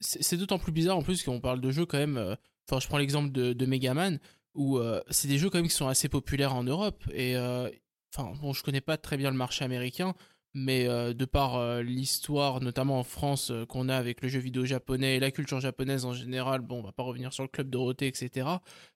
c'est- 0.00 0.36
d'autant 0.36 0.58
plus 0.58 0.72
bizarre 0.72 0.96
en 0.98 1.02
plus 1.02 1.22
qu'on 1.22 1.40
parle 1.40 1.60
de 1.60 1.70
jeux 1.70 1.86
quand 1.86 1.98
même. 1.98 2.16
euh, 2.18 2.34
Enfin, 2.68 2.80
je 2.80 2.88
prends 2.88 2.98
l'exemple 2.98 3.30
de, 3.30 3.52
de 3.52 3.66
Megaman 3.66 4.18
où 4.54 4.78
euh, 4.78 5.00
c'est 5.10 5.28
des 5.28 5.38
jeux 5.38 5.50
quand 5.50 5.58
même 5.58 5.68
qui 5.68 5.74
sont 5.74 5.86
assez 5.86 6.08
populaires 6.08 6.54
en 6.54 6.64
Europe 6.64 7.04
et 7.12 7.36
euh, 7.36 7.70
enfin 8.14 8.32
bon, 8.40 8.52
je 8.52 8.62
connais 8.64 8.80
pas 8.80 8.96
très 8.96 9.16
bien 9.16 9.30
le 9.30 9.36
marché 9.36 9.64
américain, 9.64 10.14
mais 10.54 10.88
euh, 10.88 11.12
de 11.14 11.24
par 11.26 11.80
l'histoire, 11.82 12.60
notamment 12.60 12.98
en 12.98 13.04
France, 13.04 13.52
qu'on 13.68 13.88
a 13.88 13.96
avec 13.96 14.20
le 14.22 14.28
jeu 14.28 14.40
vidéo 14.40 14.64
japonais 14.64 15.16
et 15.16 15.20
la 15.20 15.30
culture 15.30 15.60
japonaise 15.60 16.04
en 16.04 16.12
général, 16.12 16.60
bon, 16.60 16.80
on 16.80 16.82
va 16.82 16.92
pas 16.92 17.02
revenir 17.04 17.32
sur 17.32 17.44
le 17.44 17.48
club 17.48 17.70
Dorothée, 17.70 18.08
etc. 18.08 18.48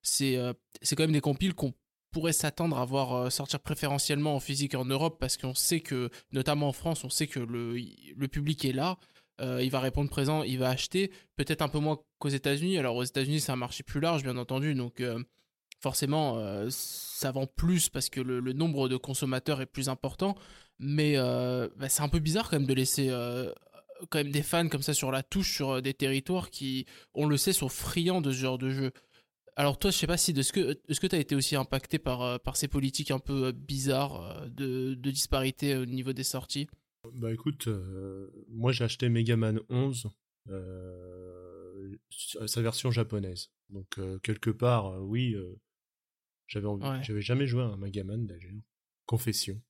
C'est 0.02 0.36
c'est 0.82 0.96
quand 0.96 1.04
même 1.04 1.12
des 1.12 1.20
compiles 1.20 1.54
qu'on 1.54 1.72
pourrait 2.10 2.32
s'attendre 2.32 2.78
à 2.78 2.84
voir 2.84 3.14
euh, 3.14 3.30
sortir 3.30 3.60
préférentiellement 3.60 4.34
en 4.34 4.40
physique 4.40 4.74
en 4.74 4.84
Europe 4.84 5.18
parce 5.20 5.36
qu'on 5.36 5.54
sait 5.54 5.80
que, 5.80 6.10
notamment 6.32 6.68
en 6.68 6.72
France, 6.72 7.04
on 7.04 7.10
sait 7.10 7.26
que 7.26 7.40
le, 7.40 8.28
public 8.28 8.64
est 8.64 8.72
là. 8.72 8.98
euh, 9.40 9.62
il 9.62 9.70
va 9.70 9.80
répondre 9.80 10.10
présent, 10.10 10.42
il 10.42 10.58
va 10.58 10.68
acheter, 10.68 11.10
peut-être 11.36 11.62
un 11.62 11.68
peu 11.68 11.78
moins 11.78 11.98
qu'aux 12.18 12.28
États-Unis. 12.28 12.78
Alors 12.78 12.96
aux 12.96 13.04
États-Unis, 13.04 13.40
c'est 13.40 13.52
un 13.52 13.56
marché 13.56 13.82
plus 13.82 14.00
large, 14.00 14.22
bien 14.22 14.36
entendu, 14.36 14.74
donc 14.74 15.00
euh, 15.00 15.22
forcément, 15.80 16.38
ça 16.68 17.32
vend 17.32 17.46
plus 17.46 17.88
parce 17.88 18.10
que 18.10 18.20
le, 18.20 18.52
nombre 18.52 18.88
de 18.88 18.96
consommateurs 18.96 19.62
est 19.62 19.66
plus 19.66 19.88
important. 19.88 20.36
Mais 20.78 21.16
bah, 21.16 21.88
c'est 21.88 22.02
un 22.02 22.08
peu 22.08 22.18
bizarre 22.18 22.50
quand 22.50 22.58
même 22.58 22.68
de 22.68 22.74
laisser 22.74 23.10
des 24.12 24.42
fans 24.42 24.68
comme 24.68 24.82
ça 24.82 24.92
sur 24.92 25.10
la 25.10 25.22
touche 25.22 25.54
sur 25.54 25.80
des 25.80 25.94
territoires 25.94 26.50
qui, 26.50 26.84
on 27.14 27.24
le 27.26 27.38
sait, 27.38 27.54
sont 27.54 27.70
friands 27.70 28.20
de 28.20 28.30
ce 28.30 28.36
genre 28.36 28.58
de 28.58 28.68
jeu. 28.68 28.92
Alors 29.56 29.78
toi, 29.78 29.90
je 29.90 29.96
sais 29.96 30.06
pas 30.06 30.16
si 30.16 30.32
de 30.32 30.42
ce 30.42 30.52
que 30.52 30.78
est-ce 30.88 31.00
que 31.00 31.06
tu 31.06 31.16
as 31.16 31.18
été 31.18 31.34
aussi 31.34 31.56
impacté 31.56 31.98
par 31.98 32.22
euh, 32.22 32.38
par 32.38 32.56
ces 32.56 32.68
politiques 32.68 33.10
un 33.10 33.18
peu 33.18 33.46
euh, 33.46 33.52
bizarres 33.52 34.22
euh, 34.22 34.48
de, 34.48 34.94
de 34.94 35.10
disparité 35.10 35.76
au 35.76 35.84
niveau 35.86 36.12
des 36.12 36.24
sorties? 36.24 36.68
Bah 37.14 37.32
écoute, 37.32 37.66
euh, 37.68 38.30
moi 38.48 38.72
j'ai 38.72 38.84
acheté 38.84 39.08
Mega 39.08 39.36
Man 39.36 39.60
11, 39.68 40.08
euh, 40.48 41.96
sa 42.46 42.62
version 42.62 42.90
japonaise. 42.90 43.50
Donc 43.70 43.98
euh, 43.98 44.18
quelque 44.18 44.50
part, 44.50 45.00
oui, 45.02 45.36
j'avais 46.46 46.66
envie- 46.66 46.84
Ouais. 46.86 47.02
j'avais 47.02 47.22
jamais 47.22 47.46
joué 47.46 47.62
à 47.62 47.66
un 47.66 47.76
Mega 47.76 48.04
Man 48.04 48.26
d'ailleurs. 48.26 48.52
Confession. 49.06 49.60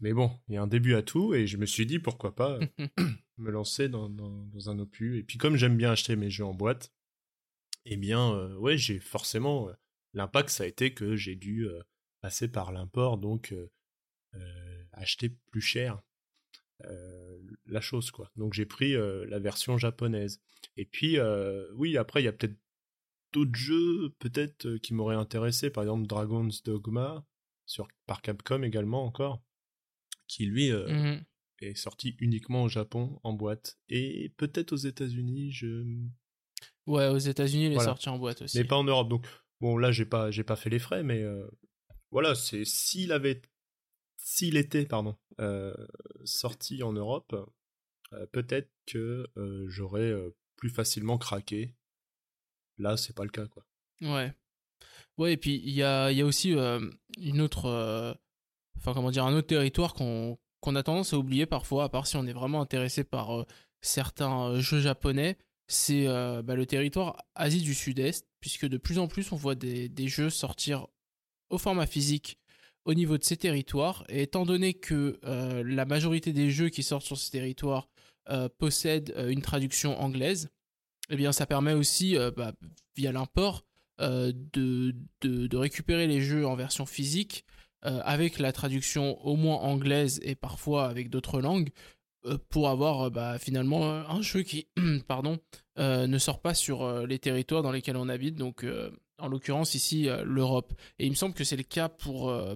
Mais 0.00 0.12
bon, 0.12 0.30
il 0.48 0.54
y 0.54 0.56
a 0.56 0.62
un 0.62 0.66
début 0.66 0.94
à 0.94 1.02
tout 1.02 1.34
et 1.34 1.46
je 1.46 1.56
me 1.56 1.66
suis 1.66 1.86
dit 1.86 1.98
pourquoi 1.98 2.34
pas 2.34 2.58
me 3.38 3.50
lancer 3.50 3.88
dans, 3.88 4.08
dans, 4.08 4.44
dans 4.46 4.70
un 4.70 4.78
opus. 4.78 5.18
Et 5.18 5.22
puis 5.22 5.38
comme 5.38 5.56
j'aime 5.56 5.76
bien 5.76 5.90
acheter 5.92 6.16
mes 6.16 6.30
jeux 6.30 6.44
en 6.44 6.54
boîte, 6.54 6.92
eh 7.84 7.96
bien, 7.96 8.32
euh, 8.32 8.54
ouais, 8.56 8.76
j'ai 8.78 8.98
forcément 8.98 9.68
euh, 9.68 9.72
l'impact, 10.14 10.50
ça 10.50 10.64
a 10.64 10.66
été 10.66 10.92
que 10.94 11.16
j'ai 11.16 11.36
dû 11.36 11.66
euh, 11.66 11.80
passer 12.20 12.48
par 12.48 12.72
l'import, 12.72 13.18
donc 13.18 13.54
acheter 14.92 15.30
plus 15.50 15.60
cher 15.60 16.02
la 17.66 17.80
chose, 17.80 18.10
quoi. 18.10 18.30
Donc 18.36 18.54
j'ai 18.54 18.66
pris 18.66 18.92
la 18.92 19.38
version 19.38 19.76
japonaise. 19.78 20.40
Et 20.76 20.84
puis, 20.84 21.18
oui, 21.74 21.96
après, 21.96 22.22
il 22.22 22.24
y 22.24 22.28
a 22.28 22.32
peut-être 22.32 22.58
d'autres 23.32 23.54
jeux, 23.58 24.14
peut-être, 24.18 24.76
qui 24.76 24.94
m'auraient 24.94 25.16
intéressé, 25.16 25.70
par 25.70 25.82
exemple 25.84 26.06
Dragon's 26.06 26.62
Dogma, 26.62 27.24
sur, 27.66 27.88
par 28.06 28.22
Capcom 28.22 28.62
également 28.62 29.04
encore, 29.04 29.42
qui 30.26 30.46
lui 30.46 30.70
Mhm. 30.70 31.24
est 31.60 31.74
sorti 31.74 32.16
uniquement 32.18 32.64
au 32.64 32.68
Japon 32.68 33.18
en 33.24 33.32
boîte. 33.32 33.78
Et 33.88 34.32
peut-être 34.36 34.72
aux 34.72 34.76
États-Unis, 34.76 35.52
je 35.52 35.84
Ouais, 36.90 37.06
aux 37.06 37.18
États-Unis, 37.18 37.66
il 37.66 37.72
est 37.74 37.78
sorti 37.78 38.08
en 38.08 38.18
boîte 38.18 38.42
aussi. 38.42 38.58
mais 38.58 38.64
pas 38.64 38.76
en 38.76 38.82
Europe. 38.82 39.08
Donc 39.08 39.24
bon, 39.60 39.76
là 39.76 39.92
j'ai 39.92 40.04
pas 40.04 40.32
j'ai 40.32 40.42
pas 40.42 40.56
fait 40.56 40.70
les 40.70 40.80
frais, 40.80 41.04
mais 41.04 41.22
euh, 41.22 41.46
voilà, 42.10 42.34
c'est 42.34 42.64
s'il 42.64 43.12
avait 43.12 43.40
s'il 44.16 44.56
était 44.56 44.86
pardon 44.86 45.16
euh, 45.40 45.72
sorti 46.24 46.82
en 46.82 46.92
Europe, 46.92 47.32
euh, 48.12 48.26
peut-être 48.32 48.72
que 48.86 49.24
j'aurais 49.68 50.12
plus 50.56 50.70
facilement 50.70 51.16
craqué. 51.16 51.76
Là, 52.78 52.96
c'est 52.96 53.14
pas 53.14 53.24
le 53.24 53.30
cas 53.30 53.46
quoi. 53.46 53.64
Ouais. 54.00 54.34
Ouais, 55.16 55.34
et 55.34 55.36
puis 55.36 55.62
il 55.64 55.74
y 55.74 55.84
a, 55.84 56.10
y 56.10 56.22
a 56.22 56.26
aussi 56.26 56.56
une 57.18 57.40
autre. 57.40 58.18
Enfin, 58.78 58.94
comment 58.94 59.12
dire, 59.12 59.26
un 59.26 59.34
autre 59.34 59.46
territoire 59.46 59.94
qu'on 59.94 60.38
qu'on 60.58 60.74
a 60.74 60.82
tendance 60.82 61.14
à 61.14 61.18
oublier 61.18 61.46
parfois, 61.46 61.84
à 61.84 61.88
part 61.88 62.08
si 62.08 62.16
on 62.16 62.26
est 62.26 62.32
vraiment 62.32 62.60
intéressé 62.60 63.04
par 63.04 63.46
certains 63.80 64.58
jeux 64.58 64.80
japonais, 64.80 65.38
c'est 65.70 66.08
euh, 66.08 66.42
bah, 66.42 66.56
le 66.56 66.66
territoire 66.66 67.16
Asie 67.36 67.62
du 67.62 67.74
Sud-Est, 67.74 68.26
puisque 68.40 68.66
de 68.66 68.76
plus 68.76 68.98
en 68.98 69.06
plus 69.06 69.30
on 69.30 69.36
voit 69.36 69.54
des, 69.54 70.08
jeux 70.08 70.28
sortir 70.28 70.88
au 71.48 71.58
format 71.58 71.86
physique 71.86 72.38
au 72.84 72.92
niveau 72.92 73.16
de 73.16 73.22
ces 73.22 73.36
territoires. 73.36 74.04
Et 74.08 74.22
étant 74.22 74.44
donné 74.44 74.74
que 74.74 75.20
euh, 75.24 75.62
la 75.64 75.84
majorité 75.84 76.32
des 76.32 76.50
jeux 76.50 76.70
qui 76.70 76.82
sortent 76.82 77.06
sur 77.06 77.16
ces 77.16 77.30
territoires 77.30 77.88
euh, 78.30 78.48
possèdent 78.58 79.14
une 79.28 79.42
traduction 79.42 80.00
anglaise, 80.00 80.50
eh 81.08 81.16
bien 81.16 81.30
ça 81.30 81.46
permet 81.46 81.72
aussi, 81.72 82.16
bah, 82.36 82.52
via 82.96 83.12
l'import, 83.12 83.64
de, 84.00 85.56
récupérer 85.56 86.08
les 86.08 86.20
jeux 86.20 86.46
en 86.46 86.56
version 86.56 86.84
physique 86.84 87.44
avec 87.82 88.38
la 88.38 88.52
traduction 88.52 89.24
au 89.24 89.36
moins 89.36 89.56
anglaise 89.56 90.20
et 90.22 90.34
parfois 90.34 90.88
avec 90.88 91.10
d'autres 91.10 91.40
langues 91.40 91.70
pour 92.50 92.68
avoir 92.68 93.02
euh, 93.06 93.10
bah, 93.10 93.38
finalement 93.38 93.84
euh, 93.90 94.02
un 94.08 94.22
jeu 94.22 94.42
qui 94.42 94.68
pardon, 95.08 95.38
euh, 95.78 96.06
ne 96.06 96.18
sort 96.18 96.40
pas 96.40 96.54
sur 96.54 96.82
euh, 96.82 97.06
les 97.06 97.18
territoires 97.18 97.62
dans 97.62 97.72
lesquels 97.72 97.96
on 97.96 98.08
habite, 98.08 98.36
donc 98.36 98.64
euh, 98.64 98.90
en 99.18 99.28
l'occurrence 99.28 99.74
ici 99.74 100.08
euh, 100.08 100.22
l'Europe. 100.24 100.72
Et 100.98 101.06
il 101.06 101.10
me 101.10 101.16
semble 101.16 101.34
que 101.34 101.44
c'est 101.44 101.56
le 101.56 101.62
cas 101.62 101.88
pour 101.88 102.30
euh, 102.30 102.54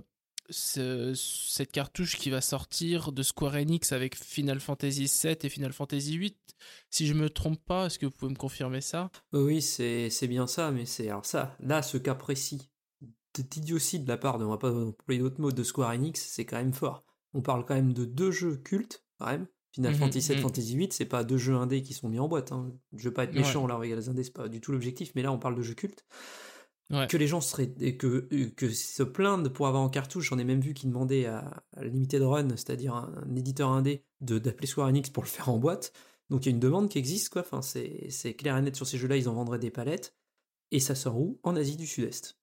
ce- 0.50 1.14
cette 1.14 1.72
cartouche 1.72 2.16
qui 2.16 2.30
va 2.30 2.40
sortir 2.40 3.12
de 3.12 3.22
Square 3.22 3.54
Enix 3.54 3.92
avec 3.92 4.14
Final 4.16 4.60
Fantasy 4.60 5.04
VII 5.06 5.36
et 5.42 5.48
Final 5.48 5.72
Fantasy 5.72 6.18
VIII. 6.18 6.36
Si 6.90 7.06
je 7.06 7.14
me 7.14 7.30
trompe 7.30 7.62
pas, 7.64 7.86
est-ce 7.86 7.98
que 7.98 8.06
vous 8.06 8.12
pouvez 8.12 8.30
me 8.32 8.36
confirmer 8.38 8.80
ça? 8.80 9.10
Oui, 9.32 9.62
c'est 9.62 10.10
c'est 10.10 10.28
bien 10.28 10.46
ça, 10.46 10.70
mais 10.70 10.84
c'est 10.86 11.08
alors 11.08 11.24
ça, 11.26 11.56
là, 11.60 11.82
ce 11.82 11.96
cas 11.98 12.14
précis 12.14 12.70
d'idiotie 13.50 13.98
de 14.00 14.08
la 14.08 14.16
part 14.16 14.38
de, 14.38 14.44
on 14.44 14.50
va 14.50 14.58
pas 14.58 14.70
employer 14.72 15.20
d'autres 15.20 15.40
mots, 15.40 15.50
de 15.52 15.62
Square 15.64 15.90
Enix, 15.90 16.20
c'est 16.20 16.44
quand 16.44 16.56
même 16.56 16.72
fort. 16.72 17.04
On 17.32 17.42
parle 17.42 17.64
quand 17.64 17.74
même 17.74 17.92
de 17.92 18.04
deux 18.04 18.30
jeux 18.30 18.56
cultes, 18.56 19.04
quand 19.18 19.26
même. 19.26 19.46
Final 19.74 19.94
Fantasy 19.94 20.28
VII, 20.28 20.36
mhm. 20.36 20.42
Fantasy 20.42 20.76
VIII, 20.76 20.88
c'est 20.92 21.04
pas 21.04 21.24
deux 21.24 21.36
jeux 21.36 21.54
indés 21.54 21.82
qui 21.82 21.94
sont 21.94 22.08
mis 22.08 22.18
en 22.20 22.28
boîte. 22.28 22.52
Hein. 22.52 22.72
Je 22.96 23.08
veux 23.08 23.12
pas 23.14 23.24
être 23.24 23.34
méchant 23.34 23.62
Ouais. 23.62 23.68
là, 23.68 23.76
regarde 23.76 24.00
les 24.00 24.08
indés, 24.08 24.22
c'est 24.24 24.32
pas 24.32 24.48
du 24.48 24.60
tout 24.60 24.70
l'objectif, 24.72 25.12
mais 25.14 25.22
là, 25.22 25.32
on 25.32 25.38
parle 25.38 25.56
de 25.56 25.62
jeux 25.62 25.74
cultes. 25.74 26.04
Ouais. 26.90 27.06
que 27.08 27.16
les 27.16 27.26
gens 27.26 27.40
seraient 27.40 27.72
et 27.80 27.96
que, 27.96 28.28
que 28.56 28.68
se 28.68 29.02
plaindre 29.02 29.50
pour 29.50 29.66
avoir 29.66 29.82
en 29.82 29.88
cartouche, 29.88 30.28
j'en 30.28 30.38
ai 30.38 30.44
même 30.44 30.60
vu 30.60 30.74
qui 30.74 30.86
demandaient 30.86 31.24
à, 31.24 31.64
à 31.74 31.82
Limited 31.82 32.20
Run, 32.22 32.50
c'est-à-dire 32.50 32.94
un, 32.94 33.24
un 33.26 33.34
éditeur 33.36 33.70
indé, 33.70 34.04
de 34.20 34.38
d'appeler 34.38 34.66
Square 34.66 34.88
Enix 34.88 35.08
pour 35.08 35.22
le 35.22 35.28
faire 35.28 35.48
en 35.48 35.56
boîte. 35.58 35.92
Donc 36.28 36.44
il 36.44 36.50
y 36.50 36.52
a 36.52 36.54
une 36.54 36.60
demande 36.60 36.90
qui 36.90 36.98
existe, 36.98 37.30
quoi. 37.30 37.40
Enfin, 37.40 37.62
c'est 37.62 38.34
clair 38.34 38.56
et 38.58 38.60
net 38.62 38.76
sur 38.76 38.86
ces 38.86 38.98
jeux-là, 38.98 39.16
ils 39.16 39.30
en 39.30 39.34
vendraient 39.34 39.58
des 39.58 39.70
palettes. 39.70 40.14
Et 40.72 40.78
ça 40.78 40.94
sort 40.94 41.18
où? 41.18 41.40
En 41.42 41.56
Asie 41.56 41.76
du 41.76 41.86
Sud-Est. 41.86 42.36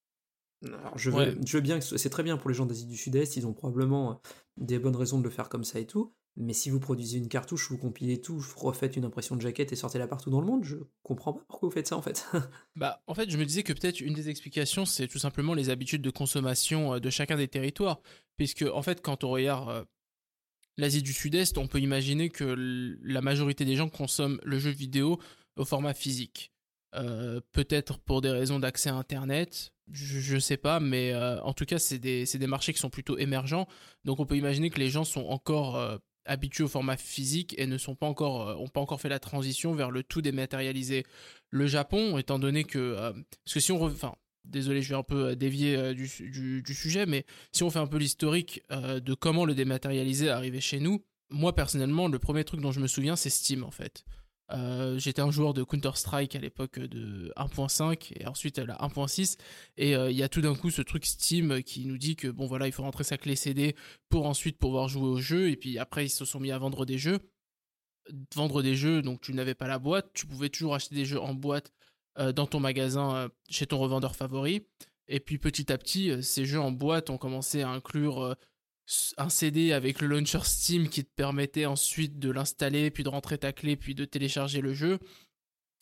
Alors, 0.66 0.98
je 0.98 1.12
veux, 1.12 1.18
Ouais. 1.18 1.36
je 1.46 1.58
veux 1.58 1.62
bien 1.62 1.78
que 1.78 1.86
ce- 1.86 1.98
c'est 1.98 2.10
très 2.10 2.24
bien 2.24 2.38
pour 2.38 2.50
les 2.50 2.56
gens 2.56 2.66
d'Asie 2.66 2.88
du 2.88 2.98
Sud-Est, 2.98 3.36
ils 3.36 3.46
ont 3.46 3.54
probablement 3.54 4.12
euh, 4.12 4.16
des 4.58 4.80
bonnes 4.80 4.96
raisons 4.96 5.20
de 5.20 5.24
le 5.24 5.30
faire 5.30 5.50
comme 5.50 5.64
ça 5.64 5.80
et 5.80 5.86
tout. 5.86 6.14
Mais 6.38 6.54
si 6.54 6.70
vous 6.70 6.80
produisez 6.80 7.18
une 7.18 7.28
cartouche, 7.28 7.70
vous 7.70 7.78
compilez 7.78 8.22
tout, 8.22 8.40
vous 8.40 8.60
refaites 8.60 8.96
une 8.96 9.04
impression 9.04 9.36
de 9.36 9.42
jaquette 9.42 9.74
et 9.74 9.76
sortez-la 9.76 10.08
partout 10.08 10.30
dans 10.30 10.40
le 10.40 10.48
monde, 10.48 10.64
je 10.64 10.78
comprends 11.04 11.34
pas 11.34 11.44
pourquoi 11.46 11.68
vous 11.68 11.74
faites 11.74 11.88
ça 11.88 11.98
en 11.98 12.02
fait. 12.02 12.26
Bah, 12.78 13.04
en 13.06 13.14
fait, 13.14 13.30
je 13.30 13.38
me 13.38 13.46
disais 13.46 13.64
que 13.64 13.74
peut-être 13.74 14.00
une 14.00 14.14
des 14.14 14.30
explications, 14.30 14.86
c'est 14.86 15.08
tout 15.08 15.20
simplement 15.20 15.54
les 15.54 15.70
habitudes 15.70 16.02
de 16.02 16.10
consommation 16.10 16.94
euh, 16.94 17.00
de 17.00 17.10
chacun 17.10 17.36
des 17.36 17.50
territoires. 17.50 18.02
Puisque, 18.38 18.64
en 18.64 18.82
fait, 18.82 19.02
quand 19.02 19.26
on 19.26 19.30
regarde 19.30 19.70
euh, 19.70 19.84
l'Asie 20.78 21.02
du 21.02 21.12
Sud-Est, 21.12 21.58
on 21.58 21.68
peut 21.68 21.82
imaginer 21.82 22.30
que 22.30 22.56
la 23.04 23.22
majorité 23.22 23.66
des 23.66 23.76
gens 23.76 23.90
consomment 23.90 24.40
le 24.44 24.58
jeu 24.58 24.72
vidéo 24.72 25.20
au 25.58 25.66
format 25.66 25.94
physique. 25.94 26.54
Euh, 26.96 27.42
peut-être 27.52 28.00
pour 28.00 28.22
des 28.22 28.32
raisons 28.32 28.60
d'accès 28.60 28.90
à 28.90 28.96
Internet, 28.96 29.74
je, 29.92 30.20
je 30.20 30.38
sais 30.38 30.58
pas, 30.58 30.80
mais 30.80 31.14
en 31.14 31.54
tout 31.54 31.66
cas, 31.66 31.78
c'est 31.78 32.00
des, 32.00 32.24
des 32.24 32.48
marchés 32.48 32.72
qui 32.72 32.80
sont 32.80 32.90
plutôt 32.90 33.18
émergents. 33.18 33.68
Donc, 34.06 34.22
on 34.22 34.26
peut 34.26 34.38
imaginer 34.38 34.70
que 34.70 34.80
les 34.80 34.90
gens 34.90 35.04
sont 35.04 35.26
encore 35.26 36.00
habitués 36.26 36.64
au 36.64 36.68
format 36.68 36.98
physique 36.98 37.56
et 37.58 37.66
ne 37.68 37.78
sont 37.78 37.96
pas 37.96 38.08
encore, 38.08 38.50
euh, 38.50 38.56
ont 38.56 38.68
pas 38.68 38.82
encore 38.82 39.02
fait 39.02 39.10
la 39.10 39.20
transition 39.20 39.74
vers 39.74 39.92
le 39.92 40.04
tout 40.04 40.22
dématérialisé. 40.22 41.04
Le 41.50 41.68
Japon, 41.68 42.18
étant 42.18 42.40
donné 42.40 42.64
que, 42.64 42.80
euh, 42.80 43.12
parce 43.12 43.54
que 43.54 43.60
si 43.60 43.72
on, 43.72 43.84
enfin, 43.84 44.14
désolé, 44.46 44.82
je 44.82 44.90
vais 44.90 44.96
un 44.96 45.04
peu 45.04 45.30
euh, 45.30 45.36
dévier 45.36 45.94
du, 45.94 46.08
su- 46.08 46.30
du, 46.30 46.62
du 46.62 46.74
sujet, 46.74 47.06
mais 47.06 47.26
si 47.52 47.64
on 47.64 47.70
fait 47.70 47.80
un 47.80 47.88
peu 47.88 47.98
l'historique 47.98 48.62
de 48.72 49.14
comment 49.14 49.46
le 49.46 49.56
dématérialisé 49.56 50.28
est 50.28 50.30
arrivé 50.30 50.62
chez 50.62 50.80
nous, 50.80 51.04
moi 51.30 51.56
personnellement, 51.56 52.08
le 52.08 52.20
premier 52.20 52.44
truc 52.44 52.62
dont 52.62 52.72
je 52.72 52.80
me 52.80 52.88
souviens, 52.88 53.16
c'est 53.16 53.30
Steam 53.30 53.64
en 53.64 53.72
fait. 53.72 54.04
Euh, 54.54 54.98
J'étais 55.00 55.22
un 55.22 55.32
joueur 55.32 55.54
de 55.54 55.64
Counter-Strike 55.64 56.36
à 56.36 56.40
l'époque 56.40 56.80
de 56.80 57.32
1.5 57.38 58.14
et 58.20 58.28
ensuite 58.28 58.60
à 58.60 58.66
la 58.66 58.76
1.6 58.76 59.38
et 59.78 59.96
euh, 59.96 60.12
il 60.12 60.18
y 60.18 60.24
a 60.24 60.30
tout 60.30 60.42
d'un 60.42 60.56
coup 60.56 60.70
ce 60.70 60.82
truc 60.82 61.06
Steam 61.06 61.64
qui 61.64 61.86
nous 61.86 61.98
dit 61.98 62.16
que 62.16 62.28
bon 62.28 62.48
voilà 62.48 62.68
il 62.68 62.74
faut 62.74 62.84
rentrer 62.84 63.04
sa 63.04 63.18
clé 63.18 63.36
CD 63.36 63.76
pour 64.10 64.26
ensuite 64.26 64.58
pouvoir 64.58 64.90
jouer 64.90 65.08
au 65.08 65.18
jeu 65.18 65.50
et 65.50 65.56
puis 65.56 65.78
après 65.78 66.06
ils 66.06 66.10
se 66.10 66.26
sont 66.26 66.40
mis 66.40 66.52
à 66.52 66.58
vendre 66.58 66.86
des 66.86 66.98
jeux 66.98 67.20
vendre 68.36 68.62
des 68.62 68.76
jeux 68.76 69.02
donc 69.02 69.22
tu 69.22 69.34
n'avais 69.34 69.56
pas 69.56 69.68
la 69.68 69.80
boîte 69.80 70.12
tu 70.14 70.26
pouvais 70.26 70.50
toujours 70.50 70.76
acheter 70.76 70.96
des 70.96 71.06
jeux 71.06 71.22
en 71.22 71.34
boîte 71.34 71.72
euh, 72.20 72.34
dans 72.34 72.46
ton 72.46 72.60
magasin 72.60 73.30
chez 73.50 73.68
ton 73.68 73.80
revendeur 73.80 74.16
favori 74.16 74.68
et 75.08 75.22
puis 75.22 75.38
petit 75.38 75.72
à 75.72 75.78
petit 75.78 76.22
ces 76.22 76.46
jeux 76.46 76.60
en 76.60 76.72
boîte 76.72 77.10
ont 77.10 77.18
commencé 77.18 77.62
à 77.62 77.70
inclure 77.70 78.36
un 79.18 79.30
CD 79.30 79.74
avec 79.74 80.02
le 80.02 80.08
launcher 80.08 80.44
Steam 80.44 80.90
qui 80.90 81.04
te 81.04 81.12
permettait 81.16 81.66
ensuite 81.66 82.20
de 82.20 82.30
l'installer, 82.30 82.92
puis 82.92 83.04
de 83.04 83.10
rentrer 83.10 83.38
ta 83.38 83.54
clé, 83.54 83.76
puis 83.76 83.96
de 83.96 84.06
télécharger 84.06 84.62
le 84.62 84.74
jeu. 84.74 85.00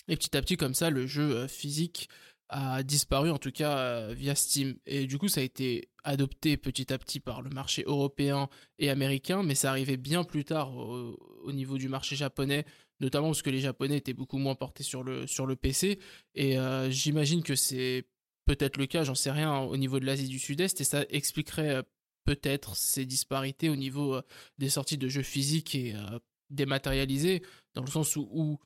Et 0.07 0.15
petit 0.15 0.35
à 0.35 0.41
petit, 0.41 0.57
comme 0.57 0.73
ça, 0.73 0.89
le 0.89 1.05
jeu 1.07 1.35
euh, 1.35 1.47
physique 1.47 2.09
a 2.49 2.81
disparu, 2.81 3.29
en 3.29 3.37
tout 3.37 3.51
cas 3.51 3.77
euh, 3.77 4.13
via 4.15 4.35
Steam. 4.35 4.75
Et 4.85 5.05
du 5.05 5.17
coup, 5.17 5.27
ça 5.27 5.41
a 5.41 5.43
été 5.43 5.89
adopté 6.03 6.57
petit 6.57 6.91
à 6.91 6.97
petit 6.97 7.19
par 7.19 7.41
le 7.41 7.49
marché 7.49 7.83
européen 7.85 8.49
et 8.79 8.89
américain, 8.89 9.43
mais 9.43 9.55
ça 9.55 9.69
arrivait 9.69 9.97
bien 9.97 10.23
plus 10.23 10.45
tard 10.45 10.75
au, 10.75 11.15
au 11.43 11.51
niveau 11.51 11.77
du 11.77 11.89
marché 11.89 12.15
japonais, 12.15 12.65
notamment 12.99 13.27
parce 13.27 13.41
que 13.41 13.49
les 13.49 13.59
Japonais 13.59 13.97
étaient 13.97 14.13
beaucoup 14.13 14.37
moins 14.37 14.55
portés 14.55 14.83
sur 14.83 15.03
le, 15.03 15.27
sur 15.27 15.45
le 15.45 15.55
PC. 15.55 15.99
Et 16.35 16.57
euh, 16.57 16.89
j'imagine 16.89 17.43
que 17.43 17.55
c'est 17.55 18.05
peut-être 18.45 18.77
le 18.77 18.87
cas, 18.87 19.03
j'en 19.03 19.15
sais 19.15 19.31
rien, 19.31 19.59
au 19.59 19.77
niveau 19.77 19.99
de 19.99 20.05
l'Asie 20.05 20.27
du 20.27 20.39
Sud-Est, 20.39 20.81
et 20.81 20.83
ça 20.83 21.05
expliquerait 21.09 21.83
peut-être 22.29 22.75
ces 22.75 23.07
disparités 23.07 23.69
au 23.69 23.75
niveau 23.75 24.13
euh, 24.13 24.21
des 24.59 24.69
sorties 24.69 24.99
de 24.99 25.07
jeux 25.07 25.23
physiques 25.23 25.73
et 25.73 25.95
euh, 25.95 26.19
dématérialisés, 26.51 27.41
dans 27.73 27.81
le 27.81 27.89
sens 27.89 28.15
où, 28.17 28.59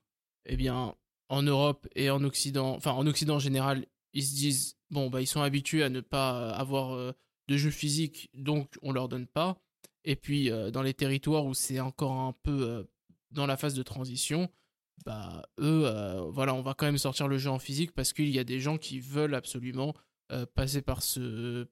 eh 0.46 0.58
bien, 0.58 0.96
en 1.30 1.44
Europe 1.44 1.88
et 1.96 2.10
en 2.10 2.26
Occident, 2.26 2.76
enfin 2.76 2.92
en 2.92 3.08
Occident 3.08 3.36
en 3.36 3.40
général, 3.40 3.86
ils 4.12 4.26
se 4.26 4.36
disent, 4.36 4.76
bon, 4.90 5.10
bah, 5.10 5.22
ils 5.22 5.28
sont 5.28 5.42
habitués 5.42 5.82
à 5.82 5.88
ne 5.88 6.02
pas 6.02 6.52
avoir 6.52 6.94
euh, 6.94 7.14
de 7.48 7.56
jeux 7.56 7.72
physiques, 7.72 8.30
donc 8.34 8.78
on 8.82 8.92
leur 8.92 9.08
donne 9.08 9.28
pas. 9.28 9.58
Et 10.04 10.18
puis, 10.18 10.50
dans 10.74 10.82
les 10.82 10.94
territoires 10.94 11.46
où 11.46 11.54
c'est 11.54 11.80
encore 11.80 12.12
un 12.12 12.34
peu 12.44 12.86
dans 13.32 13.46
la 13.46 13.56
phase 13.56 13.74
de 13.74 13.84
transition, 13.84 14.50
bah, 15.06 15.44
eux, 15.60 15.90
voilà, 16.34 16.54
on 16.54 16.62
va 16.62 16.74
quand 16.74 16.86
même 16.86 16.98
sortir 16.98 17.30
le 17.30 17.38
jeu 17.38 17.50
en 17.50 17.58
physique 17.58 17.94
parce 17.94 18.12
qu'il 18.12 18.30
y 18.30 18.38
a 18.38 18.44
des 18.44 18.60
gens 18.60 18.78
qui 18.78 19.00
veulent 19.00 19.34
absolument 19.34 19.94
passer 20.56 20.82
par 20.82 21.02
ce 21.02 21.68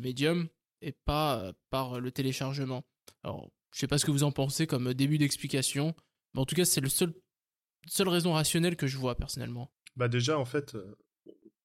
médium 0.00 0.48
et 0.82 0.92
pas 0.92 1.40
euh, 1.40 1.52
par 1.70 2.00
le 2.00 2.10
téléchargement. 2.10 2.84
Alors, 3.22 3.50
je 3.72 3.80
sais 3.80 3.88
pas 3.88 3.98
ce 3.98 4.06
que 4.06 4.10
vous 4.10 4.24
en 4.24 4.32
pensez 4.32 4.66
comme 4.66 4.94
début 4.94 5.18
d'explication, 5.18 5.94
mais 6.34 6.40
en 6.40 6.46
tout 6.46 6.54
cas, 6.54 6.64
c'est 6.64 6.80
le 6.80 6.88
seul 6.88 7.14
seule 7.86 8.08
raison 8.08 8.32
rationnelle 8.32 8.76
que 8.76 8.86
je 8.86 8.98
vois 8.98 9.14
personnellement. 9.14 9.72
Bah 9.96 10.08
déjà, 10.08 10.38
en 10.38 10.44
fait, 10.44 10.74
euh, 10.74 10.94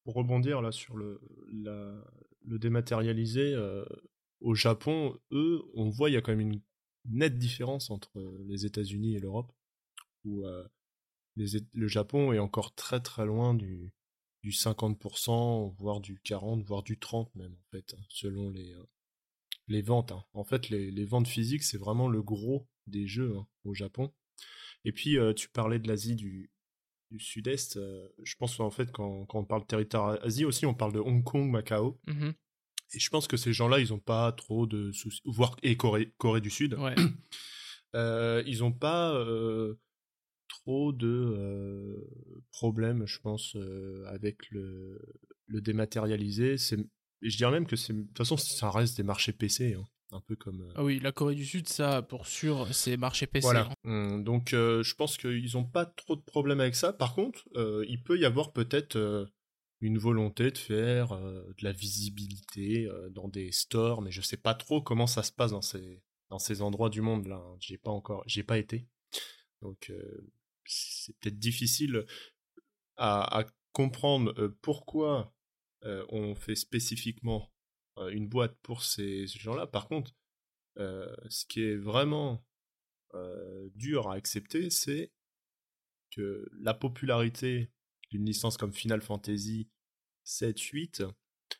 pour 0.04 0.14
rebondir 0.14 0.62
là 0.62 0.72
sur 0.72 0.96
le, 0.96 1.20
le 1.48 2.58
dématérialisé, 2.58 3.52
euh, 3.54 3.84
au 4.40 4.54
Japon, 4.54 5.18
eux, 5.32 5.62
on 5.74 5.88
voit 5.88 6.10
il 6.10 6.14
y 6.14 6.16
a 6.16 6.20
quand 6.20 6.32
même 6.32 6.52
une 6.52 6.60
nette 7.06 7.38
différence 7.38 7.90
entre 7.90 8.20
les 8.46 8.66
États-Unis 8.66 9.16
et 9.16 9.20
l'Europe, 9.20 9.52
où 10.24 10.46
euh, 10.46 10.66
le 11.36 11.88
Japon 11.88 12.32
est 12.32 12.38
encore 12.38 12.74
très 12.74 13.00
très 13.00 13.26
loin 13.26 13.54
du, 13.54 13.92
du 14.42 14.50
50%, 14.50 15.74
voire 15.76 16.00
du 16.00 16.20
40%, 16.24 16.62
voire 16.62 16.82
du 16.82 16.96
30% 16.96 17.30
même, 17.34 17.54
en 17.54 17.70
fait, 17.70 17.94
hein, 17.94 18.02
selon 18.08 18.50
les, 18.50 18.72
euh, 18.72 18.84
les 19.68 19.82
ventes. 19.82 20.12
hein. 20.12 20.24
En 20.34 20.44
fait, 20.44 20.68
les, 20.70 20.90
les 20.90 21.04
ventes 21.04 21.28
physiques, 21.28 21.62
c'est 21.62 21.78
vraiment 21.78 22.08
le 22.08 22.22
gros 22.22 22.68
des 22.86 23.06
jeux 23.06 23.34
hein, 23.36 23.46
au 23.64 23.74
Japon. 23.74 24.12
Et 24.84 24.92
puis, 24.92 25.18
euh, 25.18 25.32
tu 25.32 25.48
parlais 25.48 25.78
de 25.78 25.88
l'Asie 25.88 26.14
du, 26.14 26.50
du 27.10 27.18
Sud-Est. 27.18 27.76
euh, 27.78 28.06
je 28.22 28.34
pense 28.36 28.56
qu'en 28.56 28.70
fait, 28.70 28.90
quand, 28.92 29.24
quand 29.26 29.38
on 29.40 29.44
parle 29.44 29.62
de 29.62 29.66
territoire 29.66 30.18
Asie 30.22 30.44
aussi, 30.44 30.66
on 30.66 30.74
parle 30.74 30.92
de 30.92 30.98
Hong 31.00 31.24
Kong, 31.24 31.50
Macao. 31.50 31.98
Mhm. 32.06 32.34
Et 32.92 32.98
je 32.98 33.08
pense 33.10 33.26
que 33.26 33.36
ces 33.38 33.52
gens-là, 33.52 33.80
ils 33.80 33.88
n'ont 33.90 33.98
pas 33.98 34.30
trop 34.32 34.66
de 34.66 34.92
soucis. 34.92 35.20
Voire, 35.24 35.56
et 35.62 35.76
Corée, 35.76 36.12
Corée 36.18 36.40
du 36.42 36.50
Sud. 36.50 36.74
Ouais. 36.74 36.94
Euh, 37.96 38.42
ils 38.44 38.58
n'ont 38.58 38.72
pas 38.72 39.14
trop 40.48 40.92
de 40.92 42.04
problèmes, 42.50 43.06
je 43.06 43.20
pense, 43.20 43.56
avec 44.08 44.50
le, 44.50 45.00
le 45.46 45.60
dématérialisé. 45.60 46.58
C'est, 46.58 46.78
et 47.24 47.30
je 47.30 47.36
dirais 47.36 47.50
même 47.50 47.66
que 47.66 47.74
de 47.74 48.02
toute 48.04 48.16
façon, 48.16 48.36
ça 48.36 48.70
reste 48.70 48.96
des 48.96 49.02
marchés 49.02 49.32
PC, 49.32 49.74
hein, 49.74 49.84
un 50.12 50.20
peu 50.20 50.36
comme. 50.36 50.60
euh, 50.62 50.72
Ah 50.76 50.84
oui, 50.84 51.00
la 51.00 51.10
Corée 51.10 51.34
du 51.34 51.44
Sud, 51.44 51.68
ça, 51.68 52.02
pour 52.02 52.26
sûr, 52.26 52.72
c'est 52.72 52.96
marché 52.96 53.26
PC. 53.26 53.42
Voilà. 53.44 53.68
hein. 53.70 53.74
Hum, 53.90 54.22
Donc, 54.24 54.52
euh, 54.52 54.82
je 54.82 54.94
pense 54.94 55.16
qu'ils 55.16 55.50
n'ont 55.54 55.64
pas 55.64 55.86
trop 55.86 56.14
de 56.16 56.20
problèmes 56.22 56.60
avec 56.60 56.74
ça. 56.76 56.92
Par 56.92 57.14
contre, 57.14 57.48
euh, 57.56 57.84
il 57.88 58.02
peut 58.02 58.18
y 58.18 58.24
avoir 58.24 58.52
peut-être 58.52 59.28
une 59.80 59.98
volonté 59.98 60.50
de 60.50 60.56
faire 60.58 61.14
de 61.18 61.54
la 61.62 61.72
visibilité 61.72 62.88
dans 63.10 63.28
des 63.28 63.50
stores, 63.52 64.00
mais 64.02 64.10
je 64.10 64.22
sais 64.22 64.36
pas 64.38 64.54
trop 64.54 64.80
comment 64.80 65.06
ça 65.06 65.22
se 65.22 65.32
passe 65.32 65.50
dans 65.50 65.62
ces 65.62 66.02
dans 66.30 66.38
ces 66.38 66.62
endroits 66.62 66.88
du 66.90 67.00
monde 67.02 67.26
là. 67.26 67.36
hein. 67.36 67.56
J'ai 67.60 67.76
pas 67.78 67.90
encore, 67.90 68.22
j'ai 68.26 68.42
pas 68.42 68.56
été. 68.58 68.86
Donc, 69.62 69.92
c'est 70.64 71.14
peut-être 71.18 71.38
difficile 71.38 72.06
à, 72.96 73.40
à 73.40 73.44
comprendre 73.72 74.32
pourquoi 74.62 75.34
euh, 75.84 76.04
on 76.08 76.34
fait 76.34 76.54
spécifiquement 76.56 77.52
euh, 77.98 78.08
une 78.08 78.28
boîte 78.28 78.56
pour 78.62 78.82
ces 78.82 79.26
gens-là. 79.26 79.66
Par 79.66 79.88
contre, 79.88 80.14
euh, 80.78 81.14
ce 81.28 81.46
qui 81.46 81.62
est 81.62 81.76
vraiment 81.76 82.44
dur 83.76 84.08
à 84.10 84.14
accepter, 84.14 84.70
c'est 84.70 85.12
que 86.10 86.48
la 86.58 86.74
popularité 86.74 87.70
d'une 88.10 88.24
licence 88.26 88.56
comme 88.56 88.72
Final 88.72 89.00
Fantasy 89.02 89.68
7, 90.24 90.58
8, 90.60 91.04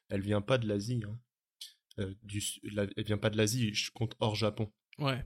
elle 0.09 0.20
vient 0.20 0.41
pas 0.41 0.59
de 0.59 0.66
l'Asie. 0.66 1.03
hein. 1.07 2.12
Du, 2.25 2.43
la- 2.64 2.89
elle 2.97 3.05
vient 3.05 3.18
pas 3.18 3.31
de 3.31 3.37
l'Asie, 3.37 3.72
je 3.72 3.93
compte 3.93 4.16
hors 4.18 4.35
Japon. 4.35 4.72
Ouais. 4.99 5.25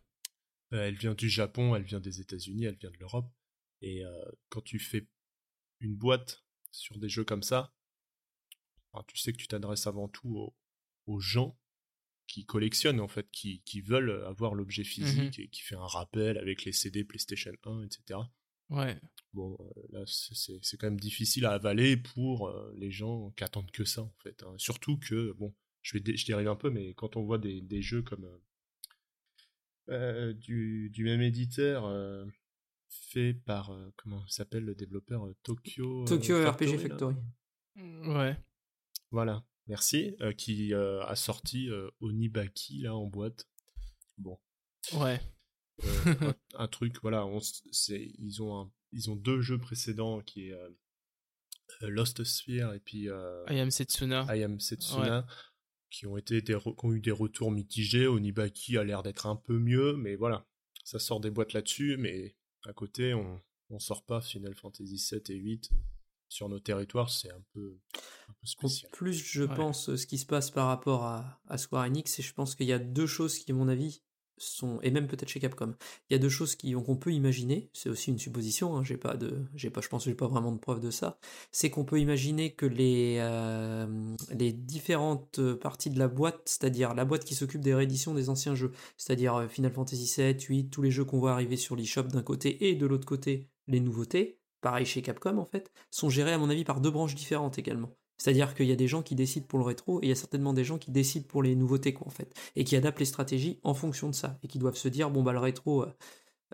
Elle 0.70 0.96
vient 0.96 1.14
du 1.14 1.30
Japon, 1.30 1.74
elle 1.74 1.84
vient 1.84 2.00
des 2.00 2.20
États-Unis, 2.20 2.64
elle 2.66 2.76
vient 2.76 2.90
de 2.90 2.98
l'Europe. 2.98 3.32
Et 3.80 4.04
euh, 4.04 4.24
quand 4.50 4.60
tu 4.60 4.78
fais 4.78 5.08
une 5.80 5.96
boîte 5.96 6.44
sur 6.72 6.98
des 6.98 7.08
jeux 7.08 7.24
comme 7.24 7.42
ça, 7.42 7.72
enfin, 8.92 9.04
tu 9.08 9.16
sais 9.18 9.32
que 9.32 9.38
tu 9.38 9.48
t'adresses 9.48 9.86
avant 9.86 10.08
tout 10.08 10.36
aux, 10.36 10.56
aux 11.06 11.20
gens 11.20 11.58
qui 12.26 12.44
collectionnent 12.44 13.00
en 13.00 13.08
fait, 13.08 13.30
qui, 13.30 13.62
qui 13.62 13.80
veulent 13.80 14.24
avoir 14.26 14.54
l'objet 14.54 14.84
physique 14.84 15.38
et 15.38 15.48
qui 15.48 15.62
fait 15.62 15.76
un 15.76 15.86
rappel 15.86 16.36
avec 16.38 16.64
les 16.64 16.72
CD 16.72 17.02
PlayStation 17.04 17.52
1, 17.64 17.82
etc. 17.84 18.20
Ouais. 18.70 19.00
Bon, 19.32 19.56
euh, 19.60 19.82
là, 19.90 20.02
c'est- 20.06 20.76
quand 20.76 20.86
même 20.88 21.00
difficile 21.00 21.46
à 21.46 21.52
avaler 21.52 21.96
pour 21.96 22.48
euh, 22.48 22.72
les 22.76 22.90
gens 22.90 23.30
qui 23.30 23.44
attendent 23.44 23.70
que 23.70 23.84
ça, 23.84 24.02
en 24.02 24.14
fait. 24.22 24.42
hein. 24.42 24.54
Surtout 24.58 24.98
que, 24.98 25.32
bon, 25.32 25.54
je 25.82 25.94
vais 25.96 26.00
dé- 26.00 26.16
je 26.16 26.26
dérive 26.26 26.48
un 26.48 26.56
peu, 26.56 26.68
mais 26.70 26.92
quand 26.94 27.16
on 27.16 27.22
voit 27.22 27.38
des, 27.38 27.60
des 27.62 27.80
jeux 27.80 28.02
comme 28.02 28.28
euh, 29.88 30.32
du, 30.34 30.90
du 30.90 31.04
même 31.04 31.22
éditeur 31.22 31.86
euh, 31.86 32.26
fait 32.90 33.32
par, 33.32 33.70
euh, 33.70 33.90
comment 33.96 34.26
s'appelle 34.28 34.64
le 34.64 34.74
développeur 34.74 35.26
euh, 35.26 35.34
Tokyo, 35.42 36.02
euh, 36.02 36.06
Tokyo 36.06 36.34
RPG 36.50 36.66
là? 36.72 36.78
Factory. 36.78 37.14
Ouais. 37.76 38.36
Voilà, 39.10 39.44
merci. 39.66 40.14
euh, 40.20 40.32
qui 40.32 40.72
euh, 40.74 41.02
a 41.04 41.16
sorti 41.16 41.68
euh, 41.70 41.88
Onibaki 42.00 42.82
là 42.82 42.94
en 42.94 43.06
boîte. 43.06 43.46
Bon, 44.18 44.38
Ouais. 44.94 45.20
un, 46.22 46.34
un 46.54 46.68
truc, 46.68 46.96
voilà, 47.02 47.24
on 47.26 47.38
ils 47.88 48.42
ont 48.42 48.60
un- 48.60 48.72
ils 48.92 49.10
ont 49.10 49.16
deux 49.16 49.40
jeux 49.40 49.58
précédents 49.58 50.20
qui 50.22 50.48
est 50.48 50.54
Lost 51.82 52.24
Sphere 52.24 52.72
et 52.74 52.80
puis 52.80 53.04
I 53.04 53.60
am 53.60 53.70
Setsuna. 53.70 54.26
I 54.34 54.42
Am 54.42 54.58
Setsuna, 54.58 55.26
qui 55.90 56.06
ont 56.06 56.16
été 56.16 56.40
des 56.42 56.58
qui 56.58 56.84
ont 56.84 56.92
eu 56.92 57.00
des 57.00 57.10
retours 57.12 57.52
mitigés. 57.52 58.06
Onibaki 58.06 58.76
a 58.78 58.84
l'air 58.84 59.02
d'être 59.02 59.26
un 59.26 59.36
peu 59.36 59.58
mieux, 59.58 59.94
mais 59.96 60.16
voilà, 60.16 60.46
ça 60.84 60.98
sort 60.98 61.20
des 61.20 61.30
boîtes 61.30 61.52
là-dessus, 61.52 61.96
mais 61.98 62.36
à 62.64 62.72
côté, 62.72 63.14
on 63.14 63.40
on 63.70 63.78
sort 63.78 64.04
pas 64.06 64.20
Final 64.22 64.54
Fantasy 64.54 64.98
7 64.98 65.28
et 65.30 65.34
8 65.36 65.70
sur 66.28 66.48
nos 66.48 66.60
territoires, 66.60 67.10
c'est 67.10 67.30
un 67.30 67.42
peu 67.54 67.76
un 68.28 68.32
peu 68.32 68.36
En 68.42 68.46
spécial. 68.46 68.90
plus, 68.92 69.14
je 69.14 69.44
Ouais. 69.44 69.54
pense, 69.56 69.94
ce 69.96 70.06
qui 70.06 70.18
se 70.18 70.26
passe 70.26 70.50
par 70.50 70.66
rapport 70.68 71.04
à, 71.04 71.40
à 71.48 71.58
Square 71.58 71.84
Enix, 71.84 72.18
et 72.18 72.22
je 72.22 72.32
pense 72.34 72.54
qu'il 72.54 72.66
y 72.66 72.72
a 72.72 72.78
deux 72.78 73.06
choses 73.06 73.38
qui, 73.38 73.50
à 73.50 73.54
mon 73.54 73.68
avis, 73.68 74.02
sont, 74.40 74.80
et 74.82 74.92
même 74.92 75.08
peut-être 75.08 75.28
chez 75.30 75.40
Capcom, 75.40 75.74
il 76.08 76.12
y 76.12 76.16
a 76.16 76.18
deux 76.20 76.28
choses 76.28 76.54
qui, 76.54 76.72
qu'on 76.72 76.94
peut 76.96 77.12
imaginer, 77.12 77.70
c'est 77.72 77.88
aussi 77.88 78.10
une 78.12 78.18
supposition, 78.20 78.76
hein, 78.76 78.84
j'ai 78.84 78.96
pas 78.96 79.16
de, 79.16 79.44
j'ai 79.56 79.68
pas, 79.68 79.80
je 79.80 79.88
pense 79.88 80.04
que 80.04 80.10
j'ai 80.10 80.14
pas 80.16 80.28
vraiment 80.28 80.52
de 80.52 80.58
preuve 80.60 80.78
de 80.78 80.92
ça, 80.92 81.18
c'est 81.50 81.70
qu'on 81.70 81.84
peut 81.84 81.98
imaginer 81.98 82.54
que 82.54 82.64
les, 82.64 83.16
euh, 83.18 84.14
les 84.30 84.52
différentes 84.52 85.40
parties 85.54 85.90
de 85.90 85.98
la 85.98 86.06
boîte, 86.06 86.40
c'est-à-dire 86.44 86.94
la 86.94 87.04
boîte 87.04 87.24
qui 87.24 87.34
s'occupe 87.34 87.62
des 87.62 87.74
rééditions 87.74 88.14
des 88.14 88.28
anciens 88.28 88.54
jeux, 88.54 88.70
c'est-à-dire 88.96 89.34
euh, 89.34 89.48
Final 89.48 89.72
Fantasy 89.72 90.06
7, 90.06 90.40
8, 90.40 90.70
tous 90.70 90.82
les 90.82 90.92
jeux 90.92 91.04
qu'on 91.04 91.18
voit 91.18 91.32
arriver 91.32 91.56
sur 91.56 91.74
l'eShop 91.74 92.04
d'un 92.04 92.22
côté, 92.22 92.68
et 92.68 92.76
de 92.76 92.86
l'autre 92.86 93.06
côté, 93.06 93.48
les 93.66 93.80
nouveautés, 93.80 94.37
pareil 94.60 94.86
chez 94.86 95.02
Capcom 95.02 95.38
en 95.38 95.44
fait, 95.44 95.70
sont 95.90 96.10
gérés 96.10 96.32
à 96.32 96.38
mon 96.38 96.50
avis 96.50 96.64
par 96.64 96.80
deux 96.80 96.90
branches 96.90 97.14
différentes 97.14 97.58
également. 97.58 97.94
C'est-à-dire 98.18 98.54
qu'il 98.54 98.66
y 98.66 98.72
a 98.72 98.76
des 98.76 98.88
gens 98.88 99.02
qui 99.02 99.14
décident 99.14 99.46
pour 99.46 99.60
le 99.60 99.64
rétro 99.64 100.00
et 100.02 100.06
il 100.06 100.08
y 100.08 100.12
a 100.12 100.16
certainement 100.16 100.52
des 100.52 100.64
gens 100.64 100.78
qui 100.78 100.90
décident 100.90 101.26
pour 101.28 101.42
les 101.42 101.54
nouveautés 101.54 101.94
quoi 101.94 102.06
en 102.08 102.10
fait 102.10 102.34
et 102.56 102.64
qui 102.64 102.74
adaptent 102.76 102.98
les 102.98 103.06
stratégies 103.06 103.60
en 103.62 103.74
fonction 103.74 104.10
de 104.10 104.14
ça 104.14 104.38
et 104.42 104.48
qui 104.48 104.58
doivent 104.58 104.76
se 104.76 104.88
dire 104.88 105.10
bon 105.10 105.22
bah 105.22 105.32
le 105.32 105.38
rétro 105.38 105.84
euh, 105.84 105.92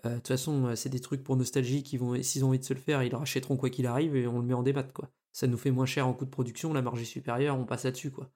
euh, 0.05 0.11
de 0.11 0.15
toute 0.17 0.29
façon 0.29 0.67
euh, 0.67 0.75
c'est 0.77 0.91
des 0.91 1.01
trucs 1.01 1.25
pour 1.25 1.37
nostalgie 1.37 1.83
qui 1.83 1.97
vont 1.97 2.23
s'ils 2.23 2.45
ont 2.45 2.49
envie 2.49 2.59
de 2.59 2.65
se 2.65 2.75
le 2.75 2.81
faire 2.81 3.03
ils 3.03 3.11
le 3.11 3.17
rachèteront 3.17 3.57
quoi 3.57 3.71
qu'il 3.71 3.87
arrive 3.87 4.15
et 4.15 4.27
on 4.27 4.41
le 4.41 4.47
met 4.47 4.55
en 4.55 4.63
débat 4.63 4.83
quoi. 4.83 5.11
Ça 5.33 5.47
nous 5.47 5.57
fait 5.57 5.71
moins 5.71 5.87
cher 5.87 6.07
en 6.07 6.13
coût 6.13 6.27
de 6.27 6.31
production, 6.31 6.73
la 6.75 6.83
marge 6.83 7.01
est 7.03 7.07
supérieure, 7.07 7.59
on 7.59 7.65
passe 7.65 7.85
là-dessus 7.85 8.13
quoi. 8.13 8.31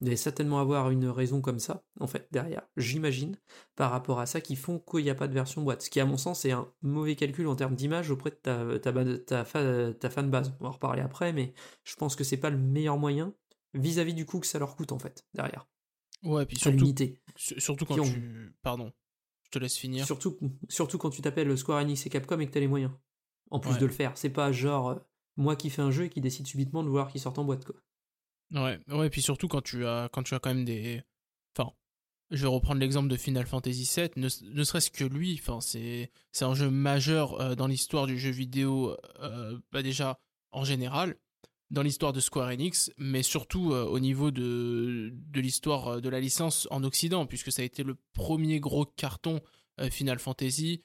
Il 0.00 0.06
doit 0.08 0.16
certainement 0.16 0.60
avoir 0.60 0.90
une 0.90 1.06
raison 1.06 1.40
comme 1.40 1.58
ça 1.58 1.82
en 2.00 2.06
fait 2.06 2.26
derrière, 2.30 2.62
j'imagine 2.76 3.36
par 3.76 3.90
rapport 3.90 4.18
à 4.20 4.26
ça 4.26 4.40
qui 4.40 4.56
font 4.56 4.78
qu'il 4.78 5.04
n'y 5.04 5.10
a 5.10 5.14
pas 5.14 5.28
de 5.28 5.34
version 5.34 5.62
boîte. 5.62 5.82
Ce 5.82 5.90
qui, 5.90 6.00
à 6.00 6.06
mon 6.06 6.16
sens, 6.16 6.44
est 6.44 6.52
un 6.52 6.70
mauvais 6.82 7.16
calcul 7.16 7.46
en 7.46 7.56
termes 7.56 7.74
d'image 7.74 8.10
auprès 8.10 8.30
de 8.30 8.36
ta, 8.36 8.78
ta, 8.78 9.44
ta, 9.44 9.92
ta 9.94 10.10
fanbase. 10.10 10.54
On 10.60 10.64
va 10.64 10.68
en 10.70 10.72
reparler 10.72 11.02
après, 11.02 11.32
mais 11.32 11.52
je 11.84 11.94
pense 11.96 12.16
que 12.16 12.24
c'est 12.24 12.36
pas 12.38 12.50
le 12.50 12.58
meilleur 12.58 12.98
moyen 12.98 13.34
vis-à-vis 13.74 14.14
du 14.14 14.26
coût 14.26 14.40
que 14.40 14.46
ça 14.46 14.58
leur 14.58 14.74
coûte 14.76 14.92
en 14.92 14.98
fait, 14.98 15.24
derrière. 15.34 15.68
Ouais, 16.22 16.44
puis 16.46 16.56
À 16.58 16.60
surtout, 16.60 16.92
surtout 17.36 17.84
quand 17.86 17.98
ont- 17.98 18.04
tu. 18.04 18.54
Pardon, 18.62 18.92
je 19.44 19.50
te 19.50 19.58
laisse 19.58 19.76
finir. 19.76 20.04
Surtout, 20.04 20.38
surtout 20.68 20.98
quand 20.98 21.10
tu 21.10 21.22
t'appelles 21.22 21.56
Square 21.56 21.78
Enix 21.80 22.04
et 22.06 22.10
Capcom 22.10 22.38
et 22.40 22.46
que 22.46 22.52
t'as 22.52 22.60
les 22.60 22.68
moyens. 22.68 22.92
En 23.50 23.58
plus 23.58 23.72
Ouais. 23.72 23.78
de 23.78 23.86
le 23.86 23.92
faire. 23.92 24.12
C'est 24.16 24.30
pas 24.30 24.52
genre 24.52 24.90
euh, 24.90 24.94
moi 25.36 25.56
qui 25.56 25.70
fais 25.70 25.82
un 25.82 25.90
jeu 25.90 26.04
et 26.04 26.08
qui 26.10 26.20
décide 26.20 26.46
subitement 26.46 26.82
de 26.84 26.88
vouloir 26.88 27.08
qu'il 27.10 27.20
sorte 27.20 27.38
en 27.38 27.44
boîte 27.44 27.64
quoi. 27.64 27.74
Ouais, 28.52 28.80
ouais, 28.88 29.10
puis 29.10 29.22
surtout 29.22 29.48
quand 29.48 29.62
tu 29.62 29.86
as, 29.86 30.08
quand 30.12 30.22
tu 30.22 30.34
as 30.34 30.40
quand 30.40 30.52
même 30.52 30.64
des. 30.64 31.02
Enfin, 31.56 31.72
je 32.30 32.42
vais 32.42 32.48
reprendre 32.48 32.80
l'exemple 32.80 33.08
de 33.08 33.16
Final 33.16 33.46
Fantasy 33.46 33.88
VII, 33.96 34.10
ne, 34.16 34.64
serait-ce 34.64 34.90
que 34.90 35.04
lui, 35.04 35.38
enfin, 35.40 35.60
c'est, 35.60 36.10
un 36.40 36.54
jeu 36.54 36.70
majeur 36.70 37.40
euh, 37.40 37.54
dans 37.54 37.66
l'histoire 37.66 38.06
du 38.06 38.18
jeu 38.18 38.30
vidéo, 38.30 38.96
euh, 39.20 39.58
bah 39.72 39.82
déjà 39.82 40.18
en 40.52 40.64
général, 40.64 41.16
dans 41.70 41.82
l'histoire 41.82 42.12
de 42.12 42.18
Square 42.18 42.48
Enix, 42.48 42.90
mais 42.98 43.22
surtout 43.22 43.72
euh, 43.72 43.84
au 43.84 44.00
niveau 44.00 44.32
de, 44.32 45.12
de 45.14 45.40
l'histoire 45.40 46.00
de 46.00 46.08
la 46.08 46.18
licence 46.18 46.66
en 46.72 46.82
Occident, 46.82 47.26
puisque 47.26 47.52
ça 47.52 47.62
a 47.62 47.64
été 47.64 47.84
le 47.84 47.96
premier 48.12 48.58
gros 48.60 48.84
carton 48.84 49.40
Final 49.90 50.18
Fantasy, 50.18 50.82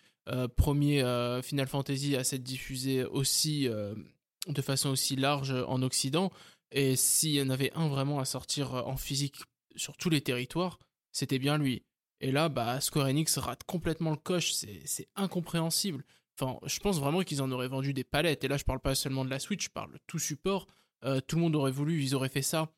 premier 0.55 1.03
Final 1.43 1.67
Fantasy 1.67 2.15
à 2.15 2.23
s'être 2.23 2.43
diffusé 2.43 3.03
aussi 3.03 3.67
de 3.67 4.61
façon 4.61 4.89
aussi 4.91 5.17
large 5.17 5.53
en 5.67 5.81
Occident. 5.81 6.31
Et 6.75 6.97
s'il 6.97 7.31
y 7.31 7.41
en 7.41 7.49
avait 7.49 7.71
un 7.73 7.87
vraiment 7.87 8.19
à 8.19 8.25
sortir 8.25 8.75
euh, 8.75 8.81
en 8.83 8.97
physique 8.97 9.37
sur 9.75 9.97
tous 9.97 10.09
les 10.09 10.21
territoires, 10.21 10.77
c'était 11.11 11.39
bien 11.39 11.57
lui. 11.57 11.83
Et 12.19 12.31
là, 12.31 12.49
bah, 12.49 12.79
Square 12.81 13.07
Enix 13.07 13.37
rate 13.37 13.63
complètement 13.63 14.11
le 14.11 14.17
coche, 14.17 14.51
c'est 14.51 15.07
incompréhensible. 15.15 16.03
Enfin, 16.37 16.59
je 16.65 16.79
pense 16.79 16.99
vraiment 16.99 17.21
qu'ils 17.21 17.41
en 17.41 17.51
auraient 17.51 17.69
vendu 17.69 17.93
des 17.93 18.03
palettes. 18.03 18.43
Et 18.43 18.49
là, 18.49 18.57
je 18.57 18.65
parle 18.65 18.81
pas 18.81 18.93
seulement 18.93 19.23
de 19.23 19.29
la 19.29 19.39
Switch, 19.39 19.65
je 19.65 19.69
parle 19.69 19.93
de 19.93 19.99
tout 20.05 20.19
support. 20.19 20.67
Euh, 21.05 21.21
tout 21.21 21.37
le 21.37 21.43
monde 21.43 21.55
aurait 21.55 21.71
voulu, 21.71 22.03
ils 22.03 22.13
auraient 22.13 22.29
fait 22.29 22.41
ça. 22.41 22.69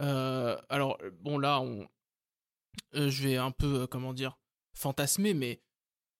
Euh, 0.00 0.58
alors, 0.70 0.98
bon, 1.20 1.38
là, 1.38 1.62
euh, 2.94 3.10
je 3.10 3.28
vais 3.28 3.36
un 3.36 3.50
peu, 3.50 3.86
comment 3.86 4.14
dire, 4.14 4.38
fantasmer, 4.74 5.34
mais 5.34 5.60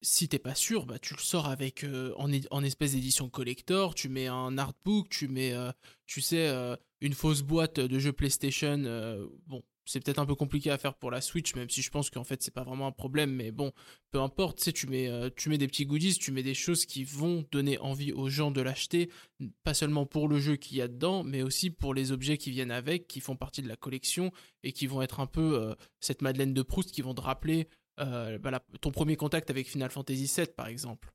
si 0.02 0.28
t'es 0.28 0.38
pas 0.38 0.54
sûr, 0.54 0.84
bah, 0.84 0.98
tu 0.98 1.14
le 1.14 1.20
sors 1.20 1.46
avec 1.46 1.86
en, 2.16 2.30
en 2.50 2.64
espèce 2.64 2.92
d'édition 2.92 3.30
collector, 3.30 3.94
tu 3.94 4.08
mets 4.08 4.26
un 4.26 4.58
artbook, 4.58 5.08
tu 5.08 5.28
mets, 5.28 5.54
tu 6.06 6.20
sais, 6.20 6.76
une 7.02 7.14
fausse 7.14 7.42
boîte 7.42 7.80
de 7.80 7.98
jeux 7.98 8.12
PlayStation. 8.12 8.80
euh, 8.84 9.26
bon, 9.46 9.62
c'est 9.84 10.02
peut-être 10.02 10.20
un 10.20 10.26
peu 10.26 10.36
compliqué 10.36 10.70
à 10.70 10.78
faire 10.78 10.94
pour 10.94 11.10
la 11.10 11.20
Switch, 11.20 11.54
même 11.56 11.68
si 11.68 11.82
je 11.82 11.90
pense 11.90 12.10
qu'en 12.10 12.22
fait 12.22 12.42
c'est 12.42 12.54
pas 12.54 12.62
vraiment 12.62 12.86
un 12.86 12.92
problème, 12.92 13.32
mais 13.32 13.50
bon, 13.50 13.72
peu 14.12 14.20
importe, 14.20 14.62
tu 14.62 14.72
tu 14.72 14.86
mets, 14.86 15.08
euh, 15.08 15.28
tu 15.34 15.48
mets 15.48 15.58
des 15.58 15.66
petits 15.66 15.84
goodies, 15.84 16.18
tu 16.18 16.30
mets 16.30 16.44
des 16.44 16.54
choses 16.54 16.86
qui 16.86 17.02
vont 17.02 17.44
donner 17.50 17.78
envie 17.78 18.12
aux 18.12 18.28
gens 18.28 18.52
de 18.52 18.60
l'acheter, 18.60 19.10
pas 19.64 19.74
seulement 19.74 20.06
pour 20.06 20.28
le 20.28 20.38
jeu 20.38 20.54
qu'il 20.56 20.76
y 20.76 20.82
a 20.82 20.88
dedans, 20.88 21.24
mais 21.24 21.42
aussi 21.42 21.70
pour 21.70 21.92
les 21.92 22.12
objets 22.12 22.38
qui 22.38 22.52
viennent 22.52 22.70
avec, 22.70 23.08
qui 23.08 23.20
font 23.20 23.34
partie 23.36 23.62
de 23.62 23.68
la 23.68 23.76
collection 23.76 24.30
et 24.62 24.72
qui 24.72 24.86
vont 24.86 25.02
être 25.02 25.18
un 25.18 25.26
peu 25.26 25.60
euh, 25.60 25.74
cette 26.00 26.22
Madeleine 26.22 26.54
de 26.54 26.62
Proust 26.62 26.92
qui 26.92 27.02
vont 27.02 27.14
te 27.14 27.20
rappeler 27.20 27.68
ton 28.80 28.90
premier 28.90 29.14
contact 29.14 29.50
avec 29.50 29.68
Final 29.68 29.90
Fantasy 29.90 30.28
VII, 30.34 30.48
par 30.56 30.66
exemple. 30.66 31.12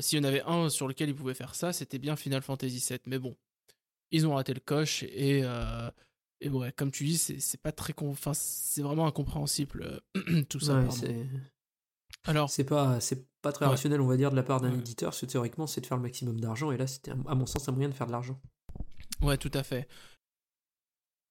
S'il 0.00 0.18
y 0.18 0.20
en 0.20 0.24
avait 0.24 0.42
un 0.46 0.70
sur 0.70 0.88
lequel 0.88 1.10
ils 1.10 1.14
pouvaient 1.14 1.34
faire 1.34 1.54
ça, 1.54 1.74
c'était 1.74 1.98
bien 1.98 2.16
Final 2.16 2.40
Fantasy 2.40 2.82
VII. 2.88 3.00
Mais 3.06 3.18
bon, 3.18 3.36
ils 4.12 4.26
ont 4.26 4.34
raté 4.34 4.52
le 4.54 4.60
coche 4.60 5.02
et, 5.04 5.40
euh, 5.44 5.90
et 6.40 6.48
ouais, 6.48 6.72
comme 6.72 6.90
tu 6.90 7.04
dis, 7.04 7.18
c'est 7.18 7.60
pas 7.62 7.72
très, 7.72 7.92
con- 7.92 8.10
enfin, 8.10 8.32
c'est 8.34 8.82
vraiment 8.82 9.06
incompréhensible 9.06 10.00
euh, 10.16 10.42
tout 10.48 10.60
ça. 10.60 10.80
Ouais, 10.80 11.26
Alors, 12.24 12.50
c'est 12.50 12.64
pas 12.64 13.00
c'est 13.00 13.26
pas 13.42 13.52
très 13.52 13.64
Ouais. 13.64 13.70
rationnel 13.70 14.00
on 14.00 14.06
va 14.06 14.16
dire 14.16 14.30
de 14.30 14.36
la 14.36 14.42
part 14.42 14.60
d'un 14.60 14.72
Ouais. 14.72 14.78
éditeur, 14.78 15.10
parce 15.10 15.20
que 15.20 15.26
théoriquement 15.26 15.66
c'est 15.66 15.80
de 15.80 15.86
faire 15.86 15.96
le 15.96 16.02
maximum 16.02 16.38
d'argent 16.40 16.70
et 16.72 16.76
là 16.76 16.86
c'était 16.86 17.10
à 17.12 17.34
mon 17.34 17.46
sens 17.46 17.68
un 17.68 17.72
moyen 17.72 17.88
de 17.88 17.94
faire 17.94 18.06
de 18.06 18.12
l'argent. 18.12 18.38
Ouais, 19.22 19.36
tout 19.38 19.50
à 19.54 19.62
fait. 19.62 19.88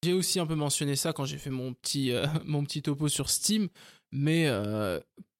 J'ai 0.03 0.13
aussi 0.13 0.39
un 0.39 0.47
peu 0.47 0.55
mentionné 0.55 0.95
ça 0.95 1.11
quand 1.13 1.25
j'ai 1.25 1.37
fait 1.37 1.49
mon 1.49 1.73
petit, 1.73 2.11
euh, 2.11 2.25
mon 2.45 2.63
petit 2.63 2.81
topo 2.81 3.07
sur 3.09 3.29
Steam, 3.29 3.67
mais 4.11 4.47
euh, 4.47 4.99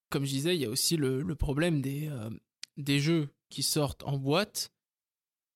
comme 0.10 0.26
je 0.26 0.32
disais, 0.32 0.56
il 0.56 0.62
y 0.62 0.66
a 0.66 0.70
aussi 0.70 0.98
le, 0.98 1.22
le 1.22 1.36
problème 1.36 1.82
des, 1.82 2.10
euh, 2.10 2.30
des 2.78 3.00
jeux 3.00 3.30
qui 3.50 3.64
sortent 3.64 4.04
en 4.04 4.18
boîte, 4.18 4.72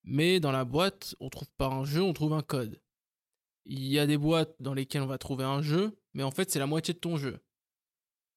mais 0.04 0.40
dans 0.40 0.52
la 0.52 0.66
boîte, 0.66 1.16
on 1.20 1.30
trouve 1.30 1.50
pas 1.58 1.68
un 1.68 1.86
jeu, 1.86 2.02
on 2.02 2.14
trouve 2.14 2.34
un 2.34 2.42
code. 2.42 2.82
Il 3.66 3.86
y 3.86 4.00
a 4.00 4.06
des 4.06 4.18
boîtes 4.18 4.56
dans 4.60 4.74
lesquelles 4.74 5.02
on 5.02 5.08
va 5.08 5.18
trouver 5.18 5.46
un 5.46 5.62
jeu, 5.62 5.98
mais 6.14 6.24
en 6.24 6.32
fait, 6.32 6.52
c'est 6.52 6.60
la 6.60 6.68
moitié 6.68 6.94
de 6.94 7.00
ton 7.00 7.18
jeu. 7.18 7.40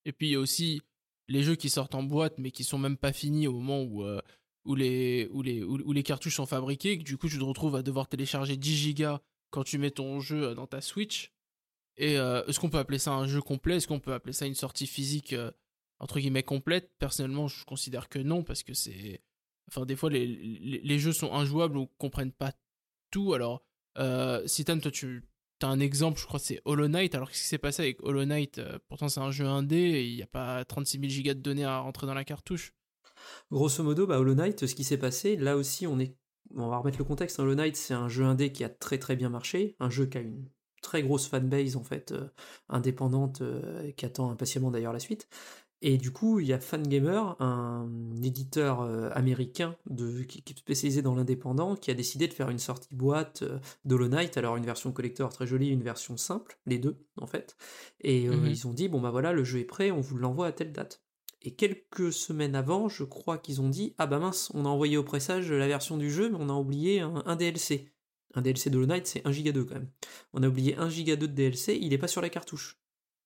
Et 0.05 0.13
puis, 0.13 0.29
il 0.29 0.33
y 0.33 0.37
a 0.37 0.41
aussi 0.41 0.83
les 1.29 1.43
jeux 1.43 1.57
qui 1.57 1.69
sortent 1.69 1.97
en 1.97 2.05
boîte, 2.05 2.39
mais 2.39 2.53
qui 2.53 2.63
sont 2.63 2.79
même 2.79 2.97
pas 2.97 3.13
finis 3.13 3.49
au 3.49 3.53
moment 3.53 3.83
où, 3.83 4.05
euh, 4.05 4.21
les, 4.77 6.03
cartouches 6.05 6.37
sont 6.37 6.47
fabriquées, 6.47 6.97
du 6.97 7.17
coup, 7.19 7.29
tu 7.29 7.39
te 7.39 7.45
retrouves 7.45 7.75
à 7.75 7.83
devoir 7.83 8.09
télécharger 8.09 8.57
10 8.57 8.77
gigas 8.77 9.21
quand 9.51 9.65
tu 9.65 9.79
mets 9.79 9.91
ton 9.91 10.21
jeu 10.21 10.45
euh, 10.45 10.55
dans 10.55 10.69
ta 10.69 10.81
Switch. 10.81 11.33
Et 11.97 12.19
euh, 12.19 12.45
est-ce 12.47 12.61
qu'on 12.61 12.71
peut 12.71 12.79
appeler 12.79 12.99
ça 12.99 13.13
un 13.13 13.27
jeu 13.27 13.41
complet? 13.41 13.77
Est-ce 13.77 13.89
qu'on 13.89 14.01
peut 14.01 14.13
appeler 14.13 14.33
ça 14.33 14.47
une 14.47 14.55
sortie 14.55 14.87
physique 14.87 15.35
entre 15.99 16.21
guillemets 16.21 16.43
complète? 16.43 16.93
Personnellement, 16.99 17.49
je 17.49 17.65
considère 17.65 18.09
que 18.09 18.19
non 18.19 18.45
parce 18.45 18.63
que 18.63 18.75
c'est, 18.75 19.23
enfin 19.69 19.85
des 19.85 19.97
fois 19.97 20.11
les, 20.11 20.99
jeux 20.99 21.13
sont 21.13 21.33
injouables 21.33 21.77
ou 21.77 21.87
comprennent 21.99 22.33
pas 22.33 22.53
tout. 23.11 23.35
Alors, 23.35 23.63
euh, 23.99 24.47
toi 24.47 24.91
tu 24.91 25.29
as 25.63 25.69
un 25.69 25.81
exemple, 25.81 26.21
je 26.21 26.27
crois 26.27 26.39
c'est 26.39 26.61
Hollow 26.65 26.89
Knight. 26.89 27.15
Alors 27.15 27.31
qu'est-ce 27.31 27.43
qui 27.43 27.49
s'est 27.49 27.59
passé 27.59 27.83
avec 27.83 28.03
Hollow 28.03 28.25
Knight? 28.25 28.59
Euh, 28.59 28.79
Pourtant 28.89 29.09
c'est 29.09 29.21
un 29.21 29.31
jeu 29.31 29.47
indé 29.47 30.05
il 30.07 30.17
n'y 30.17 30.23
a 30.23 30.27
pas 30.27 30.65
36 30.65 30.99
000 30.99 31.09
gigas 31.09 31.35
de 31.35 31.41
données 31.41 31.65
à 31.65 31.79
rentrer 31.79 32.07
dans 32.07 32.15
la 32.15 32.25
cartouche. 32.25 32.75
Grosso 33.51 33.83
modo, 33.83 34.07
bah, 34.07 34.19
Hollow 34.19 34.35
Knight, 34.35 34.67
ce 34.67 34.75
qui 34.75 34.85
s'est 34.85 34.99
passé, 34.99 35.37
là 35.37 35.57
aussi. 35.57 35.87
On 35.87 36.69
va 36.69 36.79
remettre 36.79 36.99
le 36.99 37.05
contexte. 37.05 37.41
hein. 37.41 37.45
Hollow 37.45 37.55
Knight, 37.55 37.77
c'est 37.77 37.95
un 37.95 38.09
jeu 38.09 38.25
indé 38.25 38.53
qui 38.53 38.65
a 38.65 38.69
très 38.69 38.99
très 38.99 39.17
bien 39.17 39.29
marché, 39.29 39.77
un 39.81 39.91
jeu 39.91 40.07
qui 40.07 40.19
a 40.19 40.21
une 40.21 40.49
très 40.83 41.03
grosse 41.03 41.27
fanbase 41.27 41.77
en 41.77 41.83
fait, 41.83 42.13
euh, 42.13 42.29
indépendante, 42.69 43.41
euh, 43.43 43.91
qui 43.93 44.07
attend 44.07 44.31
impatiemment 44.31 44.71
d'ailleurs 44.71 44.93
la 44.93 45.01
suite. 45.01 45.29
Et 45.83 45.99
du 45.99 46.11
coup, 46.11 46.41
il 46.41 46.47
y 46.47 46.53
a 46.55 46.59
Fangamer, 46.59 47.23
un 47.39 47.89
éditeur 48.23 48.81
euh, 48.81 49.11
américain 49.13 49.77
de, 49.91 50.23
qui, 50.23 50.39
est 50.39 50.59
spécialisé 50.59 51.03
dans 51.03 51.15
l'indépendant, 51.15 51.77
qui 51.77 51.91
a 51.91 51.95
décidé 51.95 52.27
de 52.29 52.33
faire 52.33 52.49
une 52.49 52.59
sortie 52.59 52.95
boîte 52.95 53.43
euh, 53.43 53.59
d'Hollow 53.85 54.09
Knight, 54.09 54.37
alors 54.39 54.57
une 54.57 54.65
version 54.65 54.91
collector 54.93 55.31
très 55.33 55.47
jolie, 55.47 55.69
une 55.69 55.83
version 55.83 56.17
simple, 56.17 56.59
les 56.67 56.79
deux 56.79 56.97
en 57.21 57.27
fait. 57.27 57.57
Et 58.01 58.27
euh, 58.27 58.37
Mhm. 58.37 58.47
ils 58.47 58.67
ont 58.67 58.73
dit, 58.73 58.89
bon 58.89 59.01
bah 59.01 59.11
voilà, 59.11 59.33
le 59.33 59.45
jeu 59.45 59.59
est 59.59 59.65
prêt, 59.65 59.91
on 59.91 60.01
vous 60.01 60.17
l'envoie 60.17 60.47
à 60.47 60.53
telle 60.53 60.73
date. 60.73 61.03
Et 61.43 61.55
quelques 61.55 62.13
semaines 62.13 62.55
avant, 62.55 62.89
je 62.89 63.05
crois 63.05 63.37
qu'ils 63.39 63.61
ont 63.61 63.69
dit 63.69 63.95
Ah 63.99 64.07
bah 64.07 64.19
mince, 64.19 64.51
on 64.55 64.65
a 64.65 64.69
envoyé 64.69 64.97
au 64.97 65.05
pressage 65.05 65.53
la 65.53 65.69
version 65.69 65.97
du 65.99 66.11
jeu, 66.11 66.31
mais 66.31 66.39
on 66.41 66.49
a 66.49 66.55
oublié 66.55 67.01
un, 67.01 67.23
un 67.27 67.37
DLC. 67.37 67.93
Un 68.35 68.43
DLC 68.43 68.71
de 68.71 68.79
Hollow 68.79 68.87
Knight, 68.87 69.07
c'est 69.07 69.25
1 69.27 69.31
giga 69.31 69.53
2 69.53 69.65
quand 69.65 69.75
même. 69.75 69.91
On 70.33 70.43
a 70.43 70.49
oublié 70.49 70.75
1 70.77 70.89
giga 70.89 71.17
2 71.17 71.29
de 71.29 71.33
DLC, 71.35 71.79
il 71.81 71.93
est 71.93 71.99
pas 71.99 72.09
sur 72.09 72.21
la 72.23 72.31
cartouche. 72.31 72.81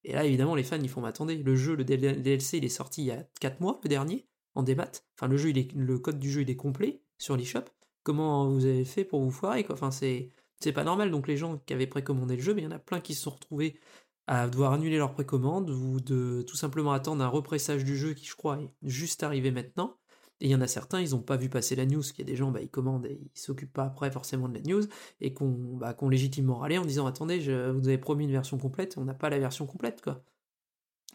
Et 0.05 0.13
là, 0.13 0.25
évidemment, 0.25 0.55
les 0.55 0.63
fans, 0.63 0.79
ils 0.81 0.89
font, 0.89 1.05
attendez, 1.05 1.37
le 1.37 1.57
jeu, 1.57 1.77
le 1.77 1.85
DLC, 1.85 2.59
il 2.59 2.65
est 2.65 2.69
sorti 2.69 3.03
il 3.03 3.07
y 3.07 3.11
a 3.11 3.25
4 3.41 3.61
mois, 3.61 3.81
le 3.83 3.89
dernier, 3.89 4.27
en 4.55 4.63
démat. 4.63 4.91
Enfin, 5.17 5.29
le 5.29 5.37
jeu, 5.37 5.53
le 5.53 5.99
code 5.99 6.19
du 6.19 6.31
jeu, 6.31 6.43
il 6.43 6.51
est 6.51 6.57
complet 6.57 7.03
sur 7.19 7.37
l'eShop. 7.37 7.65
Comment 8.03 8.49
vous 8.49 8.65
avez 8.65 8.85
fait 8.85 9.05
pour 9.05 9.23
vous 9.23 9.31
foirer, 9.31 9.65
quoi? 9.65 9.75
Enfin, 9.75 9.91
c'est, 9.91 10.31
c'est 10.59 10.73
pas 10.73 10.85
normal. 10.85 11.11
Donc, 11.11 11.29
les 11.29 11.37
gens 11.37 11.59
qui 11.59 11.75
avaient 11.75 11.87
précommandé 11.87 12.37
le 12.37 12.43
jeu, 12.43 12.55
mais 12.55 12.63
il 12.63 12.65
y 12.65 12.69
en 12.69 12.73
a 12.73 12.79
plein 12.79 13.01
qui 13.01 13.15
se 13.15 13.23
sont 13.23 13.31
retrouvés 13.31 13.79
à 14.27 14.49
devoir 14.49 14.73
annuler 14.73 14.97
leur 14.97 15.13
précommande 15.13 15.71
ou 15.71 16.01
de 16.01 16.43
tout 16.43 16.57
simplement 16.57 16.93
attendre 16.93 17.23
un 17.23 17.29
repressage 17.29 17.85
du 17.85 17.97
jeu 17.97 18.15
qui, 18.15 18.25
je 18.25 18.37
crois, 18.37 18.61
est 18.61 18.71
juste 18.83 19.23
arrivé 19.23 19.51
maintenant. 19.51 20.00
Et 20.41 20.47
il 20.47 20.51
y 20.51 20.55
en 20.55 20.61
a 20.61 20.67
certains, 20.67 21.01
ils 21.01 21.11
n'ont 21.11 21.21
pas 21.21 21.37
vu 21.37 21.49
passer 21.49 21.77
la 21.77 21.85
news, 21.85 22.03
qu'il 22.03 22.21
y 22.21 22.23
a 22.23 22.25
des 22.25 22.37
gens, 22.37 22.51
bah, 22.51 22.61
ils 22.63 22.71
commandent 22.71 23.07
et 23.07 23.21
ils 23.23 23.39
s'occupent 23.39 23.73
pas 23.73 23.85
après 23.85 24.11
forcément 24.11 24.49
de 24.49 24.55
la 24.55 24.63
news, 24.63 24.83
et 25.21 25.35
qu'on 25.35 25.51
bah, 25.77 25.93
qu'on 25.93 26.09
légitimement 26.09 26.57
râlé 26.57 26.79
en 26.79 26.85
disant 26.85 27.07
attendez, 27.07 27.41
je, 27.41 27.71
vous 27.71 27.89
avez 27.89 27.99
promis 27.99 28.25
une 28.25 28.33
version 28.33 28.57
complète, 28.59 28.97
on 28.97 29.05
n'a 29.05 29.15
pas 29.15 29.29
la 29.31 29.39
version 29.39 29.67
complète, 29.67 30.01
quoi. 30.01 30.25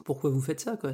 Pourquoi 0.04 0.30
vous 0.30 0.42
faites 0.42 0.60
ça, 0.60 0.76
quoi? 0.78 0.92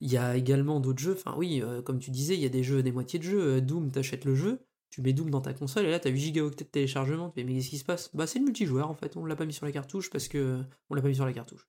Il 0.00 0.10
y 0.10 0.16
a 0.16 0.36
également 0.36 0.80
d'autres 0.80 1.02
jeux, 1.02 1.12
enfin 1.12 1.34
oui, 1.36 1.60
euh, 1.62 1.82
comme 1.82 1.98
tu 1.98 2.10
disais, 2.10 2.34
il 2.34 2.40
y 2.40 2.46
a 2.46 2.48
des 2.48 2.62
jeux, 2.62 2.82
des 2.82 2.92
moitiés 2.92 3.18
de 3.18 3.24
jeux. 3.24 3.56
Euh, 3.56 3.60
Doom, 3.60 3.90
t'achètes 3.90 4.24
le 4.24 4.34
jeu, 4.34 4.60
tu 4.90 5.02
mets 5.02 5.12
Doom 5.12 5.30
dans 5.30 5.42
ta 5.42 5.52
console, 5.52 5.86
et 5.86 5.90
là 5.90 6.00
t'as 6.00 6.10
8 6.10 6.18
gigaoctets 6.18 6.64
de 6.64 6.70
téléchargement, 6.70 7.28
tu 7.28 7.40
fais 7.40 7.44
mais 7.44 7.54
qu'est-ce 7.54 7.70
qui 7.70 7.78
se 7.78 7.84
passe? 7.84 8.10
Bah 8.14 8.26
c'est 8.26 8.38
le 8.38 8.46
multijoueur 8.46 8.90
en 8.90 8.94
fait, 8.94 9.16
on 9.16 9.24
l'a 9.24 9.36
pas 9.36 9.46
mis 9.46 9.52
sur 9.52 9.66
la 9.66 9.72
cartouche 9.72 10.10
parce 10.10 10.28
que 10.28 10.62
on 10.90 10.94
l'a 10.94 11.02
pas 11.02 11.08
mis 11.08 11.14
sur 11.14 11.26
la 11.26 11.32
cartouche. 11.32 11.68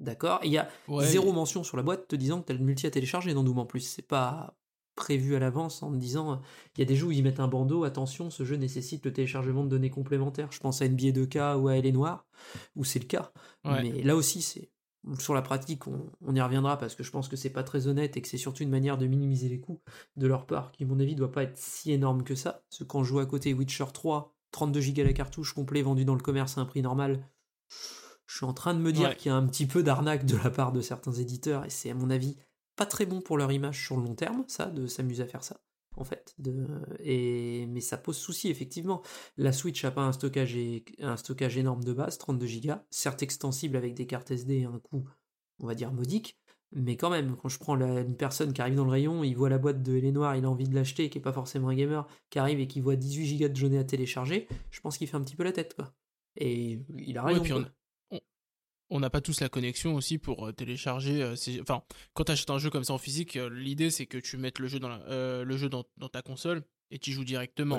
D'accord? 0.00 0.40
Il 0.42 0.50
y 0.50 0.58
a 0.58 0.68
zéro 1.02 1.32
mention 1.32 1.62
sur 1.62 1.76
la 1.76 1.82
boîte 1.82 2.08
te 2.08 2.16
disant 2.16 2.40
que 2.40 2.46
t'as 2.46 2.54
le 2.54 2.60
multi 2.60 2.86
à 2.86 2.90
télécharger 2.90 3.34
dans 3.34 3.44
Doom 3.44 3.58
en 3.58 3.66
plus. 3.66 3.80
C'est 3.80 4.06
pas 4.06 4.56
prévu 4.94 5.34
à 5.34 5.38
l'avance 5.38 5.82
en 5.82 5.90
me 5.90 5.98
disant 5.98 6.40
il 6.76 6.80
y 6.80 6.82
a 6.82 6.84
des 6.84 6.96
jeux 6.96 7.06
où 7.06 7.12
ils 7.12 7.22
mettent 7.22 7.40
un 7.40 7.48
bandeau, 7.48 7.84
attention, 7.84 8.30
ce 8.30 8.44
jeu 8.44 8.56
nécessite 8.56 9.04
le 9.04 9.12
téléchargement 9.12 9.64
de 9.64 9.68
données 9.68 9.90
complémentaires. 9.90 10.52
Je 10.52 10.60
pense 10.60 10.82
à 10.82 10.88
NBA 10.88 11.10
2K 11.10 11.56
ou 11.56 11.68
à 11.68 11.76
Elle 11.76 11.86
est 11.86 11.92
Noire, 11.92 12.26
où 12.76 12.84
c'est 12.84 12.98
le 12.98 13.06
cas. 13.06 13.32
Mais 13.64 14.02
là 14.02 14.16
aussi, 14.16 14.42
c'est 14.42 14.70
sur 15.18 15.34
la 15.34 15.42
pratique, 15.42 15.86
on, 15.86 16.34
y 16.34 16.40
reviendra 16.40 16.78
parce 16.78 16.94
que 16.94 17.02
je 17.02 17.10
pense 17.10 17.28
que 17.28 17.36
c'est 17.36 17.50
pas 17.50 17.62
très 17.62 17.86
honnête 17.86 18.16
et 18.16 18.22
que 18.22 18.28
c'est 18.28 18.36
surtout 18.36 18.62
une 18.62 18.70
manière 18.70 18.98
de 18.98 19.06
minimiser 19.06 19.48
les 19.48 19.60
coûts 19.60 19.80
de 20.16 20.26
leur 20.26 20.46
part, 20.46 20.72
qui, 20.72 20.84
à 20.84 20.86
mon 20.86 21.00
avis, 21.00 21.14
doit 21.14 21.32
pas 21.32 21.44
être 21.44 21.56
si 21.56 21.92
énorme 21.92 22.22
que 22.22 22.34
ça. 22.34 22.64
Parce 22.68 22.80
que 22.80 22.84
quand 22.84 23.02
je 23.02 23.08
joue 23.08 23.18
à 23.18 23.26
côté 23.26 23.54
Witcher 23.54 23.86
3, 23.92 24.36
32 24.52 24.80
Go 24.92 25.02
la 25.02 25.12
cartouche 25.12 25.54
complet 25.54 25.82
vendu 25.82 26.04
dans 26.04 26.14
le 26.14 26.20
commerce 26.20 26.58
à 26.58 26.60
un 26.60 26.66
prix 26.66 26.82
normal, 26.82 27.26
je 28.26 28.36
suis 28.36 28.46
en 28.46 28.52
train 28.52 28.74
de 28.74 28.80
me 28.80 28.92
dire 28.92 29.16
qu'il 29.16 29.30
y 29.30 29.32
a 29.32 29.36
un 29.36 29.46
petit 29.46 29.66
peu 29.66 29.82
d'arnaque 29.82 30.26
de 30.26 30.36
la 30.36 30.50
part 30.50 30.72
de 30.72 30.80
certains 30.80 31.12
éditeurs 31.12 31.64
et 31.64 31.70
c'est, 31.70 31.90
à 31.90 31.94
mon 31.94 32.10
avis, 32.10 32.36
pas 32.80 32.86
très 32.86 33.04
bon 33.04 33.20
pour 33.20 33.36
leur 33.36 33.52
image 33.52 33.84
sur 33.84 33.98
le 33.98 34.04
long 34.04 34.14
terme, 34.14 34.42
ça, 34.48 34.64
de 34.64 34.86
s'amuser 34.86 35.22
à 35.22 35.26
faire 35.26 35.44
ça, 35.44 35.60
en 35.96 36.04
fait. 36.04 36.34
De... 36.38 36.66
Et... 37.00 37.66
Mais 37.66 37.82
ça 37.82 37.98
pose 37.98 38.16
souci, 38.16 38.48
effectivement. 38.48 39.02
La 39.36 39.52
Switch 39.52 39.84
a 39.84 39.90
pas 39.90 40.00
un 40.00 40.12
stockage, 40.12 40.56
un 40.98 41.18
stockage 41.18 41.58
énorme 41.58 41.84
de 41.84 41.92
base, 41.92 42.16
32 42.16 42.46
Go, 42.64 42.72
certes 42.88 43.22
extensible 43.22 43.76
avec 43.76 43.92
des 43.92 44.06
cartes 44.06 44.30
SD 44.30 44.64
à 44.64 44.70
un 44.70 44.78
coût, 44.78 45.06
on 45.62 45.66
va 45.66 45.74
dire, 45.74 45.92
modique, 45.92 46.38
mais 46.72 46.96
quand 46.96 47.10
même, 47.10 47.36
quand 47.36 47.50
je 47.50 47.58
prends 47.58 47.76
une 47.76 48.16
personne 48.16 48.54
qui 48.54 48.62
arrive 48.62 48.76
dans 48.76 48.86
le 48.86 48.90
rayon, 48.90 49.24
il 49.24 49.34
voit 49.34 49.50
la 49.50 49.58
boîte 49.58 49.82
de 49.82 49.96
Hélène 49.96 50.14
Noire, 50.14 50.34
il 50.36 50.46
a 50.46 50.50
envie 50.50 50.66
de 50.66 50.74
l'acheter, 50.74 51.10
qui 51.10 51.18
est 51.18 51.20
pas 51.20 51.34
forcément 51.34 51.68
un 51.68 51.74
gamer, 51.74 52.06
qui 52.30 52.38
arrive 52.38 52.60
et 52.60 52.66
qui 52.66 52.80
voit 52.80 52.96
18 52.96 53.40
Go 53.40 53.48
de 53.48 53.56
journée 53.56 53.78
à 53.78 53.84
télécharger, 53.84 54.48
je 54.70 54.80
pense 54.80 54.96
qu'il 54.96 55.06
fait 55.06 55.18
un 55.18 55.22
petit 55.22 55.36
peu 55.36 55.44
la 55.44 55.52
tête, 55.52 55.74
quoi. 55.74 55.92
Et 56.36 56.80
il 56.96 57.18
a 57.18 57.24
raison 57.24 57.42
on 57.56 57.66
n'a 58.98 59.10
pas 59.10 59.20
tous 59.20 59.40
la 59.40 59.48
connexion 59.48 59.94
aussi 59.94 60.18
pour 60.18 60.48
euh, 60.48 60.52
télécharger. 60.52 61.22
Euh, 61.22 61.34
enfin, 61.60 61.84
quand 62.12 62.24
tu 62.24 62.32
achètes 62.32 62.50
un 62.50 62.58
jeu 62.58 62.70
comme 62.70 62.82
ça 62.82 62.92
en 62.92 62.98
physique, 62.98 63.36
euh, 63.36 63.48
l'idée 63.48 63.90
c'est 63.90 64.06
que 64.06 64.18
tu 64.18 64.36
mettes 64.36 64.58
le 64.58 64.66
jeu 64.66 64.80
dans, 64.80 64.98
le 65.08 65.56
jeu 65.56 65.68
dans, 65.68 65.84
ta 66.12 66.22
console 66.22 66.64
et 66.90 66.98
tu 66.98 67.12
joues 67.12 67.24
directement. 67.24 67.78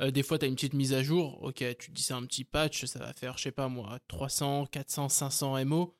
des 0.00 0.22
fois, 0.24 0.38
tu 0.38 0.44
as 0.44 0.48
une 0.48 0.56
petite 0.56 0.74
mise 0.74 0.92
à 0.92 1.02
jour. 1.02 1.40
Ok, 1.42 1.64
tu 1.78 1.90
te 1.90 1.92
dis 1.92 2.02
c'est 2.02 2.14
un 2.14 2.24
petit 2.24 2.44
patch, 2.44 2.84
ça 2.86 2.98
va 2.98 3.12
faire, 3.12 3.38
je 3.38 3.44
sais 3.44 3.52
pas 3.52 3.68
moi, 3.68 3.98
300, 4.08 4.66
400, 4.66 5.08
500 5.08 5.64
MO. 5.64 5.94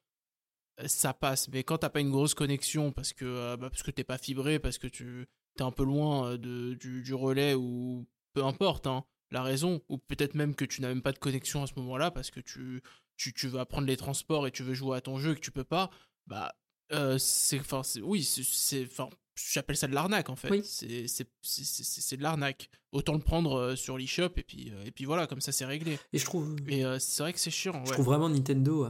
Ça 0.86 1.12
passe. 1.12 1.48
Mais 1.48 1.64
quand 1.64 1.78
t'as 1.78 1.90
pas 1.90 2.00
une 2.00 2.10
grosse 2.10 2.34
connexion 2.34 2.92
parce 2.92 3.12
que, 3.12 3.56
bah, 3.56 3.68
parce 3.70 3.82
que 3.82 3.90
t'es 3.90 4.04
pas 4.04 4.18
fibré, 4.18 4.58
parce 4.58 4.78
que 4.78 4.86
tu 4.88 5.26
es 5.58 5.62
un 5.62 5.72
peu 5.72 5.84
loin 5.84 6.36
de, 6.36 6.74
du, 6.74 7.14
relais 7.14 7.54
ou 7.54 8.08
peu 8.32 8.44
importe 8.44 8.86
hein, 8.86 9.04
la 9.30 9.42
raison, 9.42 9.82
ou 9.88 9.98
peut-être 9.98 10.34
même 10.34 10.54
que 10.54 10.64
tu 10.64 10.80
n'as 10.80 10.88
même 10.88 11.02
pas 11.02 11.12
de 11.12 11.18
connexion 11.18 11.62
à 11.62 11.66
ce 11.66 11.74
moment-là 11.76 12.10
parce 12.10 12.30
que 12.30 12.40
tu 12.40 12.82
tu, 13.16 13.32
tu 13.32 13.48
vas 13.48 13.66
prendre 13.66 13.86
les 13.86 13.96
transports 13.96 14.46
et 14.46 14.52
tu 14.52 14.62
veux 14.62 14.74
jouer 14.74 14.96
à 14.96 15.00
ton 15.00 15.18
jeu 15.18 15.32
et 15.32 15.34
que 15.34 15.40
tu 15.40 15.50
peux 15.50 15.64
pas, 15.64 15.90
bah 16.26 16.54
euh, 16.92 17.18
c'est 17.18 17.60
enfin 17.60 17.82
oui 18.02 18.24
c'est 18.24 18.84
enfin 18.84 19.10
j'appelle 19.52 19.76
ça 19.76 19.88
de 19.88 19.94
l'arnaque 19.94 20.30
en 20.30 20.36
fait. 20.36 20.50
Oui. 20.50 20.62
c'est 20.64 21.06
c'est 21.42 22.16
de 22.16 22.22
l'arnaque. 22.22 22.70
Autant 22.92 23.12
le 23.12 23.20
prendre 23.20 23.58
euh, 23.58 23.76
sur 23.76 23.98
l'eShop 23.98 24.30
et 24.36 24.42
puis 24.42 24.70
euh, 24.70 24.84
et 24.84 24.90
puis 24.90 25.04
voilà 25.04 25.26
comme 25.26 25.40
ça 25.40 25.52
c'est 25.52 25.66
réglé. 25.66 25.98
Et 26.12 26.18
je 26.18 26.24
trouve 26.24 26.56
et 26.68 26.84
c'est 26.98 27.22
vrai 27.22 27.32
que 27.32 27.40
c'est 27.40 27.50
chiant 27.50 27.84
je 27.84 27.92
trouve 27.92 28.06
vraiment 28.06 28.28
Nintendo 28.28 28.88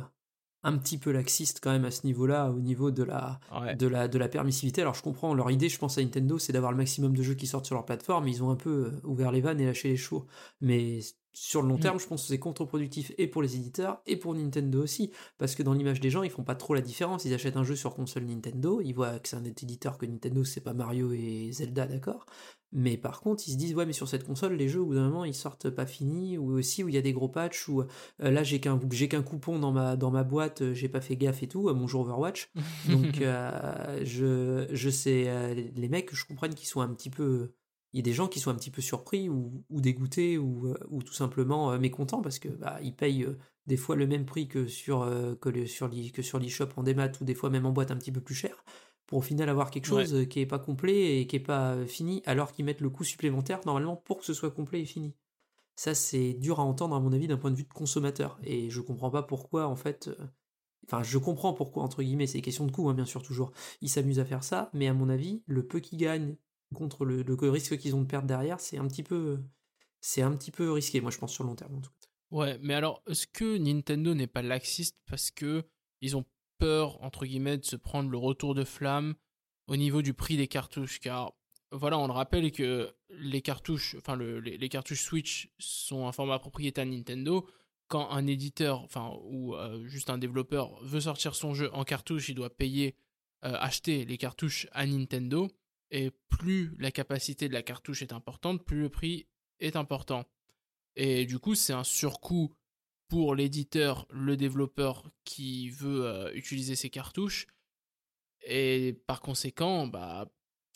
un 0.65 0.77
petit 0.77 0.99
peu 0.99 1.13
laxiste 1.13 1.61
quand 1.63 1.71
même 1.71 1.85
à 1.85 1.91
ce 1.91 2.07
niveau-là, 2.07 2.51
au 2.51 2.61
niveau 2.61 2.91
de 2.91 3.03
la, 3.03 3.41
de, 3.79 3.87
la, 3.87 4.09
de 4.09 4.19
la 4.19 4.29
permissivité. 4.29 4.81
Alors 4.81 4.95
je 4.95 5.03
comprends, 5.03 5.35
leur 5.35 5.51
idée, 5.51 5.69
je 5.69 5.79
pense 5.79 5.99
à 5.99 6.03
Nintendo, 6.03 6.39
c'est 6.39 6.53
d'avoir 6.53 6.73
le 6.73 6.79
maximum 6.79 7.17
de 7.17 7.23
jeux 7.23 7.35
qui 7.35 7.47
sortent 7.47 7.67
sur 7.67 7.75
leur 7.75 7.85
plateforme. 7.85 8.27
Ils 8.29 8.43
ont 8.43 8.51
un 8.51 8.57
peu 8.57 9.01
ouvert 9.05 9.31
les 9.31 9.41
vannes 9.41 9.61
et 9.61 9.67
lâché 9.67 9.89
les 9.89 9.97
chevaux. 9.97 10.27
Mais 10.61 11.01
sur 11.40 11.62
le 11.62 11.69
long 11.69 11.77
mm. 11.77 11.81
terme, 11.81 12.01
je 12.01 12.06
pense 12.06 12.23
que 12.23 12.28
c'est 12.28 12.39
contre-productif 12.39 13.12
et 13.16 13.28
pour 13.28 13.43
les 13.43 13.56
éditeurs 13.56 14.02
et 14.06 14.16
pour 14.16 14.35
Nintendo 14.35 14.82
aussi, 14.82 15.12
parce 15.39 15.55
que 15.55 15.62
dans 15.62 15.73
l'image 15.73 16.01
des 16.01 16.10
gens, 16.10 16.23
ils 16.23 16.31
font 16.31 16.43
pas 16.43 16.56
trop 16.56 16.74
la 16.74 16.81
différence. 16.81 17.24
Ils 17.24 17.35
achètent 17.35 17.56
un 17.56 17.65
jeu 17.65 17.77
sur 17.77 17.94
console 17.94 18.24
Nintendo, 18.24 18.81
ils 18.81 18.93
voient 18.93 19.19
que 19.19 19.28
c'est 19.28 19.36
un 19.36 19.44
éditeur 19.44 19.98
que 19.98 20.06
Nintendo, 20.06 20.44
c'est 20.44 20.60
pas 20.60 20.74
Mario 20.74 21.12
et 21.12 21.51
Zelda, 21.52 21.86
d'accord. 21.86 22.27
Mais 22.73 22.98
par 22.98 23.20
contre, 23.20 23.44
ils 23.47 23.52
se 23.52 23.56
disent 23.56 23.74
ouais, 23.74 23.86
mais 23.86 23.94
sur 23.94 24.09
cette 24.09 24.24
console, 24.24 24.55
les 24.55 24.69
jeux 24.69 24.81
au 24.81 24.86
bout 24.86 24.94
d'un 24.94 25.09
moment, 25.09 25.24
ils 25.24 25.35
sortent 25.35 25.70
pas 25.70 25.86
finis, 25.86 26.36
ou 26.36 26.52
aussi 26.52 26.85
où 26.85 26.89
il 26.89 26.94
y 26.94 26.98
a 26.98 27.02
des 27.02 27.12
gros 27.12 27.28
patchs, 27.28 27.69
ou 27.69 27.81
euh, 27.81 27.86
là 28.19 28.43
j'ai 28.43 28.60
qu'un 28.60 28.78
j'ai 28.90 29.09
qu'un 29.09 29.23
coupon 29.23 29.59
dans 29.59 29.73
ma 29.73 29.97
dans 29.97 30.10
ma 30.10 30.23
boîte, 30.23 30.60
euh, 30.60 30.74
j'ai 30.74 30.89
pas 30.89 31.01
fait 31.01 31.16
gaffe 31.16 31.43
et 31.43 31.48
tout, 31.48 31.69
à 31.70 31.73
mon 31.73 31.86
jeu 31.86 31.98
Overwatch. 31.98 32.51
Donc 32.89 33.23
euh, 33.23 34.05
je 34.05 34.66
je 34.70 34.90
sais 34.90 35.55
les 35.55 35.89
mecs, 35.89 36.15
je 36.15 36.27
comprends 36.27 36.48
qu'ils 36.48 36.69
sont 36.69 36.82
un 36.82 36.93
petit 36.93 37.10
peu 37.10 37.52
il 37.93 37.98
y 37.98 38.01
a 38.01 38.02
des 38.02 38.12
gens 38.12 38.28
qui 38.28 38.39
sont 38.39 38.51
un 38.51 38.55
petit 38.55 38.70
peu 38.70 38.82
surpris 38.82 39.28
ou, 39.28 39.65
dégoûtés 39.70 40.36
ou, 40.36 40.69
euh, 40.69 40.78
ou, 40.90 41.02
tout 41.02 41.15
simplement 41.15 41.73
euh, 41.73 41.78
mécontents 41.78 42.20
parce 42.20 42.39
que 42.39 42.48
bah, 42.48 42.78
ils 42.82 42.94
payent 42.94 43.24
euh, 43.24 43.39
des 43.66 43.77
fois 43.77 43.97
le 43.97 44.06
même 44.06 44.27
prix 44.27 44.48
que 44.48 44.66
sur 44.66 45.06
que, 45.40 45.48
le, 45.48 45.66
sur 45.66 45.89
l'eShop 45.89 46.69
en 46.77 46.82
démat 46.82 47.12
ou 47.20 47.24
des 47.24 47.35
fois 47.35 47.51
même 47.51 47.66
en 47.66 47.73
boîte 47.73 47.90
un 47.90 47.97
petit 47.97 48.12
peu 48.12 48.20
plus 48.20 48.35
cher 48.35 48.65
pour 49.06 49.19
au 49.19 49.23
final 49.23 49.48
avoir 49.48 49.70
quelque 49.70 49.86
chose 49.86 50.27
qui 50.28 50.40
est 50.40 50.47
pas 50.47 50.59
complet 50.59 51.20
et 51.20 51.27
qui 51.27 51.36
est 51.36 51.40
pas 51.40 51.85
fini 51.86 52.23
alors 52.27 52.52
qu'ils 52.52 52.65
mettent 52.65 52.81
le 52.81 52.90
coût 52.90 53.05
supplémentaire 53.05 53.60
normalement 53.65 53.97
pour 53.97 54.19
que 54.19 54.24
ce 54.24 54.35
soit 54.35 54.51
complet 54.51 54.82
et 54.82 54.86
fini. 54.86 55.15
Ça 55.77 55.94
c'est 55.94 56.35
dur 56.35 56.60
à 56.60 56.65
entendre 56.65 56.94
à 56.94 57.01
mon 57.01 57.12
avis 57.12 57.27
d'un 57.27 57.36
point 57.36 57.51
de 57.51 57.56
vue 57.56 57.65
de 57.65 57.73
consommateur 57.73 58.39
et 58.43 58.70
je 58.70 58.81
comprends 58.81 59.10
pas 59.10 59.23
pourquoi 59.23 59.66
en 59.66 59.77
fait 59.77 60.10
Enfin, 60.90 61.02
je 61.02 61.19
comprends 61.19 61.52
pourquoi, 61.52 61.82
entre 61.82 62.02
guillemets, 62.02 62.27
c'est 62.27 62.40
question 62.40 62.65
de 62.65 62.73
coût, 62.73 62.89
hein, 62.89 62.94
bien 62.94 63.05
sûr, 63.05 63.23
toujours. 63.23 63.52
Ils 63.82 63.90
s'amusent 63.90 64.20
à 64.20 64.24
faire 64.24 64.43
ça, 64.43 64.70
mais 64.73 64.89
à 64.89 64.94
mon 64.94 65.10
avis, 65.10 65.43
le 65.47 65.66
peu 65.66 65.81
qu'ils 65.81 65.98
gagnent 65.98 66.39
contre 66.74 67.05
le, 67.05 67.24
risque 67.51 67.78
qu'ils 67.78 67.95
ont 67.95 68.03
de 68.03 68.07
perdre 68.07 68.27
derrière, 68.27 68.61
c'est 68.61 68.78
un 68.78 68.86
petit 68.86 69.03
peu 69.03 69.39
c'est 70.01 70.23
un 70.23 70.36
petit 70.36 70.51
peu 70.51 70.70
risqué, 70.70 71.01
moi 71.01 71.11
je 71.11 71.19
pense 71.19 71.32
sur 71.32 71.45
le 71.45 71.51
long 71.51 71.57
terme 71.57 71.77
en 71.77 71.81
tout 71.81 71.90
cas. 71.90 72.09
Ouais, 72.31 72.59
mais 72.61 72.74
alors 72.74 73.03
est-ce 73.09 73.27
que 73.27 73.57
Nintendo 73.57 74.15
n'est 74.15 74.27
pas 74.27 74.43
laxiste 74.43 74.99
parce 75.07 75.31
que 75.31 75.65
ils 76.01 76.16
ont 76.16 76.24
peur 76.59 77.03
entre 77.03 77.24
guillemets 77.24 77.59
de 77.59 77.65
se 77.65 77.77
prendre 77.77 78.11
le 78.11 78.19
retour 78.19 78.55
de 78.55 78.65
flamme 78.65 79.15
au 79.66 79.77
niveau 79.77 80.03
du 80.03 80.15
prix 80.15 80.36
des 80.36 80.49
cartouches? 80.49 81.01
Car 81.01 81.32
voilà, 81.73 81.99
on 81.99 82.07
le 82.07 82.12
rappelle 82.12 82.53
que 82.53 82.95
les 83.11 83.43
cartouches, 83.43 83.97
enfin 83.99 84.16
les, 84.16 84.69
cartouches 84.69 85.03
Switch 85.03 85.51
sont 85.59 86.07
un 86.07 86.12
format 86.12 86.39
propriétaire 86.39 86.86
Nintendo. 86.86 87.49
Quand 87.89 88.11
un 88.11 88.27
éditeur, 88.27 88.82
enfin 88.82 89.12
ou 89.24 89.55
euh, 89.55 89.86
juste 89.86 90.11
un 90.11 90.19
développeur 90.19 90.78
veut 90.85 91.01
sortir 91.01 91.35
son 91.35 91.55
jeu 91.55 91.70
en 91.73 91.85
cartouche, 91.85 92.28
il 92.28 92.35
doit 92.35 92.55
payer, 92.55 92.97
euh, 93.45 93.57
acheter 93.59 94.05
les 94.05 94.19
cartouches 94.19 94.66
à 94.73 94.86
Nintendo 94.86 95.49
et 95.90 96.10
plus 96.28 96.74
la 96.78 96.90
capacité 96.90 97.48
de 97.48 97.55
la 97.55 97.62
cartouche 97.62 98.02
est 98.02 98.12
importante, 98.12 98.65
plus 98.65 98.82
le 98.82 98.89
prix 98.89 99.27
est 99.60 99.77
important. 99.77 100.24
Et 100.97 101.27
du 101.27 101.39
coup, 101.39 101.55
c'est 101.55 101.73
un 101.73 101.85
surcoût 101.85 102.55
pour 103.09 103.35
l'éditeur, 103.35 104.06
le 104.10 104.36
développeur 104.36 105.10
qui 105.24 105.70
veut 105.70 106.05
euh, 106.05 106.32
utiliser 106.35 106.77
ces 106.77 106.90
cartouches. 106.90 107.47
Et 108.43 109.01
par 109.06 109.20
conséquent, 109.20 109.86
bah, 109.86 110.31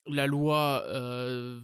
la 0.06 0.26
loi 0.26 0.82
euh, 0.86 1.60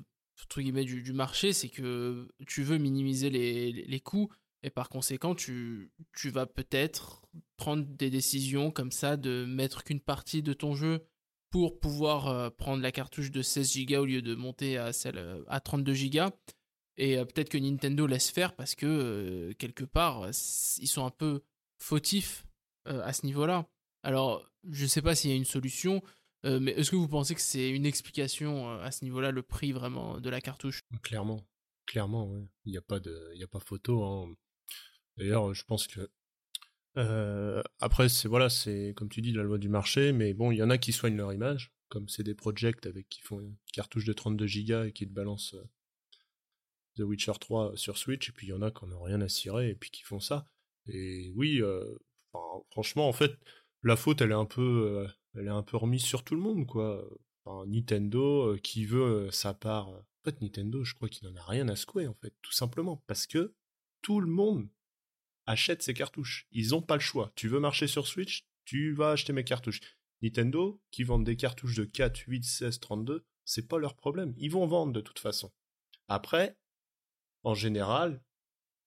du, 0.57 1.03
du, 1.03 1.13
marché, 1.13 1.53
c'est 1.53 1.69
que 1.69 2.29
tu 2.47 2.63
veux 2.63 2.79
minimiser 2.79 3.31
les, 3.31 3.73
les, 3.73 4.01
coûts 4.01 4.31
et 4.63 4.71
par 4.71 4.89
conséquent, 4.89 5.35
tu, 5.35 5.91
tu 6.15 6.31
vas 6.31 6.47
peut-être 6.47 7.27
prendre 7.57 7.85
des 7.85 8.11
décisions 8.11 8.71
comme 8.71 8.93
ça 8.93 9.17
de 9.17 9.45
mettre 9.45 9.85
qu'une 9.85 10.01
partie 10.01 10.43
de 10.43 10.53
ton 10.53 10.75
jeu 10.75 11.07
pour 11.51 11.79
pouvoir 11.81 12.29
euh, 12.29 12.51
prendre 12.51 12.83
la 12.83 12.93
cartouche 12.93 13.31
de 13.31 13.43
16 13.43 13.87
Go 13.87 13.99
au 13.99 14.05
lieu 14.05 14.23
de 14.23 14.35
monter 14.35 14.77
à 14.77 14.93
celle 14.93 15.19
euh, 15.19 15.43
à 15.49 15.61
32 15.61 15.95
Go. 16.11 16.31
Et 16.97 17.17
euh, 17.17 17.25
peut-être 17.25 17.49
que 17.49 17.59
Nintendo 17.59 18.07
laisse 18.07 18.31
faire 18.31 18.55
parce 18.55 18.75
que 18.75 19.53
quelque 19.59 19.85
part, 19.85 20.29
ils 20.29 20.89
sont 20.89 21.07
un 21.07 21.11
peu 21.11 21.43
fautifs 21.79 22.45
à 22.85 23.13
ce 23.13 23.27
niveau-là. 23.27 23.69
Alors, 24.03 24.51
je 24.71 24.85
ne 24.85 24.89
sais 24.89 25.03
pas 25.03 25.15
s'il 25.15 25.31
y 25.31 25.35
a 25.35 25.37
une 25.37 25.45
solution, 25.45 26.03
mais 26.43 26.73
est-ce 26.73 26.91
que 26.91 26.97
vous 26.97 27.07
pensez 27.07 27.35
que 27.35 27.41
c'est 27.41 27.69
une 27.69 27.85
explication 27.85 28.81
à 28.81 28.91
ce 28.91 29.05
niveau-là, 29.05 29.31
le 29.31 29.43
prix 29.43 29.73
vraiment 29.73 30.19
de 30.19 30.31
la 30.31 30.41
cartouche? 30.41 30.81
Clairement. 31.03 31.45
clairement, 31.85 32.27
ouais. 32.33 32.49
il 32.65 32.73
n'y 32.73 32.79
a 32.79 32.83
pas 32.83 32.99
de, 32.99 33.35
a 33.41 33.47
pas 33.47 33.61
photo. 33.61 34.03
Hein. 34.03 34.35
D'ailleurs, 35.19 35.53
je 35.53 35.65
pense 35.65 35.87
que 35.87 36.09
euh, 36.99 37.63
après, 37.79 38.09
c'est 38.09 38.29
voilà, 38.29 38.49
c'est 38.49 38.93
comme 38.97 39.09
tu 39.09 39.23
dis 39.23 39.33
la 39.33 39.43
loi 39.43 39.59
du 39.59 39.69
marché, 39.69 40.13
mais 40.13 40.35
bon, 40.35 40.51
il 40.51 40.59
y 40.59 40.63
en 40.63 40.71
a 40.71 40.79
qui 40.79 40.93
soignent 40.93 41.17
leur 41.17 41.33
image, 41.33 41.73
comme 41.89 42.09
c'est 42.09 42.25
des 42.25 42.35
projects 42.35 42.87
avec 42.87 43.09
qui 43.09 43.21
font 43.21 43.41
une 43.41 43.57
cartouche 43.73 44.05
de 44.05 44.13
32 44.13 44.47
Go 44.67 44.85
et 44.85 44.93
qui 44.93 45.07
te 45.07 45.13
balancent 45.13 45.55
euh, 45.55 45.65
The 46.97 47.01
Witcher 47.03 47.33
3 47.41 47.73
sur 47.77 47.97
Switch, 47.99 48.29
et 48.29 48.33
puis 48.33 48.49
il 48.49 48.51
y 48.51 48.53
en 48.53 48.63
a 48.63 48.73
qui 48.73 48.85
n'ont 48.87 49.03
rien 49.03 49.21
à 49.21 49.29
cirer 49.29 49.71
et 49.71 49.75
puis 49.75 49.91
qui 49.91 50.03
font 50.03 50.21
ça. 50.21 50.49
Et 50.87 51.31
oui, 51.37 51.63
euh, 51.63 51.85
franchement, 52.71 53.09
en 53.09 53.13
fait, 53.13 53.39
la 53.83 53.97
faute, 53.97 54.21
elle 54.21 54.33
est 54.33 54.35
un 54.35 54.47
peu, 54.47 55.07
elle 55.35 55.47
est 55.47 55.51
un 55.51 55.63
peu 55.63 55.77
remise 55.77 56.03
sur 56.03 56.25
tout 56.25 56.35
le 56.35 56.41
monde, 56.41 56.67
quoi. 56.67 57.09
Nintendo 57.67 58.59
qui 58.63 58.85
veut 58.85 59.31
sa 59.31 59.55
part. 59.55 59.89
En 59.89 60.05
fait, 60.25 60.43
Nintendo, 60.43 60.85
je 60.85 60.95
crois 60.95 61.09
qu'il 61.09 61.27
n'en 61.27 61.37
a 61.37 61.45
rien 61.45 61.67
à 61.69 61.77
secouer, 61.77 62.07
en 62.07 62.15
fait, 62.15 62.35
tout 62.43 62.53
simplement, 62.53 63.03
parce 63.07 63.27
que 63.27 63.55
tout 64.03 64.21
le 64.21 64.27
monde 64.27 64.69
achète 65.49 65.83
ses 65.83 65.95
cartouches. 65.95 66.47
Ils 66.53 66.69
n'ont 66.69 66.83
pas 66.83 66.95
le 66.95 67.01
choix. 67.01 67.33
Tu 67.35 67.49
veux 67.49 67.59
marcher 67.59 67.87
sur 67.87 68.07
Switch, 68.07 68.47
tu 68.67 68.93
vas 68.93 69.13
acheter 69.13 69.33
mes 69.33 69.45
cartouches. 69.45 69.81
Nintendo, 70.21 70.81
qui 70.91 71.05
vendent 71.05 71.25
des 71.25 71.37
cartouches 71.37 71.77
de 71.77 71.85
4, 71.85 72.19
8, 72.19 72.45
16, 72.45 72.81
32, 72.81 73.25
c'est 73.45 73.67
pas 73.67 73.79
leur 73.79 73.97
problème. 73.97 74.35
Ils 74.37 74.51
vont 74.51 74.67
vendre 74.67 74.93
de 74.93 75.01
toute 75.01 75.19
façon. 75.19 75.51
Après, 76.07 76.59
en 77.45 77.55
général, 77.55 78.23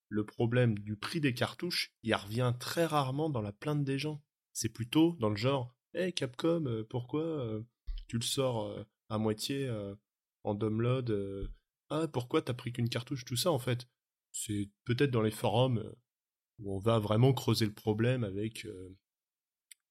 le 0.08 0.24
problème 0.24 0.78
du 0.78 0.96
prix 0.96 1.20
des 1.20 1.34
cartouches, 1.34 1.96
il 2.04 2.14
revient 2.14 2.54
très 2.60 2.86
rarement 2.86 3.30
dans 3.30 3.42
la 3.42 3.54
plainte 3.54 3.84
des 3.84 3.98
gens. 3.98 4.24
C'est 4.54 4.70
plutôt 4.70 5.16
dans 5.20 5.30
le 5.30 5.38
genre, 5.38 5.74
hey 5.96 6.14
Capcom, 6.14 6.66
euh, 6.68 6.84
pourquoi 6.84 7.24
euh, 7.24 7.64
tu 8.08 8.18
le 8.18 8.24
sors 8.24 8.66
euh, 8.66 8.84
à 9.10 9.18
moitié 9.18 9.68
en 10.44 10.54
download 10.54 11.50
Ah, 11.90 12.08
pourquoi 12.08 12.42
t'as 12.44 12.54
pris 12.54 12.72
qu'une 12.72 12.90
cartouche? 12.90 13.26
Tout 13.26 13.36
ça, 13.36 13.52
en 13.52 13.60
fait, 13.60 13.88
c'est 14.32 14.70
peut-être 14.86 15.12
dans 15.12 15.22
les 15.22 15.32
forums 15.32 15.92
où 16.62 16.76
on 16.76 16.80
va 16.80 17.00
vraiment 17.00 17.34
creuser 17.34 17.66
le 17.66 17.74
problème 17.74 18.24
avec 18.24 18.66
euh, 18.66 18.98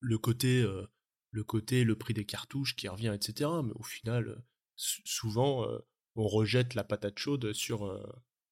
le 0.01 0.19
côté 0.19 0.63
euh, 0.63 0.87
le 1.31 1.45
côté 1.45 1.85
le 1.85 1.97
prix 1.97 2.15
des 2.15 2.25
cartouches 2.25 2.75
qui 2.75 2.89
revient 2.89 3.13
etc 3.15 3.51
mais 3.63 3.73
au 3.75 3.83
final 3.83 4.43
souvent 4.77 5.69
euh, 5.69 5.79
on 6.17 6.27
rejette 6.27 6.75
la 6.75 6.85
patate 6.85 7.19
chaude 7.19 7.53
sur 7.53 7.87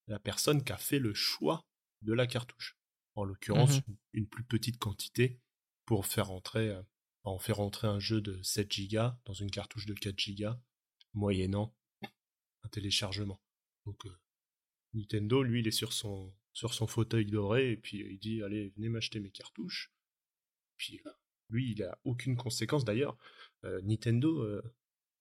la 0.07 0.19
personne 0.19 0.63
qui 0.63 0.73
a 0.73 0.77
fait 0.77 1.01
le 1.01 1.13
choix 1.13 1.67
de 2.03 2.13
la 2.13 2.27
cartouche. 2.27 2.79
En 3.15 3.25
l'occurrence 3.25 3.79
Mmh 3.79 3.95
une 4.13 4.29
plus 4.29 4.45
petite 4.45 4.79
quantité 4.79 5.41
pour 5.85 6.07
faire 6.07 6.31
entrer 6.31 6.77
en 7.25 7.39
faire 7.39 7.61
entrer 7.61 7.89
un 7.89 7.99
jeu 7.99 8.21
de 8.21 8.41
7 8.43 8.69
Go 8.91 9.11
dans 9.25 9.33
une 9.33 9.51
cartouche 9.51 9.87
de 9.87 9.95
4 9.95 10.17
Go 10.39 10.51
moyennant 11.15 11.77
un 12.63 12.69
téléchargement. 12.71 13.41
Donc 13.87 14.07
Nintendo 14.95 15.43
lui 15.43 15.61
il 15.61 15.69
est 15.69 15.73
sur 15.73 15.93
son 15.93 16.33
sur 16.53 16.75
son 16.75 16.87
fauteuil 16.87 17.27
doré 17.27 17.73
et 17.73 17.77
puis 17.77 17.99
il 17.99 18.19
dit 18.19 18.43
allez 18.43 18.69
venez 18.77 18.89
m'acheter 18.89 19.21
mes 19.21 19.31
cartouches. 19.31 19.93
Puis 20.77 21.01
lui 21.51 21.73
il 21.73 21.83
a 21.83 21.99
aucune 22.05 22.37
conséquence 22.37 22.85
d'ailleurs. 22.85 23.17
Euh, 23.65 23.81
Nintendo 23.83 24.41
euh, 24.43 24.63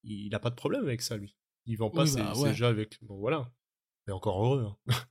il 0.03 0.29
n'a 0.29 0.39
pas 0.39 0.49
de 0.49 0.55
problème 0.55 0.83
avec 0.83 1.01
ça 1.01 1.17
lui. 1.17 1.35
Il 1.65 1.77
vend 1.77 1.89
pas 1.89 2.03
Oui, 2.03 2.09
ses, 2.09 2.17
bah, 2.21 2.33
ses 2.35 2.41
ouais. 2.41 2.53
jeux 2.53 2.65
avec. 2.67 2.97
Bon 3.03 3.17
voilà. 3.17 3.51
Mais 4.07 4.13
encore 4.13 4.43
heureux. 4.43 4.65
hein. 4.87 4.93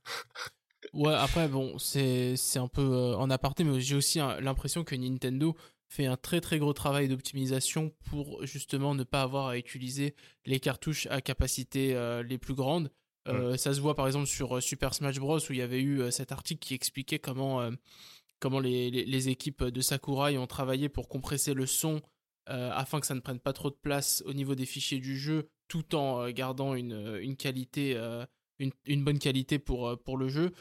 Ouais, 0.93 1.13
après, 1.13 1.47
bon, 1.49 1.77
c'est 1.79 2.35
c'est 2.37 2.59
un 2.59 2.67
peu 2.67 2.81
euh, 2.81 3.15
en 3.17 3.29
aparté, 3.29 3.63
mais 3.63 3.79
j'ai 3.81 3.95
aussi 3.95 4.19
hein, 4.19 4.39
l'impression 4.39 4.83
que 4.83 4.95
Nintendo 4.95 5.55
fait 5.89 6.05
un 6.05 6.15
très 6.17 6.39
très 6.39 6.59
gros 6.59 6.73
travail 6.73 7.07
d'optimisation 7.07 7.93
pour 8.05 8.45
justement 8.45 8.95
ne 8.95 9.03
pas 9.03 9.21
avoir 9.23 9.47
à 9.47 9.57
utiliser 9.57 10.15
les 10.45 10.59
cartouches 10.59 11.07
à 11.07 11.19
capacité 11.21 11.93
euh, 11.95 12.23
les 12.23 12.37
plus 12.37 12.53
grandes. 12.53 12.91
Euh, 13.27 13.57
Ça 13.57 13.73
se 13.73 13.81
voit 13.81 13.95
par 13.95 14.07
exemple 14.07 14.25
sur 14.27 14.57
euh, 14.57 14.61
Super 14.61 14.93
Smash 14.93 15.19
Bros. 15.19 15.37
où 15.39 15.51
il 15.53 15.57
y 15.57 15.61
avait 15.61 15.81
eu 15.81 16.01
euh, 16.01 16.11
cet 16.11 16.31
article 16.31 16.59
qui 16.65 16.73
expliquait 16.73 17.19
comment, 17.19 17.61
euh, 17.61 17.71
comment 18.39 18.59
les, 18.59 18.89
les- 18.91 19.05
les 19.05 19.29
équipes 19.29 19.63
de 19.63 19.81
Sakurai 19.81 20.37
ont 20.37 20.47
travaillé 20.47 20.89
pour 20.89 21.07
compresser 21.09 21.53
le 21.53 21.65
son 21.65 22.01
euh, 22.49 22.71
afin 22.73 22.99
que 22.99 23.05
ça 23.07 23.15
ne 23.15 23.19
prenne 23.19 23.39
pas 23.39 23.53
trop 23.53 23.69
de 23.69 23.75
place 23.81 24.23
au 24.25 24.33
niveau 24.33 24.55
des 24.55 24.65
fichiers 24.65 24.99
du 24.99 25.17
jeu 25.17 25.49
tout 25.67 25.95
en 25.95 26.29
gardant 26.29 26.75
une, 26.75 27.17
une 27.21 27.35
qualité, 27.35 27.97
une, 28.59 28.71
une 28.85 29.03
bonne 29.03 29.19
qualité 29.19 29.59
pour, 29.59 29.99
pour 30.05 30.15
le 30.15 30.29
jeu. 30.29 30.53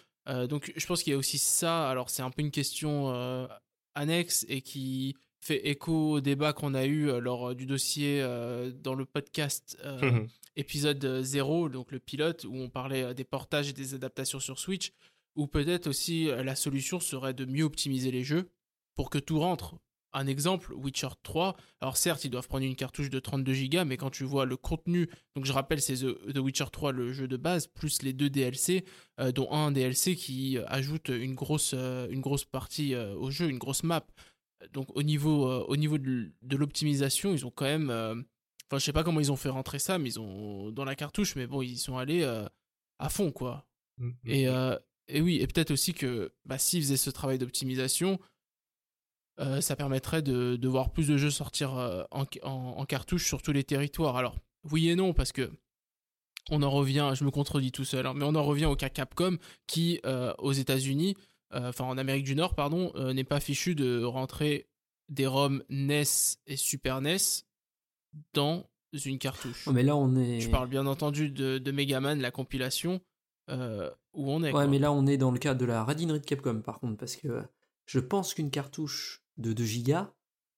Donc 0.48 0.72
je 0.74 0.84
pense 0.86 1.04
qu'il 1.04 1.12
y 1.12 1.14
a 1.14 1.16
aussi 1.18 1.38
ça. 1.38 1.88
Alors 1.88 2.10
c'est 2.10 2.22
un 2.22 2.30
peu 2.32 2.42
une 2.42 2.50
question 2.50 3.14
annexe 3.94 4.44
et 4.48 4.62
qui 4.62 5.14
fait 5.40 5.68
écho 5.68 6.14
au 6.14 6.20
débat 6.20 6.52
qu'on 6.52 6.74
a 6.74 6.86
eu 6.86 7.20
lors 7.20 7.54
du 7.54 7.66
dossier 7.66 8.20
dans 8.82 8.94
le 8.94 9.04
podcast 9.04 9.78
euh, 9.84 10.24
épisode 10.56 11.22
0, 11.22 11.68
donc 11.68 11.92
le 11.92 11.98
pilote, 11.98 12.44
où 12.44 12.54
on 12.54 12.68
parlait 12.68 13.02
euh, 13.02 13.14
des 13.14 13.24
portages 13.24 13.68
et 13.68 13.72
des 13.72 13.94
adaptations 13.94 14.40
sur 14.40 14.58
Switch, 14.58 14.92
ou 15.36 15.46
peut-être 15.46 15.86
aussi 15.86 16.28
euh, 16.28 16.42
la 16.42 16.56
solution 16.56 17.00
serait 17.00 17.34
de 17.34 17.44
mieux 17.44 17.64
optimiser 17.64 18.10
les 18.10 18.24
jeux 18.24 18.50
pour 18.94 19.10
que 19.10 19.18
tout 19.18 19.38
rentre. 19.38 19.76
Un 20.18 20.28
exemple, 20.28 20.72
Witcher 20.72 21.10
3, 21.24 21.56
alors 21.82 21.98
certes, 21.98 22.24
ils 22.24 22.30
doivent 22.30 22.48
prendre 22.48 22.64
une 22.64 22.74
cartouche 22.74 23.10
de 23.10 23.18
32 23.18 23.68
Go, 23.68 23.84
mais 23.84 23.98
quand 23.98 24.08
tu 24.08 24.24
vois 24.24 24.46
le 24.46 24.56
contenu, 24.56 25.10
donc 25.34 25.44
je 25.44 25.52
rappelle, 25.52 25.82
c'est 25.82 25.96
The, 25.96 26.38
Witcher 26.38 26.64
3, 26.72 26.92
le 26.92 27.12
jeu 27.12 27.28
de 27.28 27.36
base, 27.36 27.66
plus 27.66 28.00
les 28.00 28.14
deux 28.14 28.30
DLC, 28.30 28.86
euh, 29.20 29.30
dont 29.30 29.52
un 29.52 29.70
DLC 29.72 30.16
qui 30.16 30.56
euh, 30.56 30.64
ajoute 30.68 31.10
une 31.10 31.34
grosse, 31.34 31.74
euh, 31.74 32.08
une 32.08 32.22
grosse 32.22 32.46
partie 32.46 32.94
euh, 32.94 33.14
au 33.14 33.30
jeu, 33.30 33.50
une 33.50 33.58
grosse 33.58 33.82
map. 33.82 34.06
Donc 34.72 34.88
au 34.96 35.02
niveau, 35.02 35.50
euh, 35.50 35.66
au 35.68 35.76
niveau 35.76 35.98
de 35.98 36.56
l'optimisation, 36.56 37.34
ils 37.34 37.44
ont 37.44 37.52
quand 37.54 37.66
même... 37.66 38.24
Enfin, 38.68 38.78
je 38.78 38.84
sais 38.84 38.92
pas 38.92 39.04
comment 39.04 39.20
ils 39.20 39.30
ont 39.32 39.36
fait 39.36 39.48
rentrer 39.48 39.78
ça, 39.78 39.98
mais 39.98 40.08
ils 40.10 40.20
ont 40.20 40.70
dans 40.72 40.84
la 40.84 40.96
cartouche, 40.96 41.36
mais 41.36 41.46
bon, 41.46 41.62
ils 41.62 41.78
sont 41.78 41.96
allés 41.98 42.22
euh, 42.22 42.46
à 42.98 43.08
fond, 43.08 43.30
quoi. 43.32 43.66
Mm, 43.98 44.10
Et, 44.24 44.48
euh, 44.48 44.76
et 45.08 45.20
oui, 45.20 45.36
et 45.40 45.46
peut-être 45.46 45.70
aussi 45.70 45.94
que 45.94 46.32
bah, 46.44 46.58
s'ils 46.58 46.82
faisaient 46.82 46.96
ce 46.96 47.10
travail 47.10 47.38
d'optimisation, 47.38 48.18
euh, 49.38 49.60
ça 49.60 49.76
permettrait 49.76 50.22
de, 50.22 50.56
de 50.56 50.68
voir 50.68 50.90
plus 50.92 51.08
de 51.08 51.16
jeux 51.16 51.30
sortir 51.30 51.72
en, 52.10 52.24
en- 52.42 52.50
en 52.78 52.84
cartouche 52.86 53.26
sur 53.26 53.42
tous 53.42 53.52
les 53.52 53.64
territoires. 53.64 54.16
Alors, 54.16 54.36
oui 54.70 54.88
et 54.88 54.96
non, 54.96 55.12
parce 55.12 55.32
que 55.32 55.50
on 56.50 56.62
en 56.62 56.70
revient, 56.70 57.12
je 57.14 57.24
me 57.24 57.30
contredis 57.30 57.72
tout 57.72 57.84
seul, 57.84 58.06
hein, 58.06 58.14
mais 58.14 58.24
on 58.24 58.34
en 58.34 58.44
revient 58.44 58.66
au 58.66 58.76
cas 58.76 58.88
Capcom 58.88 59.36
qui, 59.66 60.00
aux 60.38 60.52
États-Unis, 60.52 61.16
enfin 61.52 61.84
en 61.84 61.98
Amérique 61.98 62.24
du 62.24 62.34
Nord, 62.36 62.54
pardon, 62.54 62.92
n'est 63.12 63.24
pas 63.24 63.40
fichu 63.40 63.74
de 63.74 64.02
rentrer 64.02 64.66
des 65.08 65.26
ROM 65.26 65.62
NES 65.68 66.02
et 66.46 66.56
Super 66.56 67.00
NES 67.00 67.16
dans 68.32 68.66
une 68.92 69.18
cartouche. 69.18 69.66
Oh, 69.68 69.72
mais 69.72 69.82
là, 69.82 69.96
on 69.96 70.16
est. 70.16 70.40
Je 70.40 70.50
parle 70.50 70.68
bien 70.68 70.86
entendu 70.86 71.30
de, 71.30 71.58
de 71.58 71.70
Megaman, 71.72 72.20
la 72.20 72.30
compilation, 72.30 73.00
euh, 73.50 73.90
où 74.14 74.30
on 74.30 74.42
est. 74.42 74.46
Ouais, 74.46 74.52
quoi. 74.52 74.66
mais 74.66 74.78
là, 74.78 74.92
on 74.92 75.06
est 75.06 75.18
dans 75.18 75.30
le 75.30 75.38
cadre 75.38 75.60
de 75.60 75.66
la 75.66 75.84
radinerie 75.84 76.20
de 76.20 76.24
Capcom, 76.24 76.60
par 76.60 76.80
contre, 76.80 76.96
parce 76.96 77.16
que 77.16 77.42
je 77.86 78.00
pense 78.00 78.34
qu'une 78.34 78.50
cartouche 78.50 79.22
de 79.36 79.52
2 79.52 79.64
gigas 79.64 80.12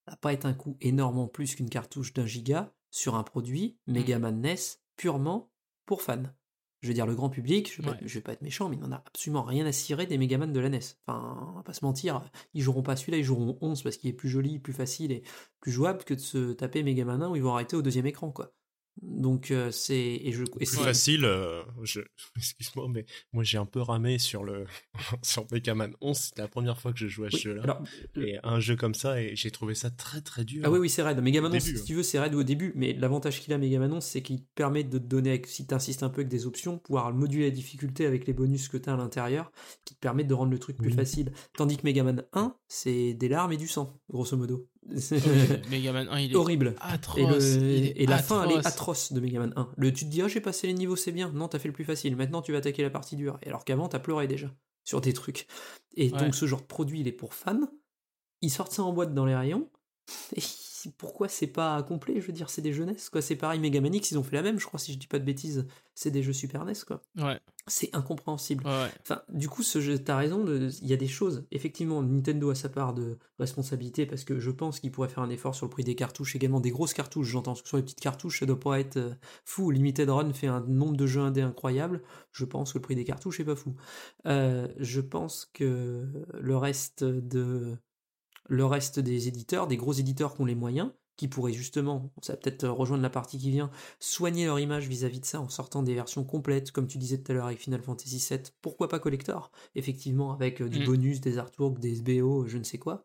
va 0.06 0.16
pas 0.16 0.32
être 0.32 0.46
un 0.46 0.54
coût 0.54 0.76
énormément 0.80 1.26
plus 1.28 1.54
qu'une 1.54 1.68
cartouche 1.68 2.12
d'un 2.14 2.26
giga 2.26 2.72
sur 2.90 3.16
un 3.16 3.22
produit 3.22 3.76
Mm. 3.86 3.92
Megaman 3.92 4.40
NES 4.40 4.56
purement 4.96 5.50
pour 5.84 6.02
fans. 6.02 6.22
Je 6.80 6.88
veux 6.88 6.94
dire, 6.94 7.06
le 7.06 7.14
grand 7.16 7.28
public, 7.28 7.72
je 7.74 7.82
vais, 7.82 7.88
pas, 7.88 7.94
Ouais. 7.96 8.02
je 8.06 8.14
vais 8.14 8.20
pas 8.20 8.32
être 8.32 8.42
méchant, 8.42 8.68
mais 8.68 8.76
il 8.76 8.80
n'en 8.82 8.92
a 8.92 9.02
absolument 9.06 9.42
rien 9.42 9.66
à 9.66 9.72
cirer 9.72 10.06
des 10.06 10.16
Megaman 10.16 10.52
de 10.52 10.60
la 10.60 10.68
NES. 10.68 10.78
Enfin, 11.06 11.48
on 11.50 11.56
va 11.56 11.62
pas 11.64 11.72
se 11.72 11.84
mentir, 11.84 12.22
ils 12.54 12.62
joueront 12.62 12.82
pas 12.82 12.94
celui-là, 12.94 13.18
ils 13.18 13.24
joueront 13.24 13.58
11 13.60 13.82
parce 13.82 13.96
qu'il 13.96 14.08
est 14.10 14.12
plus 14.12 14.28
joli, 14.28 14.58
plus 14.60 14.72
facile 14.72 15.10
et 15.10 15.22
plus 15.60 15.72
jouable 15.72 16.04
que 16.04 16.14
de 16.14 16.20
se 16.20 16.52
taper 16.52 16.82
Megaman 16.84 17.20
1 17.22 17.30
où 17.30 17.36
ils 17.36 17.42
vont 17.42 17.52
arrêter 17.54 17.74
au 17.76 17.82
deuxième 17.82 18.06
écran, 18.06 18.30
quoi. 18.30 18.52
Donc, 19.02 19.50
euh, 19.50 19.70
c'est. 19.70 19.96
Et 19.96 20.32
je, 20.32 20.42
et 20.42 20.46
plus 20.46 20.66
facile, 20.66 21.24
euh, 21.24 21.62
je... 21.82 22.00
excuse-moi, 22.36 22.88
mais 22.88 23.06
moi 23.32 23.44
j'ai 23.44 23.58
un 23.58 23.66
peu 23.66 23.80
ramé 23.80 24.18
sur 24.18 24.42
le 24.44 24.64
sur 25.22 25.46
Mega 25.52 25.74
Man 25.74 25.92
11, 26.00 26.16
c'était 26.16 26.42
la 26.42 26.48
première 26.48 26.80
fois 26.80 26.92
que 26.92 26.98
je 26.98 27.06
jouais 27.06 27.28
à 27.28 27.30
ce 27.30 27.38
jeu-là. 27.38 27.62
alors, 27.62 27.82
Et 28.16 28.38
un 28.42 28.58
jeu 28.60 28.74
comme 28.76 28.94
ça, 28.94 29.20
et 29.22 29.36
j'ai 29.36 29.50
trouvé 29.50 29.74
ça 29.74 29.90
très 29.90 30.20
très 30.20 30.44
dur. 30.44 30.62
Ah 30.64 30.70
oui, 30.70 30.78
oui, 30.78 30.90
c'est 30.90 31.02
raid. 31.02 31.20
Megaman 31.20 31.52
Au 31.52 31.54
11, 31.54 31.64
début, 31.64 31.76
si 31.76 31.82
hein. 31.82 31.84
tu 31.86 31.94
veux, 31.94 32.02
c'est 32.02 32.18
raid 32.18 32.34
au 32.34 32.42
début, 32.42 32.72
mais 32.74 32.92
l'avantage 32.92 33.40
qu'il 33.40 33.52
a, 33.52 33.58
Megaman 33.58 33.92
11, 33.92 34.02
c'est 34.02 34.22
qu'il 34.22 34.40
te 34.42 34.48
permet 34.54 34.82
de 34.84 34.98
te 34.98 35.04
donner, 35.04 35.30
avec- 35.30 35.46
si 35.46 35.66
tu 35.66 35.74
insistes 35.74 36.02
un 36.02 36.08
peu 36.08 36.20
avec 36.22 36.28
des 36.28 36.46
options, 36.46 36.78
pouvoir 36.78 37.12
moduler 37.14 37.44
la 37.44 37.50
difficulté 37.50 38.04
avec 38.06 38.26
les 38.26 38.32
bonus 38.32 38.68
que 38.68 38.76
tu 38.76 38.88
as 38.90 38.94
à 38.94 38.96
l'intérieur, 38.96 39.52
qui 39.84 39.94
te 39.94 40.00
permettent 40.00 40.26
de 40.28 40.34
rendre 40.34 40.50
le 40.50 40.58
truc 40.58 40.76
plus 40.76 40.90
facile. 40.92 41.32
Tandis 41.56 41.76
que 41.76 41.82
Megaman 41.84 42.24
1, 42.32 42.56
c'est 42.66 43.14
des 43.14 43.28
larmes 43.28 43.52
et 43.52 43.56
du 43.56 43.68
sang, 43.68 44.00
grosso 44.10 44.36
modo. 44.36 44.68
Megaman 45.70 46.08
1, 46.08 46.20
il 46.20 46.32
est 46.32 46.36
horrible. 46.36 46.74
atroce. 46.80 47.18
Et, 47.18 47.26
le- 47.26 47.70
il 47.70 47.84
est 47.86 47.92
et 48.02 48.06
la 48.06 48.18
fin, 48.18 48.44
elle 48.44 48.52
est 48.58 48.66
atroce. 48.66 49.12
de 49.12 49.20
Megaman 49.20 49.52
1. 49.56 49.68
Le, 49.76 49.92
tu 49.92 50.04
te 50.04 50.10
dis, 50.10 50.22
ah, 50.22 50.28
j'ai 50.28 50.40
passé 50.40 50.66
les 50.66 50.74
niveaux, 50.74 50.96
c'est 50.96 51.12
bien. 51.12 51.30
Non, 51.32 51.48
t'as 51.48 51.58
fait 51.58 51.68
le 51.68 51.74
plus 51.74 51.84
facile. 51.84 52.16
Maintenant, 52.16 52.42
tu 52.42 52.52
vas 52.52 52.58
attaquer 52.58 52.82
la 52.82 52.90
partie 52.90 53.16
dure. 53.16 53.38
Et 53.42 53.48
alors 53.48 53.64
qu'avant, 53.64 53.88
t'as 53.88 53.98
pleuré 53.98 54.26
déjà 54.26 54.50
sur 54.84 55.00
des 55.00 55.12
trucs. 55.12 55.46
Et 55.96 56.10
Ouais. 56.12 56.18
donc, 56.18 56.34
ce 56.34 56.46
genre 56.46 56.60
de 56.60 56.66
produit, 56.66 57.00
il 57.00 57.08
est 57.08 57.12
pour 57.12 57.34
fans. 57.34 57.60
Ils 58.40 58.50
sortent 58.50 58.72
ça 58.72 58.82
en 58.82 58.92
boîte 58.92 59.14
dans 59.14 59.24
les 59.26 59.34
rayons. 59.34 59.68
Et 60.36 60.42
pourquoi 60.96 61.28
c'est 61.28 61.48
pas 61.48 61.82
complet 61.82 62.20
Je 62.20 62.26
veux 62.28 62.32
dire, 62.32 62.50
c'est 62.50 62.62
des 62.62 62.72
jeunesses, 62.72 63.10
quoi. 63.10 63.20
C'est 63.20 63.34
pareil, 63.34 63.58
Mega 63.58 63.80
Man 63.80 63.92
X, 63.94 64.12
ils 64.12 64.18
ont 64.18 64.22
fait 64.22 64.36
la 64.36 64.42
même, 64.42 64.60
je 64.60 64.66
crois, 64.66 64.78
si 64.78 64.92
je 64.92 64.98
dis 64.98 65.08
pas 65.08 65.18
de 65.18 65.24
bêtises. 65.24 65.66
C'est 65.94 66.12
des 66.12 66.22
jeux 66.22 66.32
Super 66.32 66.64
NES, 66.64 66.74
quoi. 66.86 67.02
Ouais, 67.18 67.40
C'est 67.66 67.90
incompréhensible. 67.96 68.64
ouais. 68.64 68.88
Enfin, 69.02 69.20
du 69.28 69.48
coup, 69.48 69.64
ce 69.64 69.80
jeu, 69.80 69.98
t'as 69.98 70.16
raison, 70.16 70.46
il 70.46 70.86
y 70.86 70.92
a 70.92 70.96
des 70.96 71.08
choses. 71.08 71.44
Effectivement, 71.50 72.00
Nintendo 72.00 72.50
a 72.50 72.54
sa 72.54 72.68
part 72.68 72.94
de 72.94 73.18
responsabilité 73.40 74.06
parce 74.06 74.22
que 74.22 74.38
je 74.38 74.50
pense 74.52 74.78
qu'il 74.78 74.92
pourrait 74.92 75.08
faire 75.08 75.24
un 75.24 75.30
effort 75.30 75.56
sur 75.56 75.66
le 75.66 75.70
prix 75.70 75.82
des 75.82 75.96
cartouches, 75.96 76.36
également 76.36 76.60
des 76.60 76.70
grosses 76.70 76.94
cartouches, 76.94 77.26
j'entends. 77.26 77.54
Que 77.54 77.66
sur 77.66 77.76
les 77.76 77.82
petites 77.82 78.00
cartouches, 78.00 78.38
ça 78.38 78.46
doit 78.46 78.60
pas 78.60 78.78
être 78.78 78.98
euh, 78.98 79.14
fou. 79.44 79.72
Limited 79.72 80.08
Run 80.08 80.32
fait 80.32 80.46
un 80.46 80.60
nombre 80.60 80.96
de 80.96 81.06
jeux 81.08 81.20
indés 81.22 81.42
incroyable. 81.42 82.02
Je 82.30 82.44
pense 82.44 82.72
que 82.72 82.78
le 82.78 82.82
prix 82.82 82.94
des 82.94 83.04
cartouches 83.04 83.40
est 83.40 83.44
pas 83.44 83.56
fou. 83.56 83.74
Euh, 84.26 84.68
je 84.78 85.00
pense 85.00 85.50
que 85.52 86.06
le 86.38 86.56
reste 86.56 87.02
de 87.02 87.76
le 88.48 88.64
reste 88.64 88.98
des 88.98 89.28
éditeurs, 89.28 89.66
des 89.66 89.76
gros 89.76 89.92
éditeurs 89.92 90.34
qui 90.34 90.40
ont 90.42 90.46
les 90.46 90.54
moyens, 90.54 90.90
qui 91.16 91.26
pourraient 91.28 91.52
justement, 91.52 92.12
ça 92.22 92.34
va 92.34 92.36
peut-être 92.38 92.68
rejoindre 92.68 93.02
la 93.02 93.10
partie 93.10 93.38
qui 93.38 93.50
vient, 93.50 93.70
soigner 93.98 94.46
leur 94.46 94.60
image 94.60 94.86
vis-à-vis 94.86 95.20
de 95.20 95.24
ça 95.26 95.40
en 95.40 95.48
sortant 95.48 95.82
des 95.82 95.94
versions 95.94 96.22
complètes, 96.24 96.70
comme 96.70 96.86
tu 96.86 96.96
disais 96.96 97.18
tout 97.18 97.32
à 97.32 97.34
l'heure 97.34 97.46
avec 97.46 97.58
Final 97.58 97.82
Fantasy 97.82 98.24
VII, 98.30 98.40
pourquoi 98.62 98.88
pas 98.88 99.00
collector, 99.00 99.50
effectivement, 99.74 100.32
avec 100.32 100.62
euh, 100.62 100.68
du 100.68 100.78
Mm. 100.78 100.84
bonus, 100.84 101.20
des 101.20 101.38
artworks, 101.38 101.80
des 101.80 101.96
SBO, 101.96 102.46
je 102.46 102.56
ne 102.56 102.62
sais 102.62 102.78
quoi, 102.78 103.04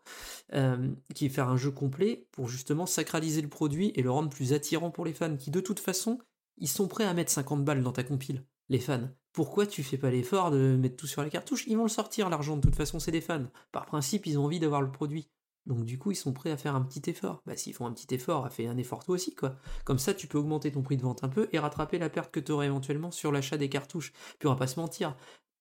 euh, 0.54 0.94
qui 1.16 1.28
faire 1.30 1.50
un 1.50 1.58
jeu 1.58 1.72
complet 1.72 2.28
pour 2.32 2.48
justement 2.48 2.86
sacraliser 2.86 3.42
le 3.42 3.50
produit 3.50 3.92
et 3.96 4.04
le 4.04 4.12
rendre 4.12 4.30
plus 4.30 4.54
attirant 4.54 4.92
pour 4.92 5.06
les 5.06 5.14
fans, 5.14 5.36
qui 5.36 5.50
de 5.50 5.60
toute 5.60 5.80
façon, 5.80 6.20
ils 6.58 6.68
sont 6.70 6.88
prêts 6.88 7.06
à 7.06 7.14
mettre 7.16 7.32
50 7.32 7.66
balles 7.66 7.82
dans 7.82 7.92
ta 7.94 8.04
compile, 8.04 8.44
les 8.70 8.80
fans. 8.80 9.10
Pourquoi 9.32 9.66
tu 9.66 9.84
fais 9.84 9.98
pas 9.98 10.12
l'effort 10.12 10.52
de 10.52 10.78
mettre 10.80 10.96
tout 10.96 11.08
sur 11.08 11.24
la 11.24 11.30
cartouche? 11.30 11.66
Ils 11.68 11.78
vont 11.78 11.84
le 11.84 11.90
sortir, 11.90 12.30
l'argent, 12.30 12.56
de 12.56 12.62
toute 12.62 12.76
façon, 12.76 13.00
c'est 13.00 13.12
des 13.12 13.22
fans. 13.22 13.48
Par 13.72 13.86
principe, 13.86 14.26
ils 14.28 14.38
ont 14.38 14.46
envie 14.46 14.60
d'avoir 14.60 14.82
le 14.82 14.92
produit. 14.92 15.30
Donc 15.66 15.86
du 15.86 15.98
coup, 15.98 16.12
ils 16.12 16.16
sont 16.16 16.34
prêts 16.34 16.52
à 16.52 16.58
faire 16.58 16.76
un 16.76 16.82
petit 16.82 17.10
effort. 17.10 17.42
Bah 17.46 17.56
s'ils 17.56 17.74
font 17.74 17.86
un 17.86 17.94
petit 17.94 18.14
effort, 18.14 18.52
fais 18.52 18.68
un 18.68 18.78
effort 18.78 19.04
toi 19.04 19.16
aussi, 19.16 19.34
quoi. 19.34 19.56
Comme 19.86 20.00
ça, 20.00 20.14
tu 20.14 20.28
peux 20.28 20.38
augmenter 20.38 20.72
ton 20.72 20.82
prix 20.82 20.98
de 20.98 21.02
vente 21.02 21.24
un 21.24 21.30
peu 21.30 21.48
et 21.52 21.60
rattraper 21.60 21.98
la 21.98 22.10
perte 22.10 22.32
que 22.32 22.40
tu 22.40 22.52
aurais 22.52 22.66
éventuellement 22.66 23.12
sur 23.12 23.32
l'achat 23.32 23.58
des 23.58 23.70
cartouches. 23.70 24.12
Puis 24.40 24.48
on 24.48 24.52
va 24.52 24.58
pas 24.58 24.68
se 24.68 24.80
mentir, 24.80 25.16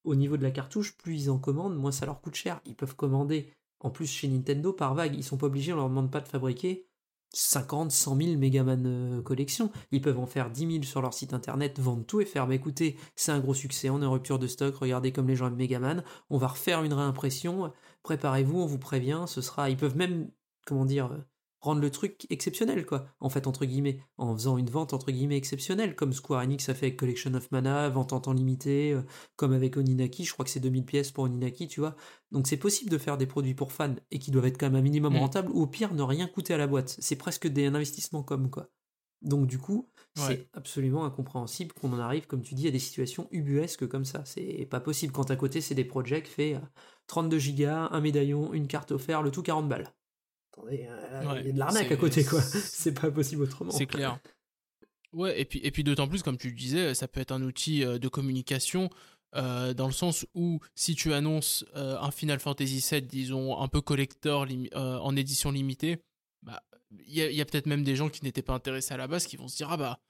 au 0.05 0.15
niveau 0.15 0.37
de 0.37 0.43
la 0.43 0.51
cartouche, 0.51 0.97
plus 0.97 1.25
ils 1.25 1.31
en 1.31 1.39
commandent, 1.39 1.77
moins 1.77 1.93
ça 1.93 2.07
leur 2.07 2.21
coûte 2.21 2.35
cher. 2.35 2.61
Ils 2.67 2.75
peuvent 2.75 2.97
commander, 2.97 3.53
en 3.81 3.91
plus 3.91 4.07
chez 4.07 4.29
Nintendo, 4.29 4.73
par 4.73 4.95
vague. 4.95 5.15
Ils 5.15 5.25
sont 5.25 5.39
pas 5.39 5.47
obligés, 5.47 5.73
on 5.73 5.77
leur 5.77 5.89
demande 5.89 6.11
pas 6.11 6.21
de 6.21 6.29
fabriquer 6.29 6.89
50, 7.33 7.91
100 7.91 8.17
000 8.17 8.39
Megaman 8.39 8.85
euh, 8.87 9.23
collection. 9.23 9.71
Ils 9.91 10.01
peuvent 10.01 10.19
en 10.19 10.27
faire 10.27 10.51
10 10.51 10.73
000 10.73 10.83
sur 10.85 11.03
leur 11.03 11.15
site 11.15 11.33
internet, 11.35 11.79
vendre 11.81 12.05
tout 12.05 12.21
et 12.21 12.25
faire, 12.25 12.47
bah 12.47 12.55
écoutez, 12.55 12.97
c'est 13.17 13.33
un 13.33 13.41
gros 13.41 13.55
succès, 13.55 13.91
on 13.91 14.03
est 14.03 14.07
en 14.07 14.13
rupture 14.13 14.39
de 14.39 14.47
stock, 14.47 14.75
regardez 14.77 15.13
comme 15.13 15.29
les 15.29 15.37
gens 15.37 15.47
aiment 15.47 15.57
Megaman, 15.57 16.05
on 16.31 16.39
va 16.39 16.49
refaire 16.49 16.83
une 16.83 16.93
réimpression, 16.93 17.73
préparez-vous, 18.03 18.61
on 18.61 18.67
vous 18.67 18.79
prévient, 18.79 19.25
ce 19.27 19.41
sera... 19.41 19.71
Ils 19.71 19.77
peuvent 19.77 19.97
même, 19.97 20.31
comment 20.67 20.85
dire, 20.85 21.07
euh, 21.13 21.19
rendre 21.63 21.81
le 21.81 21.91
truc 21.91 22.27
exceptionnel, 22.29 22.85
quoi, 22.85 23.07
en 23.21 23.31
fait, 23.31 23.47
entre 23.47 23.65
guillemets, 23.65 24.01
en 24.19 24.35
faisant 24.37 24.59
une 24.59 24.69
vente, 24.69 24.93
entre 24.93 25.11
guillemets, 25.13 25.37
exceptionnelle, 25.39 25.95
comme 25.97 26.13
Square 26.13 26.43
Enix 26.43 26.69
a 26.69 26.75
fait 26.75 26.87
avec 26.87 26.99
Collection 26.99 27.33
of 27.35 27.51
Mana, 27.53 27.89
vente 27.89 28.13
en 28.13 28.21
temps 28.21 28.33
limité, 28.35 28.93
euh, 28.93 29.03
comme 29.37 29.53
avec 29.53 29.77
Oninaki, 29.77 30.25
je 30.25 30.33
crois 30.35 30.45
que 30.45 30.51
c'est 30.51 30.61
2000 30.61 30.85
pièces 30.85 31.13
pour 31.13 31.25
Oninaki, 31.25 31.69
tu 31.69 31.81
vois. 31.81 31.97
Donc 32.33 32.47
c'est 32.49 32.57
possible 32.59 32.91
de 32.91 32.99
faire 32.99 33.17
des 33.17 33.27
produits 33.27 33.55
pour 33.55 33.73
fans, 33.73 33.95
et 34.11 34.19
qui 34.19 34.31
doivent 34.31 34.47
être 34.47 34.59
quand 34.59 34.67
même 34.67 34.77
un 34.77 34.83
minimum 34.83 35.15
Mm. 35.15 35.19
rentables, 35.19 35.51
ou 35.53 35.63
au 35.63 35.67
pire, 35.69 35.95
ne 35.95 36.03
rien 36.03 36.27
coûter 36.27 36.53
à 36.53 36.59
la 36.59 36.67
boîte. 36.67 36.97
C'est 36.99 37.17
presque 37.17 37.47
des 37.47 37.67
investissements 37.67 38.23
comme, 38.25 38.51
quoi. 38.51 38.69
Donc 39.23 39.47
du 39.47 39.59
coup, 39.59 39.89
Ouais. 40.19 40.25
c'est 40.27 40.49
absolument 40.53 41.05
incompréhensible 41.05 41.73
qu'on 41.75 41.93
en 41.93 42.01
arrive, 42.01 42.27
comme 42.27 42.43
tu 42.43 42.55
dis, 42.57 42.67
à 42.67 42.73
des 42.73 42.81
situations 42.81 43.29
ubuesques 43.31 43.87
comme 43.87 44.05
ça. 44.05 44.25
C'est 44.25 44.67
pas 44.69 44.81
possible 44.81 45.13
quand 45.13 45.31
à 45.31 45.37
côté, 45.37 45.61
c'est 45.61 45.77
des 45.77 45.85
projets 45.85 46.23
faits 46.25 46.57
à 46.57 46.63
32 47.07 47.39
gigas, 47.39 47.89
un 47.93 48.01
médaillon, 48.01 48.53
une 48.53 48.67
carte 48.67 48.91
offerte, 48.91 49.23
le 49.23 49.31
tout 49.31 49.43
40 49.45 49.69
balles. 49.69 49.93
Attendez, 50.53 50.87
euh, 50.89 51.21
il 51.23 51.29
Ouais, 51.29 51.45
y 51.45 51.49
a 51.49 51.53
de 51.53 51.59
l'arnaque 51.59 51.93
à 51.93 51.97
côté, 51.97 52.25
quoi. 52.25 52.41
c'est- 52.43 52.93
pas 52.93 53.11
possible 53.11 53.43
autrement. 53.43 53.71
C'est 53.73 53.87
clair. 53.87 54.19
Ouais, 55.13 55.41
et 55.41 55.45
puis, 55.45 55.61
et 55.63 55.71
puis 55.71 55.85
d'autant 55.85 56.09
plus, 56.09 56.23
comme 56.23 56.39
tu 56.39 56.49
le 56.49 56.55
disais, 56.57 56.95
ça 56.95 57.07
peut 57.09 57.21
être 57.21 57.33
un 57.33 57.43
outil 57.43 57.85
euh, 57.85 57.99
de 57.99 58.09
communication 58.09 58.89
euh, 59.35 59.73
dans 59.75 59.87
le 59.87 59.93
sens 59.93 60.27
où 60.35 60.61
si 60.75 60.95
tu 60.95 61.13
annonces 61.13 61.65
euh, 61.77 61.99
un 61.99 62.11
Final 62.11 62.39
Fantasy 62.39 62.85
VII, 62.91 63.03
disons, 63.03 63.59
un 63.61 63.69
peu 63.69 63.81
collector 63.81 64.47
euh, 64.75 64.99
en 64.99 65.17
édition 65.17 65.51
limitée, 65.51 65.99
bah, 66.43 66.63
il 67.07 67.15
y 67.15 67.41
a, 67.41 67.45
peut-être 67.47 67.67
même 67.67 67.85
des 67.85 67.97
gens 67.97 68.09
qui 68.11 68.23
n'étaient 68.25 68.43
pas 68.43 68.53
intéressés 68.55 68.93
à 68.93 68.99
la 68.99 69.07
base 69.07 69.27
qui 69.27 69.37
vont 69.37 69.49
se 69.49 69.57
dire 69.57 69.71
Ah 69.71 69.77
bah, 69.79 70.01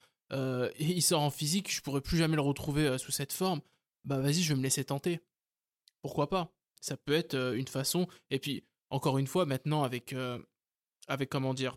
il 0.79 1.03
sort 1.03 1.21
en 1.23 1.31
physique, 1.31 1.73
je 1.73 1.81
pourrais 1.83 2.01
plus 2.01 2.17
jamais 2.17 2.35
le 2.37 2.43
retrouver 2.43 2.97
sous 2.99 3.13
cette 3.13 3.33
forme. 3.33 3.61
Bah 4.05 4.19
vas-y, 4.19 4.43
je 4.43 4.49
vais 4.53 4.59
me 4.59 4.63
laisser 4.63 4.83
tenter. 4.85 5.21
Pourquoi 6.01 6.29
pas? 6.29 6.53
Ça 6.81 6.97
peut 6.97 7.13
être 7.13 7.55
une 7.55 7.69
façon. 7.69 8.09
Et 8.31 8.41
puis, 8.41 8.65
encore 8.93 9.17
une 9.17 9.27
fois, 9.27 9.47
maintenant, 9.47 9.83
avec, 9.83 10.13
euh, 10.13 10.39
avec 11.09 11.31
comment 11.31 11.55
dire, 11.55 11.77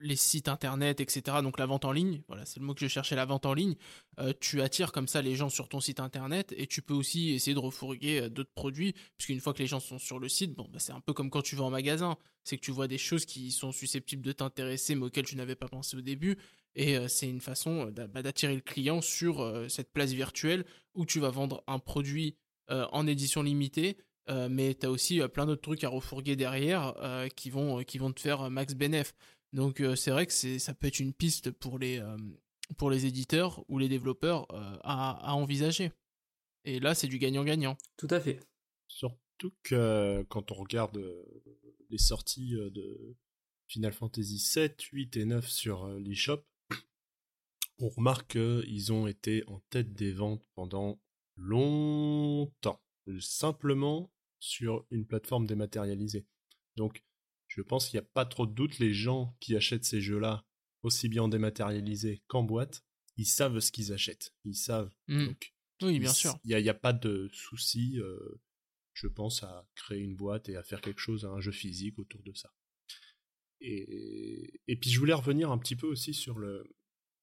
les 0.00 0.16
sites 0.16 0.48
internet, 0.48 1.00
etc., 1.00 1.38
donc 1.42 1.58
la 1.58 1.66
vente 1.66 1.84
en 1.84 1.92
ligne, 1.92 2.22
voilà, 2.26 2.46
c'est 2.46 2.58
le 2.58 2.64
mot 2.64 2.72
que 2.72 2.80
je 2.80 2.86
cherchais, 2.86 3.16
la 3.16 3.26
vente 3.26 3.44
en 3.44 3.52
ligne, 3.52 3.74
euh, 4.18 4.32
tu 4.40 4.62
attires 4.62 4.92
comme 4.92 5.08
ça 5.08 5.20
les 5.20 5.34
gens 5.34 5.50
sur 5.50 5.68
ton 5.68 5.80
site 5.80 6.00
internet 6.00 6.54
et 6.56 6.66
tu 6.66 6.80
peux 6.80 6.94
aussi 6.94 7.30
essayer 7.30 7.54
de 7.54 7.58
refourguer 7.58 8.20
euh, 8.20 8.28
d'autres 8.30 8.52
produits, 8.54 8.94
puisqu'une 9.18 9.40
fois 9.40 9.52
que 9.52 9.58
les 9.58 9.66
gens 9.66 9.80
sont 9.80 9.98
sur 9.98 10.18
le 10.18 10.28
site, 10.28 10.54
bon, 10.54 10.68
bah, 10.72 10.78
c'est 10.78 10.92
un 10.92 11.00
peu 11.00 11.12
comme 11.12 11.30
quand 11.30 11.42
tu 11.42 11.54
vas 11.54 11.64
en 11.64 11.70
magasin, 11.70 12.16
c'est 12.44 12.56
que 12.56 12.64
tu 12.64 12.70
vois 12.70 12.88
des 12.88 12.98
choses 12.98 13.26
qui 13.26 13.50
sont 13.50 13.72
susceptibles 13.72 14.22
de 14.22 14.32
t'intéresser, 14.32 14.94
mais 14.94 15.06
auxquelles 15.06 15.26
tu 15.26 15.36
n'avais 15.36 15.56
pas 15.56 15.68
pensé 15.68 15.96
au 15.96 16.00
début, 16.00 16.38
et 16.76 16.96
c'est 17.08 17.28
une 17.28 17.40
façon 17.40 17.90
bah, 17.90 18.22
d'attirer 18.22 18.54
le 18.54 18.60
client 18.60 19.00
sur 19.00 19.66
cette 19.68 19.92
place 19.92 20.12
virtuelle 20.12 20.64
où 20.94 21.04
tu 21.06 21.18
vas 21.18 21.30
vendre 21.30 21.64
un 21.66 21.80
produit 21.80 22.36
en 22.68 23.06
édition 23.06 23.42
limitée, 23.42 23.96
euh, 24.28 24.48
mais 24.50 24.74
tu 24.74 24.86
as 24.86 24.90
aussi 24.90 25.20
euh, 25.20 25.28
plein 25.28 25.46
d'autres 25.46 25.62
trucs 25.62 25.84
à 25.84 25.88
refourguer 25.88 26.36
derrière 26.36 26.94
euh, 26.98 27.28
qui, 27.28 27.50
vont, 27.50 27.82
qui 27.84 27.98
vont 27.98 28.12
te 28.12 28.20
faire 28.20 28.42
euh, 28.42 28.50
max 28.50 28.74
bénéf. 28.74 29.14
Donc 29.52 29.80
euh, 29.80 29.96
c'est 29.96 30.10
vrai 30.10 30.26
que 30.26 30.32
c'est, 30.32 30.58
ça 30.58 30.74
peut 30.74 30.86
être 30.86 31.00
une 31.00 31.14
piste 31.14 31.50
pour 31.50 31.78
les, 31.78 31.98
euh, 31.98 32.16
pour 32.76 32.90
les 32.90 33.06
éditeurs 33.06 33.64
ou 33.68 33.78
les 33.78 33.88
développeurs 33.88 34.46
euh, 34.52 34.76
à, 34.82 35.30
à 35.30 35.32
envisager. 35.32 35.92
Et 36.64 36.80
là, 36.80 36.94
c'est 36.94 37.08
du 37.08 37.18
gagnant-gagnant. 37.18 37.76
Tout 37.96 38.08
à 38.10 38.20
fait. 38.20 38.40
Surtout 38.88 39.54
que 39.62 39.74
euh, 39.74 40.24
quand 40.28 40.52
on 40.52 40.54
regarde 40.54 40.98
euh, 40.98 41.24
les 41.88 41.98
sorties 41.98 42.54
euh, 42.54 42.70
de 42.70 43.16
Final 43.68 43.92
Fantasy 43.92 44.38
7, 44.38 44.80
8 44.82 45.16
et 45.16 45.24
9 45.24 45.48
sur 45.48 45.84
euh, 45.84 45.98
l'eShop, 45.98 46.44
on 47.78 47.88
remarque 47.88 48.32
qu'ils 48.32 48.92
ont 48.92 49.06
été 49.06 49.44
en 49.46 49.60
tête 49.70 49.94
des 49.94 50.12
ventes 50.12 50.46
pendant 50.54 51.00
longtemps, 51.36 52.82
simplement 53.20 54.10
sur 54.38 54.86
une 54.90 55.06
plateforme 55.06 55.46
dématérialisée. 55.46 56.26
Donc, 56.76 57.04
je 57.48 57.62
pense 57.62 57.88
qu'il 57.88 57.98
n'y 57.98 58.06
a 58.06 58.08
pas 58.14 58.26
trop 58.26 58.46
de 58.46 58.52
doute, 58.52 58.78
les 58.78 58.92
gens 58.92 59.36
qui 59.40 59.56
achètent 59.56 59.84
ces 59.84 60.00
jeux-là, 60.00 60.44
aussi 60.82 61.08
bien 61.08 61.24
en 61.24 61.28
dématérialisé 61.28 62.22
qu'en 62.28 62.42
boîte, 62.42 62.84
ils 63.16 63.26
savent 63.26 63.58
ce 63.60 63.72
qu'ils 63.72 63.92
achètent. 63.92 64.34
Ils 64.44 64.54
savent. 64.54 64.94
Mm. 65.08 65.26
Donc, 65.26 65.54
Oui, 65.82 65.98
bien 65.98 66.12
sûr. 66.12 66.38
Il 66.44 66.56
n'y 66.56 66.68
a, 66.68 66.74
pas 66.74 66.92
de 66.92 67.28
souci, 67.32 67.98
euh, 68.00 68.40
je 68.92 69.08
pense, 69.08 69.42
à 69.42 69.66
créer 69.74 70.00
une 70.00 70.14
boîte 70.14 70.48
et 70.48 70.56
à 70.56 70.62
faire 70.62 70.80
quelque 70.80 71.00
chose, 71.00 71.24
un 71.24 71.40
jeu 71.40 71.52
physique 71.52 71.98
autour 71.98 72.22
de 72.22 72.32
ça. 72.34 72.52
Et, 73.60 74.60
et 74.68 74.76
puis 74.76 74.90
je 74.90 75.00
voulais 75.00 75.14
revenir 75.14 75.50
un 75.50 75.58
petit 75.58 75.74
peu 75.74 75.86
aussi 75.86 76.14
sur 76.14 76.38
le... 76.38 76.64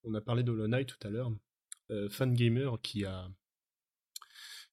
On 0.04 0.14
a 0.16 0.22
parlé 0.22 0.44
d'Hollow 0.44 0.68
Knight 0.68 0.88
tout 0.88 1.08
à 1.08 1.10
l'heure. 1.10 1.32
Euh, 1.92 2.10
Fangamer 2.10 2.72
qui 2.84 3.06
a 3.06 3.32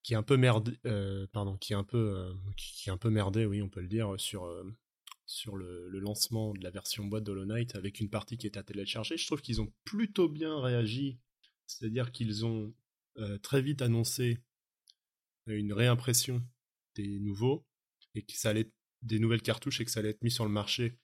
qui 0.03 0.15
est 0.15 0.17
un 0.17 0.23
peu 0.23 0.37
merdé, 0.37 0.73
euh, 0.87 1.27
pardon, 1.33 1.57
qui 1.57 1.73
est 1.73 1.77
un 1.77 1.85
peu, 1.85 2.17
euh, 2.17 2.33
qui, 2.57 2.89
est 2.89 2.93
un 2.93 2.99
peu 2.99 3.11
merdé, 3.11 3.47
oui, 3.47 3.63
on 3.63 3.69
peut 3.69 3.81
le 3.81 3.89
dire, 3.89 4.15
sur 4.19 4.45
euh, 4.45 4.65
sur 5.27 5.57
le, 5.57 5.89
le 5.89 6.01
lancement 6.01 6.53
de 6.53 6.63
la 6.63 6.71
version 6.71 7.07
boîte 7.07 7.25
d'Hollow 7.25 7.47
Knight 7.47 7.75
avec 7.77 8.01
une 8.01 8.11
partie 8.11 8.37
qui 8.37 8.47
est 8.47 8.57
à 8.57 8.63
télécharger. 8.63 9.17
Je 9.17 9.27
trouve 9.27 9.41
qu'ils 9.41 9.61
ont 9.61 9.73
plutôt 9.85 10.29
bien 10.29 10.61
réagi, 10.61 11.19
c'est-à-dire 11.67 12.13
qu'ils 12.13 12.45
ont 12.45 12.75
très 13.43 13.61
vite 13.61 13.83
annoncé 13.83 14.39
une 15.47 15.73
réimpression 15.73 16.43
des 16.95 17.19
nouveaux 17.19 17.67
et 18.15 18.23
que 18.23 18.33
ça 18.37 18.51
allait 18.51 18.73
des 19.03 19.19
nouvelles 19.19 19.43
cartouches 19.43 19.81
et 19.81 19.85
que 19.85 19.91
ça 19.91 20.01
allait 20.01 20.11
être 20.11 20.23
mis 20.23 20.31
sur 20.31 20.45
le 20.45 20.51
marché. 20.51 20.99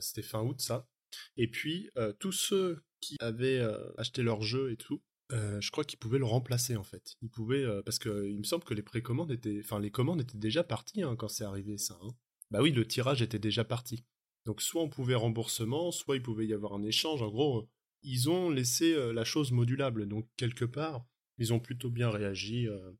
C'était 0.00 0.22
fin 0.22 0.42
août 0.42 0.60
ça. 0.60 0.88
Et 1.36 1.48
puis 1.48 1.90
tous 2.18 2.32
ceux 2.32 2.84
qui 3.00 3.16
avaient 3.20 3.60
acheté 3.98 4.22
leur 4.22 4.42
jeu 4.42 4.72
et 4.72 4.76
tout, 4.76 5.02
euh, 5.32 5.60
je 5.60 5.70
crois 5.70 5.84
qu'ils 5.84 5.98
pouvaient 5.98 6.18
le 6.18 6.24
remplacer 6.24 6.76
en 6.76 6.84
fait. 6.84 7.14
Ils 7.22 7.30
pouvaient 7.30 7.64
euh, 7.64 7.82
parce 7.82 7.98
que 7.98 8.28
il 8.28 8.38
me 8.38 8.44
semble 8.44 8.64
que 8.64 8.74
les 8.74 8.82
précommandes 8.82 9.30
étaient, 9.32 9.60
enfin 9.62 9.80
les 9.80 9.90
commandes 9.90 10.20
étaient 10.20 10.38
déjà 10.38 10.64
parties 10.64 11.02
hein, 11.02 11.16
quand 11.16 11.28
c'est 11.28 11.44
arrivé 11.44 11.78
ça. 11.78 11.98
hein. 12.02 12.14
Bah 12.50 12.60
oui, 12.62 12.72
le 12.72 12.86
tirage 12.86 13.22
était 13.22 13.38
déjà 13.38 13.64
parti. 13.64 14.04
Donc 14.44 14.60
soit 14.60 14.82
on 14.82 14.88
pouvait 14.90 15.14
remboursement, 15.14 15.90
soit 15.90 16.16
il 16.16 16.22
pouvait 16.22 16.46
y 16.46 16.52
avoir 16.52 16.74
un 16.74 16.82
échange. 16.82 17.22
En 17.22 17.30
gros, 17.30 17.60
euh, 17.60 17.68
ils 18.02 18.28
ont 18.28 18.50
laissé 18.50 18.92
euh, 18.92 19.12
la 19.12 19.24
chose 19.24 19.50
modulable. 19.50 20.06
Donc 20.06 20.28
quelque 20.36 20.66
part, 20.66 21.06
ils 21.38 21.52
ont 21.52 21.60
plutôt 21.60 21.90
bien 21.90 22.10
réagi 22.10 22.68
euh, 22.68 22.92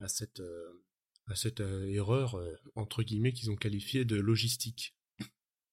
à 0.00 0.08
cette 0.08 0.40
euh, 0.40 0.82
à 1.28 1.36
cette 1.36 1.60
euh, 1.60 1.86
erreur 1.86 2.34
euh, 2.34 2.52
entre 2.74 3.04
guillemets 3.04 3.32
qu'ils 3.32 3.50
ont 3.52 3.56
qualifiée 3.56 4.04
de 4.04 4.16
logistique. 4.16 4.96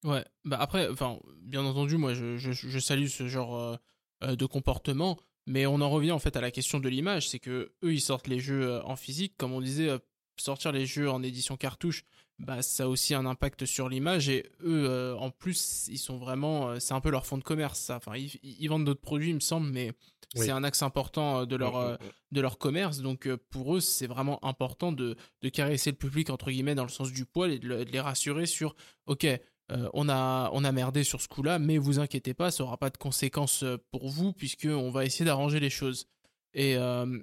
Ouais, 0.03 0.23
bah 0.45 0.57
après, 0.61 0.87
enfin, 0.87 1.19
bien 1.41 1.65
entendu, 1.65 1.97
moi, 1.97 2.13
je, 2.13 2.37
je, 2.37 2.79
salue 2.79 3.07
ce 3.07 3.27
genre 3.27 3.57
euh, 3.57 3.75
euh, 4.23 4.35
de 4.37 4.45
comportement, 4.45 5.19
mais 5.49 5.65
on 5.65 5.81
en 5.81 5.89
revient 5.89 6.11
en 6.13 6.19
fait 6.19 6.35
à 6.37 6.41
la 6.41 6.51
question 6.51 6.79
de 6.79 6.87
l'image, 6.87 7.27
c'est 7.29 7.39
que 7.39 7.71
eux, 7.83 7.93
ils 7.93 7.99
sortent 8.01 8.27
les 8.27 8.39
jeux 8.39 8.63
euh, 8.63 8.83
en 8.83 8.95
physique, 8.95 9.33
comme 9.37 9.51
on 9.51 9.61
disait, 9.61 9.89
euh, 9.89 9.97
sortir 10.37 10.71
les 10.71 10.85
jeux 10.85 11.09
en 11.09 11.21
édition 11.23 11.57
cartouche, 11.57 12.03
bah 12.37 12.61
ça 12.61 12.83
a 12.83 12.87
aussi 12.87 13.13
un 13.13 13.25
impact 13.25 13.65
sur 13.65 13.89
l'image. 13.89 14.29
Et 14.29 14.45
eux 14.63 14.85
euh, 14.89 15.15
en 15.17 15.29
plus 15.31 15.87
ils 15.89 15.97
sont 15.97 16.17
vraiment 16.17 16.79
c'est 16.79 16.93
un 16.93 17.01
peu 17.01 17.09
leur 17.09 17.25
fond 17.25 17.37
de 17.37 17.43
commerce 17.43 17.77
ça. 17.79 17.97
Enfin 17.97 18.15
ils, 18.15 18.31
ils 18.43 18.67
vendent 18.69 18.85
d'autres 18.85 19.01
produits 19.01 19.29
il 19.31 19.35
me 19.35 19.39
semble 19.41 19.69
mais 19.69 19.91
Oui. 20.35 20.45
c'est 20.45 20.51
un 20.51 20.63
axe 20.63 20.81
important 20.81 21.45
de 21.45 21.55
leur 21.57 21.73
Mm, 21.75 21.91
mm, 21.91 22.05
mm. 22.05 22.11
de 22.31 22.41
leur 22.41 22.57
commerce. 22.57 22.99
Donc 22.99 23.27
pour 23.49 23.75
eux 23.75 23.81
c'est 23.81 24.07
vraiment 24.07 24.39
important 24.45 24.93
de, 24.93 25.17
de 25.41 25.49
caresser 25.49 25.91
le 25.91 25.97
public 25.97 26.29
entre 26.29 26.49
guillemets 26.51 26.75
dans 26.75 26.83
le 26.83 26.89
sens 26.89 27.11
du 27.11 27.25
poil 27.25 27.51
et 27.51 27.59
de, 27.59 27.67
le- 27.67 27.83
de 27.83 27.91
les 27.91 27.99
rassurer 27.99 28.45
sur 28.45 28.75
ok 29.07 29.27
euh, 29.71 29.89
on 29.93 30.09
a 30.09 30.49
on 30.53 30.63
a 30.63 30.71
merdé 30.71 31.03
sur 31.03 31.21
ce 31.21 31.27
coup 31.27 31.43
là 31.43 31.59
mais 31.59 31.77
vous 31.77 31.99
inquiétez 31.99 32.33
pas 32.33 32.49
ça 32.51 32.63
aura 32.63 32.77
pas 32.77 32.89
de 32.89 32.97
conséquences 32.97 33.63
euh, 33.63 33.77
pour 33.91 34.09
vous 34.09 34.33
puisque 34.33 34.65
on 34.69 34.89
va 34.89 35.05
essayer 35.05 35.25
d'arranger 35.25 35.59
les 35.59 35.69
choses. 35.69 36.07
Et 36.53 36.75
euh, 36.77 37.19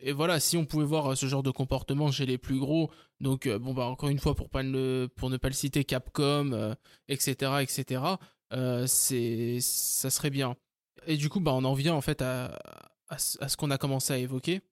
et 0.00 0.12
voilà, 0.12 0.40
si 0.40 0.56
on 0.56 0.66
pouvait 0.66 0.84
voir 0.84 1.16
ce 1.16 1.26
genre 1.26 1.42
de 1.44 1.52
comportement 1.52 2.10
chez 2.10 2.26
les 2.26 2.36
plus 2.36 2.58
gros, 2.58 2.90
donc 3.20 3.48
bon 3.48 3.72
bah 3.74 3.86
encore 3.86 4.08
une 4.08 4.18
fois 4.18 4.34
pour 4.34 4.48
pour 4.50 4.60
ne 5.30 5.36
pas 5.36 5.48
le 5.48 5.54
citer 5.54 5.84
Capcom, 5.84 6.74
etc 7.08 7.52
etc, 7.62 8.02
c'est 8.86 9.58
ça 9.60 10.10
serait 10.10 10.30
bien. 10.30 10.56
Et 11.06 11.16
du 11.16 11.28
coup 11.28 11.40
bah 11.40 11.52
on 11.54 11.64
en 11.64 11.74
vient 11.74 11.94
en 11.94 12.00
fait 12.00 12.22
à 12.22 12.58
à, 13.08 13.18
ce- 13.18 13.38
à 13.42 13.48
ce 13.48 13.56
qu'on 13.56 13.70
a 13.70 13.78
commencé 13.78 14.12
à 14.12 14.18
évoquer, 14.18 14.62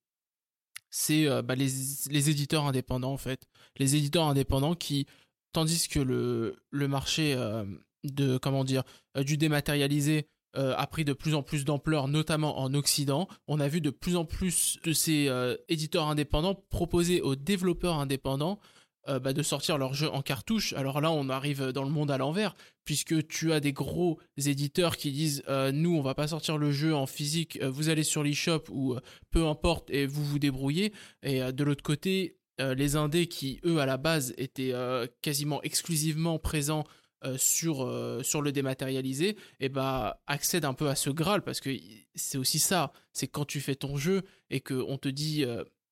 c'est 0.90 1.26
bah, 1.42 1.54
les 1.54 1.68
les 2.10 2.30
éditeurs 2.30 2.64
indépendants 2.64 3.12
en 3.12 3.16
fait, 3.18 3.46
les 3.76 3.96
éditeurs 3.96 4.24
indépendants 4.26 4.74
qui 4.74 5.06
tandis 5.52 5.88
que 5.88 6.00
le 6.00 6.88
marché 6.88 7.34
euh, 7.34 7.64
de 8.04 8.36
comment 8.38 8.64
dire 8.64 8.82
euh, 9.16 9.22
du 9.22 9.36
dématérialisé 9.36 10.26
euh, 10.56 10.74
a 10.76 10.86
pris 10.86 11.04
de 11.04 11.12
plus 11.12 11.34
en 11.34 11.42
plus 11.42 11.64
d'ampleur, 11.64 12.08
notamment 12.08 12.58
en 12.58 12.74
Occident. 12.74 13.28
On 13.46 13.60
a 13.60 13.68
vu 13.68 13.80
de 13.80 13.90
plus 13.90 14.16
en 14.16 14.24
plus 14.24 14.78
de 14.84 14.92
ces 14.92 15.30
éditeurs 15.68 16.08
indépendants 16.08 16.54
proposer 16.54 17.20
aux 17.22 17.36
développeurs 17.36 17.98
indépendants 17.98 18.58
bah, 19.08 19.32
de 19.32 19.42
sortir 19.42 19.78
leurs 19.78 19.94
jeux 19.94 20.10
en 20.10 20.22
cartouche. 20.22 20.74
Alors 20.74 21.00
là, 21.00 21.10
on 21.10 21.28
arrive 21.28 21.72
dans 21.72 21.82
le 21.82 21.90
monde 21.90 22.10
à 22.10 22.18
l'envers, 22.18 22.54
puisque 22.84 23.26
tu 23.26 23.52
as 23.52 23.58
des 23.58 23.72
gros 23.72 24.20
éditeurs 24.36 24.96
qui 24.96 25.10
disent 25.10 25.42
nous, 25.72 25.96
on 25.96 26.02
va 26.02 26.14
pas 26.14 26.28
sortir 26.28 26.58
le 26.58 26.70
jeu 26.70 26.94
en 26.94 27.06
physique, 27.06 27.60
vous 27.62 27.88
allez 27.88 28.04
sur 28.04 28.22
l'eShop 28.22 28.64
ou 28.70 28.94
peu 29.30 29.46
importe 29.46 29.90
et 29.90 30.06
vous 30.06 30.22
vous 30.22 30.38
débrouillez. 30.38 30.92
Et 31.22 31.40
de 31.40 31.64
l'autre 31.64 31.82
côté, 31.82 32.36
euh, 32.62 32.74
les 32.74 32.96
indés 32.96 33.26
qui, 33.26 33.60
eux, 33.64 33.78
à 33.78 33.86
la 33.86 33.96
base, 33.96 34.34
étaient 34.38 34.72
euh, 34.72 35.06
quasiment 35.20 35.60
exclusivement 35.62 36.38
présents 36.38 36.84
euh, 37.24 37.36
sur, 37.36 37.88
sur 38.24 38.42
le 38.42 38.52
dématérialisé, 38.52 39.36
et 39.60 39.68
bah 39.68 40.22
accèdent 40.26 40.64
un 40.64 40.74
peu 40.74 40.88
à 40.88 40.94
ce 40.94 41.10
Graal 41.10 41.42
parce 41.42 41.60
que 41.60 41.70
c'est 42.14 42.38
aussi 42.38 42.58
ça. 42.58 42.92
C'est 43.12 43.28
quand 43.28 43.44
tu 43.44 43.60
fais 43.60 43.74
ton 43.74 43.96
jeu 43.96 44.22
et 44.50 44.60
qu'on 44.60 44.98
te 44.98 45.08
dit 45.08 45.44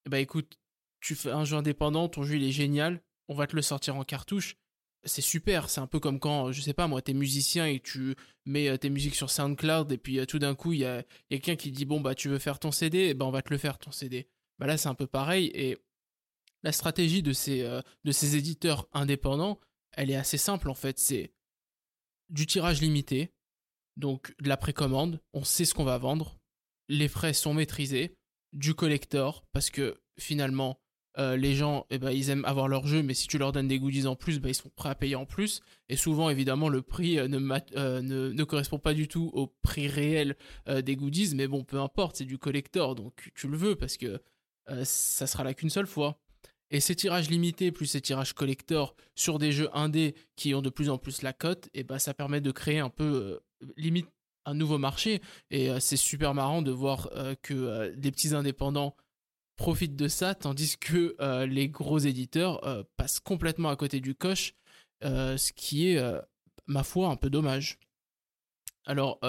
bah 0.09 0.19
écoute, 0.19 0.59
tu 1.01 1.15
fais 1.15 1.31
un 1.31 1.45
jeu 1.45 1.57
indépendant, 1.57 2.09
ton 2.09 2.25
jeu 2.25 2.37
il 2.37 2.45
est 2.45 2.53
génial, 2.53 3.01
on 3.29 3.35
va 3.35 3.47
te 3.47 3.55
le 3.55 3.63
sortir 3.63 3.97
en 3.97 4.05
cartouche. 4.05 4.57
C'est 5.05 5.23
super, 5.23 5.71
c'est 5.71 5.81
un 5.81 5.87
peu 5.87 6.01
comme 6.01 6.19
quand, 6.19 6.53
je 6.53 6.61
sais 6.61 6.75
pas 6.75 6.89
moi, 6.89 7.01
t'es 7.01 7.15
musicien 7.15 7.67
et 7.67 7.81
tu 7.81 8.17
mets 8.45 8.77
tes 8.79 8.91
musiques 8.91 9.15
sur 9.15 9.31
SoundCloud 9.31 9.93
et 9.93 9.99
puis 9.99 10.27
tout 10.27 10.39
d'un 10.39 10.55
coup 10.55 10.73
il 10.73 10.81
y 10.81 10.85
a, 10.85 10.97
y 10.97 10.99
a 10.99 11.05
quelqu'un 11.39 11.57
qui 11.57 11.71
dit 11.71 11.85
bon 11.85 12.01
bah 12.01 12.15
tu 12.15 12.29
veux 12.29 12.39
faire 12.39 12.59
ton 12.59 12.73
CD, 12.73 12.99
et 12.99 13.15
ben 13.15 13.25
on 13.27 13.31
va 13.31 13.43
te 13.43 13.51
le 13.51 13.59
faire 13.59 13.79
ton 13.79 13.93
CD. 13.93 14.29
Bah 14.59 14.67
là 14.67 14.77
c'est 14.77 14.89
un 14.89 14.95
peu 14.95 15.07
pareil 15.07 15.51
et 15.55 15.79
la 16.63 16.73
stratégie 16.73 17.23
de 17.23 17.33
ces, 17.33 17.63
euh, 17.63 17.81
de 18.05 18.13
ces 18.13 18.37
éditeurs 18.37 18.89
indépendants, 18.93 19.59
elle 19.93 20.11
est 20.11 20.17
assez 20.17 20.39
simple 20.39 20.71
en 20.71 20.75
fait. 20.75 20.99
C'est 20.99 21.33
du 22.29 22.47
tirage 22.47 22.81
limité, 22.81 23.33
donc 23.97 24.35
de 24.41 24.49
la 24.49 24.57
précommande, 24.57 25.21
on 25.33 25.45
sait 25.45 25.65
ce 25.65 25.75
qu'on 25.75 25.85
va 25.85 25.99
vendre, 25.99 26.39
les 26.89 27.09
frais 27.09 27.33
sont 27.33 27.55
maîtrisés, 27.55 28.17
du 28.53 28.75
collector, 28.75 29.45
parce 29.53 29.71
que 29.71 30.01
finalement, 30.19 30.81
euh, 31.19 31.37
les 31.37 31.55
gens, 31.55 31.87
eh 31.91 31.99
ben, 31.99 32.11
ils 32.11 32.31
aiment 32.31 32.45
avoir 32.45 32.69
leur 32.69 32.87
jeu, 32.87 33.03
mais 33.03 33.15
si 33.15 33.27
tu 33.27 33.39
leur 33.39 33.53
donnes 33.53 33.69
des 33.69 33.79
goodies 33.79 34.07
en 34.07 34.17
plus, 34.17 34.41
ben, 34.41 34.49
ils 34.49 34.55
sont 34.55 34.71
prêts 34.71 34.89
à 34.89 34.95
payer 34.95 35.17
en 35.17 35.27
plus. 35.27 35.61
Et 35.89 35.97
souvent, 35.97 36.31
évidemment, 36.31 36.69
le 36.69 36.83
prix 36.83 37.19
euh, 37.19 37.29
ne, 37.29 38.45
correspond 38.45 38.79
pas 38.79 38.95
du 38.95 39.09
tout 39.09 39.31
au 39.35 39.49
prix 39.63 39.89
réel 39.89 40.37
des 40.67 40.97
goodies, 40.97 41.35
mais 41.35 41.47
bon, 41.49 41.65
peu 41.65 41.81
importe, 41.81 42.17
c'est 42.17 42.25
du 42.25 42.39
collector, 42.39 42.95
donc 42.95 43.31
tu 43.35 43.49
le 43.49 43.57
veux, 43.57 43.77
parce 43.77 43.97
que 43.97 44.21
ça 44.85 45.27
sera 45.27 45.43
là 45.43 45.53
qu'une 45.53 45.71
seule 45.71 45.89
fois. 45.89 46.21
Et 46.71 46.81
ces 46.81 46.95
tirages 46.95 47.29
limités 47.29 47.73
plus 47.73 47.87
ces 47.87 48.01
tirages 48.01 48.33
collector 48.33 48.95
sur 49.15 49.39
des 49.39 49.53
jeux 49.53 49.69
indés 49.77 50.15
qui 50.37 50.55
ont 50.55 50.63
de 50.63 50.71
plus 50.71 50.89
en 50.89 50.99
plus 50.99 51.23
la 51.23 51.33
cote, 51.33 51.69
et 51.75 51.83
ben 51.83 51.99
ça 51.99 52.15
permet 52.15 52.41
de 52.41 52.53
créer 52.53 52.79
un 52.79 52.91
peu 52.91 53.05
euh, 53.05 53.71
limite 53.77 54.09
un 54.45 54.55
nouveau 54.55 54.79
marché. 54.79 55.21
Et 55.51 55.71
euh, 55.71 55.81
c'est 55.81 55.97
super 55.97 56.35
marrant 56.35 56.63
de 56.63 56.71
voir 56.71 57.11
euh, 57.17 57.35
que 57.43 57.95
des 57.97 58.11
petits 58.13 58.35
indépendants 58.35 58.97
profitent 59.57 59.97
de 59.97 60.09
ça, 60.09 60.35
tandis 60.35 60.79
que 60.79 61.17
les 61.45 61.69
gros 61.69 61.99
éditeurs 61.99 62.87
passent 62.97 63.21
complètement 63.21 63.69
à 63.69 63.77
côté 63.77 64.01
du 64.01 64.15
coche, 64.15 64.55
ce 65.03 65.53
qui 65.53 65.89
est, 65.89 66.03
ma 66.67 66.83
foi, 66.83 67.09
un 67.09 67.17
peu 67.17 67.29
dommage. 67.29 67.79
Alors, 68.87 69.21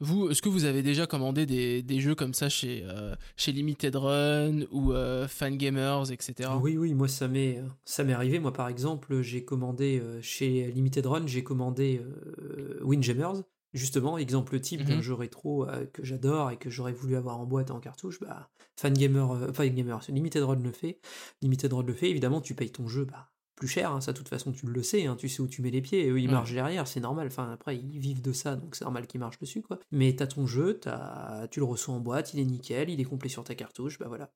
vous, 0.00 0.28
est-ce 0.30 0.42
que 0.42 0.48
vous 0.48 0.64
avez 0.64 0.82
déjà 0.82 1.06
commandé 1.06 1.46
des, 1.46 1.82
des 1.82 2.00
jeux 2.00 2.14
comme 2.14 2.34
ça 2.34 2.48
chez, 2.48 2.84
euh, 2.86 3.14
chez 3.36 3.52
Limited 3.52 3.94
Run 3.96 4.62
ou 4.70 4.92
euh, 4.92 5.26
Fangamers, 5.28 6.10
etc. 6.12 6.50
Oui, 6.60 6.76
oui, 6.76 6.94
moi 6.94 7.08
ça 7.08 7.28
m'est 7.28 7.62
ça 7.84 8.04
m'est 8.04 8.12
arrivé. 8.12 8.38
Moi 8.38 8.52
par 8.52 8.68
exemple, 8.68 9.20
j'ai 9.22 9.44
commandé 9.44 10.00
euh, 10.00 10.20
chez 10.20 10.70
Limited 10.72 11.06
Run, 11.06 11.26
j'ai 11.26 11.42
commandé 11.44 12.00
euh, 12.02 12.80
Windjammers, 12.82 13.42
justement, 13.72 14.18
exemple 14.18 14.58
type 14.60 14.80
Mhm. 14.82 14.86
d'un 14.86 15.00
jeu 15.00 15.14
rétro 15.14 15.66
que 15.92 16.04
j'adore 16.04 16.50
et 16.50 16.56
que 16.58 16.70
j'aurais 16.70 16.92
voulu 16.92 17.16
avoir 17.16 17.38
en 17.40 17.46
boîte 17.46 17.70
et 17.70 17.72
en 17.72 17.80
cartouche. 17.80 18.20
Bah, 18.20 18.50
Fangamer, 18.76 19.18
euh, 19.18 19.50
enfin 19.50 19.64
Fangamer, 19.68 19.96
Limited 20.08 20.42
Run 20.42 20.60
le 20.62 20.72
fait. 20.72 20.98
Limited 21.42 21.72
Run 21.72 21.82
le 21.84 21.92
fait, 21.94 22.10
évidemment, 22.10 22.40
tu 22.40 22.54
payes 22.54 22.70
ton 22.70 22.88
jeu 22.88 23.04
bah, 23.04 23.30
plus 23.56 23.68
cher, 23.68 23.92
hein, 23.92 24.00
ça 24.00 24.12
de 24.12 24.18
toute 24.18 24.28
façon 24.28 24.52
tu 24.52 24.66
le 24.66 24.82
sais, 24.82 25.06
hein, 25.06 25.16
tu 25.16 25.28
sais 25.28 25.40
où 25.40 25.46
tu 25.46 25.62
mets 25.62 25.70
les 25.70 25.80
pieds, 25.82 26.06
et 26.06 26.10
eux 26.10 26.20
ils 26.20 26.26
Ouais. 26.26 26.32
marchent 26.32 26.52
derrière, 26.52 26.86
c'est 26.88 27.00
normal, 27.00 27.26
enfin 27.28 27.50
après 27.52 27.76
ils 27.76 27.98
vivent 27.98 28.22
de 28.22 28.32
ça, 28.32 28.56
donc 28.56 28.74
c'est 28.74 28.84
normal 28.84 29.06
qu'ils 29.06 29.20
marchent 29.20 29.38
dessus 29.38 29.62
quoi. 29.62 29.78
Mais 29.92 30.14
t'as 30.16 30.26
ton 30.26 30.46
jeu, 30.46 30.78
t'as- 30.80 31.46
tu 31.50 31.60
le 31.60 31.64
reçois 31.66 31.94
en 31.94 32.00
boîte, 32.00 32.34
il 32.34 32.40
est 32.40 32.44
nickel, 32.44 32.90
il 32.90 33.00
est 33.00 33.04
complet 33.04 33.28
sur 33.28 33.44
ta 33.44 33.54
cartouche, 33.54 33.98
bah 33.98 34.06
voilà. 34.08 34.32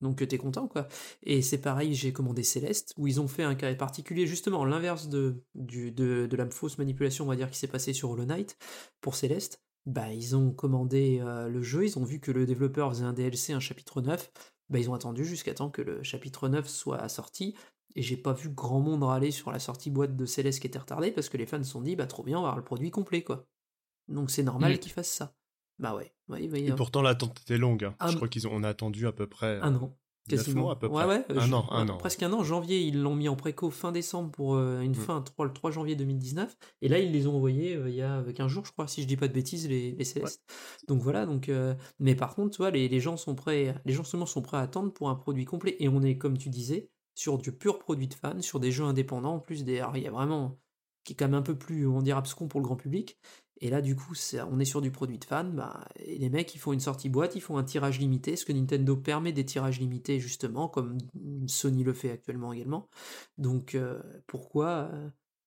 Donc 0.00 0.26
t'es 0.26 0.38
content 0.38 0.66
quoi. 0.68 0.88
Et 1.22 1.40
c'est 1.40 1.58
pareil, 1.58 1.94
j'ai 1.94 2.12
commandé 2.12 2.42
Céleste, 2.42 2.92
où 2.98 3.06
ils 3.06 3.20
ont 3.20 3.28
fait 3.28 3.42
un 3.42 3.54
carré 3.54 3.76
particulier, 3.76 4.26
justement 4.26 4.64
l'inverse 4.64 5.08
de, 5.08 5.42
du- 5.54 5.92
de, 5.92 6.26
de 6.26 6.36
la 6.36 6.48
fausse 6.50 6.78
manipulation, 6.78 7.24
on 7.24 7.28
va 7.28 7.36
dire, 7.36 7.50
qui 7.50 7.58
s'est 7.58 7.68
passée 7.68 7.92
sur 7.92 8.10
Hollow 8.10 8.24
Knight, 8.26 8.56
pour 9.00 9.14
Céleste. 9.14 9.60
Bah, 9.86 10.10
ils 10.12 10.34
ont 10.34 10.50
commandé 10.50 11.20
euh, 11.22 11.48
le 11.48 11.62
jeu, 11.62 11.84
ils 11.86 11.98
ont 11.98 12.04
vu 12.04 12.18
que 12.18 12.32
le 12.32 12.46
développeur 12.46 12.90
faisait 12.90 13.04
un 13.04 13.12
DLC, 13.12 13.52
un 13.52 13.60
chapitre 13.60 14.00
9, 14.00 14.30
bah, 14.70 14.78
ils 14.78 14.88
ont 14.90 14.94
attendu 14.94 15.24
jusqu'à 15.26 15.52
temps 15.54 15.70
que 15.70 15.82
le 15.82 16.02
chapitre 16.02 16.48
9 16.48 16.68
soit 16.68 17.06
sorti, 17.08 17.54
et 17.96 18.02
j'ai 18.02 18.16
pas 18.16 18.32
vu 18.32 18.48
grand 18.50 18.80
monde 18.80 19.02
râler 19.02 19.30
sur 19.30 19.50
la 19.52 19.58
sortie 19.58 19.90
boîte 19.90 20.16
de 20.16 20.26
Céleste 20.26 20.60
qui 20.60 20.66
était 20.66 20.78
retardée, 20.78 21.10
parce 21.12 21.28
que 21.28 21.36
les 21.36 21.46
fans 21.46 21.62
se 21.62 21.70
sont 21.70 21.80
dit, 21.82 21.96
bah 21.96 22.06
trop 22.06 22.22
bien, 22.22 22.38
on 22.38 22.42
va 22.42 22.48
avoir 22.48 22.58
le 22.58 22.64
produit 22.64 22.90
complet, 22.90 23.22
quoi. 23.22 23.46
Donc 24.08 24.30
c'est 24.30 24.42
normal 24.42 24.72
Mm. 24.74 24.78
qu'ils 24.78 24.92
fassent 24.92 25.10
ça. 25.12 25.34
Bah 25.78 25.94
ouais, 25.94 26.12
ouais, 26.28 26.48
ouais, 26.50 26.62
Et 26.62 26.72
pourtant, 26.72 27.02
l'attente 27.02 27.40
était 27.40 27.58
longue. 27.58 27.84
hein. 27.84 28.08
Je 28.08 28.16
crois 28.16 28.28
qu'ils 28.28 28.46
ont 28.46 28.52
on 28.52 28.62
a 28.62 28.68
attendu 28.68 29.06
à 29.06 29.12
peu 29.12 29.26
près 29.26 29.58
un 29.60 29.74
an. 29.76 29.96
neuf 30.30 30.38
Quasiment. 30.40 30.62
mois 30.62 30.72
à 30.72 30.76
peu 30.76 30.88
près. 30.88 31.04
ouais, 31.04 31.24
un 31.36 31.40
je- 31.46 31.52
an, 31.52 31.66
un 31.70 31.86
an. 31.88 31.98
Presque 31.98 32.22
un 32.22 32.32
an. 32.32 32.42
Janvier, 32.44 32.80
ils 32.80 32.98
l'ont 33.02 33.14
mis 33.14 33.28
en 33.28 33.36
préco 33.36 33.68
fin 33.70 33.92
décembre 33.92 34.30
pour 34.30 34.54
euh, 34.54 34.80
une 34.80 34.92
Mm. 34.92 34.94
fin 34.94 35.20
3, 35.20 35.44
le 35.46 35.52
3 35.52 35.70
janvier 35.70 35.96
2019. 35.96 36.56
Et 36.80 36.88
là, 36.88 36.98
ils 36.98 37.12
les 37.12 37.26
ont 37.26 37.36
envoyés 37.36 37.74
euh, 37.76 37.90
il 37.90 37.94
y 37.96 38.00
a 38.02 38.22
15 38.34 38.48
jours, 38.50 38.64
je 38.64 38.72
crois, 38.72 38.86
si 38.88 39.02
je 39.02 39.06
dis 39.06 39.16
pas 39.18 39.28
de 39.28 39.34
bêtises, 39.34 39.68
les, 39.68 39.92
les 39.92 40.04
Célestes. 40.04 40.42
Donc 40.88 41.02
voilà, 41.02 41.26
donc, 41.26 41.48
euh, 41.50 41.74
mais 41.98 42.14
par 42.14 42.34
contre, 42.34 42.52
tu 42.52 42.58
vois, 42.58 42.70
les, 42.70 42.88
les 42.88 43.00
gens 43.00 43.16
sont 43.18 43.34
prêts, 43.34 43.74
les 43.84 43.92
gens 43.92 44.04
seulement 44.04 44.24
sont 44.26 44.40
prêts 44.42 44.56
à 44.56 44.60
attendre 44.60 44.92
pour 44.94 45.10
un 45.10 45.14
produit 45.14 45.44
complet. 45.44 45.76
Et 45.80 45.88
on 45.88 46.00
est, 46.02 46.16
comme 46.16 46.38
tu 46.38 46.48
disais, 46.48 46.88
sur 47.14 47.38
du 47.38 47.52
pur 47.52 47.78
produit 47.78 48.08
de 48.08 48.14
fans, 48.14 48.40
sur 48.40 48.60
des 48.60 48.72
jeux 48.72 48.84
indépendants. 48.84 49.36
En 49.36 49.40
plus, 49.40 49.64
des, 49.64 49.82
il 49.94 50.02
y 50.02 50.06
a 50.06 50.10
vraiment, 50.10 50.58
qui 51.04 51.12
est 51.12 51.16
quand 51.16 51.26
même 51.26 51.34
un 51.34 51.42
peu 51.42 51.56
plus, 51.56 51.86
on 51.86 52.02
dirait, 52.02 52.18
abscon 52.18 52.48
pour 52.48 52.60
le 52.60 52.64
grand 52.64 52.76
public. 52.76 53.18
Et 53.60 53.70
là, 53.70 53.80
du 53.80 53.94
coup, 53.94 54.14
on 54.50 54.58
est 54.58 54.64
sur 54.64 54.80
du 54.80 54.90
produit 54.90 55.18
de 55.18 55.24
fan. 55.24 55.54
Bah, 55.54 55.88
et 55.96 56.18
les 56.18 56.28
mecs, 56.28 56.54
ils 56.54 56.58
font 56.58 56.72
une 56.72 56.80
sortie 56.80 57.08
boîte, 57.08 57.36
ils 57.36 57.40
font 57.40 57.56
un 57.56 57.64
tirage 57.64 58.00
limité. 58.00 58.36
Ce 58.36 58.44
que 58.44 58.52
Nintendo 58.52 58.96
permet 58.96 59.32
des 59.32 59.46
tirages 59.46 59.80
limités, 59.80 60.18
justement, 60.18 60.68
comme 60.68 60.98
Sony 61.46 61.84
le 61.84 61.92
fait 61.92 62.10
actuellement 62.10 62.52
également. 62.52 62.88
Donc, 63.38 63.74
euh, 63.74 64.02
pourquoi, 64.26 64.90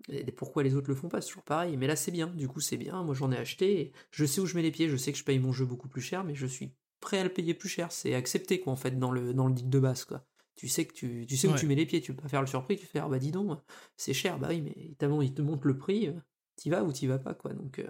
euh, 0.09 0.23
pourquoi 0.37 0.63
les 0.63 0.75
autres 0.75 0.89
le 0.89 0.95
font 0.95 1.09
pas? 1.09 1.21
C'est 1.21 1.27
toujours 1.27 1.43
pareil. 1.43 1.75
Mais 1.77 1.87
là, 1.87 1.95
c'est 1.95 2.11
bien. 2.11 2.27
Du 2.27 2.47
coup, 2.47 2.61
c'est 2.61 2.77
bien. 2.77 3.03
Moi, 3.03 3.13
j'en 3.13 3.31
ai 3.31 3.37
acheté. 3.37 3.81
et 3.81 3.93
Je 4.11 4.25
sais 4.25 4.39
où 4.39 4.45
je 4.45 4.55
mets 4.55 4.63
les 4.63 4.71
pieds. 4.71 4.89
Je 4.89 4.97
sais 4.97 5.11
que 5.11 5.17
je 5.17 5.23
paye 5.25 5.39
mon 5.39 5.51
jeu 5.51 5.65
beaucoup 5.65 5.89
plus 5.89 6.01
cher, 6.01 6.23
mais 6.23 6.33
je 6.33 6.47
suis 6.47 6.73
prêt 7.01 7.19
à 7.19 7.23
le 7.23 7.33
payer 7.33 7.53
plus 7.53 7.69
cher. 7.69 7.91
C'est 7.91 8.13
accepté, 8.13 8.61
quoi, 8.61 8.71
en 8.73 8.77
fait, 8.77 8.97
dans 8.97 9.11
le, 9.11 9.33
dans 9.33 9.47
le 9.47 9.53
deal 9.53 9.69
de 9.69 9.79
base, 9.79 10.05
quoi. 10.05 10.25
Tu 10.57 10.67
sais 10.67 10.85
que 10.85 10.93
tu, 10.93 11.25
tu 11.27 11.37
sais 11.37 11.47
où 11.47 11.51
Ouais. 11.51 11.57
tu 11.57 11.67
mets 11.67 11.75
les 11.75 11.85
pieds, 11.85 12.01
tu 12.01 12.13
peux 12.13 12.21
pas 12.23 12.27
faire 12.29 12.41
le 12.41 12.47
surpris, 12.47 12.77
tu 12.77 12.85
fais 12.85 12.99
ah 12.99 13.07
bah 13.07 13.19
dis 13.19 13.31
donc, 13.31 13.59
c'est 13.95 14.13
cher, 14.13 14.37
bah 14.39 14.47
oui, 14.49 14.61
mais 14.61 14.73
il 14.75 14.95
te 14.97 15.41
montre 15.41 15.67
le 15.67 15.77
prix, 15.77 16.07
euh, 16.07 16.13
t'y 16.55 16.69
vas 16.69 16.83
ou 16.83 16.91
t'y 16.91 17.07
vas 17.07 17.19
pas, 17.19 17.33
quoi. 17.35 17.53
Donc, 17.53 17.79
euh, 17.79 17.87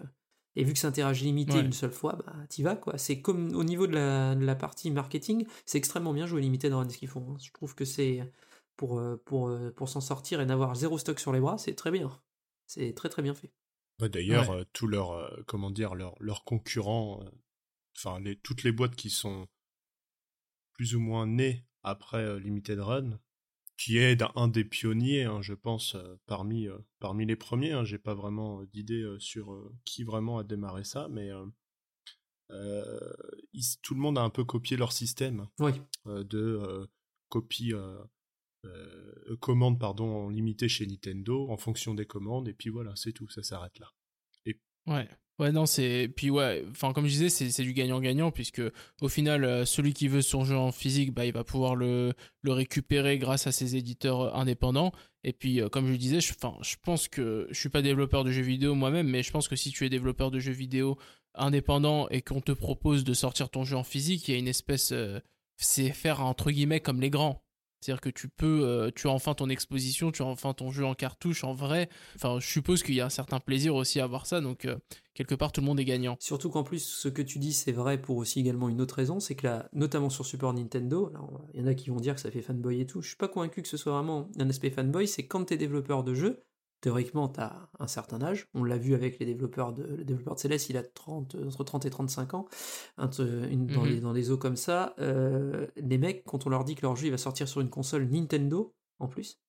et 0.55 0.63
vu 0.63 0.73
que 0.73 0.79
c'est 0.79 0.87
un 0.87 0.91
tirage 0.91 1.21
limité 1.23 1.53
Ouais. 1.53 1.61
une 1.61 1.71
seule 1.73 1.91
fois, 1.93 2.17
bah 2.25 2.35
t'y 2.49 2.61
vas, 2.63 2.75
quoi. 2.75 2.97
C'est 2.97 3.21
comme 3.21 3.55
au 3.55 3.63
niveau 3.63 3.87
de 3.87 3.93
la, 3.93 4.35
de 4.35 4.43
la 4.45 4.55
partie 4.55 4.91
marketing, 4.91 5.47
c'est 5.65 5.77
extrêmement 5.77 6.13
bien 6.13 6.27
joué 6.27 6.41
limité 6.41 6.69
dans 6.69 6.87
ce 6.87 6.97
qu'ils 6.97 7.07
font. 7.07 7.25
hein. 7.31 7.37
Je 7.41 7.51
trouve 7.51 7.73
que 7.73 7.85
c'est 7.85 8.21
pour, 8.75 8.99
euh, 8.99 9.21
pour, 9.25 9.49
pour 9.75 9.87
s'en 9.89 10.01
sortir 10.01 10.41
et 10.41 10.45
n'avoir 10.45 10.75
zéro 10.75 10.97
stock 10.97 11.19
sur 11.19 11.31
les 11.31 11.39
bras, 11.39 11.57
c'est 11.57 11.73
très 11.75 11.89
bien. 11.91 12.09
C'est 12.65 12.93
très 12.93 13.07
très 13.09 13.21
bien 13.21 13.33
fait. 13.33 13.51
Ouais, 14.01 14.09
D'ailleurs, 14.09 14.49
Ouais. 14.49 14.57
euh, 14.57 14.63
tous 14.73 14.87
leurs 14.87 15.11
euh, 15.11 15.41
comment 15.47 15.71
dire 15.71 15.95
leurs 15.95 16.15
leurs 16.19 16.43
concurrents, 16.43 17.21
euh, 17.23 17.29
enfin 17.95 18.19
les 18.19 18.35
toutes 18.35 18.63
les 18.63 18.71
boîtes 18.73 18.95
qui 18.95 19.09
sont 19.09 19.47
plus 20.73 20.95
ou 20.95 20.99
moins 20.99 21.25
nées 21.25 21.63
après 21.83 22.23
euh, 22.23 22.39
Limited 22.39 22.79
Run, 22.79 23.19
qui 23.77 23.97
est 23.97 24.21
un 24.35 24.47
des 24.47 24.63
pionniers, 24.65 25.23
hein, 25.25 25.41
je 25.41 25.53
pense, 25.53 25.95
euh, 25.95 26.15
parmi, 26.25 26.67
euh, 26.67 26.77
parmi 26.99 27.25
les 27.25 27.35
premiers. 27.35 27.71
Hein. 27.73 27.83
J'ai 27.83 27.99
pas 27.99 28.13
vraiment 28.15 28.63
d'idée 28.63 29.05
sur 29.19 29.71
qui 29.85 30.03
vraiment 30.03 30.39
a 30.39 30.43
démarré 30.43 30.83
ça, 30.83 31.07
mais 31.09 31.29
ils- 33.53 33.77
tout 33.81 33.93
le 33.93 33.99
monde 33.99 34.17
a 34.17 34.21
un 34.21 34.29
peu 34.29 34.43
copié 34.45 34.77
leur 34.77 34.91
système 34.93 35.47
Oui. 35.59 35.71
de 36.05 36.87
copie 37.29 37.73
euh, 37.73 38.01
euh, 38.65 39.35
commande 39.41 39.79
pardon 39.79 40.29
limitée 40.29 40.69
chez 40.69 40.87
Nintendo 40.87 41.49
en 41.49 41.57
fonction 41.57 41.93
des 41.93 42.05
commandes 42.05 42.47
et 42.47 42.53
puis 42.53 42.69
voilà 42.69 42.93
c'est 42.95 43.11
tout 43.11 43.27
ça 43.29 43.43
s'arrête 43.43 43.77
là 43.79 43.91
Ouais. 44.87 45.09
Ouais, 45.39 45.51
non, 45.51 45.67
c'est. 45.67 46.11
Puis 46.15 46.31
ouais, 46.31 46.65
enfin, 46.71 46.93
comme 46.93 47.05
je 47.05 47.11
disais, 47.11 47.29
c'est 47.29 47.61
du 47.61 47.73
gagnant-gagnant, 47.73 48.31
puisque 48.31 48.61
au 49.01 49.07
final, 49.07 49.43
euh, 49.43 49.65
celui 49.65 49.93
qui 49.93 50.07
veut 50.07 50.23
son 50.23 50.43
jeu 50.43 50.57
en 50.57 50.71
physique, 50.71 51.13
bah, 51.13 51.25
il 51.25 51.31
va 51.33 51.43
pouvoir 51.43 51.75
le, 51.75 52.13
le 52.41 52.51
récupérer 52.53 53.19
grâce 53.19 53.45
à 53.45 53.51
ses 53.51 53.75
éditeurs 53.75 54.21
euh, 54.21 54.33
indépendants. 54.33 54.91
Et 55.23 55.33
puis, 55.33 55.61
euh, 55.61 55.69
comme 55.69 55.91
je 55.91 55.95
disais, 55.95 56.21
je, 56.21 56.33
enfin, 56.33 56.57
je 56.63 56.75
pense 56.81 57.07
que 57.07 57.47
je 57.51 57.59
suis 57.59 57.69
pas 57.69 57.83
développeur 57.83 58.23
de 58.23 58.31
jeux 58.31 58.41
vidéo 58.41 58.73
moi-même, 58.73 59.07
mais 59.07 59.21
je 59.21 59.31
pense 59.31 59.47
que 59.47 59.55
si 59.55 59.71
tu 59.71 59.85
es 59.85 59.89
développeur 59.89 60.31
de 60.31 60.39
jeux 60.39 60.51
vidéo 60.53 60.97
indépendant 61.35 62.09
et 62.09 62.23
qu'on 62.23 62.41
te 62.41 62.51
propose 62.51 63.03
de 63.03 63.13
sortir 63.13 63.49
ton 63.49 63.63
jeu 63.63 63.77
en 63.77 63.83
physique, 63.83 64.27
il 64.27 64.31
y 64.31 64.35
a 64.35 64.39
une 64.39 64.47
espèce. 64.47 64.91
c'est 65.57 65.91
faire 65.91 66.21
entre 66.21 66.49
guillemets 66.49 66.79
comme 66.79 66.99
les 66.99 67.11
grands. 67.11 67.43
C'est-à-dire 67.81 68.01
que 68.01 68.09
tu 68.09 68.27
peux, 68.27 68.61
euh, 68.63 68.91
tu 68.95 69.07
as 69.07 69.11
enfin 69.11 69.33
ton 69.33 69.49
exposition, 69.49 70.11
tu 70.11 70.21
as 70.21 70.25
enfin 70.25 70.53
ton 70.53 70.71
jeu 70.71 70.85
en 70.85 70.95
cartouche 70.95 71.43
en 71.43 71.53
vrai. 71.53 71.89
Enfin, 72.15 72.39
je 72.39 72.47
suppose 72.47 72.83
qu'il 72.83 72.95
y 72.95 73.01
a 73.01 73.05
un 73.05 73.09
certain 73.09 73.39
plaisir 73.39 73.75
aussi 73.75 73.99
à 73.99 74.07
voir 74.07 74.25
ça, 74.25 74.41
donc 74.41 74.65
euh, 74.65 74.77
quelque 75.13 75.35
part 75.35 75.51
tout 75.51 75.61
le 75.61 75.67
monde 75.67 75.79
est 75.79 75.85
gagnant. 75.85 76.17
Surtout 76.19 76.49
qu'en 76.49 76.63
plus, 76.63 76.79
ce 76.79 77.07
que 77.07 77.21
tu 77.21 77.39
dis, 77.39 77.53
c'est 77.53 77.71
vrai 77.71 78.01
pour 78.01 78.17
aussi 78.17 78.39
également 78.39 78.69
une 78.69 78.81
autre 78.81 78.95
raison, 78.95 79.19
c'est 79.19 79.35
que 79.35 79.47
là, 79.47 79.69
notamment 79.73 80.09
sur 80.09 80.25
Super 80.25 80.53
Nintendo, 80.53 81.11
il 81.53 81.61
y 81.61 81.63
en 81.63 81.67
a 81.67 81.73
qui 81.75 81.89
vont 81.89 81.97
dire 81.97 82.15
que 82.15 82.21
ça 82.21 82.31
fait 82.31 82.41
fanboy 82.41 82.81
et 82.81 82.85
tout, 82.85 83.01
je 83.01 83.09
suis 83.09 83.17
pas 83.17 83.27
convaincu 83.27 83.61
que 83.61 83.67
ce 83.67 83.77
soit 83.77 83.93
vraiment 83.93 84.29
un 84.39 84.49
aspect 84.49 84.71
fanboy, 84.71 85.07
c'est 85.07 85.27
quand 85.27 85.45
t'es 85.45 85.57
développeur 85.57 86.03
de 86.03 86.13
jeu, 86.13 86.43
théoriquement 86.81 87.27
t'as 87.27 87.69
un 87.79 87.87
certain 87.87 88.21
âge, 88.21 88.47
on 88.53 88.63
l'a 88.63 88.77
vu 88.77 88.93
avec 88.93 89.19
les 89.19 89.25
développeurs 89.25 89.73
de, 89.73 89.83
le 89.83 90.03
développeur 90.03 90.35
de 90.35 90.39
Céleste, 90.39 90.69
il 90.69 90.77
a 90.77 90.83
30, 90.83 91.35
entre 91.45 91.63
30 91.63 91.85
et 91.85 91.89
35 91.89 92.33
ans, 92.35 92.45
une- 93.51 93.67
dans, 93.67 93.83
les, 93.83 93.99
dans 93.99 94.13
des 94.13 94.31
eaux 94.31 94.37
comme 94.37 94.55
ça, 94.55 94.95
euh, 94.99 95.67
les 95.75 95.97
mecs, 95.97 96.23
quand 96.25 96.45
on 96.45 96.49
leur 96.49 96.63
dit 96.63 96.75
que 96.75 96.81
leur 96.83 96.95
jeu 96.95 97.07
il 97.07 97.11
va 97.11 97.17
sortir 97.17 97.47
sur 97.47 97.61
une 97.61 97.69
console 97.69 98.05
Nintendo, 98.09 98.73
en 98.99 99.07
plus, 99.07 99.39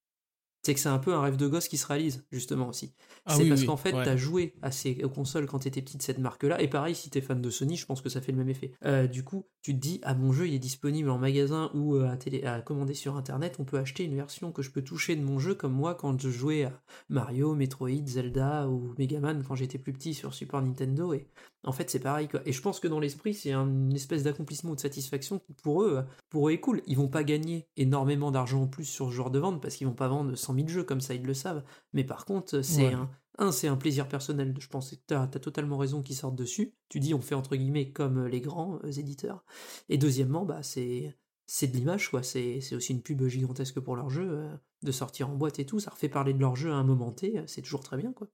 c'est 0.63 0.75
que 0.75 0.81
c'est 0.81 0.89
un 0.89 0.99
peu 0.99 1.15
un 1.15 1.21
rêve 1.21 1.37
de 1.37 1.47
gosse 1.47 1.69
qui 1.69 1.77
se 1.77 1.87
réalise, 1.87 2.25
justement 2.31 2.69
aussi. 2.69 2.95
Ah 3.27 3.35
c'est 3.35 3.43
oui, 3.43 3.49
parce 3.49 3.61
oui, 3.61 3.67
qu'en 3.67 3.77
fait, 3.77 3.95
ouais. 3.95 4.05
t'as 4.05 4.17
joué 4.17 4.55
à 4.63 4.71
ces 4.71 5.03
aux 5.05 5.09
consoles 5.09 5.47
quand 5.47 5.61
t'étais 5.61 5.83
petit 5.83 5.97
de 5.97 6.03
cette 6.03 6.19
marque-là, 6.19 6.61
et 6.61 6.69
pareil, 6.69 6.95
si 6.95 7.11
t'es 7.11 7.21
fan 7.21 7.41
de 7.41 7.51
Sony, 7.51 7.77
je 7.77 7.87
pense 7.87 8.03
que 8.03 8.09
ça 8.09 8.21
fait 8.21 8.33
le 8.33 8.39
même 8.39 8.49
effet. 8.49 8.73
Euh, 8.85 9.07
du 9.07 9.25
coup, 9.25 9.47
tu 9.63 9.75
te 9.75 9.81
dis, 9.81 10.01
ah, 10.03 10.15
mon 10.15 10.33
jeu, 10.33 10.49
il 10.49 10.55
est 10.55 10.59
disponible 10.59 11.11
en 11.11 11.19
magasin 11.19 11.71
ou 11.75 11.95
euh, 11.95 12.09
à, 12.09 12.17
télé, 12.17 12.45
à 12.45 12.61
commander 12.61 12.95
sur 12.95 13.17
Internet, 13.17 13.57
on 13.59 13.65
peut 13.65 13.79
acheter 13.79 14.05
une 14.05 14.17
version 14.17 14.53
que 14.53 14.63
je 14.63 14.71
peux 14.71 14.83
toucher 14.83 15.17
de 15.17 15.23
mon 15.23 15.39
jeu, 15.39 15.55
comme 15.55 15.73
moi 15.73 15.95
quand 15.95 16.21
je 16.21 16.31
jouais 16.31 16.65
à 16.65 16.81
Mario, 17.09 17.55
Metroid, 17.55 18.07
Zelda 18.07 18.69
ou 18.69 18.95
Megaman 18.99 19.43
quand 19.47 19.55
j'étais 19.55 19.79
plus 19.79 19.93
petit 19.93 20.15
sur 20.15 20.35
Super 20.35 20.63
Nintendo, 20.63 21.13
et 21.13 21.29
en 21.65 21.73
fait, 21.73 21.91
c'est 21.91 21.99
pareil, 22.01 22.29
quoi. 22.29 22.41
Et 22.47 22.53
je 22.53 22.63
pense 22.63 22.81
que 22.81 22.89
dans 22.89 23.01
l'esprit, 23.01 23.35
c'est 23.35 23.53
un- 23.53 23.67
une 23.67 23.95
espèce 23.95 24.23
d'accomplissement 24.23 24.71
ou 24.73 24.75
de 24.77 24.81
satisfaction 24.81 25.39
qui, 25.41 25.53
pour 25.55 25.83
eux, 25.83 26.05
pour 26.31 26.49
eux 26.49 26.53
est 26.53 26.61
cool. 26.61 26.83
Ils 26.87 26.97
vont 26.97 27.09
pas 27.09 27.25
gagner 27.25 27.67
énormément 27.77 28.31
d'argent 28.31 28.63
en 28.63 28.67
plus 28.69 28.85
sur 28.85 29.09
ce 29.11 29.15
genre 29.15 29.31
de 29.31 29.39
vente 29.39 29.61
parce 29.61 29.75
qu'ils 29.77 29.87
vont 29.87 29.95
pas 29.95 30.09
vendre 30.09 30.35
100 30.37 30.55
000 30.55 30.69
jeux 30.69 30.85
comme 30.85 31.01
ça, 31.01 31.15
ils 31.15 31.25
le 31.25 31.35
savent. 31.35 31.65
Mais 31.93 32.05
par 32.05 32.25
contre, 32.27 32.61
c'est 32.63 32.87
Ouais. 32.87 32.93
un, 32.95 33.11
un, 33.39 33.53
c'est 33.53 33.69
un 33.69 33.77
plaisir 33.77 34.09
personnel. 34.09 34.55
Je 34.61 34.69
pense 34.69 34.91
que 34.93 34.97
t'as 35.07 35.23
as 35.23 35.27
totalement 35.29 35.79
raison 35.79 36.03
qu'ils 36.03 36.17
sortent 36.17 36.37
dessus. 36.37 36.75
Tu 36.89 37.01
dis, 37.01 37.13
on 37.15 37.21
fait 37.21 37.35
entre 37.35 37.57
guillemets 37.57 37.91
comme 37.93 38.27
les 38.27 38.41
grands 38.41 38.79
euh, 38.85 38.91
éditeurs. 38.93 39.45
Et 39.89 39.99
deuxièmement, 39.99 40.45
bah, 40.45 40.63
c'est 40.63 41.17
c'est 41.51 41.67
de 41.69 41.77
l'image, 41.77 42.11
quoi. 42.11 42.23
C'est 42.23 42.61
c'est 42.61 42.75
aussi 42.77 42.93
une 42.93 43.03
pub 43.03 43.27
gigantesque 43.27 43.81
pour 43.81 43.97
leur 43.97 44.11
jeu. 44.11 44.29
euh, 44.31 44.57
de 44.85 44.93
sortir 44.93 45.29
en 45.29 45.35
boîte 45.35 45.59
et 45.59 45.67
tout, 45.67 45.81
ça 45.81 45.91
refait 45.91 46.09
parler 46.09 46.33
de 46.33 46.39
leur 46.39 46.55
jeu 46.55 46.71
à 46.71 46.77
un 46.77 46.85
moment 46.85 47.11
T, 47.11 47.37
euh, 47.37 47.43
c'est 47.49 47.63
toujours 47.63 47.83
très 47.83 47.97
bien, 47.97 48.13
quoi. 48.13 48.29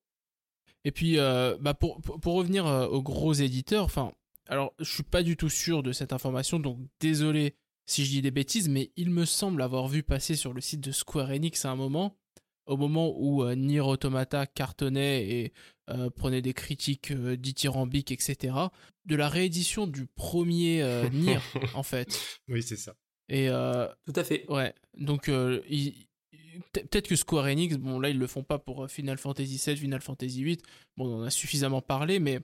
Et 0.84 0.92
puis, 0.92 1.18
euh, 1.18 1.56
bah 1.60 1.74
pour, 1.74 2.00
pour, 2.00 2.20
pour 2.20 2.34
revenir 2.34 2.66
euh, 2.66 2.86
aux 2.86 3.02
gros 3.02 3.32
éditeurs, 3.32 3.84
enfin, 3.84 4.12
alors 4.46 4.74
je 4.78 4.84
suis 4.92 5.02
pas 5.02 5.22
du 5.22 5.36
tout 5.36 5.48
sûr 5.48 5.82
de 5.82 5.92
cette 5.92 6.12
information, 6.12 6.58
donc 6.58 6.78
désolé 7.00 7.54
si 7.86 8.04
je 8.04 8.10
dis 8.10 8.22
des 8.22 8.30
bêtises, 8.30 8.68
mais 8.68 8.92
il 8.96 9.10
me 9.10 9.24
semble 9.24 9.60
avoir 9.62 9.88
vu 9.88 10.02
passer 10.02 10.36
sur 10.36 10.52
le 10.52 10.60
site 10.60 10.80
de 10.80 10.90
Square 10.92 11.30
Enix 11.30 11.64
à 11.64 11.70
un 11.70 11.76
moment, 11.76 12.16
au 12.66 12.76
moment 12.78 13.12
où 13.18 13.42
euh, 13.42 13.54
Nier 13.54 13.80
Automata 13.80 14.46
cartonnait 14.46 15.28
et 15.28 15.52
euh, 15.90 16.08
prenait 16.10 16.40
des 16.42 16.54
critiques 16.54 17.10
euh, 17.10 17.36
dithyrambiques, 17.36 18.10
etc., 18.10 18.54
de 19.04 19.16
la 19.16 19.28
réédition 19.28 19.86
du 19.86 20.06
premier 20.06 20.82
euh, 20.82 21.08
Nier, 21.12 21.38
en 21.74 21.82
fait. 21.82 22.38
oui 22.48 22.62
c'est 22.62 22.76
ça 22.78 22.94
Et 23.28 23.48
euh, 23.50 23.86
Tout 24.06 24.14
à 24.16 24.24
fait. 24.24 24.46
Ouais, 24.50 24.74
donc 24.98 25.28
euh, 25.28 25.60
il- 25.68 26.06
peut-être 26.72 27.08
que 27.08 27.16
Square 27.16 27.46
Enix, 27.46 27.76
bon 27.76 27.98
là 28.00 28.08
ils 28.10 28.18
le 28.18 28.26
font 28.26 28.42
pas 28.42 28.58
pour 28.58 28.84
euh, 28.84 28.88
Final 28.88 29.18
Fantasy 29.18 29.60
VII, 29.64 29.76
Final 29.76 30.00
Fantasy 30.00 30.44
VIII, 30.44 30.58
bon 30.96 31.06
on 31.08 31.20
en 31.20 31.22
a 31.22 31.30
suffisamment 31.30 31.80
parlé, 31.82 32.18
mais 32.20 32.40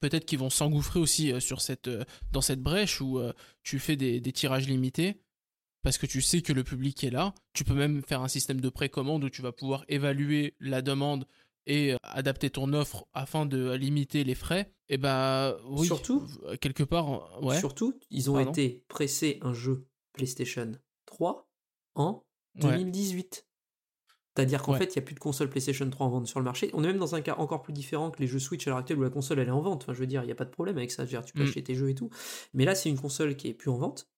peut-être 0.00 0.24
qu'ils 0.26 0.38
vont 0.38 0.50
s'engouffrer 0.50 1.00
aussi 1.00 1.32
euh, 1.32 1.40
sur 1.40 1.60
cette, 1.60 1.88
euh, 1.88 2.04
dans 2.32 2.40
cette 2.40 2.60
brèche 2.62 3.00
où 3.00 3.20
tu 3.62 3.78
fais 3.78 3.96
des, 3.96 4.20
des 4.20 4.32
tirages 4.32 4.68
limités, 4.68 5.20
parce 5.82 5.98
que 5.98 6.06
tu 6.06 6.20
sais 6.20 6.42
que 6.42 6.52
le 6.52 6.64
public 6.64 7.02
est 7.04 7.10
là, 7.10 7.34
tu 7.52 7.64
peux 7.64 7.74
même 7.74 8.02
faire 8.02 8.22
un 8.22 8.28
système 8.28 8.60
de 8.60 8.68
précommande 8.68 9.24
où 9.24 9.30
tu 9.30 9.42
vas 9.42 9.52
pouvoir 9.52 9.84
évaluer 9.88 10.54
la 10.60 10.82
demande 10.82 11.26
et 11.68 11.94
adapter 12.02 12.50
ton 12.50 12.72
offre 12.74 13.06
afin 13.12 13.44
de 13.46 13.72
limiter 13.74 14.22
les 14.22 14.34
frais, 14.36 14.70
et 14.88 14.98
bah 14.98 15.56
oui, 15.66 15.86
Surtout- 15.86 16.28
quelque 16.60 16.84
part, 16.84 17.42
ouais, 17.42 17.58
Surtout, 17.58 17.98
ils 18.10 18.30
ont 18.30 18.34
Pardon. 18.34 18.50
été 18.52 18.84
pressés 18.88 19.38
un 19.42 19.52
jeu 19.52 19.86
PlayStation 20.12 20.70
3 21.06 21.48
en. 21.96 22.22
2018. 22.56 23.46
C'est-à-dire 24.36 24.62
qu'en 24.62 24.72
Ouais. 24.72 24.78
fait, 24.78 24.94
il 24.94 24.98
n'y 24.98 25.02
a 25.02 25.06
plus 25.06 25.14
de 25.14 25.20
console 25.20 25.48
PlayStation 25.48 25.88
3 25.88 26.06
en 26.06 26.10
vente 26.10 26.26
sur 26.26 26.38
le 26.40 26.44
marché. 26.44 26.70
On 26.74 26.84
est 26.84 26.88
même 26.88 26.98
dans 26.98 27.14
un 27.14 27.22
cas 27.22 27.36
encore 27.36 27.62
plus 27.62 27.72
différent 27.72 28.10
que 28.10 28.20
les 28.20 28.26
jeux 28.26 28.38
Switch 28.38 28.66
à 28.66 28.70
l'heure 28.70 28.78
actuelle 28.80 28.98
où 28.98 29.02
la 29.02 29.10
console 29.10 29.38
elle 29.38 29.48
est 29.48 29.50
en 29.52 29.62
vente. 29.62 29.82
Enfin, 29.84 29.94
je 29.94 29.98
veux 30.00 30.06
dire, 30.06 30.22
il 30.22 30.26
n'y 30.26 30.32
a 30.32 30.36
pas 30.36 30.44
de 30.44 30.50
problème 30.50 30.76
avec 30.76 30.90
ça. 30.90 31.04
Je 31.04 31.10
veux 31.10 31.18
dire, 31.18 31.24
tu 31.24 31.32
peux 31.32 31.42
Mm. 31.44 31.46
acheter 31.46 31.62
tes 31.64 31.74
jeux 31.74 31.88
et 31.90 31.94
tout. 31.94 32.10
Mais 32.52 32.64
là, 32.66 32.74
c'est 32.74 32.90
une 32.90 32.98
console 32.98 33.36
qui 33.36 33.48
est 33.48 33.54
plus 33.54 33.70
en 33.70 33.78
vente. 33.78 34.08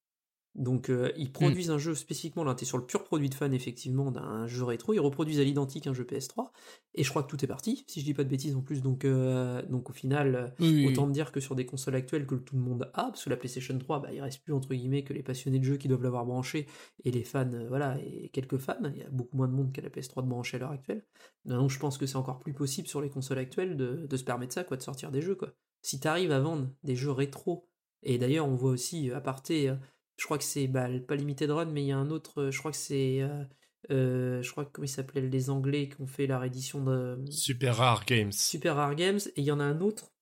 Donc, 0.58 0.90
euh, 0.90 1.12
ils 1.16 1.30
produisent 1.30 1.70
un 1.70 1.78
jeu 1.78 1.94
spécifiquement. 1.94 2.42
Là, 2.42 2.54
tu 2.56 2.64
es 2.64 2.66
sur 2.66 2.78
le 2.78 2.84
pur 2.84 3.04
produit 3.04 3.28
de 3.28 3.34
fan, 3.34 3.54
effectivement, 3.54 4.10
d'un 4.10 4.48
jeu 4.48 4.64
rétro. 4.64 4.92
Ils 4.92 4.98
reproduisent 4.98 5.38
à 5.38 5.44
l'identique 5.44 5.86
un 5.86 5.94
jeu 5.94 6.02
PS3. 6.02 6.50
Et 6.96 7.04
je 7.04 7.10
crois 7.10 7.22
que 7.22 7.28
tout 7.28 7.44
est 7.44 7.48
parti, 7.48 7.84
si 7.86 8.00
je 8.00 8.04
dis 8.04 8.12
pas 8.12 8.24
de 8.24 8.28
bêtises 8.28 8.56
en 8.56 8.60
plus. 8.60 8.82
Donc, 8.82 9.04
euh, 9.04 9.62
donc 9.62 9.88
au 9.88 9.92
final. 9.92 10.52
Oui, 10.58 10.68
oui, 10.68 10.86
oui. 10.86 10.92
Autant 10.92 11.06
me 11.06 11.12
dire 11.12 11.30
que 11.30 11.38
sur 11.38 11.54
des 11.54 11.64
consoles 11.64 11.94
actuelles 11.94 12.26
que 12.26 12.34
tout 12.34 12.56
le 12.56 12.62
monde 12.62 12.90
a, 12.94 13.04
parce 13.04 13.22
que 13.22 13.30
la 13.30 13.36
PlayStation 13.36 13.78
3, 13.78 14.00
bah, 14.00 14.08
il 14.12 14.20
reste 14.20 14.42
plus 14.42 14.52
entre 14.52 14.74
guillemets 14.74 15.04
que 15.04 15.12
les 15.12 15.22
passionnés 15.22 15.60
de 15.60 15.64
jeux 15.64 15.76
qui 15.76 15.86
doivent 15.86 16.02
l'avoir 16.02 16.26
branché 16.26 16.66
et 17.04 17.12
les 17.12 17.22
fans, 17.22 17.52
euh, 17.52 17.68
voilà, 17.68 17.96
et 18.00 18.28
quelques 18.30 18.58
fans. 18.58 18.82
Il 18.92 18.98
y 18.98 19.02
a 19.02 19.10
beaucoup 19.10 19.36
moins 19.36 19.48
de 19.48 19.54
monde 19.54 19.72
qu'à 19.72 19.82
la 19.82 19.90
PS3 19.90 20.24
de 20.24 20.28
brancher 20.28 20.56
à 20.56 20.60
l'heure 20.60 20.72
actuelle. 20.72 21.04
Donc 21.44 21.70
je 21.70 21.78
pense 21.78 21.98
que 21.98 22.06
c'est 22.06 22.16
encore 22.16 22.40
plus 22.40 22.52
possible 22.52 22.88
sur 22.88 23.00
les 23.00 23.10
consoles 23.10 23.38
actuelles 23.38 23.76
de, 23.76 24.06
de 24.08 24.16
se 24.16 24.24
permettre 24.24 24.54
ça, 24.54 24.64
quoi, 24.64 24.76
de 24.76 24.82
sortir 24.82 25.12
des 25.12 25.22
jeux, 25.22 25.36
quoi. 25.36 25.54
Si 25.82 26.00
t'arrives 26.00 26.32
à 26.32 26.40
vendre 26.40 26.68
des 26.82 26.96
jeux 26.96 27.12
rétro, 27.12 27.68
et 28.02 28.18
d'ailleurs 28.18 28.48
on 28.48 28.56
voit 28.56 28.72
aussi, 28.72 29.12
à 29.12 29.20
parté, 29.20 29.72
je 30.18 30.24
crois 30.24 30.36
que 30.36 30.44
c'est 30.44 30.66
bah, 30.66 30.88
pas 31.06 31.14
Limited 31.14 31.50
Run, 31.50 31.66
mais 31.66 31.82
il 31.82 31.86
y 31.86 31.92
a 31.92 31.96
un 31.96 32.10
autre, 32.10 32.42
euh, 32.42 32.50
je 32.50 32.58
crois 32.58 32.72
que 32.72 32.76
c'est. 32.76 33.22
euh, 33.22 33.44
euh, 33.90 34.42
je 34.42 34.50
crois 34.50 34.64
que 34.64 34.70
comment 34.72 34.84
il 34.84 34.88
s'appelait 34.88 35.22
les 35.22 35.50
Anglais 35.50 35.88
qui 35.88 36.00
ont 36.00 36.06
fait 36.06 36.26
la 36.26 36.38
réédition 36.38 36.82
de 36.82 37.24
super 37.30 37.76
rare 37.76 38.04
games 38.04 38.32
Super 38.32 38.74
Rare 38.74 38.96
Games, 38.96 39.20
et 39.36 39.40
il 39.40 39.44
y 39.44 39.52
en 39.52 39.60
a 39.60 39.64
un 39.64 39.80
autre 39.80 40.12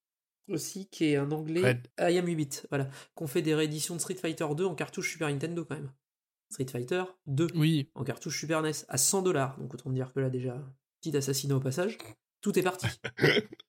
aussi 0.48 0.88
qui 0.90 1.06
est 1.06 1.16
un 1.16 1.32
anglais, 1.32 1.62
Red. 1.62 1.88
I 1.98 2.18
Am 2.18 2.26
8, 2.26 2.66
voilà, 2.68 2.88
qu'on 3.14 3.26
fait 3.26 3.42
des 3.42 3.54
rééditions 3.54 3.96
de 3.96 4.00
Street 4.00 4.14
Fighter 4.14 4.46
2 4.54 4.64
en 4.64 4.74
cartouche 4.74 5.10
Super 5.10 5.28
Nintendo 5.28 5.64
quand 5.64 5.74
même. 5.74 5.90
Street 6.50 6.66
Fighter 6.70 7.02
2 7.26 7.48
Oui, 7.54 7.90
en 7.94 8.04
cartouche 8.04 8.38
Super 8.38 8.62
NES 8.62 8.70
à 8.88 8.98
100 8.98 9.22
dollars, 9.22 9.58
donc 9.58 9.74
autant 9.74 9.90
dire 9.90 10.12
que 10.12 10.20
là 10.20 10.30
déjà, 10.30 10.62
petit 11.00 11.16
assassinat 11.16 11.56
au 11.56 11.60
passage, 11.60 11.98
tout 12.42 12.56
est 12.58 12.62
parti. 12.62 12.86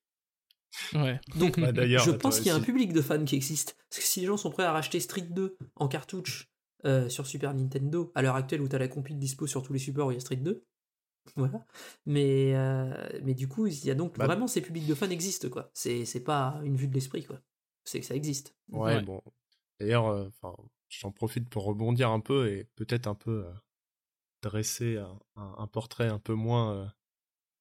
ouais. 0.94 1.19
Donc 1.38 1.60
Bah, 1.60 1.72
je 1.88 1.95
attends, 2.10 2.18
pense 2.18 2.38
qu'il 2.38 2.48
y 2.48 2.49
a 2.49 2.56
un 2.56 2.60
public 2.61 2.94
de 2.94 3.02
fans 3.02 3.23
qui 3.26 3.35
existe. 3.35 3.76
Parce 3.89 3.99
que 4.02 4.06
si 4.07 4.19
les 4.22 4.26
gens 4.27 4.38
sont 4.38 4.49
prêts 4.52 4.64
à 4.64 4.72
racheter 4.72 4.99
Street 4.99 5.22
2 5.30 5.57
en 5.76 5.88
cartouche 5.88 6.49
euh, 6.85 7.10
sur 7.10 7.26
Super 7.27 7.53
Nintendo, 7.53 8.11
à 8.15 8.22
l'heure 8.22 8.35
actuelle 8.35 8.61
où 8.61 8.68
t'as 8.68 8.77
la 8.77 8.88
compile 8.88 9.18
dispo 9.19 9.48
sur 9.48 9.64
tous 9.64 9.73
les 9.73 9.80
supports 9.80 10.07
où 10.07 10.11
il 10.11 10.15
y 10.15 10.18
a 10.18 10.22
Street 10.22 10.35
2, 10.38 10.64
voilà. 11.35 11.65
Mais, 12.06 12.56
euh, 12.56 13.19
mais 13.23 13.34
du 13.34 13.48
coup, 13.48 13.68
il 13.68 13.85
y 13.85 13.91
a 13.91 13.95
donc 13.95 14.18
Bah- 14.18 14.26
vraiment 14.27 14.48
ces 14.48 14.61
publics 14.61 14.85
de 14.88 14.95
fans 14.95 15.10
existent, 15.10 15.49
quoi. 15.49 15.69
C'est 15.73 16.06
c'est 16.06 16.23
pas 16.23 16.60
une 16.64 16.76
vue 16.77 16.88
de 16.88 16.94
l'esprit, 16.94 17.23
quoi. 17.26 17.41
C'est 17.84 17.99
que 17.99 18.06
ça 18.06 18.15
existe. 18.15 18.56
Ouais, 18.69 18.95
Ouais. 18.95 19.02
bon. 19.02 19.22
D'ailleurs, 19.80 20.07
euh, 20.07 20.27
enfin, 20.41 20.56
j'en 20.89 21.11
profite 21.11 21.49
pour 21.49 21.64
rebondir 21.65 22.10
un 22.11 22.19
peu 22.19 22.49
et 22.49 22.65
peut-être 22.76 23.07
un 23.07 23.15
peu 23.15 23.45
euh, 23.45 23.52
dresser 24.41 24.98
un, 24.98 25.19
un- 25.35 25.56
un 25.57 25.68
portrait 25.68 26.07
un 26.07 26.19
peu 26.19 26.34
moins 26.34 26.73
euh, 26.76 26.85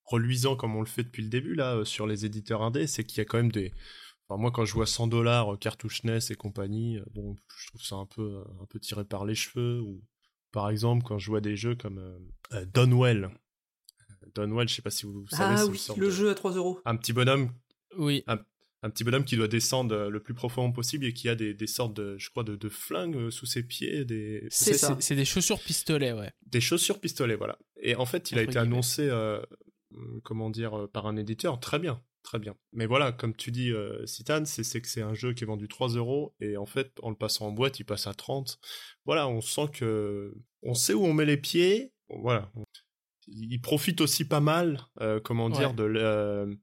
reluisant 0.07 0.57
comme 0.57 0.75
on 0.77 0.81
le 0.81 0.87
fait 0.87 1.03
depuis 1.05 1.23
le 1.23 1.29
début 1.29 1.55
là 1.55 1.77
euh, 1.77 1.85
sur 1.85 2.07
les 2.07 2.25
éditeurs 2.25 2.63
indés. 2.63 2.87
C'est 2.87 3.05
qu'il 3.05 3.19
y 3.19 3.21
a 3.21 3.25
quand 3.25 3.37
même 3.39 3.53
des. 3.53 3.73
Enfin, 4.29 4.41
moi, 4.41 4.51
quand 4.51 4.65
je 4.65 4.73
vois 4.75 4.87
100 4.87 5.07
dollars 5.09 5.55
euh, 5.55 5.57
cartouche 5.57 6.03
NES 6.05 6.19
et 6.31 6.35
compagnie, 6.35 6.99
euh, 6.99 7.05
bon, 7.15 7.37
je 7.59 7.67
trouve 7.69 7.83
ça 7.83 7.97
un 7.97 8.07
peu 8.07 8.43
un 8.61 8.67
peu 8.67 8.81
tiré 8.81 9.05
par 9.05 9.25
les 9.25 9.35
cheveux. 9.35 9.81
Ou 9.81 10.03
par 10.53 10.71
exemple, 10.71 11.05
quand 11.05 11.19
je 11.19 11.29
vois 11.31 11.41
des 11.41 11.57
jeux 11.57 11.75
comme 11.77 11.99
euh, 11.99 12.19
euh, 12.55 12.65
Donwell. 12.67 13.31
Donwell, 14.35 14.69
je 14.69 14.75
sais 14.75 14.83
pas 14.83 14.91
si 14.91 15.07
vous, 15.07 15.13
vous 15.23 15.29
savez, 15.29 15.55
Ah 15.59 15.67
oui, 15.67 15.81
le 15.97 16.07
de- 16.07 16.11
jeu 16.11 16.31
à 16.31 16.35
3 16.35 16.53
euros. 16.53 16.81
un 16.85 16.97
petit 16.97 17.13
bonhomme 17.13 17.51
Oui. 17.97 18.25
un 18.27 18.91
petit 18.91 19.05
bonhomme 19.05 19.25
qui 19.25 19.37
doit 19.37 19.49
descendre 19.49 20.09
le 20.09 20.21
plus 20.21 20.35
profond 20.35 20.71
possible 20.73 21.05
et 21.07 21.13
qui 21.13 21.29
a 21.29 21.35
des, 21.35 21.55
des 21.55 21.67
sortes 21.67 21.95
de, 21.95 22.17
je 22.19 22.31
crois, 22.31 22.43
de, 22.45 22.57
de 22.57 22.69
flingues 22.69 23.31
sous 23.31 23.47
ses 23.47 23.63
pieds, 23.63 24.05
des, 24.05 24.47
C'est 24.51 24.75
ça. 24.75 24.97
C'est 25.01 25.15
des 25.17 25.25
chaussures 25.25 25.61
pistolets, 25.61 26.13
ouais. 26.13 26.33
des 26.47 26.61
chaussures 26.61 27.01
pistolets, 27.01 27.37
voilà. 27.37 27.59
Et 27.81 27.95
en 27.95 28.05
fait, 28.07 28.31
il 28.33 28.39
a 28.39 28.43
été 28.43 28.53
guillemets. 28.53 28.63
annoncé, 28.67 29.09
euh, 29.09 29.41
comment 30.25 30.51
dire, 30.51 30.79
euh, 30.79 30.87
par 30.89 31.07
un 31.07 31.17
éditeur, 31.17 31.59
très 31.61 31.79
bien, 31.79 32.03
très 32.23 32.39
bien. 32.39 32.57
Mais 32.73 32.87
voilà, 32.87 33.13
comme 33.13 33.35
tu 33.35 33.51
dis, 33.53 33.71
euh, 33.73 34.05
Citan, 34.07 34.45
c'est 34.45 34.65
c'est 34.65 34.81
que 34.81 34.89
c'est 34.89 35.03
un 35.03 35.15
jeu 35.15 35.33
qui 35.33 35.45
est 35.45 35.47
vendu 35.47 35.69
3 35.69 35.89
euros 35.89 36.35
et 36.41 36.57
en 36.57 36.67
fait, 36.67 36.93
en 37.03 37.11
le 37.11 37.17
passant 37.17 37.47
en 37.49 37.53
boîte, 37.53 37.79
il 37.81 37.85
passe 37.85 38.07
à 38.07 38.15
30. 38.15 38.59
Voilà, 39.05 39.29
on 39.29 39.41
sent 39.41 39.69
que 39.73 40.35
on 40.63 40.75
sait 40.75 40.95
où 40.95 41.05
on 41.05 41.13
met 41.15 41.25
les 41.27 41.37
pieds. 41.37 41.93
Voilà, 42.09 42.51
il 43.27 43.61
profite 43.61 44.01
aussi 44.01 44.25
pas 44.27 44.41
mal, 44.41 44.81
euh, 45.01 45.21
comment 45.21 45.51
dire, 45.51 45.71
Ouais. 45.71 45.77
de 45.77 45.85
le- 45.85 46.59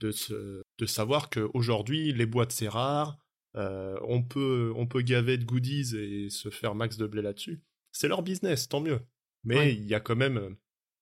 de 0.00 0.10
se- 0.10 0.62
de 0.78 0.86
savoir 0.86 1.30
qu'aujourd'hui 1.30 2.12
les 2.12 2.26
boîtes 2.26 2.52
c'est 2.52 2.68
rare. 2.68 3.18
euh, 3.54 3.98
on 4.08 4.22
peut 4.22 4.72
on 4.76 4.86
peut 4.86 5.02
gaver 5.02 5.36
de 5.36 5.44
goodies 5.44 5.94
et 5.94 6.30
se 6.30 6.48
faire 6.48 6.74
max 6.74 6.96
de 6.96 7.06
blé 7.06 7.20
là-dessus. 7.20 7.62
C'est 7.92 8.08
leur 8.08 8.22
business, 8.22 8.66
tant 8.66 8.80
mieux. 8.80 9.00
Mais 9.44 9.56
Ouais. 9.56 9.74
il 9.74 9.84
y 9.86 9.94
a 9.94 10.00
quand 10.00 10.16
même 10.16 10.56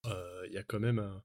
euh, 0.06 0.46
il 0.48 0.52
y 0.52 0.58
a 0.58 0.64
quand 0.64 0.80
même 0.80 0.98
un- 0.98 1.22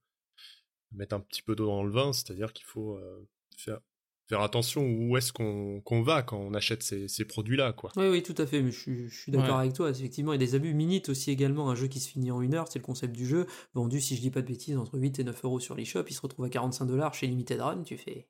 mettre 0.96 1.16
un 1.16 1.20
petit 1.20 1.42
peu 1.42 1.56
d'eau 1.56 1.66
dans 1.68 1.84
le 1.84 1.92
vin, 1.92 2.14
c'est-à-dire 2.14 2.54
qu'il 2.54 2.66
faut 2.66 2.98
euh, 2.98 3.28
faire 3.58 3.80
faire 4.28 4.42
attention 4.42 4.82
où 4.84 5.16
est-ce 5.18 5.32
qu'on 5.32 5.82
qu'on 5.82 6.02
va 6.02 6.24
quand 6.24 6.40
on 6.40 6.56
achète 6.56 6.82
ces, 6.82 7.08
ces 7.08 7.26
produits-là, 7.26 7.74
quoi. 7.74 7.92
Oui, 7.96 8.08
oui, 8.10 8.24
tout 8.24 8.34
à 8.40 8.48
fait, 8.48 8.64
mais 8.64 8.72
je 8.72 8.80
suis, 8.80 9.08
je 9.08 9.16
suis 9.16 9.32
d'accord 9.32 9.58
Ouais. 9.58 9.62
avec 9.62 9.74
toi. 9.74 9.92
Effectivement, 9.92 10.34
il 10.34 10.42
y 10.42 10.44
a 10.44 10.46
des 10.48 10.56
abus. 10.56 10.74
Minute 10.74 11.10
aussi 11.10 11.30
également, 11.30 11.70
un 11.70 11.76
jeu 11.76 11.88
qui 11.88 12.00
se 12.00 12.10
finit 12.10 12.32
en 12.32 12.42
une 12.42 12.56
heure, 12.56 12.68
c'est 12.68 12.80
le 12.80 12.84
concept 12.86 13.16
du 13.16 13.28
jeu. 13.28 13.46
Vendu, 13.76 14.02
si 14.02 14.16
je 14.16 14.22
dis 14.22 14.32
pas 14.32 14.42
de 14.42 14.48
bêtises, 14.48 14.78
entre 14.78 14.98
8 14.98 15.20
et 15.20 15.24
9 15.26 15.46
euros 15.46 15.60
sur 15.60 15.76
l'eShop, 15.76 16.06
il 16.10 16.14
se 16.16 16.22
retrouve 16.22 16.46
à 16.46 16.50
45 16.50 16.86
dollars 16.86 17.14
chez 17.14 17.28
Limited 17.28 17.62
Run. 17.62 17.84
Tu 17.84 17.98
fais 17.98 18.28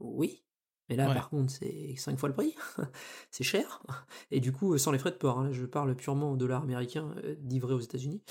oui. 0.00 0.42
Mais 0.88 0.96
là, 0.96 1.08
Ouais. 1.08 1.14
par 1.14 1.28
contre, 1.30 1.52
c'est 1.52 1.94
5 1.96 2.18
fois 2.18 2.28
le 2.28 2.34
prix. 2.34 2.54
c'est 3.30 3.44
cher. 3.44 3.82
Et 4.30 4.40
du 4.40 4.52
coup, 4.52 4.76
sans 4.78 4.90
les 4.92 4.98
frais 4.98 5.10
de 5.10 5.16
port, 5.16 5.38
hein, 5.38 5.50
je 5.52 5.66
parle 5.66 5.94
purement 5.94 6.32
en 6.32 6.36
dollars 6.36 6.62
américains 6.62 7.14
euh, 7.24 7.34
livrés 7.48 7.74
aux 7.74 7.80
États-Unis. 7.80 8.22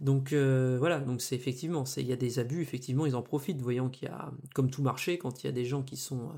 Donc 0.00 0.32
euh, 0.32 0.76
voilà, 0.78 1.00
donc 1.00 1.20
c'est 1.22 1.36
effectivement, 1.36 1.84
il 1.96 2.06
y 2.06 2.12
a 2.12 2.16
des 2.16 2.38
abus, 2.38 2.60
effectivement, 2.62 3.06
ils 3.06 3.16
en 3.16 3.22
profitent, 3.22 3.60
voyant 3.60 3.88
qu'il 3.88 4.08
y 4.08 4.10
a, 4.10 4.32
comme 4.54 4.70
tout 4.70 4.82
marché, 4.82 5.18
quand 5.18 5.42
il 5.42 5.46
y 5.46 5.48
a 5.48 5.52
des 5.52 5.64
gens 5.64 5.82
qui 5.82 5.96
sont, 5.96 6.30
euh, 6.30 6.34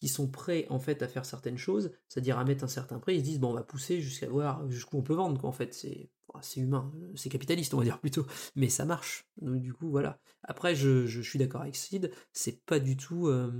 qui 0.00 0.08
sont 0.08 0.28
prêts 0.28 0.66
en 0.70 0.78
fait 0.78 1.02
à 1.02 1.08
faire 1.08 1.24
certaines 1.24 1.58
choses, 1.58 1.90
c'est-à-dire 2.08 2.38
à 2.38 2.44
mettre 2.44 2.64
un 2.64 2.68
certain 2.68 2.98
prix, 2.98 3.14
ils 3.16 3.20
se 3.20 3.24
disent 3.24 3.40
bon 3.40 3.50
on 3.50 3.54
va 3.54 3.62
pousser 3.64 4.00
jusqu'à 4.00 4.28
voir 4.28 4.68
jusqu'où 4.70 4.98
on 4.98 5.02
peut 5.02 5.14
vendre 5.14 5.40
quoi 5.40 5.48
en 5.48 5.52
fait, 5.52 5.74
c'est 5.74 6.10
c'est 6.42 6.60
humain, 6.60 6.92
c'est 7.14 7.30
capitaliste 7.30 7.72
on 7.72 7.78
va 7.78 7.84
dire 7.84 7.98
plutôt, 8.00 8.26
mais 8.56 8.68
ça 8.68 8.84
marche. 8.84 9.24
Donc 9.40 9.60
du 9.60 9.72
coup 9.72 9.90
voilà. 9.90 10.20
Après 10.42 10.74
je, 10.74 11.06
je 11.06 11.20
suis 11.22 11.38
d'accord 11.38 11.62
avec 11.62 11.74
Sid, 11.76 12.10
c'est 12.32 12.64
pas 12.66 12.78
du 12.78 12.96
tout 12.96 13.28
euh, 13.28 13.50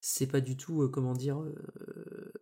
c'est 0.00 0.26
pas 0.26 0.40
du 0.40 0.56
tout, 0.56 0.82
euh, 0.82 0.88
comment 0.88 1.12
dire, 1.14 1.38
euh, 1.40 2.32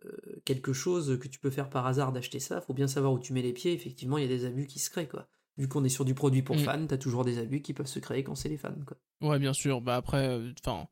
quelque 0.45 0.73
chose 0.73 1.17
que 1.19 1.27
tu 1.27 1.39
peux 1.39 1.49
faire 1.49 1.69
par 1.69 1.85
hasard 1.87 2.11
d'acheter 2.11 2.39
ça. 2.39 2.61
Faut 2.61 2.73
bien 2.73 2.87
savoir 2.87 3.13
où 3.13 3.19
tu 3.19 3.33
mets 3.33 3.41
les 3.41 3.53
pieds. 3.53 3.73
Effectivement, 3.73 4.17
il 4.17 4.21
y 4.21 4.25
a 4.25 4.29
des 4.29 4.45
abus 4.45 4.67
qui 4.67 4.79
se 4.79 4.89
créent, 4.89 5.07
quoi. 5.07 5.27
Vu 5.57 5.67
qu'on 5.67 5.83
est 5.83 5.89
sur 5.89 6.05
du 6.05 6.13
produit 6.13 6.41
pour 6.41 6.55
Mm. 6.55 6.59
fans, 6.59 6.87
t'as 6.87 6.97
toujours 6.97 7.25
des 7.25 7.37
abus 7.37 7.61
qui 7.61 7.73
peuvent 7.73 7.85
se 7.87 7.99
créer 7.99 8.23
quand 8.23 8.35
c'est 8.35 8.49
les 8.49 8.57
fans, 8.57 8.73
quoi. 8.85 8.97
Ouais, 9.21 9.39
bien 9.39 9.51
sûr. 9.53 9.81
Bah 9.81 9.97
après, 9.97 10.39
enfin, 10.65 10.87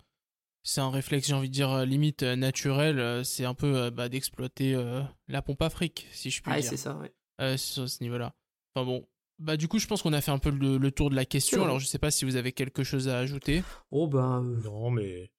c'est 0.63 0.81
un 0.81 0.89
réflexe, 0.89 1.27
j'ai 1.27 1.33
envie 1.33 1.47
de 1.47 1.53
dire, 1.53 1.71
euh, 1.71 1.85
limite 1.85 2.23
euh, 2.23 2.35
naturel. 2.35 2.99
euh, 2.99 3.23
C'est 3.23 3.45
un 3.45 3.53
peu 3.53 3.73
euh, 3.77 3.91
bah, 3.91 4.09
d'exploiter 4.09 4.75
euh, 4.75 5.01
la 5.29 5.41
pompe 5.41 5.61
à 5.61 5.69
fric, 5.69 6.07
si 6.11 6.29
je 6.31 6.41
puis 6.41 6.51
Ah, 6.53 6.59
dire, 6.59 6.69
c'est 6.69 6.75
ça, 6.77 6.97
ouais. 6.97 7.13
euh, 7.39 7.55
sur 7.55 7.87
ce 7.87 8.03
niveau-là. 8.03 8.35
Enfin 8.75 8.85
bon. 8.85 9.07
Bah 9.39 9.55
du 9.55 9.67
coup, 9.67 9.77
je 9.79 9.85
pense 9.87 10.01
qu'on 10.01 10.13
a 10.13 10.19
fait 10.21 10.31
un 10.31 10.39
peu 10.39 10.49
le, 10.49 10.77
le 10.79 10.91
tour 10.91 11.11
de 11.11 11.15
la 11.15 11.23
question. 11.23 11.63
Alors, 11.63 11.79
je 11.79 11.85
sais 11.85 11.99
pas 11.99 12.09
si 12.11 12.25
vous 12.25 12.35
avez 12.37 12.51
quelque 12.53 12.83
chose 12.83 13.07
à 13.07 13.19
ajouter. 13.19 13.63
Oh, 13.91 14.07
ben. 14.07 14.43
euh, 14.43 14.61
Non, 14.63 14.89
mais. 14.89 15.31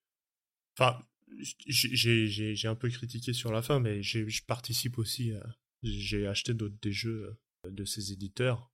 Enfin, 0.79 0.97
j'ai- 1.37 2.67
un 2.67 2.75
peu 2.75 2.89
critiqué 2.89 3.33
sur 3.33 3.51
la 3.51 3.61
fin, 3.61 3.79
mais 3.79 4.01
je 4.03 4.43
participe 4.45 4.97
aussi. 4.97 5.31
à- 5.33 5.55
J'ai 5.81 6.27
acheté 6.27 6.53
d'autres 6.53 6.75
des 6.81 6.91
jeux 6.91 7.37
euh, 7.65 7.71
de 7.71 7.85
ces 7.85 8.11
éditeurs. 8.11 8.69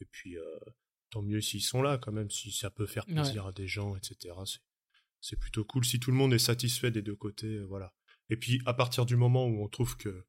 Et 0.00 0.04
puis, 0.06 0.36
euh, 0.36 0.58
tant 1.10 1.22
mieux 1.22 1.40
s'ils 1.40 1.62
sont 1.62 1.82
là, 1.82 1.98
quand 1.98 2.10
même, 2.12 2.30
si 2.30 2.50
ça 2.50 2.68
peut 2.70 2.86
faire 2.86 3.06
Ouais. 3.08 3.14
plaisir 3.14 3.46
à 3.46 3.52
des 3.52 3.68
gens, 3.68 3.94
etc. 3.96 4.34
c'est- 5.20 5.36
plutôt 5.38 5.64
cool. 5.64 5.84
Si 5.84 5.98
tout 6.00 6.10
le 6.10 6.16
monde 6.16 6.32
est 6.34 6.38
satisfait 6.40 6.90
des 6.90 7.02
deux 7.02 7.14
côtés, 7.16 7.56
euh, 7.58 7.64
voilà. 7.66 7.92
Et 8.28 8.36
puis, 8.36 8.60
à 8.66 8.74
partir 8.74 9.06
du 9.06 9.14
moment 9.16 9.46
où 9.46 9.62
on 9.62 9.68
trouve 9.68 9.96
que 9.96 10.24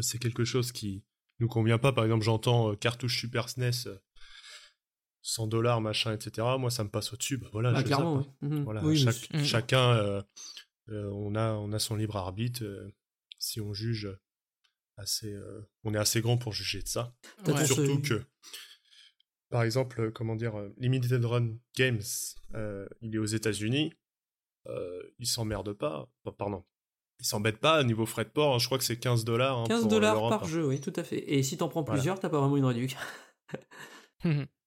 c'est 0.00 0.18
quelque 0.18 0.44
chose 0.44 0.72
qui 0.72 1.04
nous 1.40 1.48
convient 1.48 1.78
pas, 1.78 1.92
par 1.92 2.04
exemple, 2.04 2.24
j'entends 2.24 2.72
euh, 2.72 2.76
cartouche 2.76 3.18
Super 3.20 3.48
SNES. 3.48 3.88
Euh, 5.28 5.42
100 5.42 5.46
dollars, 5.46 5.80
machin, 5.80 6.12
etc. 6.12 6.46
Moi, 6.58 6.70
ça 6.70 6.84
me 6.84 6.88
passe 6.90 7.12
au-dessus. 7.12 7.36
Bah, 7.36 7.48
voilà, 7.52 7.72
bah, 7.72 7.80
je 7.80 7.84
clairement, 7.84 8.22
zappe. 8.22 8.32
Mhm. 8.42 8.64
Voilà, 8.64 8.84
Oui, 8.84 9.04
mais 9.04 9.12
chaque- 9.12 9.44
chacun, 9.44 9.90
euh, 9.96 10.22
euh, 10.90 11.10
on, 11.12 11.34
a, 11.34 11.52
on 11.52 11.72
a 11.72 11.78
son 11.78 11.96
libre 11.96 12.16
arbitre. 12.16 12.64
euh, 12.64 12.90
si 13.38 13.60
on 13.60 13.72
juge 13.72 14.08
assez, 14.96 15.32
euh, 15.32 15.60
on 15.84 15.94
est 15.94 15.98
assez 15.98 16.20
grand 16.20 16.38
pour 16.38 16.52
juger 16.52 16.82
de 16.82 16.88
ça. 16.88 17.14
Ouais. 17.46 17.64
Surtout 17.66 18.00
que, 18.02 18.24
par 19.50 19.62
exemple, 19.62 20.10
comment 20.12 20.34
dire, 20.34 20.54
Limited 20.76 21.24
Run 21.24 21.56
Games, 21.76 22.02
euh, 22.54 22.88
il 23.00 23.14
est 23.14 23.18
aux 23.18 23.24
États-Unis. 23.24 23.92
Euh, 24.66 25.00
il 25.20 25.26
s'emmerde 25.26 25.72
pas. 25.72 26.10
Enfin, 26.24 26.34
pardon. 26.36 26.64
Il 27.20 27.26
s'embête 27.26 27.58
pas 27.58 27.82
niveau 27.84 28.06
frais 28.06 28.24
de 28.24 28.30
port. 28.30 28.54
hein, 28.54 28.58
je 28.58 28.66
crois 28.66 28.76
que 28.78 28.84
c'est 28.84 28.98
15 28.98 29.24
dollars. 29.24 29.64
15 29.68 29.82
pour, 29.82 29.86
euh, 29.86 29.90
dollars 29.94 30.28
par 30.28 30.44
hein. 30.44 30.46
jeu, 30.48 30.66
oui, 30.66 30.80
tout 30.80 30.92
à 30.96 31.04
fait. 31.04 31.32
Et 31.32 31.42
si 31.44 31.56
t'en 31.56 31.68
prends 31.68 31.82
Voilà. 31.82 31.98
plusieurs, 31.98 32.18
t'as 32.20 32.28
pas 32.28 32.40
vraiment 32.40 32.56
une 32.56 32.64
réduction. 32.64 32.98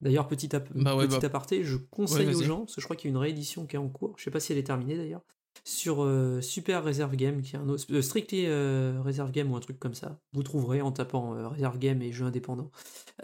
D'ailleurs, 0.00 0.28
petit, 0.28 0.54
ap- 0.54 0.68
Bah 0.74 0.96
ouais, 0.96 1.06
petit 1.06 1.18
bah- 1.20 1.26
aparté, 1.26 1.64
je 1.64 1.76
conseille 1.76 2.28
Ouais, 2.28 2.34
aux 2.34 2.42
gens, 2.42 2.58
parce 2.60 2.74
que 2.76 2.80
je 2.80 2.86
crois 2.86 2.96
qu'il 2.96 3.10
y 3.10 3.10
a 3.10 3.14
une 3.14 3.20
réédition 3.22 3.66
qui 3.66 3.76
est 3.76 3.78
en 3.78 3.88
cours, 3.88 4.14
je 4.16 4.24
sais 4.24 4.30
pas 4.30 4.40
si 4.40 4.52
elle 4.52 4.58
est 4.58 4.62
terminée 4.64 4.96
d'ailleurs, 4.96 5.22
sur 5.64 6.04
euh, 6.04 6.40
Super 6.40 6.84
Reserve 6.84 7.16
Game, 7.16 7.42
qui 7.42 7.56
est 7.56 7.58
un 7.58 7.68
autre, 7.68 7.84
euh, 7.90 8.00
Strictly 8.00 8.44
euh, 8.46 9.00
Reserve 9.04 9.32
Game 9.32 9.50
ou 9.50 9.56
un 9.56 9.60
truc 9.60 9.78
comme 9.78 9.94
ça. 9.94 10.20
Vous 10.32 10.42
trouverez 10.42 10.80
en 10.80 10.92
tapant 10.92 11.34
euh, 11.34 11.48
Reserve 11.48 11.78
Game 11.78 12.00
et 12.00 12.12
jeux 12.12 12.24
indépendants, 12.26 12.70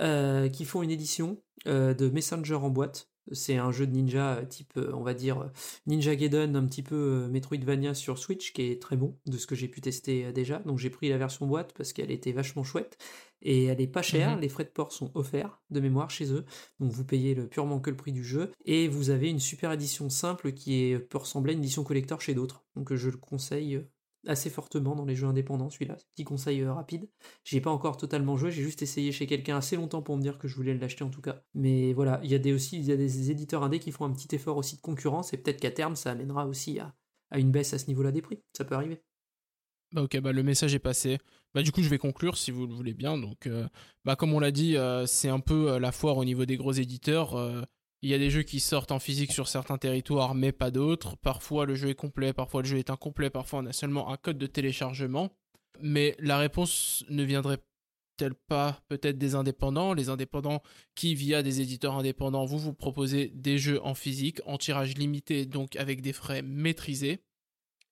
euh, 0.01 0.49
qui 0.49 0.65
font 0.65 0.83
une 0.83 0.91
édition 0.91 1.39
de 1.67 2.11
Messenger 2.11 2.57
en 2.57 2.69
boîte. 2.71 3.09
C'est 3.33 3.57
un 3.57 3.73
jeu 3.73 3.87
de 3.87 3.93
ninja 3.93 4.35
euh, 4.37 4.45
type, 4.45 4.73
euh, 4.77 4.93
on 4.95 5.03
va 5.03 5.15
dire, 5.15 5.41
euh, 5.41 5.49
Ninja 5.87 6.15
Gaiden, 6.15 6.57
un 6.57 6.67
petit 6.67 6.83
peu 6.83 7.27
Metroidvania 7.29 7.95
sur 7.95 8.19
Switch, 8.19 8.53
qui 8.53 8.63
est 8.63 8.81
très 8.83 8.97
bon, 8.97 9.17
de 9.27 9.37
ce 9.39 9.47
que 9.47 9.55
j'ai 9.55 9.69
pu 9.69 9.81
tester 9.81 10.33
déjà. 10.33 10.59
Donc 10.61 10.79
j'ai 10.79 10.91
pris 10.91 11.09
la 11.09 11.19
version 11.19 11.47
boîte 11.47 11.73
parce 11.77 11.93
qu'elle 11.93 12.11
était 12.11 12.33
vachement 12.33 12.65
chouette. 12.65 12.99
Et 13.43 13.65
elle 13.65 13.81
est 13.81 13.87
pas 13.87 14.01
chère, 14.03 14.37
Mhm. 14.37 14.41
les 14.41 14.49
frais 14.49 14.65
de 14.65 14.71
port 14.71 14.91
sont 14.93 15.11
offerts 15.15 15.61
de 15.71 15.81
mémoire 15.81 16.11
chez 16.11 16.33
eux. 16.33 16.45
Donc 16.81 16.93
vous 16.93 17.05
payez 17.05 17.35
le, 17.35 17.47
purement 17.47 17.79
que 17.79 17.91
le 17.91 17.97
prix 17.97 18.13
du 18.13 18.25
jeu. 18.25 18.51
Et 18.65 18.89
vous 18.89 19.11
avez 19.11 19.29
une 19.29 19.41
super 19.41 19.71
édition 19.73 20.09
simple 20.09 20.53
qui 20.53 20.83
est, 20.85 20.99
peut 20.99 21.19
ressembler 21.19 21.53
à 21.53 21.55
une 21.55 21.61
édition 21.61 21.85
collector 21.85 22.21
chez 22.21 22.33
d'autres. 22.35 22.65
Donc 22.75 22.95
je 22.95 23.11
le 23.11 23.17
conseille 23.19 23.85
assez 24.27 24.51
fortement 24.51 24.95
dans 24.95 25.05
les 25.05 25.15
jeux 25.15 25.27
indépendants, 25.27 25.71
celui-là. 25.71 25.97
Petit 26.15 26.25
conseil 26.25 26.61
euh, 26.63 26.73
rapide. 26.73 27.09
J'y 27.45 27.57
ai 27.57 27.61
pas 27.61 27.71
encore 27.71 27.97
totalement 27.97 28.37
joué, 28.37 28.51
j'ai 28.51 28.63
juste 28.63 28.83
essayé 28.83 29.13
chez 29.13 29.27
quelqu'un 29.27 29.57
assez 29.57 29.77
longtemps 29.77 30.03
pour 30.03 30.17
me 30.17 30.23
dire 30.23 30.39
que 30.39 30.49
je 30.49 30.57
voulais 30.57 30.75
l'acheter 30.75 31.05
en 31.05 31.11
tout 31.11 31.21
cas. 31.21 31.43
Mais 31.55 31.93
voilà, 31.93 32.21
il 32.23 32.31
y 32.31 32.35
a 32.35 32.39
des 32.39 32.53
aussi 32.53 32.81
des 32.81 33.31
éditeurs 33.31 33.63
indés 33.63 33.79
qui 33.79 33.93
font 33.93 34.05
un 34.05 34.13
petit 34.13 34.35
effort 34.35 34.57
aussi 34.57 34.77
de 34.77 34.81
concurrence 34.81 35.33
et 35.33 35.37
peut-être 35.37 35.61
qu'à 35.61 35.71
terme 35.71 35.97
ça 35.97 36.11
amènera 36.11 36.47
aussi 36.47 36.79
à, 36.79 36.95
une 37.37 37.51
baisse 37.51 37.73
à 37.75 37.79
ce 37.79 37.87
niveau-là 37.87 38.13
des 38.13 38.23
prix. 38.23 38.43
Ça 38.57 38.65
peut 38.65 38.75
arriver. 38.75 39.03
Bah 39.93 40.03
ok, 40.03 40.19
bah 40.21 40.33
le 40.33 40.43
message 40.43 40.75
est 40.75 40.81
passé. 40.81 41.19
Bah 41.55 41.63
du 41.63 41.71
coup, 41.71 41.83
je 41.83 41.89
vais 41.89 41.99
conclure 41.99 42.37
si 42.37 42.51
vous 42.51 42.67
le 42.67 42.75
voulez 42.75 42.95
bien. 42.95 43.17
Donc, 43.17 43.47
euh, 43.47 43.69
bah 44.05 44.17
comme 44.17 44.33
on 44.33 44.41
l'a 44.41 44.51
dit, 44.51 44.77
euh, 44.77 45.07
c'est 45.07 45.29
un 45.29 45.41
peu 45.41 45.79
la 45.79 45.93
foire 45.93 46.17
au 46.17 46.25
niveau 46.25 46.47
des 46.47 46.57
gros 46.57 46.73
éditeurs. 46.73 47.37
Il 48.05 48.11
y 48.11 48.15
a 48.15 48.19
des 48.19 48.29
jeux 48.29 48.43
qui 48.43 48.61
sortent 48.61 48.93
en 48.93 48.99
physique 48.99 49.33
sur 49.33 49.49
certains 49.49 49.79
territoires, 49.79 50.35
mais 50.35 50.53
pas 50.53 50.71
d'autres. 50.71 51.17
Parfois, 51.17 51.65
le 51.65 51.75
jeu 51.75 51.89
est 51.89 51.95
complet, 51.95 52.35
parfois 52.35 52.61
le 52.61 52.69
jeu 52.69 52.77
est 52.77 52.91
incomplet, 52.91 53.31
parfois 53.31 53.61
on 53.61 53.65
a 53.65 53.73
seulement 53.73 54.13
un 54.13 54.19
code 54.19 54.37
de 54.37 54.47
téléchargement. 54.47 55.31
Mais 55.81 56.15
la 56.19 56.37
réponse 56.37 57.07
ne 57.09 57.25
viendrait-elle 57.25 58.35
pas 58.47 58.83
peut-être 58.89 59.17
des 59.17 59.35
indépendants? 59.37 59.95
Les 59.95 60.11
indépendants 60.11 60.63
qui, 60.95 61.15
via 61.15 61.43
des 61.43 61.63
éditeurs 61.63 61.95
indépendants, 61.95 62.45
vous 62.45 62.59
vous 62.59 62.75
proposez 62.75 63.29
des 63.35 63.57
jeux 63.57 63.83
en 63.83 63.95
physique, 63.95 64.43
en 64.45 64.59
tirage 64.59 64.99
limité, 64.99 65.47
donc 65.47 65.75
avec 65.77 66.03
des 66.03 66.13
frais 66.13 66.43
maîtrisés 66.43 67.21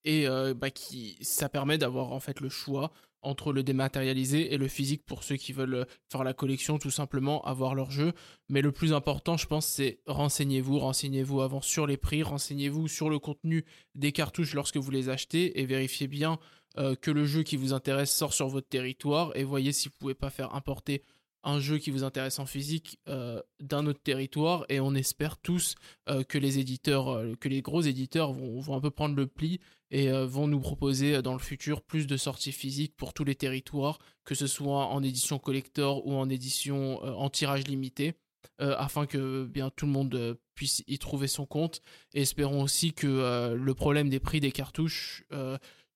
et 0.05 0.29
euh, 0.29 0.53
bah, 0.53 0.71
qui 0.71 1.17
ça 1.23 1.49
permet 1.49 1.79
d'avoir 1.79 2.13
en 2.13 2.21
fait 2.21 2.41
le 2.41 2.51
choix 2.51 2.93
entre 3.23 3.53
le 3.53 3.63
dématérialisé 3.63 4.53
et 4.53 4.59
le 4.59 4.69
physique 4.69 5.05
pour 5.05 5.25
ceux 5.25 5.37
qui 5.37 5.53
veulent 5.53 5.75
euh, 5.75 5.85
faire 6.11 6.25
la 6.25 6.35
collection 6.35 6.79
tout 6.79 6.91
simplement 6.91 7.43
avoir 7.45 7.75
leur 7.75 7.91
jeu. 7.91 8.13
Mais 8.49 8.63
le 8.63 8.73
plus 8.73 8.93
important 8.93 9.37
je 9.37 9.47
pense 9.47 9.67
c'est 9.67 10.01
renseignez-vous 10.07 10.79
renseignez-vous 10.79 11.41
avant 11.41 11.61
sur 11.61 11.87
les 11.87 11.97
prix 11.97 12.23
renseignez-vous 12.23 12.89
sur 12.89 13.11
le 13.11 13.19
contenu 13.19 13.65
des 13.95 14.13
cartouches 14.13 14.55
lorsque 14.55 14.77
vous 14.77 14.91
les 14.91 15.09
achetez 15.09 15.61
et 15.61 15.67
vérifiez 15.67 16.09
bien 16.09 16.39
euh, 16.79 16.95
que 16.95 17.11
le 17.11 17.25
jeu 17.25 17.43
qui 17.43 17.57
vous 17.57 17.73
intéresse 17.73 18.15
sort 18.15 18.33
sur 18.33 18.49
votre 18.49 18.69
territoire 18.69 19.33
et 19.35 19.45
voyez 19.45 19.73
si 19.73 19.89
vous 19.89 19.95
pouvez 19.99 20.15
pas 20.15 20.31
faire 20.31 20.55
importer 20.55 21.03
un 21.45 21.61
jeu 21.61 21.79
qui 21.79 21.91
vous 21.91 22.05
intéresse 22.05 22.39
en 22.39 22.47
physique 22.47 22.99
euh, 23.09 23.41
d'un 23.61 23.87
autre 23.87 24.03
territoire 24.03 24.65
et 24.69 24.81
on 24.81 24.95
espère 24.95 25.39
tous 25.39 25.75
euh, 26.09 26.23
que 26.23 26.39
les 26.39 26.59
éditeurs 26.59 27.09
euh, 27.09 27.35
que 27.35 27.49
les 27.49 27.63
gros 27.63 27.83
éditeurs 27.83 28.33
vont, 28.33 28.75
un 28.75 28.81
peu 28.81 28.91
prendre 28.91 29.17
le 29.17 29.27
pli 29.27 29.61
et 29.91 30.11
vont 30.11 30.47
nous 30.47 30.61
proposer 30.61 31.21
dans 31.21 31.35
le 31.35 31.39
futur 31.39 31.83
plus 31.83 32.07
de 32.07 32.17
sorties 32.17 32.53
physiques 32.53 32.97
pour 32.97 33.13
tous 33.13 33.25
les 33.25 33.35
territoires, 33.35 33.99
que 34.25 34.35
ce 34.35 34.47
soit 34.47 34.87
en 34.87 35.03
édition 35.03 35.39
collector 35.39 36.07
ou 36.07 36.15
en 36.15 36.31
édition 36.31 37.05
en 37.05 37.29
tirage 37.29 37.67
limité, 37.67 38.15
afin 38.59 39.05
que 39.05 39.45
bien 39.45 39.69
tout 39.69 39.85
le 39.85 39.93
monde 39.93 40.39
puisse 40.55 40.83
y 40.87 40.99
trouver 40.99 41.29
son 41.29 41.45
compte. 41.45 41.83
Espérons 42.15 42.63
aussi 42.63 42.95
que 42.95 43.53
le 43.55 43.75
problème 43.75 44.09
des 44.09 44.19
prix 44.19 44.41
des 44.41 44.51
cartouches 44.51 45.27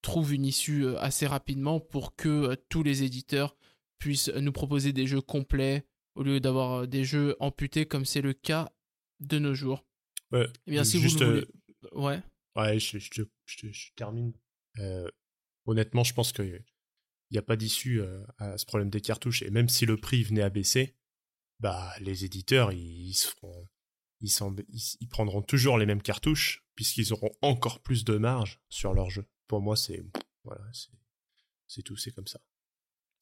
trouve 0.03 0.31
une 0.31 0.45
issue 0.45 0.95
assez 0.97 1.25
rapidement 1.25 1.79
pour 1.79 2.15
que 2.15 2.53
tous 2.69 2.83
les 2.83 3.01
éditeurs 3.01 3.55
puissent 3.99 4.29
nous 4.29 4.51
proposer 4.51 4.93
des 4.93 5.07
jeux 5.07 5.21
complets 5.21 5.85
au 6.15 6.23
lieu 6.23 6.39
d'avoir 6.39 6.81
euh, 6.83 6.87
des 6.87 7.03
jeux 7.03 7.35
amputés 7.39 7.85
comme 7.85 8.05
c'est 8.05 8.21
le 8.21 8.33
cas 8.33 8.71
de 9.19 9.39
nos 9.39 9.53
jours. 9.53 9.85
Ouais, 10.31 10.47
Eh 10.67 10.71
bien, 10.71 10.83
si 10.83 10.99
juste, 10.99 11.21
vous 11.21 11.25
le 11.25 11.37
euh, 11.37 11.45
voulez. 11.91 12.05
Ouais. 12.05 12.21
Ouais, 12.55 12.79
je, 12.79 12.97
je, 12.99 13.09
te- 13.09 13.29
je 13.45 13.57
te- 13.57 13.71
je 13.71 13.91
termine. 13.95 14.33
Euh, 14.79 15.09
honnêtement, 15.65 16.03
je 16.03 16.13
pense 16.13 16.31
qu'il 16.33 16.63
n'y 17.31 17.37
a 17.37 17.41
pas 17.41 17.55
d'issue 17.55 18.01
euh, 18.01 18.23
à 18.37 18.57
ce 18.57 18.65
problème 18.65 18.89
des 18.89 19.01
cartouches. 19.01 19.41
Et 19.43 19.49
même 19.51 19.69
si 19.69 19.85
le 19.85 19.97
prix 19.97 20.23
venait 20.23 20.41
à 20.41 20.49
baisser, 20.49 20.95
bah, 21.59 21.93
les 21.99 22.25
éditeurs, 22.25 22.71
ils, 22.73 23.07
ils 23.09 23.13
se 23.13 23.27
feront- 23.29 23.67
ils, 24.21 24.29
s'en- 24.29 24.55
ils- 24.69 24.97
ils 24.99 25.07
prendront 25.07 25.41
toujours 25.41 25.77
les 25.77 25.85
mêmes 25.85 26.01
cartouches, 26.01 26.65
puisqu'ils 26.75 27.13
auront 27.13 27.31
encore 27.41 27.81
plus 27.81 28.03
de 28.05 28.17
marge 28.17 28.59
sur 28.69 28.93
leur 28.93 29.09
jeu. 29.09 29.25
Pour 29.47 29.61
moi, 29.61 29.75
c'est 29.75 30.03
voilà, 30.43 30.63
c'est 31.67 31.81
tout, 31.83 31.95
c'est 31.97 32.11
comme 32.11 32.27
ça. 32.27 32.39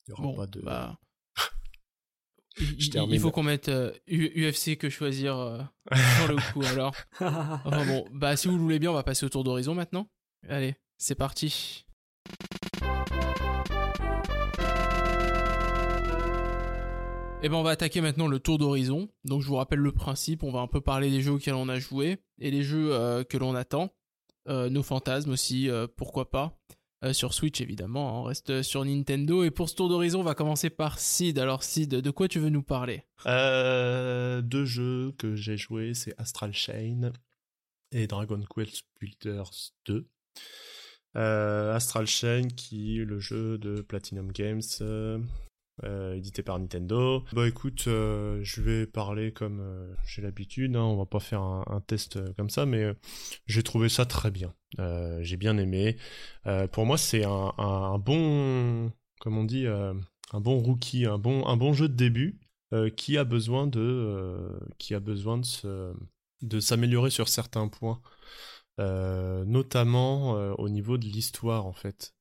Il 0.07 0.11
n'y 0.11 0.13
aura 0.13 0.23
Bon, 0.23 0.35
pas 0.35 0.47
de. 0.47 0.61
bah. 0.61 0.99
Il, 2.59 2.75
il- 2.83 2.89
termine. 2.89 3.13
il 3.13 3.19
faut 3.19 3.31
qu'on 3.31 3.43
mette 3.43 3.67
euh, 3.69 3.91
UFC 4.09 4.77
que 4.77 4.89
choisir 4.89 5.35
euh, 5.37 5.59
sur 6.17 6.27
le 6.29 6.53
coup 6.53 6.61
alors. 6.63 6.95
Enfin 7.19 7.85
bon, 7.85 8.05
bah 8.13 8.37
si 8.37 8.47
vous 8.47 8.55
le 8.55 8.61
voulez 8.61 8.79
bien, 8.79 8.91
on 8.91 8.93
va 8.95 9.03
passer 9.03 9.25
au 9.25 9.29
tour 9.29 9.43
d'horizon 9.43 9.75
maintenant. 9.75 10.07
Allez, 10.47 10.75
c'est 10.97 11.15
parti. 11.15 11.85
Et 17.43 17.49
ben 17.49 17.57
on 17.57 17.63
va 17.63 17.71
attaquer 17.71 18.01
maintenant 18.01 18.27
le 18.27 18.39
tour 18.39 18.57
d'horizon. 18.57 19.07
Donc 19.23 19.41
je 19.41 19.47
vous 19.47 19.55
rappelle 19.55 19.79
le 19.79 19.91
principe, 19.91 20.41
on 20.43 20.51
va 20.51 20.59
un 20.61 20.67
peu 20.67 20.81
parler 20.81 21.11
des 21.11 21.21
jeux 21.21 21.33
auxquels 21.33 21.53
on 21.53 21.69
a 21.69 21.77
joué 21.77 22.17
et 22.39 22.49
les 22.49 22.63
jeux 22.63 22.91
euh, 22.93 23.23
que 23.23 23.37
l'on 23.37 23.53
attend. 23.53 23.93
Euh, 24.47 24.69
nos 24.69 24.83
fantasmes 24.83 25.31
aussi, 25.31 25.69
euh, 25.69 25.87
pourquoi 25.95 26.29
pas. 26.29 26.57
Euh, 27.03 27.13
sur 27.13 27.33
Switch 27.33 27.61
évidemment, 27.61 28.09
hein, 28.09 28.19
on 28.21 28.23
reste 28.23 28.61
sur 28.61 28.85
Nintendo. 28.85 29.43
Et 29.43 29.51
pour 29.51 29.69
ce 29.69 29.75
tour 29.75 29.89
d'horizon, 29.89 30.21
on 30.21 30.23
va 30.23 30.35
commencer 30.35 30.69
par 30.69 30.99
Sid. 30.99 31.37
Alors 31.39 31.63
Sid, 31.63 31.89
de 31.89 32.11
quoi 32.11 32.27
tu 32.27 32.39
veux 32.39 32.49
nous 32.49 32.63
parler? 32.63 33.03
Euh, 33.25 34.41
deux 34.41 34.65
jeux 34.65 35.13
que 35.17 35.35
j'ai 35.35 35.57
joués, 35.57 35.93
c'est 35.93 36.13
Astral 36.19 36.53
Chain 36.53 37.11
et 37.91 38.07
Dragon 38.07 38.41
Quest 38.53 38.85
Builders 38.99 39.73
2. 39.85 40.07
Euh, 41.17 41.73
Astral 41.73 42.07
Chain, 42.07 42.47
qui 42.55 42.99
est 42.99 43.05
le 43.05 43.19
jeu 43.19 43.57
de 43.57 43.81
Platinum 43.81 44.31
Games, 44.31 44.61
euh, 45.83 46.13
édité 46.13 46.41
par 46.41 46.57
Nintendo. 46.57 47.25
Bah 47.33 47.47
écoute, 47.47 47.83
euh, 47.87 48.39
je 48.43 48.61
vais 48.61 48.87
parler 48.87 49.33
comme 49.33 49.59
euh, 49.59 49.93
j'ai 50.07 50.21
l'habitude, 50.21 50.73
hein, 50.75 50.83
on 50.83 50.95
va 50.95 51.05
pas 51.05 51.19
faire 51.19 51.41
un, 51.41 51.81
test 51.85 52.17
comme 52.35 52.49
ça, 52.49 52.65
mais 52.65 52.93
j'ai 53.45 53.61
trouvé 53.61 53.89
ça 53.89 54.05
très 54.05 54.31
bien. 54.31 54.53
J'ai 55.21 55.37
bien 55.37 55.57
aimé. 55.57 55.97
Pour 56.71 56.85
moi, 56.85 56.97
c'est 56.97 57.25
un, 57.25 57.53
un- 57.57 57.99
bon, 57.99 58.91
comme 59.19 59.37
on 59.37 59.43
dit, 59.43 59.67
un 59.67 60.39
bon 60.41 60.57
rookie, 60.59 61.05
un 61.05 61.17
bon, 61.17 61.45
un 61.45 61.57
bon 61.57 61.73
jeu 61.73 61.89
de 61.89 61.93
début 61.93 62.39
qui 62.95 63.17
a 63.17 63.23
besoin 63.23 63.67
de, 63.67 64.49
qui 64.77 64.95
a 64.95 64.99
besoin 64.99 65.37
de 65.37 65.45
se, 65.45 65.93
de 66.41 66.59
s'améliorer 66.59 67.09
sur 67.09 67.27
certains 67.27 67.67
points, 67.67 68.01
notamment 68.79 70.31
au 70.57 70.69
niveau 70.69 70.97
de 70.97 71.05
l'histoire 71.05 71.65
en 71.65 71.73
fait. 71.73 72.15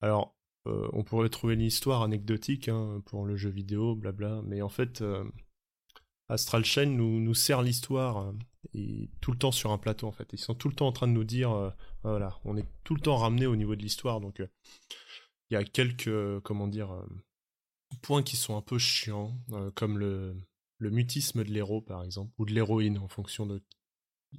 Alors, 0.00 0.34
euh, 0.66 0.88
on 0.92 1.02
pourrait 1.04 1.28
trouver 1.28 1.56
l'histoire 1.56 2.02
anecdotique 2.02 2.68
hein, 2.68 3.02
pour 3.06 3.26
le 3.26 3.36
jeu 3.36 3.50
vidéo, 3.50 3.96
blabla, 3.96 4.42
mais 4.44 4.62
en 4.62 4.68
fait, 4.68 5.02
euh, 5.02 5.24
Astral 6.28 6.64
Chain 6.64 6.86
nous, 6.86 7.20
nous 7.20 7.34
sert 7.34 7.62
l'histoire 7.62 8.18
euh, 8.18 8.32
et 8.74 9.10
tout 9.20 9.32
le 9.32 9.38
temps 9.38 9.52
sur 9.52 9.72
un 9.72 9.78
plateau 9.78 10.06
en 10.06 10.12
fait. 10.12 10.32
Ils 10.32 10.38
sont 10.38 10.54
tout 10.54 10.68
le 10.68 10.74
temps 10.74 10.86
en 10.86 10.92
train 10.92 11.08
de 11.08 11.12
nous 11.12 11.24
dire, 11.24 11.50
euh, 11.52 11.70
voilà, 12.04 12.38
on 12.44 12.56
est 12.56 12.66
tout 12.84 12.94
le 12.94 13.00
temps 13.00 13.16
ramené 13.16 13.46
au 13.46 13.56
niveau 13.56 13.74
de 13.76 13.82
l'histoire, 13.82 14.20
donc 14.20 14.38
il 14.38 15.54
y 15.54 15.56
a 15.56 15.64
quelques, 15.64 16.40
comment 16.40 16.68
dire, 16.68 17.04
points 18.00 18.22
qui 18.22 18.36
sont 18.36 18.56
un 18.56 18.62
peu 18.62 18.78
chiants, 18.78 19.36
comme 19.74 19.98
le, 19.98 20.36
le 20.78 20.90
mutisme 20.90 21.44
de 21.44 21.50
l'héros 21.50 21.82
par 21.82 22.04
exemple, 22.04 22.32
ou 22.38 22.46
de 22.46 22.52
l'héroïne 22.52 22.98
en 22.98 23.08
fonction 23.08 23.46
de 23.46 23.62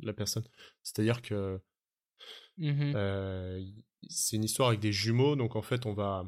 la 0.02 0.14
personne. 0.14 0.48
C'est-à-dire 0.82 1.22
que 1.22 1.62
euh, 2.62 3.66
c'est 4.10 4.36
une 4.36 4.44
histoire 4.44 4.70
avec 4.70 4.80
des 4.80 4.92
jumeaux, 4.92 5.36
donc 5.36 5.56
en 5.56 5.62
fait 5.62 5.86
on 5.86 5.94
va, 5.94 6.26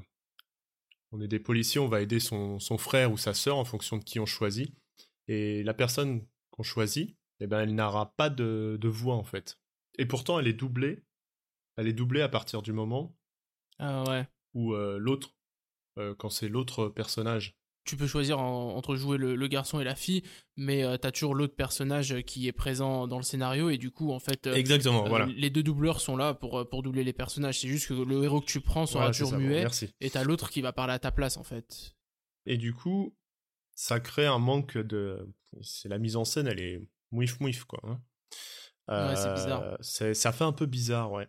on 1.12 1.22
est 1.22 1.28
des 1.28 1.40
policiers, 1.40 1.80
on 1.80 1.88
va 1.88 2.02
aider 2.02 2.20
son, 2.20 2.60
son 2.60 2.78
frère 2.78 3.12
ou 3.12 3.18
sa 3.18 3.34
sœur 3.34 3.58
en 3.58 3.66
fonction 3.66 3.98
de 3.98 4.04
qui 4.04 4.20
on 4.20 4.26
choisit, 4.26 4.74
et 5.28 5.64
la 5.64 5.74
personne 5.74 6.26
qu'on 6.52 6.64
choisit, 6.64 7.18
eh 7.40 7.48
ben 7.48 7.62
elle 7.62 7.76
n'aura 7.76 8.14
pas 8.16 8.30
de, 8.30 8.78
de 8.80 8.88
voix 8.88 9.16
en 9.16 9.24
fait. 9.24 9.60
Et 9.98 10.06
pourtant 10.06 10.40
elle 10.40 10.48
est 10.48 10.54
doublée, 10.54 11.04
elle 11.78 11.88
est 11.88 11.94
doublée 11.94 12.22
à 12.22 12.30
partir 12.30 12.62
du 12.62 12.74
moment 12.74 13.16
Ah 13.80 14.04
ouais. 14.08 14.28
où 14.54 14.74
euh, 14.74 14.98
l'autre, 14.98 15.36
euh, 15.98 16.16
quand 16.16 16.30
c'est 16.30 16.50
l'autre 16.50 16.90
personnage 16.90 17.58
tu 17.86 17.96
peux 17.98 18.08
choisir 18.08 18.40
en- 18.40 18.76
entre 18.76 18.96
jouer 18.96 19.18
le, 19.18 19.36
le 19.36 19.48
garçon 19.48 19.80
et 19.80 19.84
la 19.84 19.96
fille, 19.96 20.24
mais 20.58 20.84
euh, 20.84 20.98
t'as 20.98 21.12
toujours 21.12 21.36
l'autre 21.36 21.56
personnage 21.56 22.22
qui 22.24 22.48
est 22.48 22.52
présent 22.52 23.08
dans 23.08 23.18
le 23.18 23.24
scénario 23.24 23.70
et 23.70 23.78
du 23.78 23.92
coup 23.92 24.12
en 24.12 24.20
fait 24.20 24.48
euh, 24.48 24.54
Exactement, 24.56 25.06
euh, 25.06 25.10
voilà. 25.10 25.26
les 25.28 25.50
deux 25.50 25.64
doubleurs 25.64 26.02
sont 26.02 26.18
là 26.18 26.34
pour, 26.34 26.60
euh, 26.60 26.66
pour 26.70 26.84
doubler 26.84 27.04
les 27.04 27.14
personnages. 27.14 27.60
C'est 27.62 27.68
juste 27.68 27.88
que 27.88 27.94
le 27.94 28.24
héros 28.24 28.42
que 28.42 28.46
tu 28.48 28.60
prends 28.62 28.86
sera 28.86 29.00
Voilà, 29.06 29.14
toujours 29.14 29.30
ça, 29.30 29.38
bon, 29.38 29.44
muet 29.44 29.62
merci. 29.62 29.90
et 30.02 30.10
t'as 30.10 30.24
l'autre 30.24 30.50
qui 30.50 30.62
va 30.62 30.74
parler 30.74 30.94
à 30.94 31.00
ta 31.00 31.12
place 31.12 31.38
en 31.38 31.44
fait. 31.44 31.96
Et 32.46 32.58
du 32.58 32.74
coup, 32.74 33.16
ça 33.76 34.00
crée 34.00 34.26
un 34.26 34.40
manque 34.40 34.78
de. 34.78 35.28
C'est 35.62 35.88
la 35.90 35.98
mise 36.00 36.16
en 36.16 36.26
scène, 36.26 36.48
elle 36.48 36.60
est 36.60 36.82
mouif 37.12 37.40
mouif 37.40 37.64
quoi. 37.64 37.80
hein. 37.84 38.02
Ouais, 38.88 39.16
c'est 39.16 39.34
bizarre. 39.34 39.78
Ça 39.82 40.32
fait 40.32 40.44
un 40.44 40.52
peu 40.52 40.66
bizarre, 40.66 41.12
ouais. 41.12 41.28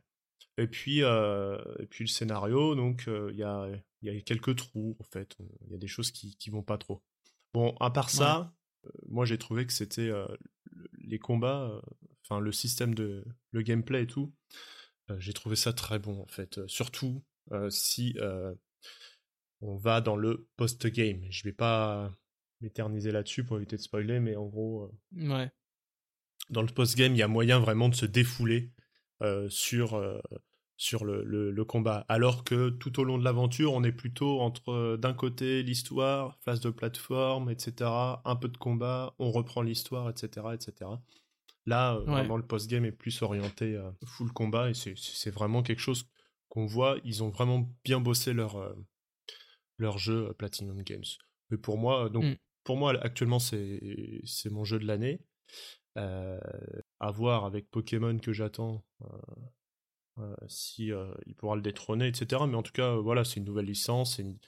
Et 0.59 0.67
puis, 0.67 1.03
euh, 1.03 1.59
et 1.79 1.87
puis 1.87 2.05
le 2.05 2.09
scénario, 2.09 2.75
donc 2.75 3.05
euh, 3.09 3.29
il 3.33 3.39
y, 3.39 3.43
a, 3.43 3.69
y 4.03 4.09
a 4.11 4.21
quelques 4.23 4.57
trous 4.57 4.97
en 5.01 5.05
fait. 5.05 5.37
Il 5.67 5.73
y 5.73 5.75
a 5.75 5.79
des 5.79 5.87
choses 5.87 6.11
qui, 6.11 6.37
qui 6.37 6.51
vont 6.51 6.63
pas 6.63 6.79
trop. 6.79 7.03
Bon, 7.53 7.75
à 7.81 7.91
part 7.91 8.09
ça, 8.11 8.55
euh, 8.87 8.91
moi 9.09 9.25
j'ai 9.27 9.39
trouvé 9.39 9.67
que 9.67 9.73
c'était 9.73 10.09
euh, 10.09 10.27
le- 10.65 10.89
les 10.99 11.19
combats, 11.19 11.69
euh, 11.71 11.81
enfin 12.25 12.41
le 12.41 12.53
système 12.53 12.95
de 12.95 13.25
le 13.53 13.63
gameplay 13.63 14.05
et 14.05 14.07
tout. 14.07 14.33
euh, 15.11 15.17
j'ai 15.21 15.33
trouvé 15.35 15.57
ça 15.57 15.73
très 15.73 15.99
bon 15.99 16.21
en 16.23 16.27
fait. 16.27 16.59
Euh, 16.59 16.69
surtout 16.69 17.23
euh, 17.53 17.69
si 17.71 18.15
euh, 18.19 18.55
on 19.61 19.77
va 19.77 20.01
dans 20.01 20.17
le 20.17 20.49
post-game. 20.57 21.23
Je 21.31 21.45
vais 21.45 21.53
pas 21.53 22.11
m'éterniser 22.61 23.13
là-dessus 23.13 23.45
pour 23.45 23.57
éviter 23.59 23.77
de 23.77 23.83
spoiler, 23.83 24.21
mais 24.21 24.37
en 24.37 24.47
gros, 24.47 24.85
euh, 25.17 25.29
Ouais. 25.35 25.51
dans 26.51 26.63
le 26.63 26.69
post-game, 26.69 27.13
il 27.15 27.19
y 27.19 27.23
a 27.23 27.29
moyen 27.29 27.59
vraiment 27.59 27.89
de 27.89 27.95
se 27.95 28.07
défouler 28.07 28.71
euh, 28.76 28.76
sur, 29.49 29.95
euh, 29.95 30.21
sur 30.77 31.05
le, 31.05 31.25
le- 31.25 31.51
le 31.51 31.65
combat. 31.65 32.05
Alors 32.09 32.45
que 32.45 32.69
tout 32.69 33.01
au 33.01 33.05
long 33.05 33.17
de 33.19 33.25
l'aventure, 33.25 33.73
on 33.73 33.83
est 33.83 33.93
plutôt 33.93 34.41
entre 34.41 34.71
euh, 34.71 34.97
d'un 34.97 35.15
côté 35.15 35.63
l'histoire, 35.63 36.39
phase 36.45 36.61
de 36.61 36.71
plateforme, 36.71 37.49
etc., 37.51 38.21
un 38.25 38.37
peu 38.37 38.49
de 38.49 38.57
combat, 38.59 39.15
on 39.19 39.31
reprend 39.31 39.63
l'histoire, 39.63 40.11
etc., 40.11 40.55
etc. 40.55 40.91
Là, 41.65 41.95
euh, 41.95 42.01
Ouais. 42.01 42.05
vraiment, 42.13 42.37
le 42.37 42.47
post-game 42.47 42.85
est 42.85 42.93
plus 42.93 43.23
orienté 43.23 43.75
euh, 43.75 43.91
full 44.05 44.33
combat 44.33 44.69
et 44.71 44.75
c'est- 44.75 44.97
c'est 44.99 45.31
vraiment 45.31 45.63
quelque 45.63 45.81
chose 45.81 46.05
qu'on 46.49 46.67
voit. 46.67 46.97
Ils 47.05 47.23
ont 47.25 47.31
vraiment 47.31 47.69
bien 47.85 47.99
bossé 48.01 48.33
leur, 48.35 48.57
euh, 48.57 48.75
leur 49.79 49.99
jeu 49.99 50.29
euh, 50.29 50.33
Platinum 50.33 50.83
Games. 50.83 51.05
Mais 51.51 51.57
pour 51.59 51.79
moi, 51.79 52.05
euh, 52.05 52.09
donc, 52.09 52.25
Mm. 52.25 52.35
pour 52.65 52.77
moi, 52.77 52.93
actuellement, 53.03 53.39
c'est 53.39 53.81
mon 54.51 54.65
jeu 54.65 54.79
de 54.79 54.85
l'année. 54.87 55.21
Euh, 55.97 56.39
à 57.01 57.11
voir 57.11 57.45
avec 57.45 57.71
Pokémon 57.71 58.19
que 58.19 58.33
j'attends 58.33 58.85
euh, 59.03 59.07
euh, 60.19 60.35
si 60.49 60.91
il 61.27 61.35
pourra 61.37 61.57
le 61.57 61.63
détrôner, 61.63 62.09
etc. 62.09 62.43
Mais 62.49 62.57
en 62.57 62.63
tout 62.63 62.73
cas, 62.73 62.97
voilà, 62.97 63.25
c'est 63.25 63.37
une 63.37 63.45
nouvelle 63.45 63.67
licence, 63.67 64.19
une... 64.19 64.39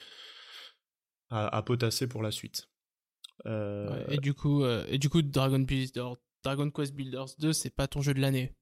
à, 1.30 1.46
à 1.48 1.62
potasser 1.62 2.06
pour 2.08 2.22
la 2.22 2.30
suite. 2.30 2.68
Ouais, 3.44 4.04
Et 4.10 4.18
du 4.18 4.34
coup, 4.34 4.64
et 4.64 4.98
du 4.98 5.08
coup, 5.08 5.22
Dragon, 5.22 5.60
Builder, 5.60 6.08
Dragon 6.42 6.70
Quest 6.70 6.94
Builders 6.94 7.36
2, 7.38 7.52
c'est 7.52 7.70
pas 7.74 7.86
ton 7.86 8.00
jeu 8.02 8.14
de 8.14 8.20
l'année? 8.20 8.54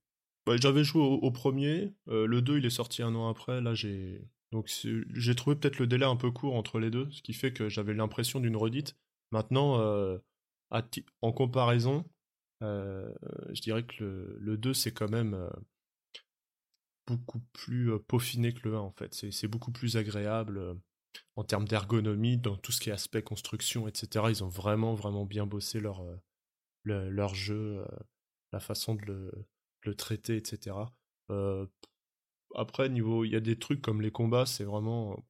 ouais, 0.47 0.59
J'avais 0.59 0.85
joué 0.85 1.03
au, 1.03 1.15
au 1.15 1.31
premier, 1.31 1.95
euh, 2.09 2.27
le 2.27 2.43
2 2.43 2.59
il 2.59 2.67
est 2.67 2.71
sorti 2.71 3.03
un 3.03 3.15
an 3.15 3.29
après, 3.29 3.61
là 3.61 3.75
j'ai... 3.75 4.21
Donc 4.53 4.71
j'ai 5.13 5.35
trouvé 5.35 5.57
peut-être 5.57 5.79
le 5.81 5.87
délai 5.87 6.07
un 6.07 6.17
peu 6.17 6.31
court 6.31 6.55
entre 6.55 6.79
les 6.79 6.91
deux, 6.91 7.11
ce 7.11 7.21
qui 7.21 7.33
fait 7.33 7.53
que 7.53 7.69
j'avais 7.69 7.95
l'impression 7.95 8.39
d'une 8.41 8.57
redite. 8.57 8.97
Maintenant, 9.33 9.81
euh, 9.81 10.19
en 11.21 11.33
comparaison, 11.33 12.05
je 12.61 13.61
dirais 13.61 13.85
que 13.85 14.03
le, 14.05 14.37
le 14.41 14.57
2 14.57 14.74
c'est 14.74 14.93
quand 14.93 15.11
même 15.11 15.35
euh, 15.35 15.51
beaucoup 17.07 17.41
plus 17.53 17.93
euh, 17.93 17.99
peaufiné 17.99 18.53
que 18.53 18.69
le 18.69 18.77
1 18.77 18.81
en 18.81 18.91
fait. 18.93 19.15
C'est 19.15 19.49
beaucoup 19.49 19.73
plus 19.73 19.97
agréable 19.97 20.59
euh, 20.59 20.74
en 21.37 21.45
termes 21.45 21.66
d'ergonomie, 21.69 22.39
dans 22.39 22.57
tout 22.57 22.73
ce 22.73 22.81
qui 22.81 22.91
est 22.91 22.93
aspect 22.93 23.23
construction, 23.23 23.89
etc. 23.89 24.31
Ils 24.31 24.45
ont 24.45 24.49
vraiment, 24.49 24.95
vraiment 24.95 25.24
bien 25.24 25.47
bossé 25.47 25.81
leur, 25.81 26.01
euh, 26.03 26.16
le- 26.83 27.11
leur 27.11 27.35
jeu, 27.35 27.78
euh, 27.81 27.87
la 28.53 28.61
façon 28.61 28.95
de 28.95 29.03
le, 29.05 29.33
le 29.85 29.95
traiter, 29.95 30.37
etc. 30.37 30.77
Euh, 31.31 31.66
après, 32.55 32.89
niveau, 32.89 33.24
il 33.24 33.33
y 33.33 33.37
a 33.37 33.41
des 33.41 33.59
trucs 33.59 33.83
comme 33.83 34.01
les 34.03 34.11
combats, 34.12 34.47
c'est 34.47 34.65
vraiment, 34.65 35.24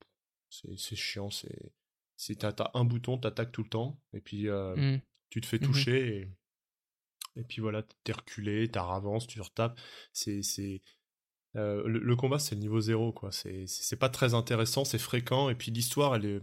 c'est 0.51 0.97
chiant. 0.97 1.31
C'est, 1.31 1.73
c'est 2.17 2.37
t'as 2.37 2.71
un 2.75 2.85
bouton, 2.85 3.19
t'attaques 3.19 3.53
tout 3.53 3.63
le 3.63 3.69
temps, 3.69 4.01
et 4.13 4.21
puis 4.21 4.49
euh, 4.49 4.77
Mm. 4.77 4.99
tu 5.31 5.41
te 5.41 5.47
fais 5.47 5.59
Mhm. 5.59 5.65
toucher, 5.65 6.17
et, 6.23 6.29
et 7.37 7.45
puis 7.45 7.61
voilà, 7.61 7.83
t'es 8.05 8.13
reculé, 8.13 8.69
t'as 8.69 8.95
avance, 8.95 9.27
tu 9.27 9.41
retapes. 9.41 9.79
C'est, 10.13 10.43
c'est, 10.43 10.83
euh, 11.57 11.83
le, 11.87 12.17
combat, 12.17 12.39
c'est 12.39 12.55
le 12.55 12.61
niveau 12.61 12.81
zéro, 12.81 13.13
quoi. 13.13 13.33
C'est, 13.33 13.67
c'est 13.67 13.97
pas 13.97 14.09
très 14.09 14.35
intéressant, 14.35 14.85
c'est 14.85 14.99
fréquent, 14.99 15.49
et 15.51 15.55
puis 15.55 15.71
l'histoire, 15.71 16.15
elle 16.17 16.25
est, 16.27 16.41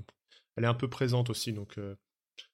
elle 0.56 0.64
est 0.64 0.68
un 0.68 0.74
peu 0.74 0.90
présente 0.90 1.30
aussi, 1.30 1.54
donc 1.54 1.78
euh, 1.78 1.96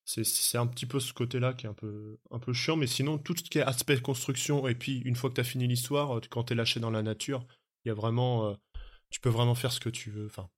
c'est, 0.06 0.58
un 0.58 0.68
petit 0.68 0.86
peu 0.86 1.00
ce 1.00 1.14
côté-là 1.14 1.54
qui 1.54 1.66
est 1.66 1.70
un 1.70 1.74
peu, 1.74 2.18
un 2.32 2.40
peu 2.40 2.54
chiant, 2.54 2.76
mais 2.76 2.88
sinon, 2.88 3.18
tout 3.18 3.36
ce 3.36 3.44
qui 3.44 3.60
est 3.60 3.64
aspect 3.64 4.02
construction, 4.02 4.68
et 4.68 4.76
puis 4.76 5.00
une 5.00 5.16
fois 5.16 5.30
que 5.30 5.36
t'as 5.36 5.44
fini 5.44 5.68
l'histoire, 5.68 6.18
euh, 6.18 6.22
quand 6.30 6.46
t'es 6.46 6.56
lâché 6.56 6.80
dans 6.80 6.92
la 6.92 7.04
nature, 7.04 7.46
il 7.86 7.90
y 7.90 7.92
a 7.92 7.94
vraiment, 7.94 8.50
euh, 8.50 8.56
tu 9.10 9.20
peux 9.20 9.30
vraiment 9.30 9.56
faire 9.56 9.72
ce 9.72 9.80
que 9.80 9.90
tu 9.90 10.12
veux, 10.12 10.26
enfin, 10.28 10.50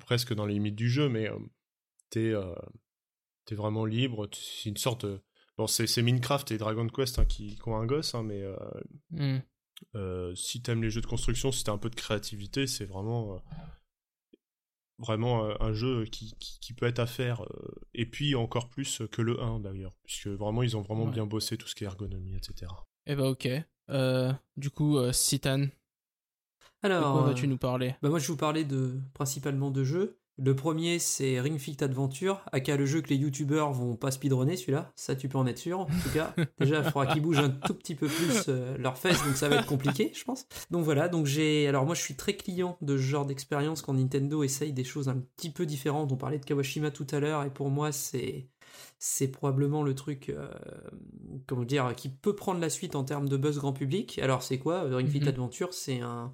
presque 0.00 0.34
dans 0.34 0.46
les 0.46 0.54
limites 0.54 0.76
du 0.76 0.88
jeu, 0.90 1.08
mais 1.08 1.28
t'es, 2.10 2.32
t'es 3.44 3.54
vraiment 3.54 3.84
libre, 3.84 4.28
c'est 4.32 4.68
une 4.68 4.76
sorte 4.76 5.04
de... 5.04 5.20
Bon, 5.56 5.66
c'est, 5.66 5.86
c'est 5.86 6.02
Minecraft 6.02 6.50
et 6.50 6.58
Dragon 6.58 6.86
Quest 6.88 7.18
hein, 7.18 7.24
qui, 7.24 7.54
qui 7.56 7.68
ont 7.68 7.76
un 7.76 7.86
gosse, 7.86 8.14
hein, 8.14 8.22
mais 8.24 8.42
euh, 8.42 8.56
Hmm. 9.10 9.38
euh, 9.94 10.34
si 10.34 10.62
t'aimes 10.62 10.82
les 10.82 10.90
jeux 10.90 11.00
de 11.00 11.06
construction, 11.06 11.52
si 11.52 11.62
t'as 11.64 11.72
un 11.72 11.78
peu 11.78 11.90
de 11.90 11.94
créativité, 11.94 12.66
c'est 12.66 12.84
vraiment, 12.86 13.34
euh, 13.34 13.38
vraiment 14.98 15.44
euh, 15.44 15.54
un 15.60 15.72
jeu 15.72 16.04
qui, 16.06 16.34
qui, 16.38 16.58
qui 16.60 16.72
peut 16.72 16.86
être 16.86 16.98
à 17.00 17.06
faire. 17.06 17.42
euh, 17.44 17.74
et 17.94 18.06
puis 18.06 18.34
encore 18.34 18.68
plus 18.68 19.02
que 19.12 19.22
le 19.22 19.40
1 19.40 19.60
d'ailleurs, 19.60 19.94
puisque 20.04 20.26
vraiment 20.28 20.62
ils 20.62 20.76
ont 20.76 20.82
vraiment 20.82 21.06
Ouais. 21.06 21.12
bien 21.12 21.26
bossé 21.26 21.56
tout 21.56 21.68
ce 21.68 21.74
qui 21.74 21.84
est 21.84 21.86
ergonomie, 21.86 22.34
etc. 22.36 22.72
Eh 23.06 23.14
bah 23.14 23.28
ok. 23.28 23.48
Euh, 23.90 24.32
du 24.56 24.70
coup, 24.70 24.96
euh, 24.98 25.12
Citan, 25.12 25.58
de 25.58 25.68
Alors, 26.82 27.12
quoi 27.12 27.20
euh, 27.22 27.24
vas-tu 27.26 27.46
nous 27.46 27.58
parler? 27.58 27.94
bah 28.02 28.08
moi 28.08 28.18
je 28.18 28.24
vais 28.26 28.32
vous 28.32 28.36
parlais 28.38 28.64
de, 28.64 28.98
principalement 29.14 29.70
de 29.70 29.84
jeux. 29.84 30.18
Le 30.36 30.56
premier 30.56 30.98
c'est 30.98 31.40
Ring 31.40 31.58
Fit 31.58 31.76
Adventure, 31.80 32.42
aka 32.50 32.76
le 32.76 32.86
jeu 32.86 33.00
que 33.00 33.08
les 33.08 33.16
youtubeurs 33.16 33.72
vont 33.72 33.94
pas 33.94 34.10
speedrunner 34.10 34.56
celui-là, 34.56 34.92
ça 34.96 35.14
tu 35.14 35.28
peux 35.28 35.38
en 35.38 35.46
être 35.46 35.58
sûr 35.58 35.80
en 35.80 35.86
tout 35.86 36.10
cas. 36.12 36.34
Déjà 36.58 36.78
il 36.78 36.84
faudra 36.84 37.06
qu'ils 37.06 37.22
bougent 37.22 37.38
un 37.38 37.50
tout 37.50 37.74
petit 37.74 37.94
peu 37.94 38.08
plus 38.08 38.44
euh, 38.48 38.76
leurs 38.78 38.98
fesses, 38.98 39.22
donc 39.24 39.36
ça 39.36 39.48
va 39.48 39.56
être 39.56 39.66
compliqué 39.66 40.10
je 40.14 40.24
pense. 40.24 40.46
Donc 40.70 40.84
voilà, 40.84 41.08
donc 41.08 41.26
j'ai... 41.26 41.68
Alors 41.68 41.86
moi 41.86 41.94
je 41.94 42.00
suis 42.00 42.16
très 42.16 42.34
client 42.34 42.76
de 42.80 42.96
ce 42.96 43.02
genre 43.02 43.26
d'expérience 43.26 43.80
quand 43.80 43.94
Nintendo 43.94 44.42
essaye 44.42 44.72
des 44.72 44.84
choses 44.84 45.08
un 45.08 45.18
petit 45.36 45.50
peu 45.50 45.66
différentes. 45.66 46.10
On 46.10 46.16
parlait 46.16 46.38
de 46.38 46.44
Kawashima 46.44 46.90
tout 46.90 47.06
à 47.12 47.20
l'heure 47.20 47.44
et 47.44 47.50
pour 47.50 47.70
moi 47.70 47.92
c'est... 47.92 48.48
C'est 48.98 49.28
probablement 49.28 49.82
le 49.82 49.94
truc, 49.94 50.30
euh, 50.30 50.48
comment 51.46 51.64
dire, 51.64 51.94
qui 51.94 52.08
peut 52.08 52.34
prendre 52.34 52.58
la 52.60 52.70
suite 52.70 52.96
en 52.96 53.04
termes 53.04 53.28
de 53.28 53.36
buzz 53.36 53.58
grand 53.58 53.74
public. 53.74 54.18
Alors 54.18 54.42
c'est 54.42 54.58
quoi 54.58 54.84
euh, 54.84 54.96
Ring 54.96 55.08
Fit 55.08 55.20
Mhm. 55.20 55.28
Adventure 55.28 55.74
C'est 55.74 56.00
un, 56.00 56.32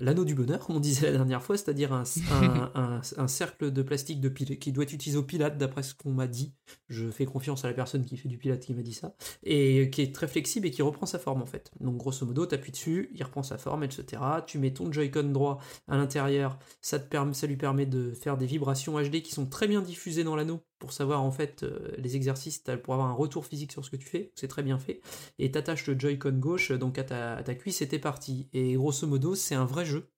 l'anneau 0.00 0.24
du 0.24 0.34
bonheur, 0.34 0.58
comme 0.66 0.76
on 0.76 0.80
disait 0.80 1.06
la 1.10 1.12
dernière 1.18 1.42
fois, 1.42 1.56
c'est-à-dire 1.56 1.92
un, 1.92 2.02
un, 2.32 2.70
un- 2.74 3.00
un 3.16 3.28
cercle 3.28 3.70
de 3.70 3.82
plastique 3.82 4.20
de 4.20 4.28
pil- 4.28 4.58
qui 4.58 4.72
doit 4.72 4.84
être 4.84 4.92
utilisé 4.92 5.16
au 5.18 5.22
pilate, 5.22 5.58
d'après 5.58 5.82
ce 5.82 5.94
qu'on 5.94 6.12
m'a 6.12 6.26
dit. 6.26 6.54
Je 6.88 7.10
fais 7.10 7.24
confiance 7.26 7.64
à 7.64 7.68
la 7.68 7.74
personne 7.74 8.04
qui 8.04 8.16
fait 8.16 8.28
du 8.28 8.38
pilate 8.38 8.60
qui 8.64 8.74
m'a 8.74 8.82
dit 8.82 8.92
ça. 8.94 9.14
Et 9.42 9.90
qui 9.90 10.02
est 10.02 10.14
très 10.14 10.28
flexible 10.28 10.66
et 10.66 10.70
qui 10.70 10.82
reprend 10.82 11.06
sa 11.06 11.18
forme 11.18 11.42
en 11.42 11.46
fait. 11.46 11.70
Donc 11.80 11.96
grosso 11.96 12.24
modo, 12.26 12.46
t'appuies 12.46 12.72
dessus, 12.72 13.10
il 13.14 13.22
reprend 13.22 13.42
sa 13.42 13.58
forme, 13.58 13.84
etc. 13.84 14.22
Tu 14.46 14.58
mets 14.58 14.72
ton 14.72 14.90
Joy-Con 14.92 15.24
droit 15.32 15.58
à 15.88 15.96
l'intérieur, 15.96 16.58
ça, 16.80 16.98
te 16.98 17.08
permet, 17.08 17.34
ça 17.34 17.46
lui 17.46 17.56
permet 17.56 17.86
de 17.86 18.12
faire 18.12 18.36
des 18.36 18.46
vibrations 18.46 19.00
HD 19.00 19.22
qui 19.22 19.32
sont 19.32 19.46
très 19.46 19.68
bien 19.68 19.82
diffusées 19.82 20.24
dans 20.24 20.36
l'anneau 20.36 20.60
pour 20.78 20.92
savoir 20.94 21.22
en 21.22 21.30
fait 21.30 21.62
euh, 21.62 21.90
les 21.98 22.16
exercices, 22.16 22.62
pour 22.82 22.94
avoir 22.94 23.08
un 23.08 23.12
retour 23.12 23.44
physique 23.44 23.70
sur 23.72 23.84
ce 23.84 23.90
que 23.90 23.96
tu 23.96 24.06
fais. 24.06 24.32
C'est 24.34 24.48
très 24.48 24.62
bien 24.62 24.78
fait 24.78 25.02
et 25.38 25.50
t'attaches 25.50 25.86
le 25.86 25.98
Joy-Con 25.98 26.32
gauche 26.38 26.72
donc 26.72 26.98
à 26.98 27.04
ta, 27.04 27.34
à 27.36 27.42
ta 27.42 27.54
cuisse 27.54 27.82
et 27.82 27.88
t'es 27.88 27.98
parti. 27.98 28.48
Et 28.54 28.74
grosso 28.74 29.06
modo, 29.06 29.34
c'est 29.34 29.54
un 29.54 29.66
vrai 29.66 29.84
jeu. 29.90 30.10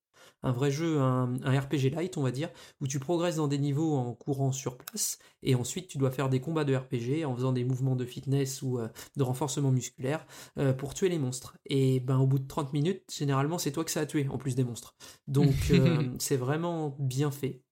Un 0.45 0.51
vrai 0.51 0.71
jeu, 0.71 0.99
un, 0.99 1.35
un 1.41 1.59
RPG 1.59 1.89
light, 1.93 2.17
on 2.17 2.21
va 2.21 2.31
dire, 2.31 2.49
où 2.81 2.87
tu 2.87 2.99
progresses 2.99 3.37
dans 3.37 3.47
des 3.47 3.57
niveaux 3.57 3.95
en 3.95 4.13
courant 4.13 4.51
sur 4.51 4.77
place, 4.77 5.17
et 5.41 5.55
ensuite 5.55 5.87
tu 5.87 5.97
dois 5.97 6.11
faire 6.11 6.27
des 6.29 6.41
combats 6.41 6.65
de 6.65 6.75
RPG 6.75 7.25
en 7.25 7.33
faisant 7.33 7.53
des 7.53 7.63
mouvements 7.63 7.95
de 7.95 8.03
fitness 8.05 8.61
ou 8.61 8.77
euh, 8.77 8.89
de 9.15 9.23
renforcement 9.23 9.71
musculaire 9.71 10.25
euh, 10.57 10.73
pour 10.73 10.93
tuer 10.93 11.07
les 11.07 11.17
monstres. 11.17 11.57
Et 11.65 12.01
ben 12.01 12.17
au 12.17 12.27
bout 12.27 12.39
de 12.39 12.47
30 12.47 12.73
minutes, 12.73 13.03
généralement 13.17 13.57
c'est 13.57 13.71
toi 13.71 13.85
que 13.85 13.91
ça 13.91 14.01
a 14.01 14.05
tué, 14.05 14.27
en 14.29 14.37
plus 14.37 14.55
des 14.55 14.65
monstres. 14.65 14.95
Donc 15.27 15.55
euh, 15.71 16.13
c'est 16.19 16.37
vraiment 16.37 16.95
bien 16.99 17.31
fait. 17.31 17.63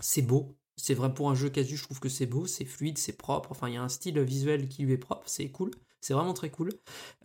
C'est 0.00 0.22
beau. 0.22 0.58
C'est 0.76 0.94
vrai 0.94 1.12
pour 1.14 1.30
un 1.30 1.34
jeu 1.34 1.48
casu, 1.50 1.76
je 1.76 1.84
trouve 1.84 2.00
que 2.00 2.08
c'est 2.10 2.26
beau, 2.26 2.46
c'est 2.46 2.64
fluide, 2.66 2.98
c'est 2.98 3.16
propre. 3.16 3.52
Enfin, 3.52 3.68
il 3.68 3.74
y 3.74 3.76
a 3.78 3.82
un 3.82 3.88
style 3.88 4.20
visuel 4.20 4.68
qui 4.68 4.82
lui 4.82 4.92
est 4.92 4.98
propre, 4.98 5.28
c'est 5.28 5.50
cool. 5.50 5.70
C'est 6.02 6.14
vraiment 6.14 6.34
très 6.34 6.50
cool. 6.50 6.70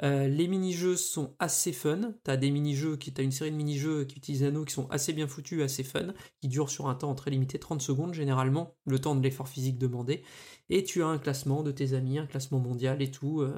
Euh, 0.03 0.27
les 0.27 0.47
mini-jeux 0.47 0.95
sont 0.95 1.35
assez 1.39 1.73
fun. 1.73 2.13
T'as 2.23 2.37
des 2.37 2.51
mini-jeux, 2.51 2.97
t'as 2.97 3.23
une 3.23 3.31
série 3.31 3.51
de 3.51 3.55
mini-jeux 3.55 4.05
qui 4.05 4.17
utilisent 4.17 4.43
l'anneau 4.43 4.65
qui 4.65 4.73
sont 4.73 4.87
assez 4.91 5.13
bien 5.13 5.27
foutus, 5.27 5.63
assez 5.63 5.83
fun, 5.83 6.13
qui 6.41 6.47
durent 6.47 6.69
sur 6.69 6.87
un 6.87 6.95
temps 6.95 7.15
très 7.15 7.31
limité, 7.31 7.59
30 7.59 7.81
secondes 7.81 8.13
généralement, 8.13 8.75
le 8.85 8.99
temps 8.99 9.15
de 9.15 9.21
l'effort 9.23 9.49
physique 9.49 9.79
demandé. 9.79 10.23
Et 10.69 10.83
tu 10.83 11.03
as 11.03 11.07
un 11.07 11.17
classement 11.17 11.63
de 11.63 11.71
tes 11.71 11.93
amis, 11.93 12.19
un 12.19 12.27
classement 12.27 12.59
mondial 12.59 13.01
et 13.01 13.11
tout. 13.11 13.41
euh, 13.41 13.55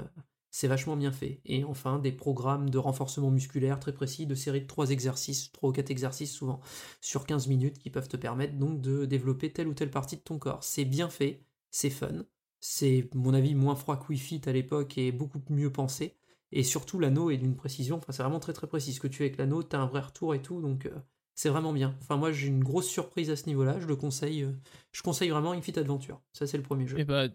c'est 0.51 0.67
vachement 0.67 0.95
bien 0.97 1.11
fait. 1.11 1.41
Et 1.45 1.63
enfin, 1.63 1.99
des 1.99 2.11
programmes 2.11 2.69
de 2.69 2.77
renforcement 2.77 3.29
musculaire 3.31 3.79
très 3.79 3.93
précis, 3.93 4.25
de 4.25 4.35
séries 4.35 4.61
de 4.61 4.67
3 4.67 4.89
exercices, 4.91 5.51
3 5.51 5.69
ou 5.69 5.73
4 5.73 5.91
exercices 5.91 6.31
souvent, 6.33 6.59
sur 7.01 7.25
15 7.25 7.47
minutes, 7.47 7.77
qui 7.79 7.89
peuvent 7.91 8.07
te 8.07 8.17
permettre 8.17 8.55
donc 8.57 8.81
de 8.81 9.05
développer 9.05 9.51
telle 9.53 9.67
ou 9.67 9.73
telle 9.73 9.91
partie 9.91 10.17
de 10.17 10.21
ton 10.21 10.39
corps. 10.39 10.63
C'est 10.63 10.85
bien 10.85 11.09
fait, 11.09 11.43
c'est 11.71 11.89
fun, 11.91 12.25
c'est, 12.60 13.10
à 13.14 13.18
mon 13.18 13.34
avis, 13.34 13.56
moins 13.56 13.76
froid 13.76 13.98
que 13.98 14.07
Wii 14.10 14.19
Fit 14.19 14.41
à 14.48 14.52
l'époque 14.52 14.98
et 14.98 15.11
beaucoup 15.11 15.41
mieux 15.49 15.72
pensé. 15.72 16.15
Et 16.52 16.64
surtout, 16.64 16.99
l'anneau 16.99 17.30
est 17.30 17.38
d'une 17.38 17.56
précision, 17.56 17.98
enfin, 17.98 18.11
c'est 18.11 18.23
vraiment 18.23 18.40
très 18.40 18.53
très 18.53 18.68
précis. 18.68 18.94
Ce 18.94 18.99
que 18.99 19.07
tu 19.07 19.18
fais 19.18 19.26
avec 19.26 19.38
l'anneau, 19.38 19.61
t'as 19.64 19.80
un 19.80 19.86
vrai 19.86 20.02
retour 20.02 20.34
et 20.34 20.41
tout, 20.41 20.61
donc 20.61 20.86
euh, 20.88 20.91
c'est 21.36 21.49
vraiment 21.49 21.73
bien. 21.73 21.95
Enfin, 22.02 22.18
moi, 22.18 22.31
j'ai 22.31 22.48
une 22.48 22.64
grosse 22.64 22.88
surprise 22.88 23.30
à 23.30 23.36
ce 23.36 23.45
niveau-là, 23.45 23.80
je 23.80 23.86
le 23.86 23.95
conseille. 23.95 24.44
euh, 24.44 24.52
je 24.91 25.02
conseille 25.03 25.30
vraiment 25.30 25.52
Ring 25.52 25.64
Fit 25.64 25.77
Adventure. 25.77 26.22
Ça, 26.34 26.48
c'est 26.48 26.57
le 26.57 26.64
premier 26.64 26.88
jeu. 26.88 26.98
Et 26.98 27.03
bah, 27.03 27.26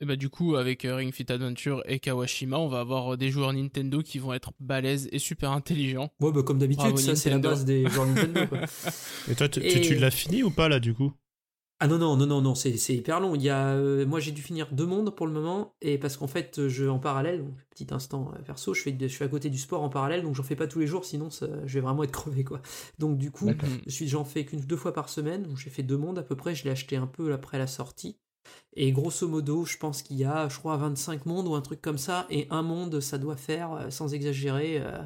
et 0.00 0.04
bah 0.04 0.16
du 0.16 0.28
coup, 0.28 0.54
avec 0.56 0.84
euh, 0.84 0.94
Ring 0.96 1.12
Fit 1.12 1.26
Adventure 1.32 1.82
et 1.86 1.98
Kawashima, 1.98 2.58
on 2.58 2.68
va 2.68 2.80
avoir 2.80 3.16
des 3.16 3.30
joueurs 3.30 3.52
Nintendo 3.52 4.02
qui 4.02 4.18
vont 4.18 4.32
être 4.32 4.52
balèzes 4.60 5.08
et 5.12 5.18
super 5.18 5.50
intelligents. 5.50 6.12
Ouais, 6.20 6.30
bah, 6.32 6.42
comme 6.42 6.58
d'habitude, 6.58 6.98
ça, 6.98 7.16
c'est 7.16 7.30
la 7.30 7.38
base 7.38 7.64
des 7.64 7.88
joueurs 7.88 8.06
Nintendo, 8.06 8.46
quoi. 8.46 8.58
Et 9.30 9.34
toi, 9.34 9.48
tu, 9.48 9.60
Et- 9.64 9.68
tu- 9.68 9.80
tu 9.80 9.94
l'as 9.96 10.10
fini 10.10 10.42
ou 10.42 10.50
pas 10.50 10.68
là 10.68 10.78
du 10.80 10.94
coup? 10.94 11.12
Ah 11.80 11.86
non, 11.86 11.96
non, 11.98 12.16
non, 12.16 12.26
non, 12.26 12.40
non, 12.40 12.56
c'est 12.56 12.76
c'est 12.76 12.96
hyper 12.96 13.20
long. 13.20 13.36
Il 13.36 13.42
y 13.42 13.50
a, 13.50 13.68
euh, 13.74 14.04
moi, 14.04 14.18
j'ai 14.18 14.32
dû 14.32 14.42
finir 14.42 14.66
deux 14.72 14.84
mondes 14.86 15.14
pour 15.14 15.28
le 15.28 15.32
moment, 15.32 15.76
et 15.80 15.96
parce 15.96 16.16
qu'en 16.16 16.26
fait, 16.26 16.66
je, 16.66 16.86
en 16.86 16.98
parallèle, 16.98 17.44
donc, 17.44 17.54
petit 17.70 17.86
instant 17.94 18.32
euh, 18.34 18.42
perso, 18.42 18.74
je, 18.74 18.82
fais, 18.82 18.90
de- 18.90 19.06
je 19.06 19.14
suis 19.14 19.24
à 19.24 19.28
côté 19.28 19.48
du 19.48 19.58
sport 19.58 19.84
en 19.84 19.88
parallèle, 19.88 20.22
donc 20.24 20.34
j'en 20.34 20.42
fais 20.42 20.56
pas 20.56 20.66
tous 20.66 20.80
les 20.80 20.88
jours, 20.88 21.04
sinon 21.04 21.30
ça- 21.30 21.46
je 21.66 21.74
vais 21.74 21.80
vraiment 21.80 22.02
être 22.02 22.10
crevé, 22.20 22.42
quoi. 22.42 22.60
Donc 22.98 23.16
du 23.16 23.30
coup, 23.30 23.46
D'accord. 23.46 23.68
je 23.86 23.90
suis, 23.92 24.08
j'en 24.08 24.24
fais 24.24 24.44
qu'une 24.44 24.60
deux 24.60 24.76
fois 24.76 24.92
par 24.92 25.08
semaine, 25.08 25.44
donc 25.44 25.56
j'ai 25.56 25.70
fait 25.70 25.84
deux 25.84 25.96
mondes 25.96 26.18
à 26.18 26.24
peu 26.24 26.34
près, 26.34 26.56
je 26.56 26.64
l'ai 26.64 26.70
acheté 26.70 26.96
un 26.96 27.06
peu 27.06 27.32
après 27.32 27.58
la 27.58 27.68
sortie. 27.68 28.18
Et 28.74 28.92
grosso 28.92 29.28
modo, 29.28 29.64
je 29.64 29.76
pense 29.78 30.02
qu'il 30.02 30.16
y 30.18 30.24
a, 30.24 30.48
je 30.48 30.58
crois, 30.58 30.76
25 30.78 31.26
mondes 31.26 31.48
ou 31.48 31.54
un 31.54 31.62
truc 31.62 31.80
comme 31.82 31.98
ça, 31.98 32.26
et 32.30 32.48
un 32.50 32.62
monde, 32.62 33.00
ça 33.00 33.18
doit 33.18 33.36
faire, 33.36 33.72
euh, 33.74 33.90
sans 33.90 34.14
exagérer, 34.14 34.80
euh, 34.80 34.98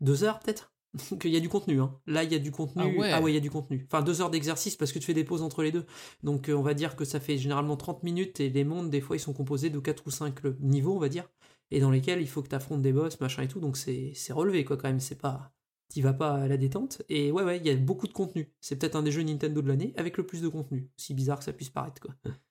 deux 0.00 0.24
heures 0.24 0.40
peut-être 0.40 0.72
Donc 1.10 1.24
il 1.24 1.30
y 1.30 1.36
a 1.36 1.40
du 1.40 1.48
contenu, 1.48 1.80
hein. 1.80 1.94
Là, 2.06 2.24
il 2.24 2.32
y 2.32 2.34
a 2.34 2.38
du 2.38 2.50
contenu. 2.50 2.82
Ah 2.82 3.20
ouais. 3.20 3.30
il 3.30 3.34
y 3.34 3.36
a 3.36 3.40
du 3.40 3.50
contenu. 3.50 3.86
Enfin, 3.90 4.02
deux 4.02 4.20
heures 4.20 4.30
d'exercice 4.30 4.76
parce 4.76 4.92
que 4.92 4.98
tu 4.98 5.06
fais 5.06 5.14
des 5.14 5.24
pauses 5.24 5.42
entre 5.42 5.62
les 5.62 5.72
deux. 5.72 5.86
Donc 6.22 6.48
euh, 6.48 6.54
on 6.54 6.62
va 6.62 6.74
dire 6.74 6.96
que 6.96 7.04
ça 7.04 7.20
fait 7.20 7.36
généralement 7.38 7.76
30 7.76 8.02
minutes 8.02 8.40
et 8.40 8.48
les 8.48 8.64
mondes, 8.64 8.90
des 8.90 9.00
fois, 9.00 9.16
ils 9.16 9.20
sont 9.20 9.32
composés 9.32 9.70
de 9.70 9.78
4 9.78 10.06
ou 10.06 10.10
5 10.10 10.44
niveaux, 10.60 10.96
on 10.96 10.98
va 10.98 11.08
dire, 11.08 11.28
et 11.70 11.80
dans 11.80 11.90
lesquels 11.90 12.20
il 12.20 12.28
faut 12.28 12.42
que 12.42 12.48
tu 12.48 12.54
affrontes 12.54 12.82
des 12.82 12.92
boss, 12.92 13.20
machin 13.20 13.42
et 13.42 13.48
tout. 13.48 13.60
Donc 13.60 13.76
c'est 13.76 14.12
c'est 14.14 14.32
relevé, 14.32 14.64
quoi, 14.64 14.76
quand 14.76 14.88
même. 14.88 15.00
C'est 15.00 15.20
pas. 15.20 15.52
T'y 15.88 16.02
vas 16.02 16.12
pas 16.12 16.34
à 16.34 16.48
la 16.48 16.58
détente. 16.58 17.02
Et 17.08 17.32
ouais, 17.32 17.42
ouais, 17.42 17.58
il 17.58 17.66
y 17.66 17.70
a 17.70 17.76
beaucoup 17.76 18.06
de 18.06 18.12
contenu. 18.12 18.52
C'est 18.60 18.76
peut-être 18.78 18.96
un 18.96 19.02
des 19.02 19.10
jeux 19.10 19.22
Nintendo 19.22 19.62
de 19.62 19.68
l'année 19.68 19.94
avec 19.96 20.18
le 20.18 20.26
plus 20.26 20.42
de 20.42 20.48
contenu. 20.48 20.90
Si 20.96 21.14
bizarre 21.14 21.38
que 21.38 21.44
ça 21.44 21.52
puisse 21.52 21.70
paraître, 21.70 22.00
quoi. 22.00 22.14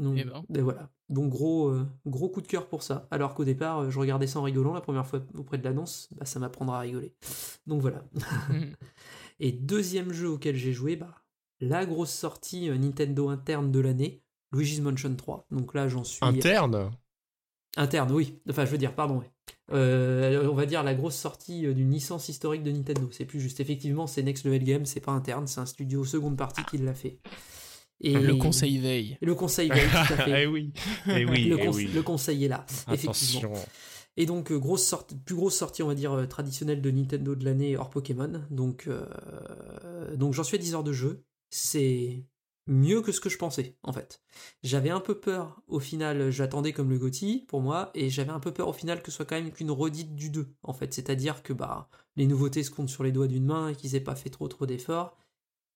Donc, 0.00 0.16
Eh 0.18 0.24
ben. 0.24 0.42
et 0.54 0.62
voilà. 0.62 0.88
Donc 1.10 1.28
gros, 1.30 1.68
euh, 1.68 1.86
gros 2.06 2.30
coup 2.30 2.40
de 2.40 2.46
cœur 2.46 2.68
pour 2.68 2.82
ça. 2.82 3.06
Alors 3.10 3.34
qu'au 3.34 3.44
départ, 3.44 3.80
euh, 3.80 3.90
je 3.90 3.98
regardais 3.98 4.26
ça 4.26 4.40
en 4.40 4.42
rigolant 4.42 4.72
la 4.72 4.80
première 4.80 5.06
fois 5.06 5.20
auprès 5.36 5.58
de 5.58 5.64
l'annonce, 5.64 6.08
bah, 6.12 6.24
ça 6.24 6.40
m'apprendra 6.40 6.78
à 6.78 6.80
rigoler. 6.80 7.14
Donc 7.66 7.82
voilà. 7.82 8.02
Et 9.40 9.52
deuxième 9.52 10.12
jeu 10.12 10.28
auquel 10.28 10.56
j'ai 10.56 10.72
joué, 10.72 10.96
bah, 10.96 11.14
la 11.60 11.84
grosse 11.84 12.12
sortie 12.12 12.70
euh, 12.70 12.78
Nintendo 12.78 13.28
interne 13.28 13.70
de 13.70 13.80
l'année, 13.80 14.22
Luigi's 14.52 14.80
Mansion 14.80 15.14
3. 15.14 15.46
Donc 15.50 15.74
là, 15.74 15.86
j'en 15.86 16.04
suis. 16.04 16.24
Interne? 16.24 16.90
Interne, 17.76 18.10
oui. 18.12 18.40
Enfin, 18.48 18.64
je 18.64 18.70
veux 18.70 18.78
dire, 18.78 18.94
pardon. 18.94 19.18
oui. 19.18 19.26
Euh, 19.72 20.48
on 20.50 20.54
va 20.54 20.66
dire 20.66 20.82
la 20.82 20.94
grosse 20.94 21.14
sortie 21.14 21.62
d'une 21.74 21.90
licence 21.92 22.28
historique 22.28 22.62
de 22.62 22.72
Nintendo. 22.72 23.08
C'est 23.12 23.26
plus 23.26 23.40
juste. 23.40 23.60
Effectivement, 23.60 24.06
c'est 24.06 24.22
Next 24.22 24.44
Level 24.44 24.64
Game, 24.64 24.86
c'est 24.86 25.00
pas 25.00 25.12
interne, 25.12 25.46
c'est 25.46 25.60
un 25.60 25.66
studio 25.66 26.04
seconde 26.04 26.36
partie 26.36 26.64
qui 26.64 26.78
l'a 26.78 26.94
fait. 26.94 27.18
Et 28.00 28.14
Le 28.14 28.36
conseil 28.36 28.78
veille. 28.78 29.18
Le 29.20 29.34
conseil, 29.34 29.68
veille, 29.68 29.88
tout 29.90 30.12
à 30.14 30.16
fait. 30.24 30.42
Eh 30.42 30.46
oui, 30.46 30.72
eh 31.06 31.24
oui, 31.24 31.44
le, 31.44 31.58
eh 31.60 31.68
oui. 31.68 31.90
le 31.94 32.02
conseil 32.02 32.44
est 32.44 32.48
là, 32.48 32.64
effectivement. 32.90 33.52
Attention. 33.52 33.70
Et 34.16 34.26
donc, 34.26 34.50
euh, 34.50 34.58
grosse 34.58 34.84
sorte, 34.84 35.14
plus 35.24 35.34
grosse 35.34 35.56
sortie, 35.56 35.82
on 35.82 35.86
va 35.86 35.94
dire, 35.94 36.12
euh, 36.12 36.26
traditionnelle 36.26 36.82
de 36.82 36.90
Nintendo 36.90 37.34
de 37.34 37.44
l'année 37.44 37.76
hors 37.76 37.90
Pokémon. 37.90 38.42
Donc, 38.50 38.86
euh, 38.86 39.06
donc 40.16 40.34
j'en 40.34 40.44
suis 40.44 40.56
à 40.56 40.60
10 40.60 40.74
heures 40.74 40.84
de 40.84 40.92
jeu. 40.92 41.24
C'est 41.50 42.24
mieux 42.66 43.02
que 43.02 43.12
ce 43.12 43.20
que 43.20 43.28
je 43.28 43.38
pensais, 43.38 43.76
en 43.82 43.92
fait. 43.92 44.22
J'avais 44.62 44.90
un 44.90 45.00
peu 45.00 45.18
peur, 45.18 45.62
au 45.68 45.80
final, 45.80 46.30
j'attendais 46.30 46.72
comme 46.72 46.90
le 46.90 46.98
GOTY, 46.98 47.46
pour 47.48 47.60
moi, 47.60 47.90
et 47.94 48.10
j'avais 48.10 48.30
un 48.30 48.40
peu 48.40 48.52
peur, 48.52 48.68
au 48.68 48.72
final, 48.72 49.02
que 49.02 49.10
ce 49.10 49.16
soit 49.16 49.24
quand 49.24 49.36
même 49.36 49.52
qu'une 49.52 49.70
redite 49.70 50.14
du 50.14 50.30
2, 50.30 50.48
en 50.62 50.72
fait. 50.72 50.92
C'est-à-dire 50.92 51.42
que, 51.42 51.52
bah, 51.52 51.88
les 52.16 52.26
nouveautés 52.26 52.62
se 52.62 52.70
comptent 52.70 52.90
sur 52.90 53.04
les 53.04 53.12
doigts 53.12 53.26
d'une 53.26 53.46
main 53.46 53.68
et 53.68 53.74
qu'ils 53.74 53.94
aient 53.94 54.00
pas 54.00 54.16
fait 54.16 54.30
trop 54.30 54.48
trop 54.48 54.66
d'efforts. 54.66 55.16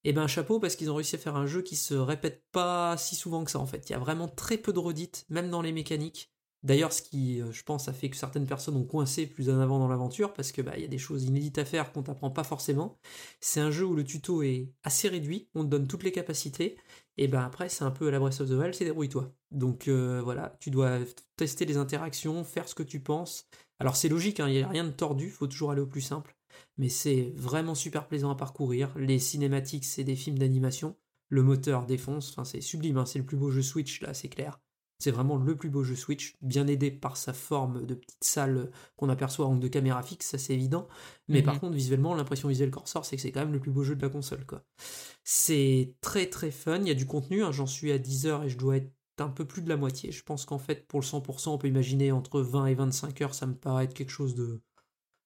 Et 0.04 0.12
ben 0.12 0.26
chapeau 0.26 0.60
parce 0.60 0.76
qu'ils 0.76 0.90
ont 0.90 0.94
réussi 0.94 1.16
à 1.16 1.18
faire 1.18 1.36
un 1.36 1.46
jeu 1.46 1.62
qui 1.62 1.76
se 1.76 1.94
répète 1.94 2.44
pas 2.52 2.96
si 2.98 3.16
souvent 3.16 3.44
que 3.44 3.50
ça 3.50 3.58
en 3.58 3.66
fait. 3.66 3.88
Il 3.88 3.92
y 3.92 3.96
a 3.96 3.98
vraiment 3.98 4.28
très 4.28 4.58
peu 4.58 4.72
de 4.72 4.78
redites, 4.78 5.24
même 5.30 5.50
dans 5.50 5.62
les 5.62 5.72
mécaniques. 5.72 6.30
D'ailleurs, 6.64 6.94
ce 6.94 7.02
qui, 7.02 7.42
euh, 7.42 7.52
je 7.52 7.62
pense, 7.62 7.88
a 7.88 7.92
fait 7.92 8.08
que 8.08 8.16
certaines 8.16 8.46
personnes 8.46 8.76
ont 8.76 8.86
coincé 8.86 9.26
plus 9.26 9.50
en 9.50 9.60
avant 9.60 9.78
dans 9.78 9.86
l'aventure, 9.86 10.32
parce 10.32 10.50
que 10.50 10.62
bah, 10.62 10.72
il 10.76 10.80
y 10.80 10.84
a 10.86 10.88
des 10.88 10.98
choses 10.98 11.24
inédites 11.24 11.58
à 11.58 11.64
faire 11.66 11.92
qu'on 11.92 12.02
t'apprend 12.02 12.30
pas 12.30 12.42
forcément. 12.42 12.98
C'est 13.40 13.60
un 13.60 13.70
jeu 13.70 13.84
où 13.84 13.94
le 13.94 14.02
tuto 14.02 14.42
est 14.42 14.72
assez 14.82 15.08
réduit, 15.08 15.50
on 15.54 15.64
te 15.64 15.68
donne 15.68 15.86
toutes 15.86 16.04
les 16.04 16.12
capacités, 16.12 16.78
et 17.18 17.28
ben 17.28 17.42
après 17.42 17.68
c'est 17.68 17.84
un 17.84 17.90
peu 17.90 18.08
à 18.08 18.10
la 18.10 18.18
Breath 18.18 18.40
of 18.40 18.48
the 18.48 18.52
Wild, 18.52 18.74
c'est 18.74 18.86
débrouille-toi. 18.86 19.30
Donc 19.50 19.88
euh, 19.88 20.22
voilà, 20.24 20.56
tu 20.58 20.70
dois 20.70 21.00
tester 21.36 21.66
les 21.66 21.76
interactions, 21.76 22.44
faire 22.44 22.66
ce 22.66 22.74
que 22.74 22.82
tu 22.82 22.98
penses. 22.98 23.46
Alors 23.78 23.94
c'est 23.94 24.08
logique, 24.08 24.40
hein, 24.40 24.48
il 24.48 24.56
n'y 24.56 24.62
a 24.62 24.68
rien 24.68 24.84
de 24.84 24.90
tordu, 24.90 25.28
faut 25.28 25.46
toujours 25.46 25.70
aller 25.70 25.82
au 25.82 25.86
plus 25.86 26.00
simple, 26.00 26.33
mais 26.78 26.88
c'est 26.88 27.32
vraiment 27.36 27.74
super 27.74 28.06
plaisant 28.08 28.30
à 28.30 28.36
parcourir. 28.36 28.92
Les 28.98 29.18
cinématiques, 29.18 29.84
c'est 29.84 30.04
des 30.04 30.16
films 30.16 30.38
d'animation. 30.38 30.96
Le 31.28 31.42
moteur 31.42 31.86
défonce, 31.86 32.30
enfin 32.30 32.44
c'est 32.44 32.60
sublime, 32.60 32.98
hein, 32.98 33.06
c'est 33.06 33.18
le 33.18 33.24
plus 33.26 33.36
beau 33.36 33.50
jeu 33.50 33.62
Switch 33.62 34.00
là, 34.02 34.14
c'est 34.14 34.28
clair. 34.28 34.60
C'est 35.00 35.10
vraiment 35.10 35.36
le 35.36 35.56
plus 35.56 35.68
beau 35.70 35.82
jeu 35.82 35.96
Switch, 35.96 36.34
bien 36.40 36.66
aidé 36.66 36.90
par 36.90 37.16
sa 37.16 37.32
forme 37.32 37.84
de 37.84 37.94
petite 37.94 38.22
salle 38.24 38.70
qu'on 38.96 39.08
aperçoit 39.08 39.46
en 39.46 39.56
de 39.56 39.68
caméra 39.68 40.02
fixe, 40.02 40.26
ça 40.26 40.38
c'est 40.38 40.54
évident. 40.54 40.86
Mais 41.28 41.42
par 41.42 41.54
Mhm. 41.54 41.60
contre, 41.60 41.74
visuellement, 41.74 42.14
l'impression 42.14 42.48
visuelle 42.48 42.70
qu'on 42.70 42.80
ressort, 42.82 43.04
c'est 43.04 43.16
que 43.16 43.22
c'est 43.22 43.32
quand 43.32 43.40
même 43.40 43.52
le 43.52 43.60
plus 43.60 43.72
beau 43.72 43.82
jeu 43.82 43.96
de 43.96 44.02
la 44.02 44.08
console. 44.08 44.46
quoi. 44.46 44.62
C'est 45.24 45.94
très 46.00 46.26
très 46.28 46.50
fun, 46.50 46.78
il 46.80 46.88
y 46.88 46.90
a 46.90 46.94
du 46.94 47.06
contenu, 47.06 47.42
hein, 47.44 47.52
j'en 47.52 47.66
suis 47.66 47.92
à 47.92 47.98
10 47.98 48.26
heures 48.26 48.44
et 48.44 48.48
je 48.50 48.58
dois 48.58 48.76
être 48.76 48.92
un 49.18 49.28
peu 49.28 49.44
plus 49.46 49.62
de 49.62 49.68
la 49.68 49.76
moitié. 49.76 50.12
Je 50.12 50.22
pense 50.22 50.44
qu'en 50.44 50.58
fait, 50.58 50.86
pour 50.86 51.00
le 51.00 51.04
100%, 51.04 51.54
on 51.54 51.58
peut 51.58 51.68
imaginer 51.68 52.12
entre 52.12 52.40
20 52.40 52.66
et 52.66 52.74
25 52.74 53.20
heures, 53.22 53.34
ça 53.34 53.46
me 53.46 53.54
paraît 53.54 53.84
être 53.84 53.94
quelque 53.94 54.10
chose 54.10 54.34
de, 54.34 54.62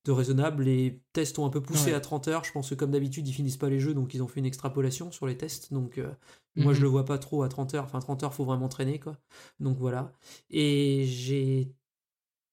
de 0.05 0.13
raisonnable. 0.13 0.65
Les 0.65 1.03
tests 1.13 1.39
ont 1.39 1.47
un 1.47 1.51
peu 1.51 1.61
poussé 1.63 1.91
Ouais. 1.91 1.97
à 1.97 2.01
30 2.01 2.29
heures, 2.29 2.45
je 2.45 2.53
pense 2.53 2.71
que 2.71 2.75
comme 2.75 2.91
d'habitude, 2.91 3.27
ils 3.29 3.33
finissent 3.33 3.57
pas 3.57 3.69
les 3.69 3.81
jeux, 3.81 3.95
donc 3.95 4.15
ils 4.15 4.23
ont 4.23 4.29
fait 4.29 4.41
une 4.41 4.47
extrapolation 4.47 5.11
sur 5.13 5.27
les 5.27 5.37
tests. 5.37 5.73
Donc 5.73 5.99
euh, 5.99 6.13
moi, 6.57 6.73
je 6.75 6.81
Mhm. 6.81 6.83
le 6.83 6.89
vois 6.89 7.05
pas 7.05 7.19
trop 7.19 7.43
à 7.43 7.49
30 7.49 7.75
heures. 7.75 7.85
Enfin, 7.85 7.99
30 8.01 8.23
heures, 8.23 8.35
faut 8.35 8.45
vraiment 8.45 8.69
traîner, 8.69 8.99
quoi. 9.01 9.17
Donc 9.61 9.79
voilà. 9.79 10.13
Et 10.51 11.05
j'ai 11.07 11.73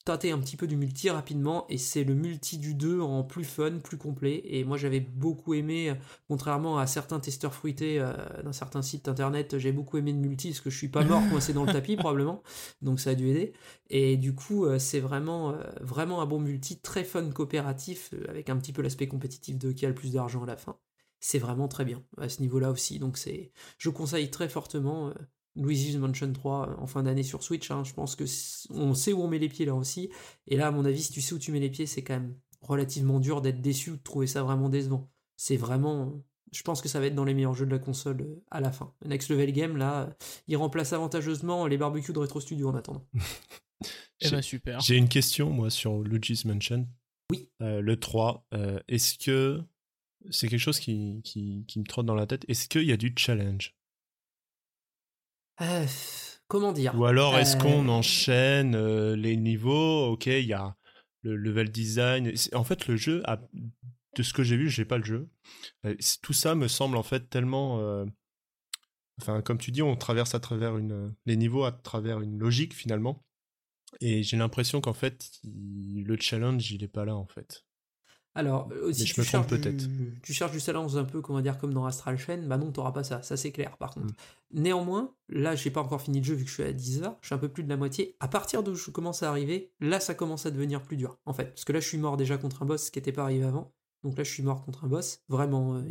tâté 0.05 0.31
un 0.31 0.39
petit 0.39 0.55
peu 0.55 0.67
du 0.67 0.77
multi 0.77 1.09
rapidement, 1.09 1.65
et 1.67 1.79
c'est 1.79 2.03
le 2.03 2.13
multi 2.13 2.59
du 2.59 2.75
2 2.75 3.01
en 3.01 3.23
plus 3.23 3.43
fun, 3.43 3.79
plus 3.79 3.97
complet. 3.97 4.41
Et 4.45 4.63
moi, 4.63 4.77
j'avais 4.77 4.99
beaucoup 4.99 5.55
aimé, 5.55 5.89
euh, 5.89 5.95
contrairement 6.27 6.77
à 6.77 6.85
certains 6.85 7.19
testeurs 7.19 7.53
fruités 7.55 7.99
euh, 7.99 8.13
d'un 8.43 8.53
certain 8.53 8.83
site 8.83 9.07
internet, 9.07 9.57
j'ai 9.57 9.71
beaucoup 9.71 9.97
aimé 9.97 10.13
le 10.13 10.19
multi, 10.19 10.49
parce 10.49 10.61
que 10.61 10.69
je 10.69 10.77
suis 10.77 10.89
pas 10.89 11.03
mort 11.03 11.21
coincé 11.29 11.53
dans 11.53 11.65
le 11.65 11.73
tapis, 11.73 11.95
probablement. 11.97 12.43
Donc 12.81 12.99
ça 12.99 13.09
a 13.09 13.15
dû 13.15 13.27
aider. 13.29 13.53
Et 13.89 14.15
du 14.15 14.35
coup, 14.35 14.65
euh, 14.65 14.77
c'est 14.79 14.99
vraiment, 14.99 15.55
vraiment 15.81 16.21
un 16.21 16.25
bon 16.27 16.39
multi, 16.39 16.79
très 16.79 17.03
fun 17.03 17.29
coopératif, 17.31 18.13
avec 18.29 18.49
un 18.49 18.57
petit 18.57 18.73
peu 18.73 18.83
l'aspect 18.83 19.07
compétitif 19.07 19.57
de 19.57 19.71
qui 19.71 19.85
a 19.85 19.89
le 19.89 19.95
plus 19.95 20.13
d'argent 20.13 20.43
à 20.43 20.45
la 20.45 20.57
fin. 20.57 20.77
C'est 21.19 21.39
vraiment 21.39 21.67
très 21.67 21.85
bien 21.85 22.03
à 22.19 22.29
ce 22.29 22.41
niveau-là 22.41 22.69
aussi. 22.69 22.99
Donc 22.99 23.17
c'est, 23.17 23.51
je 23.79 23.89
conseille 23.89 24.29
très 24.29 24.49
fortement 24.49 25.11
Luigi's 25.55 25.95
Mansion 25.97 26.31
3 26.33 26.69
euh, 26.69 26.75
en 26.77 26.87
fin 26.87 27.03
d'année 27.03 27.23
sur 27.23 27.43
Switch. 27.43 27.69
hein. 27.71 27.83
Je 27.83 27.93
pense 27.93 28.15
que 28.15 28.25
on 28.71 28.93
sait 28.93 29.13
où 29.13 29.21
on 29.21 29.27
met 29.27 29.39
les 29.39 29.49
pieds 29.49 29.65
là 29.65 29.75
aussi. 29.75 30.09
Et 30.47 30.57
là, 30.57 30.67
à 30.67 30.71
mon 30.71 30.85
avis, 30.85 31.01
si 31.01 31.11
tu 31.11 31.21
sais 31.21 31.33
où 31.33 31.39
tu 31.39 31.51
mets 31.51 31.59
les 31.59 31.69
pieds, 31.69 31.85
c'est 31.85 32.03
quand 32.03 32.15
même 32.15 32.35
relativement 32.61 33.19
dur 33.19 33.41
d'être 33.41 33.61
déçu 33.61 33.91
ou 33.91 33.97
de 33.97 34.01
trouver 34.03 34.27
ça 34.27 34.43
vraiment 34.43 34.69
décevant. 34.69 35.09
C'est 35.37 35.57
vraiment. 35.57 36.21
Je 36.51 36.61
pense 36.61 36.81
que 36.81 36.87
ça 36.87 36.99
va 36.99 37.07
être 37.07 37.15
dans 37.15 37.25
les 37.25 37.33
meilleurs 37.33 37.53
jeux 37.53 37.65
de 37.65 37.71
la 37.71 37.79
console 37.79 38.21
euh, 38.21 38.43
à 38.51 38.61
la 38.61 38.71
fin. 38.71 38.93
Next 39.05 39.29
Level 39.29 39.51
Game, 39.51 39.75
là, 39.77 40.03
euh, 40.03 40.13
il 40.47 40.55
remplace 40.57 40.93
avantageusement 40.93 41.67
les 41.67 41.77
barbecues 41.77 42.13
de 42.13 42.19
Retro 42.19 42.39
Studio 42.39 42.69
en 42.69 42.75
attendant. 42.75 43.05
Eh 44.21 44.29
ben 44.29 44.41
super. 44.41 44.79
J'ai 44.79 44.95
une 44.95 45.09
question, 45.09 45.49
moi, 45.49 45.69
sur 45.69 45.99
Luigi's 46.01 46.45
Mansion. 46.45 46.87
Oui. 47.29 47.49
Euh, 47.61 47.81
le 47.81 47.99
3, 47.99 48.47
euh, 48.53 48.79
est-ce 48.87 49.17
que 49.17 49.61
c'est 50.31 50.47
quelque 50.47 50.59
chose 50.61 50.79
qui, 50.79 51.21
qui, 51.25 51.65
qui 51.67 51.79
me 51.79 51.83
trotte 51.83 52.05
dans 52.05 52.15
la 52.15 52.25
tête 52.25 52.45
Est-ce 52.47 52.69
qu'il 52.69 52.83
y 52.85 52.93
a 52.93 52.97
du 52.97 53.13
challenge? 53.17 53.75
Euh, 55.61 55.85
comment 56.47 56.73
dire? 56.73 56.93
Ou 56.97 57.05
alors 57.05 57.37
est-ce 57.37 57.55
Euh, 57.55 57.59
qu'on 57.59 57.87
enchaîne 57.89 58.75
euh, 58.75 59.15
les 59.15 59.37
niveaux? 59.37 60.07
Ok, 60.11 60.27
il 60.27 60.45
y 60.45 60.53
a 60.53 60.75
le 61.23 61.35
level 61.35 61.71
design. 61.71 62.31
En 62.53 62.63
fait, 62.63 62.87
le 62.87 62.97
jeu, 62.97 63.21
a- 63.25 63.41
de 64.15 64.23
ce 64.23 64.33
que 64.33 64.43
j'ai 64.43 64.57
vu, 64.57 64.69
j'ai 64.69 64.85
pas 64.85 64.97
le 64.97 65.03
jeu. 65.03 65.29
Tout 66.21 66.33
ça 66.33 66.55
me 66.55 66.67
semble 66.67 66.97
en 66.97 67.03
fait 67.03 67.29
tellement. 67.29 68.05
Enfin, 69.21 69.41
comme 69.41 69.57
tu 69.57 69.71
dis, 69.71 69.81
on 69.81 69.95
traverse 69.95 70.35
à 70.35 70.39
travers 70.39 70.77
une 70.77 71.13
les 71.25 71.35
niveaux 71.37 71.63
à 71.63 71.71
travers 71.71 72.21
une 72.21 72.37
logique 72.37 72.73
finalement. 72.73 73.23
Et 74.01 74.23
j'ai 74.23 74.37
l'impression 74.37 74.81
qu'en 74.81 74.93
fait, 74.93 75.31
il- 75.43 76.03
le 76.05 76.17
challenge, 76.19 76.71
il 76.71 76.83
est 76.83 76.87
pas 76.89 77.05
là 77.05 77.15
en 77.15 77.27
fait. 77.27 77.64
Alors, 78.35 78.69
euh, 78.73 78.91
si 78.91 79.07
je 79.07 79.13
tu, 79.13 79.21
me 79.21 79.25
trompe 79.25 79.47
cherches 79.47 79.61
peut-être. 79.61 79.87
du, 79.87 80.19
tu 80.21 80.33
cherches 80.33 80.51
du 80.51 80.59
challenge 80.59 80.95
un 80.97 81.05
peu, 81.05 81.21
comment 81.21 81.39
dire, 81.39 81.57
comme 81.57 81.73
dans 81.73 81.85
Astral 81.85 82.17
Chain, 82.17 82.45
bah 82.45 82.57
non, 82.57 82.69
t'auras 82.71 82.91
pas 82.91 83.03
ça, 83.05 83.21
ça 83.21 83.37
c'est 83.37 83.51
clair 83.51 83.77
par 83.77 83.91
contre. 83.91 84.07
Mm. 84.07 84.59
Néanmoins, 84.59 85.13
là, 85.29 85.55
j'ai 85.55 85.71
pas 85.71 85.81
encore 85.81 86.01
fini 86.01 86.19
le 86.19 86.25
jeu 86.25 86.35
vu 86.35 86.43
que 86.43 86.49
je 86.49 86.55
suis 86.55 86.63
à 86.63 86.73
10 86.73 87.03
heures, 87.03 87.17
je 87.21 87.27
suis 87.27 87.35
un 87.35 87.37
peu 87.37 87.47
plus 87.47 87.63
de 87.63 87.69
la 87.69 87.77
moitié. 87.77 88.17
À 88.19 88.27
partir 88.27 88.61
d'où 88.61 88.75
je 88.75 88.91
commence 88.91 89.23
à 89.23 89.29
arriver, 89.29 89.71
là, 89.79 90.01
ça 90.01 90.13
commence 90.13 90.45
à 90.45 90.51
devenir 90.51 90.81
plus 90.81 90.97
dur, 90.97 91.17
en 91.25 91.33
fait. 91.33 91.45
Parce 91.45 91.63
que 91.63 91.71
là, 91.71 91.79
je 91.79 91.87
suis 91.87 91.97
mort 91.97 92.17
déjà 92.17 92.37
contre 92.37 92.63
un 92.63 92.65
boss, 92.65 92.85
ce 92.85 92.91
qui 92.91 92.99
était 92.99 93.13
pas 93.13 93.23
arrivé 93.23 93.45
avant. 93.45 93.73
Donc 94.03 94.17
là, 94.17 94.23
je 94.23 94.31
suis 94.31 94.43
mort 94.43 94.63
contre 94.63 94.83
un 94.83 94.87
boss. 94.87 95.21
Vraiment, 95.29 95.75
euh, 95.75 95.81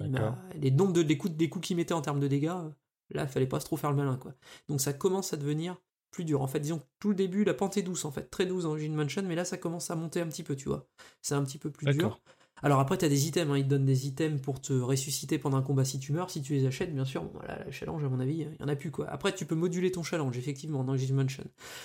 il 0.55 0.61
les 0.61 0.71
nombres 0.71 0.93
de 0.93 1.15
coups, 1.15 1.35
des 1.35 1.49
coups 1.49 1.66
qu'il 1.66 1.77
mettait 1.77 1.95
en 1.95 2.03
termes 2.03 2.21
de 2.21 2.29
dégâts, 2.29 2.49
euh, 2.49 2.71
là, 3.11 3.27
fallait 3.27 3.47
pas 3.47 3.59
trop 3.59 3.77
faire 3.77 3.91
le 3.91 3.97
malin, 3.97 4.16
quoi. 4.16 4.35
Donc 4.69 4.81
ça 4.81 4.93
commence 4.93 5.33
à 5.33 5.37
devenir 5.37 5.81
plus 6.15 6.24
dur. 6.24 6.41
En 6.41 6.47
fait, 6.47 6.61
disons 6.61 6.78
que 6.78 6.85
tout 7.01 7.09
le 7.11 7.15
début, 7.15 7.45
la 7.45 7.55
pente 7.55 7.77
est 7.77 7.82
douce, 7.82 8.05
en 8.05 8.12
fait, 8.12 8.31
très 8.31 8.47
douce 8.47 8.62
dans 8.62 8.78
Gene 8.78 8.95
Mansion, 8.95 9.23
mais 9.27 9.35
là, 9.35 9.45
ça 9.45 9.59
commence 9.59 9.91
à 9.91 9.97
monter 9.97 10.20
un 10.20 10.28
petit 10.28 10.45
peu, 10.45 10.55
tu 10.57 10.69
vois. 10.69 10.86
C'est 11.20 11.35
un 11.35 11.45
petit 11.45 11.59
peu 11.59 11.70
plus 11.70 11.86
dur. 11.93 12.20
Alors 12.62 12.78
après, 12.81 12.97
tu 12.97 13.05
as 13.05 13.09
des 13.09 13.27
items, 13.27 13.51
hein, 13.53 13.59
ils 13.59 13.65
te 13.65 13.69
donnent 13.69 13.85
des 13.85 14.07
items 14.07 14.41
pour 14.41 14.61
te 14.61 14.73
ressusciter 14.73 15.39
pendant 15.39 15.57
un 15.57 15.62
combat 15.62 15.85
si 15.85 15.99
tu 15.99 16.12
meurs, 16.12 16.31
si 16.31 16.41
tu 16.41 16.55
les 16.55 16.66
achètes, 16.66 16.95
bien 16.95 17.05
sûr. 17.05 17.24
Bon, 17.24 17.32
voilà, 17.35 17.62
le 17.65 17.70
challenge, 17.73 18.03
à 18.05 18.09
mon 18.09 18.20
avis, 18.20 18.36
il 18.36 18.57
y 18.59 18.62
en 18.62 18.69
a 18.69 18.77
plus 18.77 18.91
quoi. 18.91 19.09
Après, 19.11 19.35
tu 19.35 19.45
peux 19.45 19.57
moduler 19.57 19.91
ton 19.91 20.03
challenge, 20.03 20.39
effectivement, 20.39 20.85
dans 20.85 20.93
Luigi's 20.93 21.11
Mansion. 21.11 21.45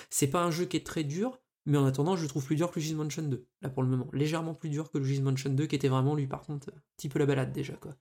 C'est 0.09 0.27
pas 0.27 0.43
un 0.43 0.51
jeu 0.51 0.65
qui 0.65 0.77
est 0.77 0.85
très 0.85 1.03
dur, 1.03 1.39
mais 1.65 1.77
en 1.77 1.85
attendant, 1.85 2.15
je 2.15 2.21
le 2.21 2.29
trouve 2.29 2.45
plus 2.45 2.55
dur 2.55 2.69
que 2.69 2.79
Luigi's 2.79 2.95
Mansion 2.95 3.23
2, 3.23 3.45
là 3.61 3.69
pour 3.69 3.83
le 3.83 3.89
moment. 3.89 4.07
Légèrement 4.13 4.53
plus 4.53 4.69
dur 4.69 4.91
que 4.91 4.99
Luigi's 4.99 5.21
Mansion 5.21 5.49
2, 5.49 5.65
qui 5.65 5.75
était 5.75 5.89
vraiment, 5.89 6.15
lui, 6.15 6.27
par 6.27 6.43
contre, 6.43 6.69
un 6.69 6.81
petit 6.95 7.09
peu 7.09 7.19
la 7.19 7.25
balade 7.25 7.51
déjà, 7.51 7.73
quoi. 7.73 7.95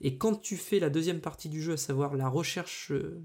Et 0.00 0.16
quand 0.16 0.34
tu 0.40 0.56
fais 0.56 0.80
la 0.80 0.90
deuxième 0.90 1.20
partie 1.20 1.50
du 1.50 1.62
jeu, 1.62 1.74
à 1.74 1.76
savoir 1.76 2.16
la 2.16 2.28
recherche 2.28 2.90
euh, 2.90 3.22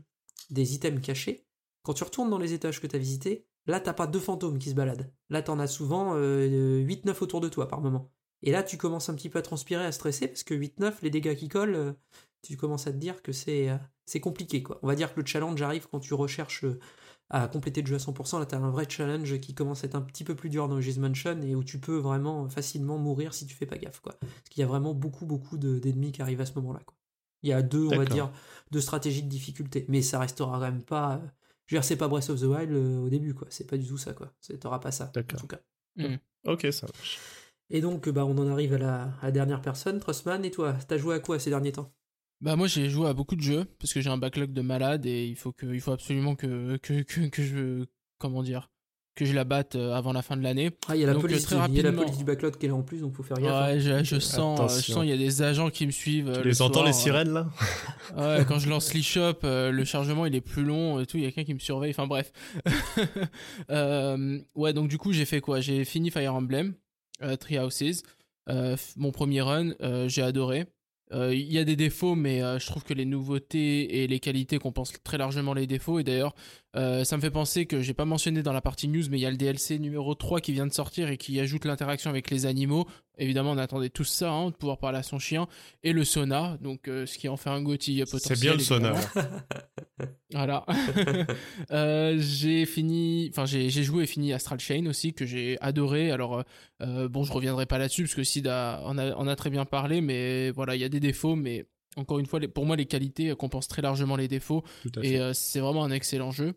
des 0.52 0.76
items 0.76 1.02
cachés, 1.02 1.45
quand 1.84 1.93
tu 1.93 2.03
retournes 2.03 2.30
dans 2.30 2.38
les 2.38 2.53
étages 2.53 2.81
que 2.81 2.88
tu 2.88 2.95
as 2.95 2.99
visités, 2.99 3.45
là, 3.68 3.80
t'as 3.80 3.93
pas 3.93 4.07
deux 4.07 4.19
fantômes 4.19 4.57
qui 4.60 4.69
se 4.69 4.76
baladent. 4.76 5.11
Là, 5.30 5.41
t'en 5.41 5.60
as 5.60 5.68
souvent 5.68 6.14
euh, 6.15 6.81
8-9 6.84 7.15
autour 7.23 7.41
de 7.41 7.49
toi 7.49 7.68
par 7.68 7.81
moment. 7.81 8.11
Et 8.41 8.51
là, 8.51 8.64
tu 8.64 8.77
commences 8.77 9.10
un 9.10 9.15
petit 9.15 9.30
peu 9.30 9.39
à 9.39 9.41
transpirer, 9.41 9.84
à 9.85 9.91
stresser, 9.91 10.27
parce 10.27 10.43
que 10.43 10.53
8-9, 10.53 10.93
les 11.01 11.10
dégâts 11.10 11.35
qui 11.35 11.49
collent, 11.49 11.76
euh, 11.76 11.93
tu 12.41 12.56
commences 12.56 12.88
à 12.88 12.91
te 12.93 12.97
dire 12.97 13.22
que 13.22 13.31
c'est 13.34 13.69
euh, 13.69 13.77
c'est 14.06 14.22
compliqué. 14.22 14.64
quoi. 14.64 14.80
On 14.81 14.88
va 14.88 14.95
dire 14.95 15.14
que 15.14 15.19
le 15.19 15.26
challenge 15.26 15.61
arrive 15.61 15.88
quand 15.91 15.99
tu 15.99 16.14
recherches 16.14 16.64
euh, 16.64 16.80
à 17.30 17.47
compléter 17.47 17.81
le 17.81 17.88
jeu 17.88 17.95
à 17.95 17.99
100%. 17.99 18.39
Là, 18.39 18.45
tu 18.45 18.56
as 18.56 18.57
un 18.57 18.72
vrai 18.72 18.85
challenge 18.89 19.39
qui 19.39 19.53
commence 19.53 19.84
à 19.84 19.88
être 19.88 19.95
un 19.95 20.01
petit 20.01 20.23
peu 20.23 20.35
plus 20.35 20.49
dur 20.49 20.68
dans 20.68 20.76
Luigi's 20.77 20.97
Mansion 20.97 21.39
et 21.43 21.53
où 21.53 21.64
tu 21.64 21.80
peux 21.80 21.97
vraiment 21.97 22.49
facilement 22.49 22.97
mourir 22.97 23.34
si 23.35 23.45
tu 23.45 23.53
fais 23.56 23.68
pas 23.68 23.77
gaffe. 23.77 23.99
Quoi. 23.99 24.14
Parce 24.19 24.49
qu'il 24.49 24.61
y 24.61 24.64
a 24.64 24.68
vraiment 24.68 24.93
beaucoup, 24.95 25.26
beaucoup 25.27 25.57
de- 25.60 25.77
d'ennemis 25.77 26.11
qui 26.11 26.22
arrivent 26.23 26.41
à 26.41 26.45
ce 26.47 26.53
moment-là. 26.56 26.80
quoi. 26.85 26.95
Il 27.43 27.49
y 27.49 27.53
a 27.53 27.61
deux, 27.61 27.85
on 27.85 27.89
va 27.97 28.06
dire, 28.06 28.31
deux 28.72 28.81
stratégies 28.81 29.22
de 29.22 29.30
difficulté. 29.30 29.85
Mais 29.89 30.01
ça 30.01 30.18
restera 30.18 30.53
quand 30.53 30.60
même 30.61 30.81
pas. 30.81 31.22
Euh, 31.74 31.76
je 31.76 31.76
veux 31.76 31.80
dire, 31.80 31.84
c'est 31.84 31.96
pas 31.98 32.08
Breath 32.08 32.30
of 32.30 32.40
the 32.40 32.44
Wild 32.44 32.72
euh, 32.72 33.00
au 33.00 33.10
début, 33.10 33.34
quoi. 33.34 33.48
C'est 33.52 33.68
pas 33.68 33.78
du 33.78 33.88
tout 33.88 33.98
ça, 33.98 34.14
quoi. 34.14 34.34
C'est- 34.41 34.58
T'auras 34.58 34.80
pas 34.80 34.91
ça, 34.91 35.06
en 35.06 35.12
D'accord. 35.12 35.40
tout 35.41 35.48
cas. 35.48 35.60
Ok, 36.46 36.68
ça 36.72 36.88
marche. 36.88 37.20
Et 37.70 37.82
donc, 37.82 38.10
bah, 38.10 38.26
on 38.26 38.38
en 38.38 38.48
arrive 38.48 38.74
à 38.74 38.78
la, 38.78 39.04
à 39.22 39.26
la 39.26 39.32
dernière 39.32 39.62
personne, 39.62 40.00
Trustman. 40.00 40.44
Et 40.44 40.52
toi, 40.52 40.74
t'as 40.88 40.98
joué 40.98 41.16
à 41.16 41.20
quoi 41.20 41.40
ces 41.40 41.50
derniers 41.50 41.72
temps? 41.72 41.91
Bah 42.41 42.56
moi 42.56 42.68
j'ai 42.68 42.90
joué 42.90 43.10
à 43.10 43.14
beaucoup 43.14 43.36
de 43.36 43.41
jeux 43.41 43.66
parce 43.80 43.91
que 43.94 44.00
j'ai 44.00 44.10
un 44.10 44.18
backlog 44.18 44.54
de 44.54 44.62
malade 44.62 45.06
et 45.06 45.28
il 45.28 45.36
faut 45.36 45.52
que 45.52 45.66
il 45.66 45.82
faut 45.82 45.91
absolument 45.91 46.38
que 46.38 46.78
que, 46.78 47.02
que, 47.02 47.28
que 47.28 47.44
je 47.44 47.86
comment 48.18 48.44
dire 48.44 48.72
que 49.15 49.26
je 49.26 49.34
la 49.34 49.44
batte 49.44 49.76
euh, 49.76 49.94
avant 49.94 50.14
la 50.14 50.22
fin 50.22 50.38
de 50.38 50.44
l'année. 50.44 50.72
Ah, 50.88 50.95
il 50.95 51.02
y 51.02 51.03
a 51.03 51.07
la 51.07 51.14
Donc, 51.14 51.23
police, 51.23 51.44
très 51.44 51.56
il 51.56 51.57
y 51.57 51.61
a 51.61 51.61
la 51.84 51.90
rapidement- 51.90 52.03
police 52.03 52.18
du 52.18 52.23
backlog 52.23 52.57
qui 52.57 52.65
est 52.65 52.69
là 52.69 52.76
en 52.76 52.84
plus, 52.84 53.02
donc 53.02 53.15
faut 53.15 53.23
faire 53.23 53.38
gaffe. 53.38 53.52
hein. 53.52 53.68
Ouais, 53.73 53.80
je, 53.81 54.03
je 54.03 54.19
sens 54.19 54.60
euh, 54.60 54.64
je 54.64 54.72
Attention. 54.73 54.94
sens 54.95 55.03
il 55.03 55.10
y 55.10 55.14
a 55.14 55.18
des 55.18 55.41
agents 55.41 55.69
qui 55.69 55.86
me 55.86 55.91
suivent. 55.91 56.30
euh, 56.30 56.36
Tu 56.38 56.44
le 56.44 56.49
les 56.49 56.61
entends 56.61 56.73
soir, 56.76 56.86
les 56.86 56.91
euh, 56.91 56.94
sirènes 56.94 57.34
là 57.34 57.48
Ouais, 58.18 58.45
quand 58.48 58.60
je 58.60 58.69
lance 58.69 58.94
l'eShop, 58.94 59.40
euh, 59.44 59.72
le 59.72 59.84
chargement 59.84 60.26
il 60.26 60.34
est 60.36 60.41
plus 60.41 60.64
long 60.64 60.99
et 61.02 61.06
tout, 61.06 61.18
il 61.18 61.23
y 61.23 61.26
a 61.26 61.31
quelqu'un 61.31 61.48
qui 61.48 61.53
me 61.53 61.60
surveille, 61.60 61.91
enfin 61.91 62.07
bref. 62.07 62.31
Euh, 63.69 64.40
ouais, 64.56 64.73
donc 64.73 64.88
du 64.90 64.98
coup 64.98 65.11
j'ai 65.14 65.26
fait 65.26 65.41
quoi? 65.41 65.60
J'ai 65.60 65.86
fini 65.86 66.11
Fire 66.11 66.34
Emblem, 66.34 66.73
euh, 67.22 67.36
Three 67.36 67.60
Houses, 67.60 68.03
euh, 68.49 68.76
mon 68.98 69.11
premier 69.11 69.41
run, 69.41 69.72
euh, 69.81 70.07
j'ai 70.07 70.22
adoré. 70.22 70.65
Euh, 71.11 71.34
Il 71.34 71.52
y 71.52 71.57
a 71.57 71.64
des 71.64 71.76
défauts, 71.76 72.14
mais 72.15 72.44
euh, 72.44 72.60
je 72.60 72.68
trouve 72.68 72.84
que 72.84 72.94
les 72.94 73.06
nouveautés 73.06 74.03
et 74.03 74.07
les 74.07 74.19
qualités 74.19 74.60
compensent 74.60 74.94
très 75.03 75.18
largement 75.18 75.56
les 75.56 75.65
défauts. 75.65 75.98
Et 75.99 76.03
d'ailleurs, 76.03 76.36
euh, 76.76 77.04
ça 77.04 77.18
me 77.18 77.22
fait 77.22 77.32
penser 77.32 77.66
que 77.66 77.82
j'ai 77.82 77.96
pas 77.96 78.06
mentionné 78.06 78.44
dans 78.44 78.54
la 78.54 78.62
partie 78.62 78.88
news, 78.88 79.04
mais 79.10 79.18
il 79.18 79.22
y 79.22 79.26
a 79.26 79.32
le 79.32 79.38
DLC 79.38 79.80
numéro 79.80 80.14
3 80.14 80.40
qui 80.40 80.54
vient 80.54 80.68
de 80.68 80.74
sortir 80.74 81.10
et 81.10 81.18
qui 81.18 81.40
ajoute 81.40 81.66
l'interaction 81.66 82.10
avec 82.12 82.30
les 82.30 82.46
animaux. 82.46 82.88
Évidemment, 83.18 83.52
on 83.52 83.58
attendait 83.58 83.90
tous 83.90 84.06
ça, 84.06 84.32
hein, 84.32 84.52
de 84.52 84.56
pouvoir 84.56 84.78
parler 84.78 85.00
à 85.00 85.04
son 85.04 85.18
chien. 85.18 85.48
Et 85.84 85.94
le 85.94 86.06
sauna, 86.06 86.58
donc 86.62 86.88
euh, 86.88 87.08
ce 87.08 87.18
qui 87.18 87.28
en 87.28 87.38
fait 87.38 87.50
un 87.50 87.62
Gotti 87.62 88.00
potentiel. 88.02 88.38
C'est 88.38 88.41
bien 88.41 88.54
le 88.54 88.60
sauna. 88.60 88.94
Voilà. 90.32 90.64
Euh, 91.72 92.18
j'ai 92.20 92.66
fini, 92.66 93.30
enfin 93.32 93.46
j'ai 93.46 93.70
joué 93.70 94.04
et 94.04 94.08
fini 94.08 94.32
Astral 94.32 94.60
Chain 94.60 94.86
aussi 94.86 95.14
que 95.14 95.26
j'ai 95.26 95.58
adoré. 95.60 96.12
Alors 96.12 96.44
bon, 96.80 97.24
je 97.24 97.32
reviendrai 97.34 97.66
pas 97.66 97.78
là-dessus 97.78 98.04
parce 98.04 98.16
que 98.16 98.24
Sid 98.24 98.48
a, 98.48 98.82
en 98.86 98.98
a, 98.98 99.14
en 99.16 99.28
a 99.28 99.36
très 99.36 99.50
bien 99.50 99.66
parlé, 99.66 100.02
mais 100.02 100.52
voilà, 100.52 100.76
il 100.76 100.82
y 100.82 100.84
a 100.84 100.90
des 100.90 101.00
défauts, 101.00 101.36
mais 101.36 101.66
encore 101.95 102.20
une 102.20 102.26
fois, 102.26 102.40
les- 102.40 102.48
pour 102.48 102.66
moi, 102.66 102.76
les 102.76 102.86
qualités 102.86 103.30
euh, 103.30 103.36
compensent 103.36 103.68
très 103.68 103.82
largement 103.82 104.16
les 104.16 104.28
défauts 104.28 104.64
et 105.03 105.20
euh, 105.20 105.34
c'est 105.34 105.60
vraiment 105.60 105.84
un 105.84 105.91
excellent 105.91 106.32
jeu. 106.32 106.53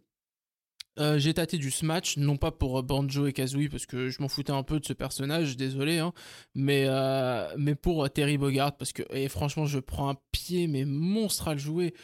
Euh, 0.98 1.18
j'ai 1.18 1.32
tâté 1.32 1.56
du 1.56 1.70
Smash, 1.70 2.18
non 2.18 2.36
pas 2.36 2.50
pour 2.50 2.82
Banjo 2.82 3.26
et 3.26 3.32
Kazooie, 3.32 3.70
parce 3.70 3.86
que 3.86 4.10
je 4.10 4.20
m'en 4.20 4.28
foutais 4.28 4.52
un 4.52 4.62
peu 4.62 4.78
de 4.78 4.84
ce 4.84 4.92
personnage, 4.92 5.56
désolé, 5.56 5.98
hein, 5.98 6.12
mais, 6.54 6.84
euh, 6.86 7.50
mais 7.56 7.74
pour 7.74 8.10
Terry 8.10 8.36
Bogard, 8.36 8.76
parce 8.76 8.92
que 8.92 9.02
et 9.10 9.28
franchement, 9.30 9.64
je 9.64 9.78
prends 9.78 10.10
un 10.10 10.16
pied, 10.32 10.66
mais 10.66 10.84
monstre 10.84 11.48
à 11.48 11.54
le 11.54 11.58
jouer. 11.60 11.94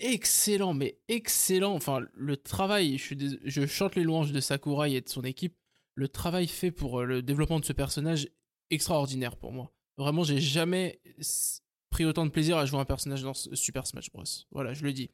Excellent, 0.00 0.74
mais 0.74 0.98
excellent. 1.06 1.74
Enfin, 1.74 2.00
le 2.12 2.36
travail, 2.36 2.98
je, 2.98 3.04
suis 3.04 3.14
dés- 3.16 3.38
je 3.44 3.66
chante 3.66 3.94
les 3.94 4.02
louanges 4.02 4.32
de 4.32 4.40
Sakurai 4.40 4.92
et 4.94 5.00
de 5.00 5.08
son 5.08 5.22
équipe. 5.22 5.54
Le 5.94 6.08
travail 6.08 6.48
fait 6.48 6.72
pour 6.72 7.04
le 7.04 7.22
développement 7.22 7.60
de 7.60 7.64
ce 7.64 7.72
personnage, 7.72 8.26
extraordinaire 8.70 9.36
pour 9.36 9.52
moi. 9.52 9.72
Vraiment, 9.96 10.24
j'ai 10.24 10.40
jamais 10.40 11.00
pris 11.94 12.04
autant 12.04 12.26
de 12.26 12.30
plaisir 12.32 12.58
à 12.58 12.66
jouer 12.66 12.80
un 12.80 12.84
personnage 12.84 13.22
dans 13.22 13.34
Super 13.34 13.86
Smash 13.86 14.10
Bros. 14.12 14.24
Voilà, 14.50 14.74
je 14.74 14.82
le 14.82 14.92
dis. 14.92 15.10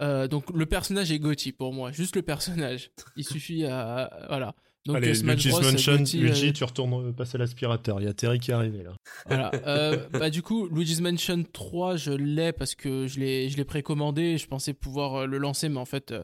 Euh, 0.00 0.28
donc 0.28 0.48
le 0.50 0.64
personnage 0.64 1.12
est 1.12 1.18
Gotti 1.18 1.52
pour 1.52 1.74
moi, 1.74 1.92
juste 1.92 2.16
le 2.16 2.22
personnage. 2.22 2.90
Il 3.16 3.24
suffit 3.24 3.66
à 3.66 4.24
voilà. 4.28 4.54
Donc 4.86 4.96
Allez, 4.96 5.14
Smash 5.14 5.44
Luigi's 5.44 5.52
Bros, 5.52 5.70
Mansion, 5.70 5.96
Gotti, 5.96 6.18
Luigi, 6.18 6.48
euh, 6.48 6.52
tu 6.52 6.64
retournes 6.64 7.08
euh, 7.08 7.12
passer 7.12 7.36
l'aspirateur. 7.36 8.00
Il 8.00 8.06
y 8.06 8.08
a 8.08 8.14
Terry 8.14 8.38
qui 8.38 8.50
est 8.50 8.54
arrivé 8.54 8.82
là. 8.82 8.94
voilà. 9.26 9.50
Euh, 9.66 10.08
bah 10.10 10.30
du 10.30 10.40
coup, 10.40 10.68
Luigi's 10.68 11.02
Mansion 11.02 11.44
3, 11.52 11.96
je 11.96 12.12
l'ai 12.12 12.54
parce 12.54 12.74
que 12.74 13.06
je 13.06 13.20
l'ai 13.20 13.50
je 13.50 13.58
l'ai 13.58 13.64
précommandé, 13.66 14.38
je 14.38 14.46
pensais 14.46 14.72
pouvoir 14.72 15.26
le 15.26 15.36
lancer 15.36 15.68
mais 15.68 15.80
en 15.80 15.84
fait 15.84 16.14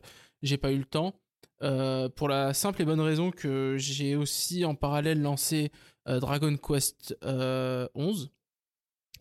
j'ai 0.40 0.56
pas 0.56 0.72
eu 0.72 0.78
le 0.78 0.86
temps. 0.86 1.14
Pour 2.16 2.28
la 2.28 2.54
simple 2.54 2.80
et 2.80 2.84
bonne 2.86 3.00
raison 3.00 3.30
que 3.30 3.76
j'ai 3.78 4.16
aussi 4.16 4.64
en 4.64 4.74
parallèle 4.74 5.20
lancé 5.20 5.70
Dragon 6.06 6.56
Quest 6.56 7.14
euh, 7.24 7.86
11. 7.94 8.32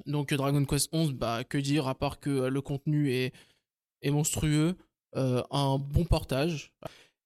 Donc 0.05 0.31
euh, 0.31 0.37
Dragon 0.37 0.63
Quest 0.65 0.89
11, 0.91 1.13
bah 1.13 1.43
que 1.43 1.57
dire 1.57 1.87
à 1.87 1.95
part 1.95 2.19
que 2.19 2.29
euh, 2.29 2.49
le 2.49 2.61
contenu 2.61 3.11
est, 3.11 3.33
monstrueux, 4.05 4.75
euh, 5.15 5.43
un 5.51 5.77
bon 5.77 6.05
portage. 6.05 6.73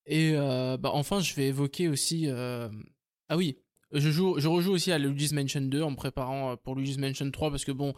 Et 0.07 0.33
bah 0.33 0.91
enfin 0.93 1.19
je 1.19 1.33
vais 1.33 1.47
évoquer 1.47 1.87
aussi... 1.87 2.27
Ah 2.29 3.37
oui, 3.37 3.57
je, 3.91 4.11
joue, 4.11 4.39
je 4.39 4.47
rejoue 4.47 4.71
aussi 4.71 4.91
à 4.91 4.99
Luigi's 4.99 5.31
Mansion 5.31 5.61
2 5.61 5.81
en 5.81 5.89
me 5.89 5.95
préparant 5.95 6.55
pour 6.57 6.75
Luigi's 6.75 6.99
Mansion 6.99 7.31
3 7.31 7.49
parce 7.49 7.65
que 7.65 7.71
bon, 7.71 7.95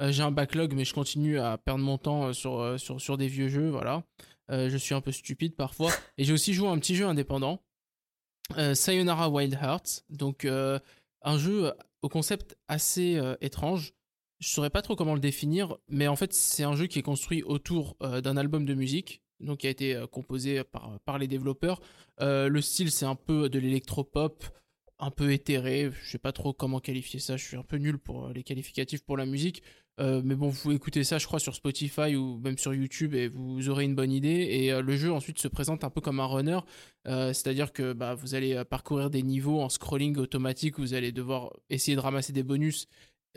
j'ai 0.00 0.22
un 0.22 0.30
backlog 0.30 0.72
mais 0.72 0.86
je 0.86 0.94
continue 0.94 1.38
à 1.38 1.58
perdre 1.58 1.84
mon 1.84 1.98
temps 1.98 2.32
sur, 2.32 2.80
sur, 2.80 2.98
sur 2.98 3.18
des 3.18 3.26
vieux 3.26 3.48
jeux, 3.48 3.68
voilà. 3.68 4.04
Je 4.48 4.74
suis 4.78 4.94
un 4.94 5.02
peu 5.02 5.12
stupide 5.12 5.54
parfois. 5.54 5.92
Et 6.16 6.24
j'ai 6.24 6.32
aussi 6.32 6.54
joué 6.54 6.68
à 6.68 6.70
un 6.70 6.78
petit 6.78 6.94
jeu 6.94 7.04
indépendant, 7.04 7.60
Sayonara 8.72 9.28
Wild 9.28 9.58
Hearts, 9.60 10.04
donc 10.08 10.46
un 10.46 11.38
jeu 11.38 11.74
au 12.00 12.08
concept 12.08 12.56
assez 12.68 13.20
étrange. 13.42 13.92
Je 14.40 14.48
saurais 14.48 14.70
pas 14.70 14.80
trop 14.80 14.96
comment 14.96 15.12
le 15.12 15.20
définir, 15.20 15.76
mais 15.88 16.08
en 16.08 16.16
fait 16.16 16.32
c'est 16.32 16.62
un 16.62 16.74
jeu 16.74 16.86
qui 16.86 16.98
est 16.98 17.02
construit 17.02 17.42
autour 17.42 17.96
euh, 18.02 18.22
d'un 18.22 18.38
album 18.38 18.64
de 18.64 18.72
musique, 18.72 19.22
donc 19.38 19.58
qui 19.58 19.66
a 19.66 19.70
été 19.70 19.94
euh, 19.94 20.06
composé 20.06 20.62
par, 21.04 21.18
les 21.18 21.28
développeurs. 21.28 21.82
Euh, 22.22 22.48
le 22.48 22.62
style 22.62 22.90
c'est 22.90 23.04
un 23.04 23.16
peu 23.16 23.50
de 23.50 23.58
l'électropop, 23.58 24.42
un 24.98 25.10
peu 25.10 25.30
éthéré, 25.30 25.90
je 25.92 26.10
sais 26.10 26.18
pas 26.18 26.32
trop 26.32 26.54
comment 26.54 26.80
qualifier 26.80 27.20
ça, 27.20 27.36
je 27.36 27.44
suis 27.44 27.56
un 27.58 27.62
peu 27.62 27.76
nul 27.76 27.98
pour 27.98 28.30
les 28.30 28.42
qualificatifs 28.42 29.04
pour 29.04 29.18
la 29.18 29.26
musique, 29.26 29.62
mais 29.98 30.34
bon 30.34 30.48
vous 30.48 30.72
écouter 30.72 31.04
ça 31.04 31.18
je 31.18 31.26
crois 31.26 31.38
sur 31.38 31.54
Spotify 31.54 32.16
ou 32.16 32.38
même 32.38 32.56
sur 32.56 32.72
YouTube 32.72 33.14
et 33.14 33.28
vous 33.28 33.68
aurez 33.68 33.84
une 33.84 33.94
bonne 33.94 34.12
idée. 34.12 34.28
Et 34.30 34.80
le 34.80 34.96
jeu 34.96 35.12
ensuite 35.12 35.38
se 35.38 35.48
présente 35.48 35.84
un 35.84 35.90
peu 35.90 36.00
comme 36.00 36.20
un 36.20 36.26
runner, 36.26 36.60
c'est-à-dire 37.04 37.70
que 37.74 37.92
bah, 37.92 38.14
vous 38.14 38.34
allez 38.34 38.62
parcourir 38.64 39.10
des 39.10 39.22
niveaux 39.22 39.60
en 39.60 39.68
scrolling 39.68 40.16
automatique, 40.16 40.78
vous 40.78 40.94
allez 40.94 41.12
devoir 41.12 41.52
essayer 41.68 41.96
de 41.96 42.00
ramasser 42.00 42.32
des 42.32 42.42
bonus 42.42 42.88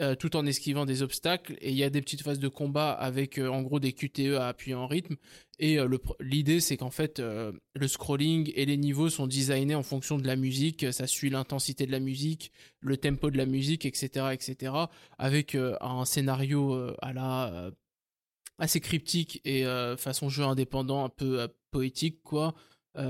euh, 0.02 0.15
tout 0.15 0.36
en 0.36 0.45
esquivant 0.48 0.86
des 0.86 1.03
obstacles. 1.03 1.56
Et 1.61 1.70
il 1.70 1.78
y 1.78 1.84
a 1.84 1.90
des 1.91 2.02
petites 2.02 2.24
phases 2.24 2.40
de 2.40 2.48
combat 2.48 2.91
avec 2.91 3.38
euh, 3.38 3.48
en 3.48 3.61
gros 3.61 3.80
des 3.80 3.94
QTE 3.94 4.38
à 4.40 4.48
appuyer 4.48 4.74
en 4.74 4.88
rythme. 4.88 5.18
Et 5.60 5.80
euh, 5.80 5.98
l'idée 6.20 6.60
c'est 6.61 6.78
qu'en 6.78 6.90
fait 6.90 7.20
euh, 7.20 7.52
le 7.76 7.88
scrolling 7.88 8.52
et 8.56 8.65
les 8.65 8.78
niveaux 8.78 9.10
sont 9.10 9.28
designés 9.28 9.76
en 9.76 9.84
fonction 9.84 10.18
de 10.18 10.26
la 10.26 10.36
musique, 10.36 10.91
ça 10.91 11.06
suit 11.06 11.30
l'intensité 11.30 11.86
de 11.86 11.91
la 11.91 11.99
musique, 11.99 12.52
le 12.80 12.98
tempo 12.98 13.30
de 13.30 13.38
la 13.38 13.45
musique, 13.45 13.86
etc. 13.86 14.30
etc. 14.34 14.74
avec 15.20 15.56
un 15.56 16.06
scénario 16.06 16.76
à 17.02 17.14
la 17.14 17.72
assez 18.57 18.80
cryptique 18.80 19.41
et 19.45 19.64
façon 19.98 20.30
jeu 20.30 20.44
indépendant 20.44 21.06
un 21.06 21.10
peu 21.10 21.48
poétique 21.72 22.22
quoi 22.24 22.56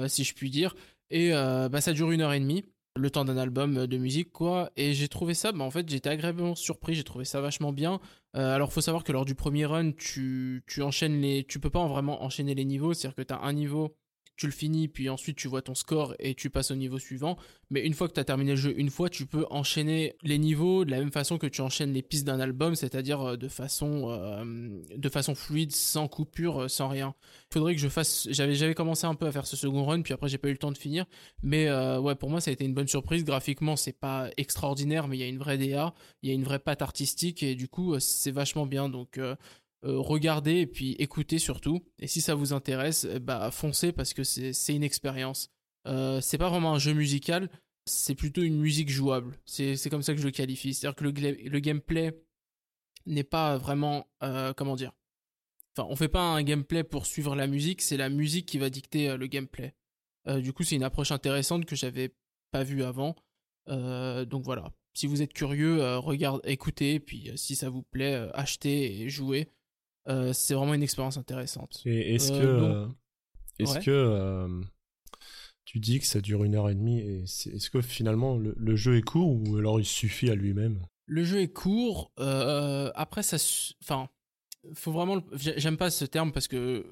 si 0.07 0.23
je 0.23 0.34
puis 0.34 0.49
dire 0.49 0.76
et 1.10 1.31
bah, 1.31 1.81
ça 1.81 1.93
dure 1.93 2.11
une 2.11 2.22
heure 2.22 2.34
et 2.34 2.39
demie 2.39 2.65
le 2.95 3.10
temps 3.10 3.26
d'un 3.26 3.38
album 3.38 3.88
de 3.88 3.98
musique 3.98 4.32
quoi. 4.32 4.72
Et 4.78 4.94
j'ai 4.94 5.07
trouvé 5.07 5.34
ça 5.34 5.52
bah, 5.52 5.64
en 5.64 5.72
fait 5.72 5.90
j'étais 5.90 6.10
agréablement 6.10 6.56
surpris 6.56 6.94
j'ai 6.94 7.03
trouvé 7.03 7.26
ça 7.26 7.41
vachement 7.41 7.74
bien. 7.74 7.99
Euh, 8.36 8.53
alors 8.53 8.72
faut 8.72 8.82
savoir 8.82 9.03
que 9.03 9.11
lors 9.11 9.26
du 9.26 9.36
premier 9.36 9.65
run 9.65 9.91
tu, 9.91 10.64
tu 10.68 10.82
enchaînes 10.82 11.20
les 11.22 11.44
tu 11.44 11.60
peux 11.60 11.70
pas 11.70 11.86
vraiment 11.88 12.24
enchaîner 12.24 12.56
les 12.56 12.65
niveaux 12.65 12.94
c'est 12.94 13.07
à 13.07 13.10
dire 13.10 13.15
que 13.15 13.22
tu 13.22 13.34
as 13.34 13.41
un 13.41 13.53
niveau 13.53 13.95
tu 14.35 14.45
le 14.45 14.51
finis 14.51 14.88
puis 14.88 15.10
ensuite 15.10 15.38
tu 15.38 15.47
vois 15.47 15.61
ton 15.61 15.76
score 15.76 16.15
et 16.19 16.35
tu 16.35 16.49
passes 16.49 16.72
au 16.72 16.76
niveau 16.76 16.99
suivant. 16.99 17.38
Mais 17.69 17.85
une 17.85 17.93
fois 17.93 18.07
que 18.07 18.14
tu 18.14 18.19
as 18.19 18.23
terminé 18.23 18.51
le 18.51 18.57
jeu 18.57 18.73
une 18.77 18.89
fois 18.89 19.10
tu 19.10 19.26
peux 19.26 19.45
enchaîner 19.49 20.15
les 20.23 20.38
niveaux 20.38 20.85
de 20.85 20.91
la 20.91 20.99
même 20.99 21.11
façon 21.11 21.38
que 21.38 21.47
tu 21.47 21.61
enchaînes 21.61 21.93
les 21.93 22.01
pistes 22.01 22.26
d'un 22.26 22.39
album 22.39 22.76
c'est-à-dire 22.76 23.22
euh, 23.22 23.38
de 23.38 23.47
façon 23.47 24.10
euh, 24.10 24.81
de 24.95 25.10
façon 25.10 25.35
fluide 25.35 25.72
sans 25.72 26.07
coupure 26.07 26.64
euh, 26.64 26.68
sans 26.68 26.88
rien. 26.88 27.15
Faudrait 27.51 27.76
que 27.76 27.81
je 27.81 27.89
fasse 27.89 28.27
j'avais 28.30 28.55
j'avais 28.55 28.76
commencé 28.76 29.05
un 29.05 29.15
peu 29.15 29.27
à 29.27 29.31
faire 29.31 29.45
ce 29.45 29.55
second 29.55 29.85
run 29.85 30.01
puis 30.01 30.14
après 30.14 30.30
j'ai 30.30 30.38
pas 30.38 30.49
eu 30.49 30.53
le 30.53 30.57
temps 30.57 30.72
de 30.72 30.77
finir. 30.77 31.05
Mais 31.41 31.72
ouais 31.97 32.15
pour 32.15 32.30
moi 32.30 32.41
ça 32.41 32.49
a 32.49 32.53
été 32.53 32.65
une 32.65 32.73
bonne 32.73 32.88
surprise. 32.88 33.23
Graphiquement 33.23 33.76
c'est 33.76 33.99
pas 33.99 34.30
extraordinaire 34.38 35.07
mais 35.07 35.18
il 35.18 35.19
y 35.19 35.23
a 35.23 35.27
une 35.27 35.38
vraie 35.38 35.57
DA 35.57 35.93
il 36.22 36.30
y 36.30 36.31
a 36.31 36.35
une 36.35 36.43
vraie 36.43 36.60
patte 36.60 36.81
artistique 36.81 37.43
et 37.43 37.55
du 37.55 37.68
coup 37.68 37.99
c'est 37.99 38.31
vachement 38.31 38.65
bien. 38.65 38.89
Donc 38.89 39.19
regardez 39.84 40.60
et 40.60 40.68
puis 40.68 40.95
écoutez 40.99 41.39
surtout. 41.39 41.84
Et 41.99 42.07
si 42.07 42.22
ça 42.22 42.35
vous 42.35 42.53
intéresse 42.53 43.07
eh 43.11 43.19
bah 43.19 43.51
foncez 43.51 43.91
parce 43.91 44.14
que 44.14 44.23
c'est 44.23 44.76
une 44.76 44.84
expérience. 44.84 45.49
Euh, 45.88 46.22
c'est 46.22 46.38
pas 46.38 46.49
vraiment 46.49 46.73
un 46.73 46.80
jeu 46.80 46.93
musical 46.93 47.49
c'est 47.85 48.15
plutôt 48.15 48.41
une 48.41 48.60
musique 48.60 48.89
jouable. 48.89 49.38
C'est 49.45 49.89
comme 49.89 50.03
ça 50.03 50.14
que 50.14 50.19
je 50.19 50.26
le 50.26 50.31
qualifie. 50.31 50.73
C'est 50.73 50.88
à 50.88 50.91
dire 50.91 50.95
que 50.95 51.03
le, 51.03 51.11
le 51.49 51.60
gameplay 51.60 52.18
n'est 53.05 53.23
pas 53.23 53.57
vraiment 53.57 54.07
euh, 54.23 54.53
comment 54.53 54.76
dire? 54.76 54.93
Enfin 55.76 55.88
on 55.89 55.95
fait 55.95 56.07
pas 56.07 56.22
un 56.22 56.43
gameplay 56.43 56.84
pour 56.84 57.05
suivre 57.05 57.35
la 57.35 57.47
musique 57.47 57.81
c'est 57.81 57.97
la 57.97 58.10
musique 58.10 58.45
qui 58.45 58.60
va 58.60 58.69
dicter 58.69 59.10
euh, 59.10 59.18
le 59.18 59.27
gameplay. 59.27 59.76
Euh, 60.27 60.39
du 60.39 60.53
coup 60.53 60.64
c'est 60.64 60.76
une 60.76 60.84
approche 60.84 61.11
intéressante 61.11 61.65
que 61.65 61.76
j'avais 61.76 62.14
pas 62.51 62.64
vue 62.64 62.84
avant. 62.84 63.15
Euh, 63.69 64.23
donc 64.26 64.43
voilà. 64.43 64.72
Si 64.93 65.07
vous 65.07 65.22
êtes 65.22 65.34
curieux 65.34 65.81
euh, 65.81 65.99
regardez 65.99 66.49
écoutez 66.49 66.99
puis 66.99 67.30
euh, 67.31 67.35
si 67.35 67.55
ça 67.55 67.69
vous 67.69 67.84
plaît 67.84 68.14
euh, 68.14 68.31
achetez 68.34 69.01
et 69.01 69.10
jouez 69.10 69.49
Euh, 70.09 70.34
c'est 70.34 70.53
vraiment 70.53 70.73
une 70.73 70.84
expérience 70.84 71.17
intéressante 71.17 71.81
Et 71.85 72.15
est-ce 72.15 72.34
Euh, 72.34 72.39
que, 72.39 72.43
euh, 72.45 72.88
est-ce 73.59 73.73
Ouais. 73.75 73.84
que 73.84 73.91
euh, 73.91 74.61
tu 75.65 75.80
dis 75.80 75.99
que 75.99 76.05
ça 76.05 76.19
dure 76.19 76.43
une 76.43 76.55
heure 76.55 76.69
et 76.69 76.75
demie 76.75 76.99
et 76.99 77.23
c'est- 77.25 77.51
est-ce 77.51 77.69
que 77.69 77.81
finalement 77.81 78.38
le, 78.38 78.53
le 78.57 78.75
jeu 78.75 78.97
est 78.97 79.01
court 79.01 79.31
ou 79.31 79.55
alors 79.57 79.80
il 79.80 79.85
suffit 79.85 80.30
à 80.30 80.35
lui-même? 80.35 80.85
Le 81.05 81.23
jeu 81.23 81.41
est 81.41 81.51
court. 81.53 82.11
après, 82.17 83.23
ça. 83.23 83.38
Enfin. 83.81 84.09
Faut 84.75 84.93
vraiment. 84.93 85.15
le- 85.15 85.23
J'aime 85.35 85.75
pas 85.75 85.91
ce 85.91 86.05
terme 86.05 86.31
parce 86.31 86.47
que 86.47 86.85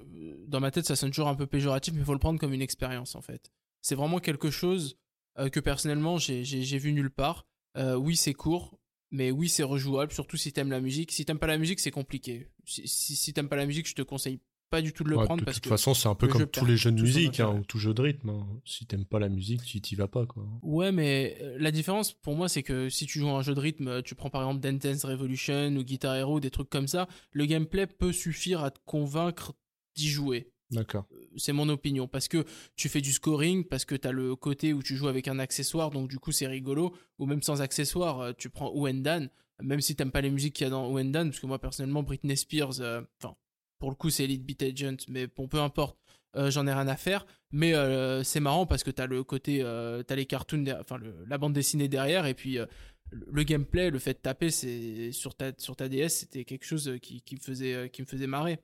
dans 0.48 0.60
ma 0.60 0.72
tête, 0.72 0.86
ça 0.86 0.98
sonne 0.98 1.12
toujours 1.12 1.30
un 1.30 1.36
peu 1.36 1.48
péjoratif, 1.48 1.94
mais 1.94 2.02
il 2.02 2.06
faut 2.06 2.12
le 2.12 2.20
prendre 2.20 2.38
comme 2.38 2.54
une 2.54 2.62
expérience 2.62 3.16
en 3.16 3.22
fait. 3.22 3.50
C'est 3.82 3.96
vraiment 3.96 4.20
quelque 4.20 4.50
chose 4.52 4.98
que 5.54 5.60
personnellement, 5.62 6.18
j'ai 6.18 6.44
vu 6.78 6.92
nulle 6.92 7.12
part. 7.12 7.46
Oui, 7.98 8.18
c'est 8.18 8.34
court, 8.34 8.78
mais 9.12 9.32
oui, 9.32 9.50
c'est 9.50 9.64
rejouable, 9.64 10.12
surtout 10.12 10.38
si 10.38 10.52
t'aimes 10.54 10.72
la 10.72 10.80
musique. 10.82 11.12
Si 11.12 11.26
t'aimes 11.26 11.40
pas 11.40 11.48
la 11.48 11.58
musique, 11.58 11.80
c'est 11.80 11.92
compliqué. 11.92 12.48
Si, 12.66 12.88
si, 12.88 13.16
si 13.16 13.34
t'aimes 13.34 13.50
pas 13.50 13.56
la 13.58 13.66
musique, 13.66 13.88
je 13.88 13.96
te 13.96 14.02
conseille 14.02 14.40
pas 14.70 14.82
du 14.82 14.94
tout 14.94 15.04
de 15.04 15.10
le 15.10 15.18
Ouais, 15.18 15.26
prendre 15.26 15.42
De 15.42 15.46
parce 15.46 15.56
toute 15.58 15.66
que. 15.66 15.70
façon, 15.70 15.94
c'est 15.94 16.08
un 16.08 16.16
peu 16.16 16.30
comme 16.30 16.48
tous 16.48 16.66
les 16.66 16.78
jeux 16.78 16.94
de 16.94 17.02
musique 17.02 17.42
hein, 17.42 17.50
ou 17.60 17.66
tout 17.66 17.78
jeu 17.78 17.94
de 17.94 18.02
rythme. 18.02 18.30
hein. 18.30 18.48
Si 18.64 18.86
t'aimes 18.86 19.04
pas 19.04 19.20
la 19.20 19.28
musique, 19.28 19.64
tu 19.66 19.82
t'y 19.82 19.96
vas 19.96 20.08
pas 20.08 20.26
quoi. 20.26 20.46
Ouais, 20.64 20.94
mais 20.94 21.38
euh, 21.42 21.58
la 21.60 21.72
différence 21.72 22.14
pour 22.14 22.36
moi, 22.38 22.48
c'est 22.48 22.64
que 22.64 22.88
si 22.88 23.06
tu 23.06 23.20
joues 23.20 23.28
à 23.28 23.34
un 23.34 23.42
jeu 23.42 23.54
de 23.54 23.60
rythme, 23.60 23.90
euh, 23.90 24.02
tu 24.02 24.16
prends 24.16 24.30
par 24.30 24.44
exemple 24.44 24.62
Dance 24.62 24.80
Dance 24.80 25.04
Revolution 25.04 25.76
ou 25.76 25.84
Guitar 25.84 26.16
Hero, 26.16 26.40
des 26.40 26.52
trucs 26.52 26.70
comme 26.70 26.88
ça, 26.88 27.10
le 27.32 27.46
gameplay 27.46 27.86
peut 27.86 28.14
suffire 28.14 28.64
à 28.64 28.72
te 28.72 28.80
convaincre 28.86 29.52
d'y 29.96 30.08
jouer. 30.08 30.54
D'accord. 30.72 31.06
C'est 31.36 31.54
mon 31.54 31.68
opinion. 31.70 32.08
Parce 32.08 32.28
que 32.28 32.46
tu 32.76 32.90
fais 32.90 33.02
du 33.02 33.12
scoring, 33.12 33.66
parce 33.66 33.86
que 33.86 33.96
t'as 33.96 34.12
le 34.12 34.36
côté 34.36 34.74
où 34.74 34.82
tu 34.82 34.96
joues 34.96 35.10
avec 35.10 35.28
un 35.28 35.38
accessoire, 35.40 35.92
donc 35.92 36.10
du 36.10 36.18
coup 36.18 36.32
c'est 36.32 36.48
rigolo, 36.48 36.96
ou 37.20 37.26
même 37.26 37.42
sans 37.42 37.62
accessoire, 37.62 38.20
euh, 38.20 38.32
tu 38.38 38.50
prends 38.50 38.72
Wendan, 38.74 39.30
même 39.62 39.82
si 39.82 39.96
t'aimes 39.96 40.12
pas 40.12 40.22
les 40.22 40.32
musiques 40.32 40.56
qu'il 40.56 40.64
y 40.66 40.68
a 40.68 40.70
dans 40.70 40.90
Wendan, 40.90 41.30
parce 41.30 41.40
que 41.40 41.46
moi 41.46 41.60
personnellement, 41.60 42.04
Britney 42.04 42.38
Spears, 42.38 42.80
euh, 42.80 43.02
enfin, 43.22 43.36
pour 43.80 43.90
le 43.90 43.96
coup 43.96 44.10
c'est 44.10 44.24
Elite 44.24 44.46
Beat 44.46 44.64
Agent, 44.64 45.06
mais 45.10 45.28
bon, 45.28 45.48
peu 45.48 45.60
importe, 45.60 45.98
euh, 46.38 46.50
j'en 46.50 46.66
ai 46.66 46.74
rien 46.74 46.88
à 46.88 46.96
faire. 46.96 47.26
Mais 47.52 47.74
c'est 48.24 48.40
marrant 48.40 48.66
parce 48.66 48.84
que 48.84 48.92
t'as 48.92 49.08
le 49.08 49.26
côté, 49.26 49.60
t'as 50.08 50.16
les 50.16 50.26
cartoons, 50.26 50.64
enfin 50.80 50.98
la 51.28 51.38
bande 51.38 51.52
dessinée 51.52 51.90
derrière, 51.90 52.26
et 52.26 52.34
puis 52.34 52.58
le 53.12 53.44
gameplay, 53.44 53.90
le 53.90 54.00
fait 54.00 54.14
de 54.14 54.20
taper, 54.20 54.50
sur 55.12 55.36
ta 55.36 55.52
sur 55.58 55.76
ta 55.76 55.90
DS, 55.90 56.08
c'était 56.08 56.46
quelque 56.46 56.64
chose 56.64 56.94
qui, 57.02 57.22
qui 57.22 57.36
me 57.36 57.42
faisait 57.42 57.90
qui 57.90 58.02
me 58.02 58.08
faisait 58.08 58.28
marrer. 58.28 58.62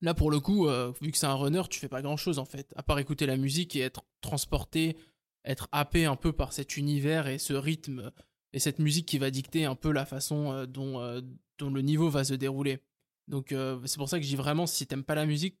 Là 0.00 0.14
pour 0.14 0.30
le 0.30 0.40
coup, 0.40 0.68
euh, 0.68 0.92
vu 1.00 1.10
que 1.10 1.18
c'est 1.18 1.26
un 1.26 1.34
runner, 1.34 1.62
tu 1.70 1.80
fais 1.80 1.88
pas 1.88 2.02
grand 2.02 2.16
chose 2.16 2.38
en 2.38 2.44
fait, 2.44 2.72
à 2.76 2.82
part 2.82 2.98
écouter 2.98 3.26
la 3.26 3.36
musique 3.36 3.76
et 3.76 3.80
être 3.80 4.04
transporté, 4.20 4.96
être 5.44 5.68
happé 5.72 6.04
un 6.04 6.16
peu 6.16 6.32
par 6.32 6.52
cet 6.52 6.76
univers 6.76 7.26
et 7.26 7.38
ce 7.38 7.54
rythme 7.54 8.10
et 8.52 8.58
cette 8.58 8.78
musique 8.78 9.06
qui 9.06 9.18
va 9.18 9.30
dicter 9.30 9.64
un 9.64 9.74
peu 9.74 9.92
la 9.92 10.04
façon 10.04 10.52
euh, 10.52 10.66
dont 10.66 11.00
euh, 11.00 11.20
dont 11.58 11.70
le 11.70 11.82
niveau 11.82 12.10
va 12.10 12.24
se 12.24 12.34
dérouler. 12.34 12.80
Donc 13.28 13.54
c'est 13.86 13.96
pour 13.96 14.08
ça 14.08 14.18
que 14.18 14.24
je 14.24 14.28
dis 14.28 14.36
vraiment 14.36 14.66
si 14.66 14.86
t'aimes 14.86 15.04
pas 15.04 15.14
la 15.14 15.24
musique, 15.24 15.58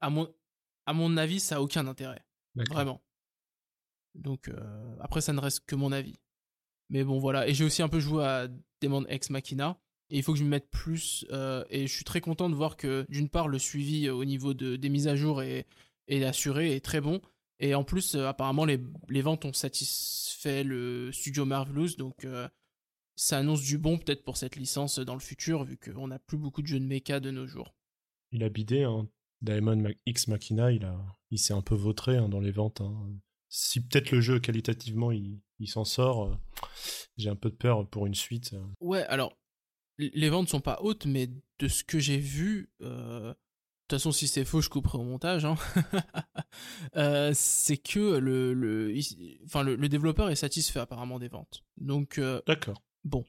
à 0.00 0.08
moins 0.08 0.30
à 0.86 0.92
mon 0.92 1.16
avis, 1.16 1.40
ça 1.40 1.56
a 1.56 1.60
aucun 1.60 1.86
intérêt. 1.86 2.24
Vraiment. 2.54 3.02
Donc, 4.14 4.50
après, 5.00 5.20
ça 5.20 5.32
ne 5.32 5.40
reste 5.40 5.64
que 5.64 5.74
mon 5.74 5.90
avis. 5.90 6.18
Mais 6.90 7.04
bon, 7.04 7.18
voilà. 7.18 7.48
Et 7.48 7.54
j'ai 7.54 7.64
aussi 7.64 7.82
un 7.82 7.88
peu 7.88 7.98
joué 7.98 8.24
à 8.24 8.48
Demon 8.82 9.06
Ex 9.06 9.30
Machina. 9.30 9.80
Et 10.12 10.18
il 10.18 10.22
faut 10.22 10.34
que 10.34 10.38
je 10.38 10.44
me 10.44 10.50
mette 10.50 10.70
plus. 10.70 11.26
euh, 11.32 11.64
et 11.70 11.86
je 11.86 11.92
suis 11.92 12.04
très 12.04 12.20
content 12.20 12.48
de 12.50 12.54
voir 12.54 12.76
que, 12.76 13.04
d'une 13.08 13.28
part, 13.30 13.48
le 13.48 13.58
suivi 13.58 14.06
euh, 14.06 14.14
au 14.14 14.24
niveau 14.24 14.52
de, 14.54 14.76
des 14.76 14.88
mises 14.90 15.08
à 15.08 15.16
jour 15.16 15.42
est, 15.42 15.66
est 16.06 16.22
assuré, 16.22 16.76
est 16.76 16.84
très 16.84 17.00
bon. 17.00 17.20
Et 17.58 17.74
en 17.74 17.82
plus, 17.82 18.14
euh, 18.14 18.26
apparemment, 18.28 18.64
les, 18.66 18.78
les 19.08 19.22
ventes 19.22 19.44
ont 19.46 19.52
satisfait 19.54 20.64
le 20.64 21.10
studio 21.12 21.44
Marvelous. 21.46 21.96
Donc, 21.96 22.24
euh, 22.24 22.46
ça 23.16 23.38
annonce 23.38 23.62
du 23.62 23.78
bon 23.78 23.98
peut-être 23.98 24.22
pour 24.22 24.36
cette 24.36 24.56
licence 24.56 24.98
dans 24.98 25.14
le 25.14 25.20
futur, 25.20 25.64
vu 25.64 25.78
qu'on 25.78 26.08
n'a 26.08 26.18
plus 26.18 26.36
beaucoup 26.38 26.60
de 26.62 26.66
jeux 26.66 26.80
de 26.80 26.84
mecha 26.84 27.18
de 27.18 27.30
nos 27.30 27.46
jours. 27.46 27.74
Il 28.32 28.44
a 28.44 28.48
bidé, 28.48 28.84
hein. 28.84 29.08
Diamond 29.40 29.90
X 30.06 30.28
Machina, 30.28 30.70
il, 30.70 30.84
a, 30.84 30.96
il 31.30 31.38
s'est 31.38 31.52
un 31.52 31.62
peu 31.62 31.74
vautré 31.74 32.16
hein, 32.16 32.28
dans 32.28 32.38
les 32.40 32.52
ventes. 32.52 32.80
hein. 32.80 32.94
Si 33.48 33.80
peut-être 33.80 34.12
le 34.12 34.20
jeu 34.20 34.38
qualitativement 34.40 35.10
il, 35.10 35.40
il 35.58 35.68
s'en 35.68 35.84
sort, 35.84 36.24
euh, 36.26 36.34
j'ai 37.16 37.28
un 37.28 37.34
peu 37.36 37.50
de 37.50 37.56
peur 37.56 37.88
pour 37.88 38.06
une 38.06 38.14
suite. 38.14 38.54
Ouais, 38.80 39.04
alors, 39.06 39.36
les 39.98 40.28
ventes 40.30 40.48
sont 40.48 40.60
pas 40.60 40.78
hautes, 40.82 41.06
mais 41.06 41.28
de 41.58 41.68
ce 41.68 41.84
que 41.84 41.98
j'ai 41.98 42.18
vu, 42.18 42.70
euh, 42.82 43.28
de 43.30 43.34
toute 43.88 43.98
façon, 43.98 44.12
si 44.12 44.26
c'est 44.28 44.44
faux, 44.44 44.60
je 44.60 44.68
couperai 44.70 44.98
au 44.98 45.04
montage, 45.04 45.44
hein. 45.44 45.56
Euh, 46.96 47.32
c'est 47.34 47.78
que 47.78 48.16
le, 48.18 48.52
le, 48.52 48.94
il- 48.94 49.40
enfin, 49.46 49.62
le, 49.62 49.76
le 49.76 49.88
développeur 49.88 50.28
est 50.30 50.36
satisfait 50.36 50.80
apparemment 50.80 51.18
des 51.18 51.28
ventes. 51.28 51.64
Donc, 51.78 52.18
euh, 52.18 52.42
D'accord. 52.46 52.82
bon. 53.04 53.24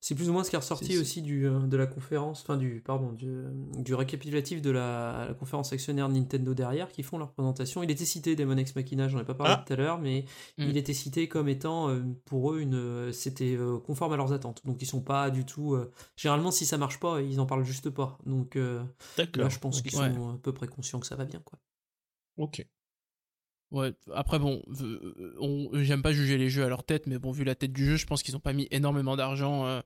C'est 0.00 0.14
plus 0.14 0.28
ou 0.30 0.32
moins 0.32 0.44
ce 0.44 0.50
qui 0.50 0.56
est 0.56 0.58
ressorti 0.58 0.96
aussi 0.98 1.22
du, 1.22 1.46
euh, 1.46 1.60
de 1.66 1.76
la 1.76 1.86
conférence, 1.86 2.40
enfin 2.42 2.56
du, 2.56 2.80
pardon, 2.84 3.12
du, 3.12 3.44
du 3.78 3.94
récapitulatif 3.94 4.62
de 4.62 4.70
la, 4.70 5.26
la 5.28 5.34
conférence 5.34 5.72
actionnaire 5.72 6.08
Nintendo 6.08 6.54
derrière 6.54 6.88
qui 6.90 7.02
font 7.02 7.18
leur 7.18 7.32
présentation. 7.32 7.82
Il 7.82 7.90
était 7.90 8.04
cité 8.04 8.36
Demon 8.36 8.56
Ex 8.56 8.74
Machina, 8.76 9.08
j'en 9.08 9.18
ai 9.20 9.24
pas 9.24 9.34
parlé 9.34 9.54
Ah. 9.56 9.64
tout 9.66 9.72
à 9.72 9.76
l'heure, 9.76 9.98
mais 9.98 10.24
Mm. 10.58 10.62
il 10.64 10.76
était 10.76 10.94
cité 10.94 11.28
comme 11.28 11.48
étant 11.48 11.88
euh, 11.90 12.02
pour 12.24 12.52
eux 12.52 12.60
une, 12.60 12.74
euh, 12.74 13.12
c'était 13.12 13.56
euh, 13.56 13.78
conforme 13.78 14.12
à 14.12 14.16
leurs 14.16 14.32
attentes. 14.32 14.62
Donc 14.64 14.80
ils 14.80 14.86
sont 14.86 15.02
pas 15.02 15.30
du 15.30 15.44
tout. 15.44 15.74
euh, 15.74 15.90
généralement, 16.16 16.50
si 16.50 16.64
ça 16.66 16.78
marche 16.78 16.98
pas, 17.00 17.20
ils 17.20 17.40
en 17.40 17.46
parlent 17.46 17.64
juste 17.64 17.90
pas. 17.90 18.18
Donc 18.24 18.54
là, 18.54 19.48
je 19.48 19.58
pense 19.58 19.82
qu'ils 19.82 19.98
Ouais. 19.98 20.14
sont 20.14 20.30
à 20.34 20.38
peu 20.38 20.52
près 20.52 20.68
conscients 20.68 21.00
que 21.00 21.06
ça 21.06 21.16
va 21.16 21.24
bien, 21.24 21.40
quoi. 21.44 21.58
Ok. 22.38 22.66
Ouais, 23.72 23.92
après, 24.14 24.38
bon, 24.38 24.62
euh, 24.80 25.34
on- 25.40 25.68
j'aime 25.74 26.00
pas 26.02 26.12
juger 26.12 26.38
les 26.38 26.48
jeux 26.48 26.64
à 26.64 26.68
leur 26.68 26.84
tête, 26.84 27.06
mais 27.06 27.18
bon, 27.18 27.32
vu 27.32 27.42
la 27.44 27.54
tête 27.56 27.72
du 27.72 27.84
jeu, 27.84 27.96
je 27.96 28.06
pense 28.06 28.22
qu'ils 28.22 28.36
ont 28.36 28.40
pas 28.40 28.52
mis 28.52 28.68
énormément 28.70 29.16
d'argent 29.16 29.66
euh, 29.66 29.80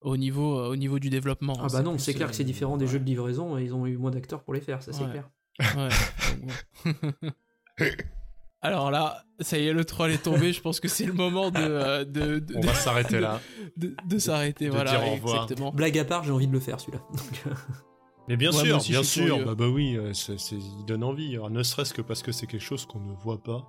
au, 0.00 0.16
niveau, 0.16 0.58
euh, 0.58 0.68
au 0.70 0.76
niveau 0.76 0.98
du 0.98 1.10
développement. 1.10 1.52
Ah 1.58 1.64
hein. 1.64 1.68
bah 1.72 1.82
non, 1.82 1.98
c'est 1.98 2.14
clair 2.14 2.28
euh, 2.28 2.30
que 2.30 2.36
c'est 2.36 2.44
différent 2.44 2.76
des 2.78 2.86
jeux 2.86 2.98
de 2.98 3.04
livraison 3.04 3.58
et 3.58 3.64
ils 3.64 3.74
ont 3.74 3.86
eu 3.86 3.96
moins 3.98 4.10
d'acteurs 4.10 4.42
pour 4.42 4.54
les 4.54 4.60
faire, 4.62 4.82
ça 4.82 4.92
c'est 4.92 5.04
Ouais. 5.04 5.10
clair. 5.10 5.28
Ouais. 5.76 5.88
donc 6.40 7.14
bon. 7.20 7.30
Alors 8.60 8.90
là, 8.90 9.22
ça 9.38 9.56
y 9.58 9.68
est, 9.68 9.72
le 9.72 9.84
troll 9.84 10.10
est 10.10 10.22
tombé. 10.22 10.52
Je 10.52 10.60
pense 10.60 10.80
que 10.80 10.88
c'est 10.88 11.04
le 11.04 11.12
moment 11.12 11.50
de, 11.52 11.58
euh, 11.60 12.04
de, 12.04 12.40
de, 12.40 12.56
On 12.56 12.60
va 12.60 12.74
s'arrêter 12.74 13.20
là. 13.20 13.40
de, 13.76 13.94
de 14.04 14.18
s'arrêter. 14.18 14.66
de 14.66 14.70
voilà, 14.70 14.90
dire 14.90 15.06
au 15.06 15.12
revoir. 15.12 15.42
exactement. 15.44 15.70
Blague 15.72 15.96
à 15.98 16.04
part, 16.04 16.24
j'ai 16.24 16.32
envie 16.32 16.48
de 16.48 16.52
le 16.52 16.58
faire 16.60 16.80
celui-là. 16.80 17.04
Mais 18.28 18.36
bien 18.36 18.50
Ouais, 18.50 18.64
sûr, 18.64 18.76
aussi, 18.76 18.90
bien 18.92 19.02
sûr. 19.02 19.44
Bah, 19.44 19.54
bah 19.54 19.68
oui, 19.68 19.96
euh, 19.96 20.12
c'est, 20.12 20.36
il 20.52 20.84
donne 20.84 21.02
envie. 21.02 21.34
Alors, 21.34 21.50
ne 21.50 21.62
serait-ce 21.62 21.94
que 21.94 22.02
parce 22.02 22.22
que 22.22 22.32
c'est 22.32 22.46
quelque 22.46 22.60
chose 22.62 22.84
qu'on 22.86 23.00
ne 23.00 23.12
voit 23.14 23.42
pas 23.42 23.66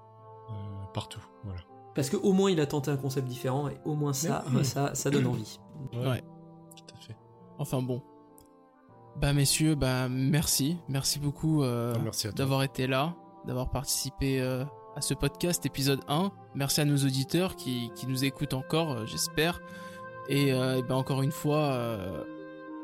euh, 0.50 0.54
partout. 0.94 1.22
Voilà. 1.44 1.62
Parce 1.96 2.10
qu'au 2.10 2.34
moins 2.34 2.52
il 2.52 2.60
a 2.60 2.66
tenté 2.66 2.92
un 2.92 2.98
concept 2.98 3.28
différent 3.28 3.68
et 3.68 3.78
au 3.84 3.96
moins 3.96 4.14
ça, 4.14 4.46
ça, 4.64 4.94
ça 4.96 5.10
donne 5.10 5.26
envie. 5.28 5.60
Ouais. 5.94 6.22
Tout 6.76 6.96
à 6.96 7.00
fait. 7.02 7.18
Enfin 7.58 7.82
bon. 7.82 8.02
Bah 9.20 9.34
messieurs, 9.34 9.76
bah 9.76 10.08
merci, 10.08 10.78
merci 10.88 11.20
beaucoup 11.20 11.64
euh, 11.64 11.94
Ah, 11.98 12.32
d'avoir 12.32 12.64
été 12.64 12.88
là, 12.88 13.16
d'avoir 13.46 13.70
participé 13.70 14.40
euh, 14.40 14.64
à 14.96 15.02
ce 15.02 15.14
podcast 15.14 15.66
épisode 15.66 16.00
1. 16.08 16.32
Merci 16.56 16.82
à 16.82 16.86
nos 16.86 16.98
auditeurs 16.98 17.56
qui, 17.56 17.92
qui 17.96 18.08
nous 18.08 18.24
écoutent 18.24 18.54
encore, 18.54 18.92
euh, 18.92 19.06
j'espère. 19.06 19.60
Et, 20.30 20.54
euh, 20.54 20.78
et 20.78 20.84
ben 20.84 20.96
encore 20.96 21.22
une 21.22 21.32
fois, 21.32 21.72
euh, 21.72 22.24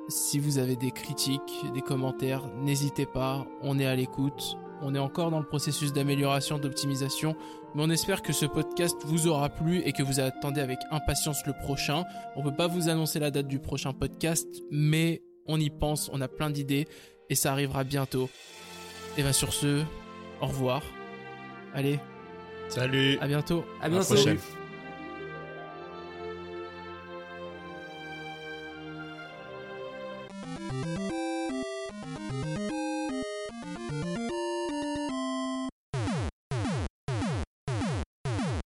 si 0.07 0.39
vous 0.39 0.57
avez 0.57 0.75
des 0.75 0.91
critiques, 0.91 1.65
des 1.73 1.81
commentaires, 1.81 2.47
n'hésitez 2.61 3.05
pas, 3.05 3.45
on 3.61 3.79
est 3.79 3.85
à 3.85 3.95
l'écoute. 3.95 4.57
On 4.81 4.93
est 4.93 4.99
encore 4.99 5.31
dans 5.31 5.39
le 5.39 5.45
processus 5.45 5.93
d'amélioration, 5.93 6.59
d'optimisation, 6.59 7.35
mais 7.73 7.83
on 7.83 7.89
espère 7.89 8.21
que 8.21 8.33
ce 8.33 8.45
podcast 8.45 8.97
vous 9.05 9.27
aura 9.27 9.49
plu 9.49 9.81
et 9.85 9.93
que 9.93 10.03
vous 10.03 10.19
attendez 10.19 10.61
avec 10.61 10.79
impatience 10.91 11.45
le 11.47 11.53
prochain. 11.53 12.03
On 12.35 12.43
peut 12.43 12.53
pas 12.53 12.67
vous 12.67 12.89
annoncer 12.89 13.19
la 13.19 13.31
date 13.31 13.47
du 13.47 13.59
prochain 13.59 13.93
podcast, 13.93 14.47
mais 14.71 15.23
on 15.47 15.59
y 15.59 15.69
pense, 15.69 16.09
on 16.13 16.21
a 16.21 16.27
plein 16.27 16.49
d'idées 16.49 16.87
et 17.29 17.35
ça 17.35 17.51
arrivera 17.53 17.83
bientôt. 17.83 18.29
Et 19.17 19.23
ben 19.23 19.31
sur 19.33 19.53
ce, 19.53 19.83
au 20.41 20.47
revoir. 20.47 20.81
Allez, 21.73 21.99
Salut. 22.67 23.17
à 23.19 23.27
bientôt. 23.27 23.63
À 23.81 23.89
bientôt. 23.89 24.13
prochaine. 24.13 24.37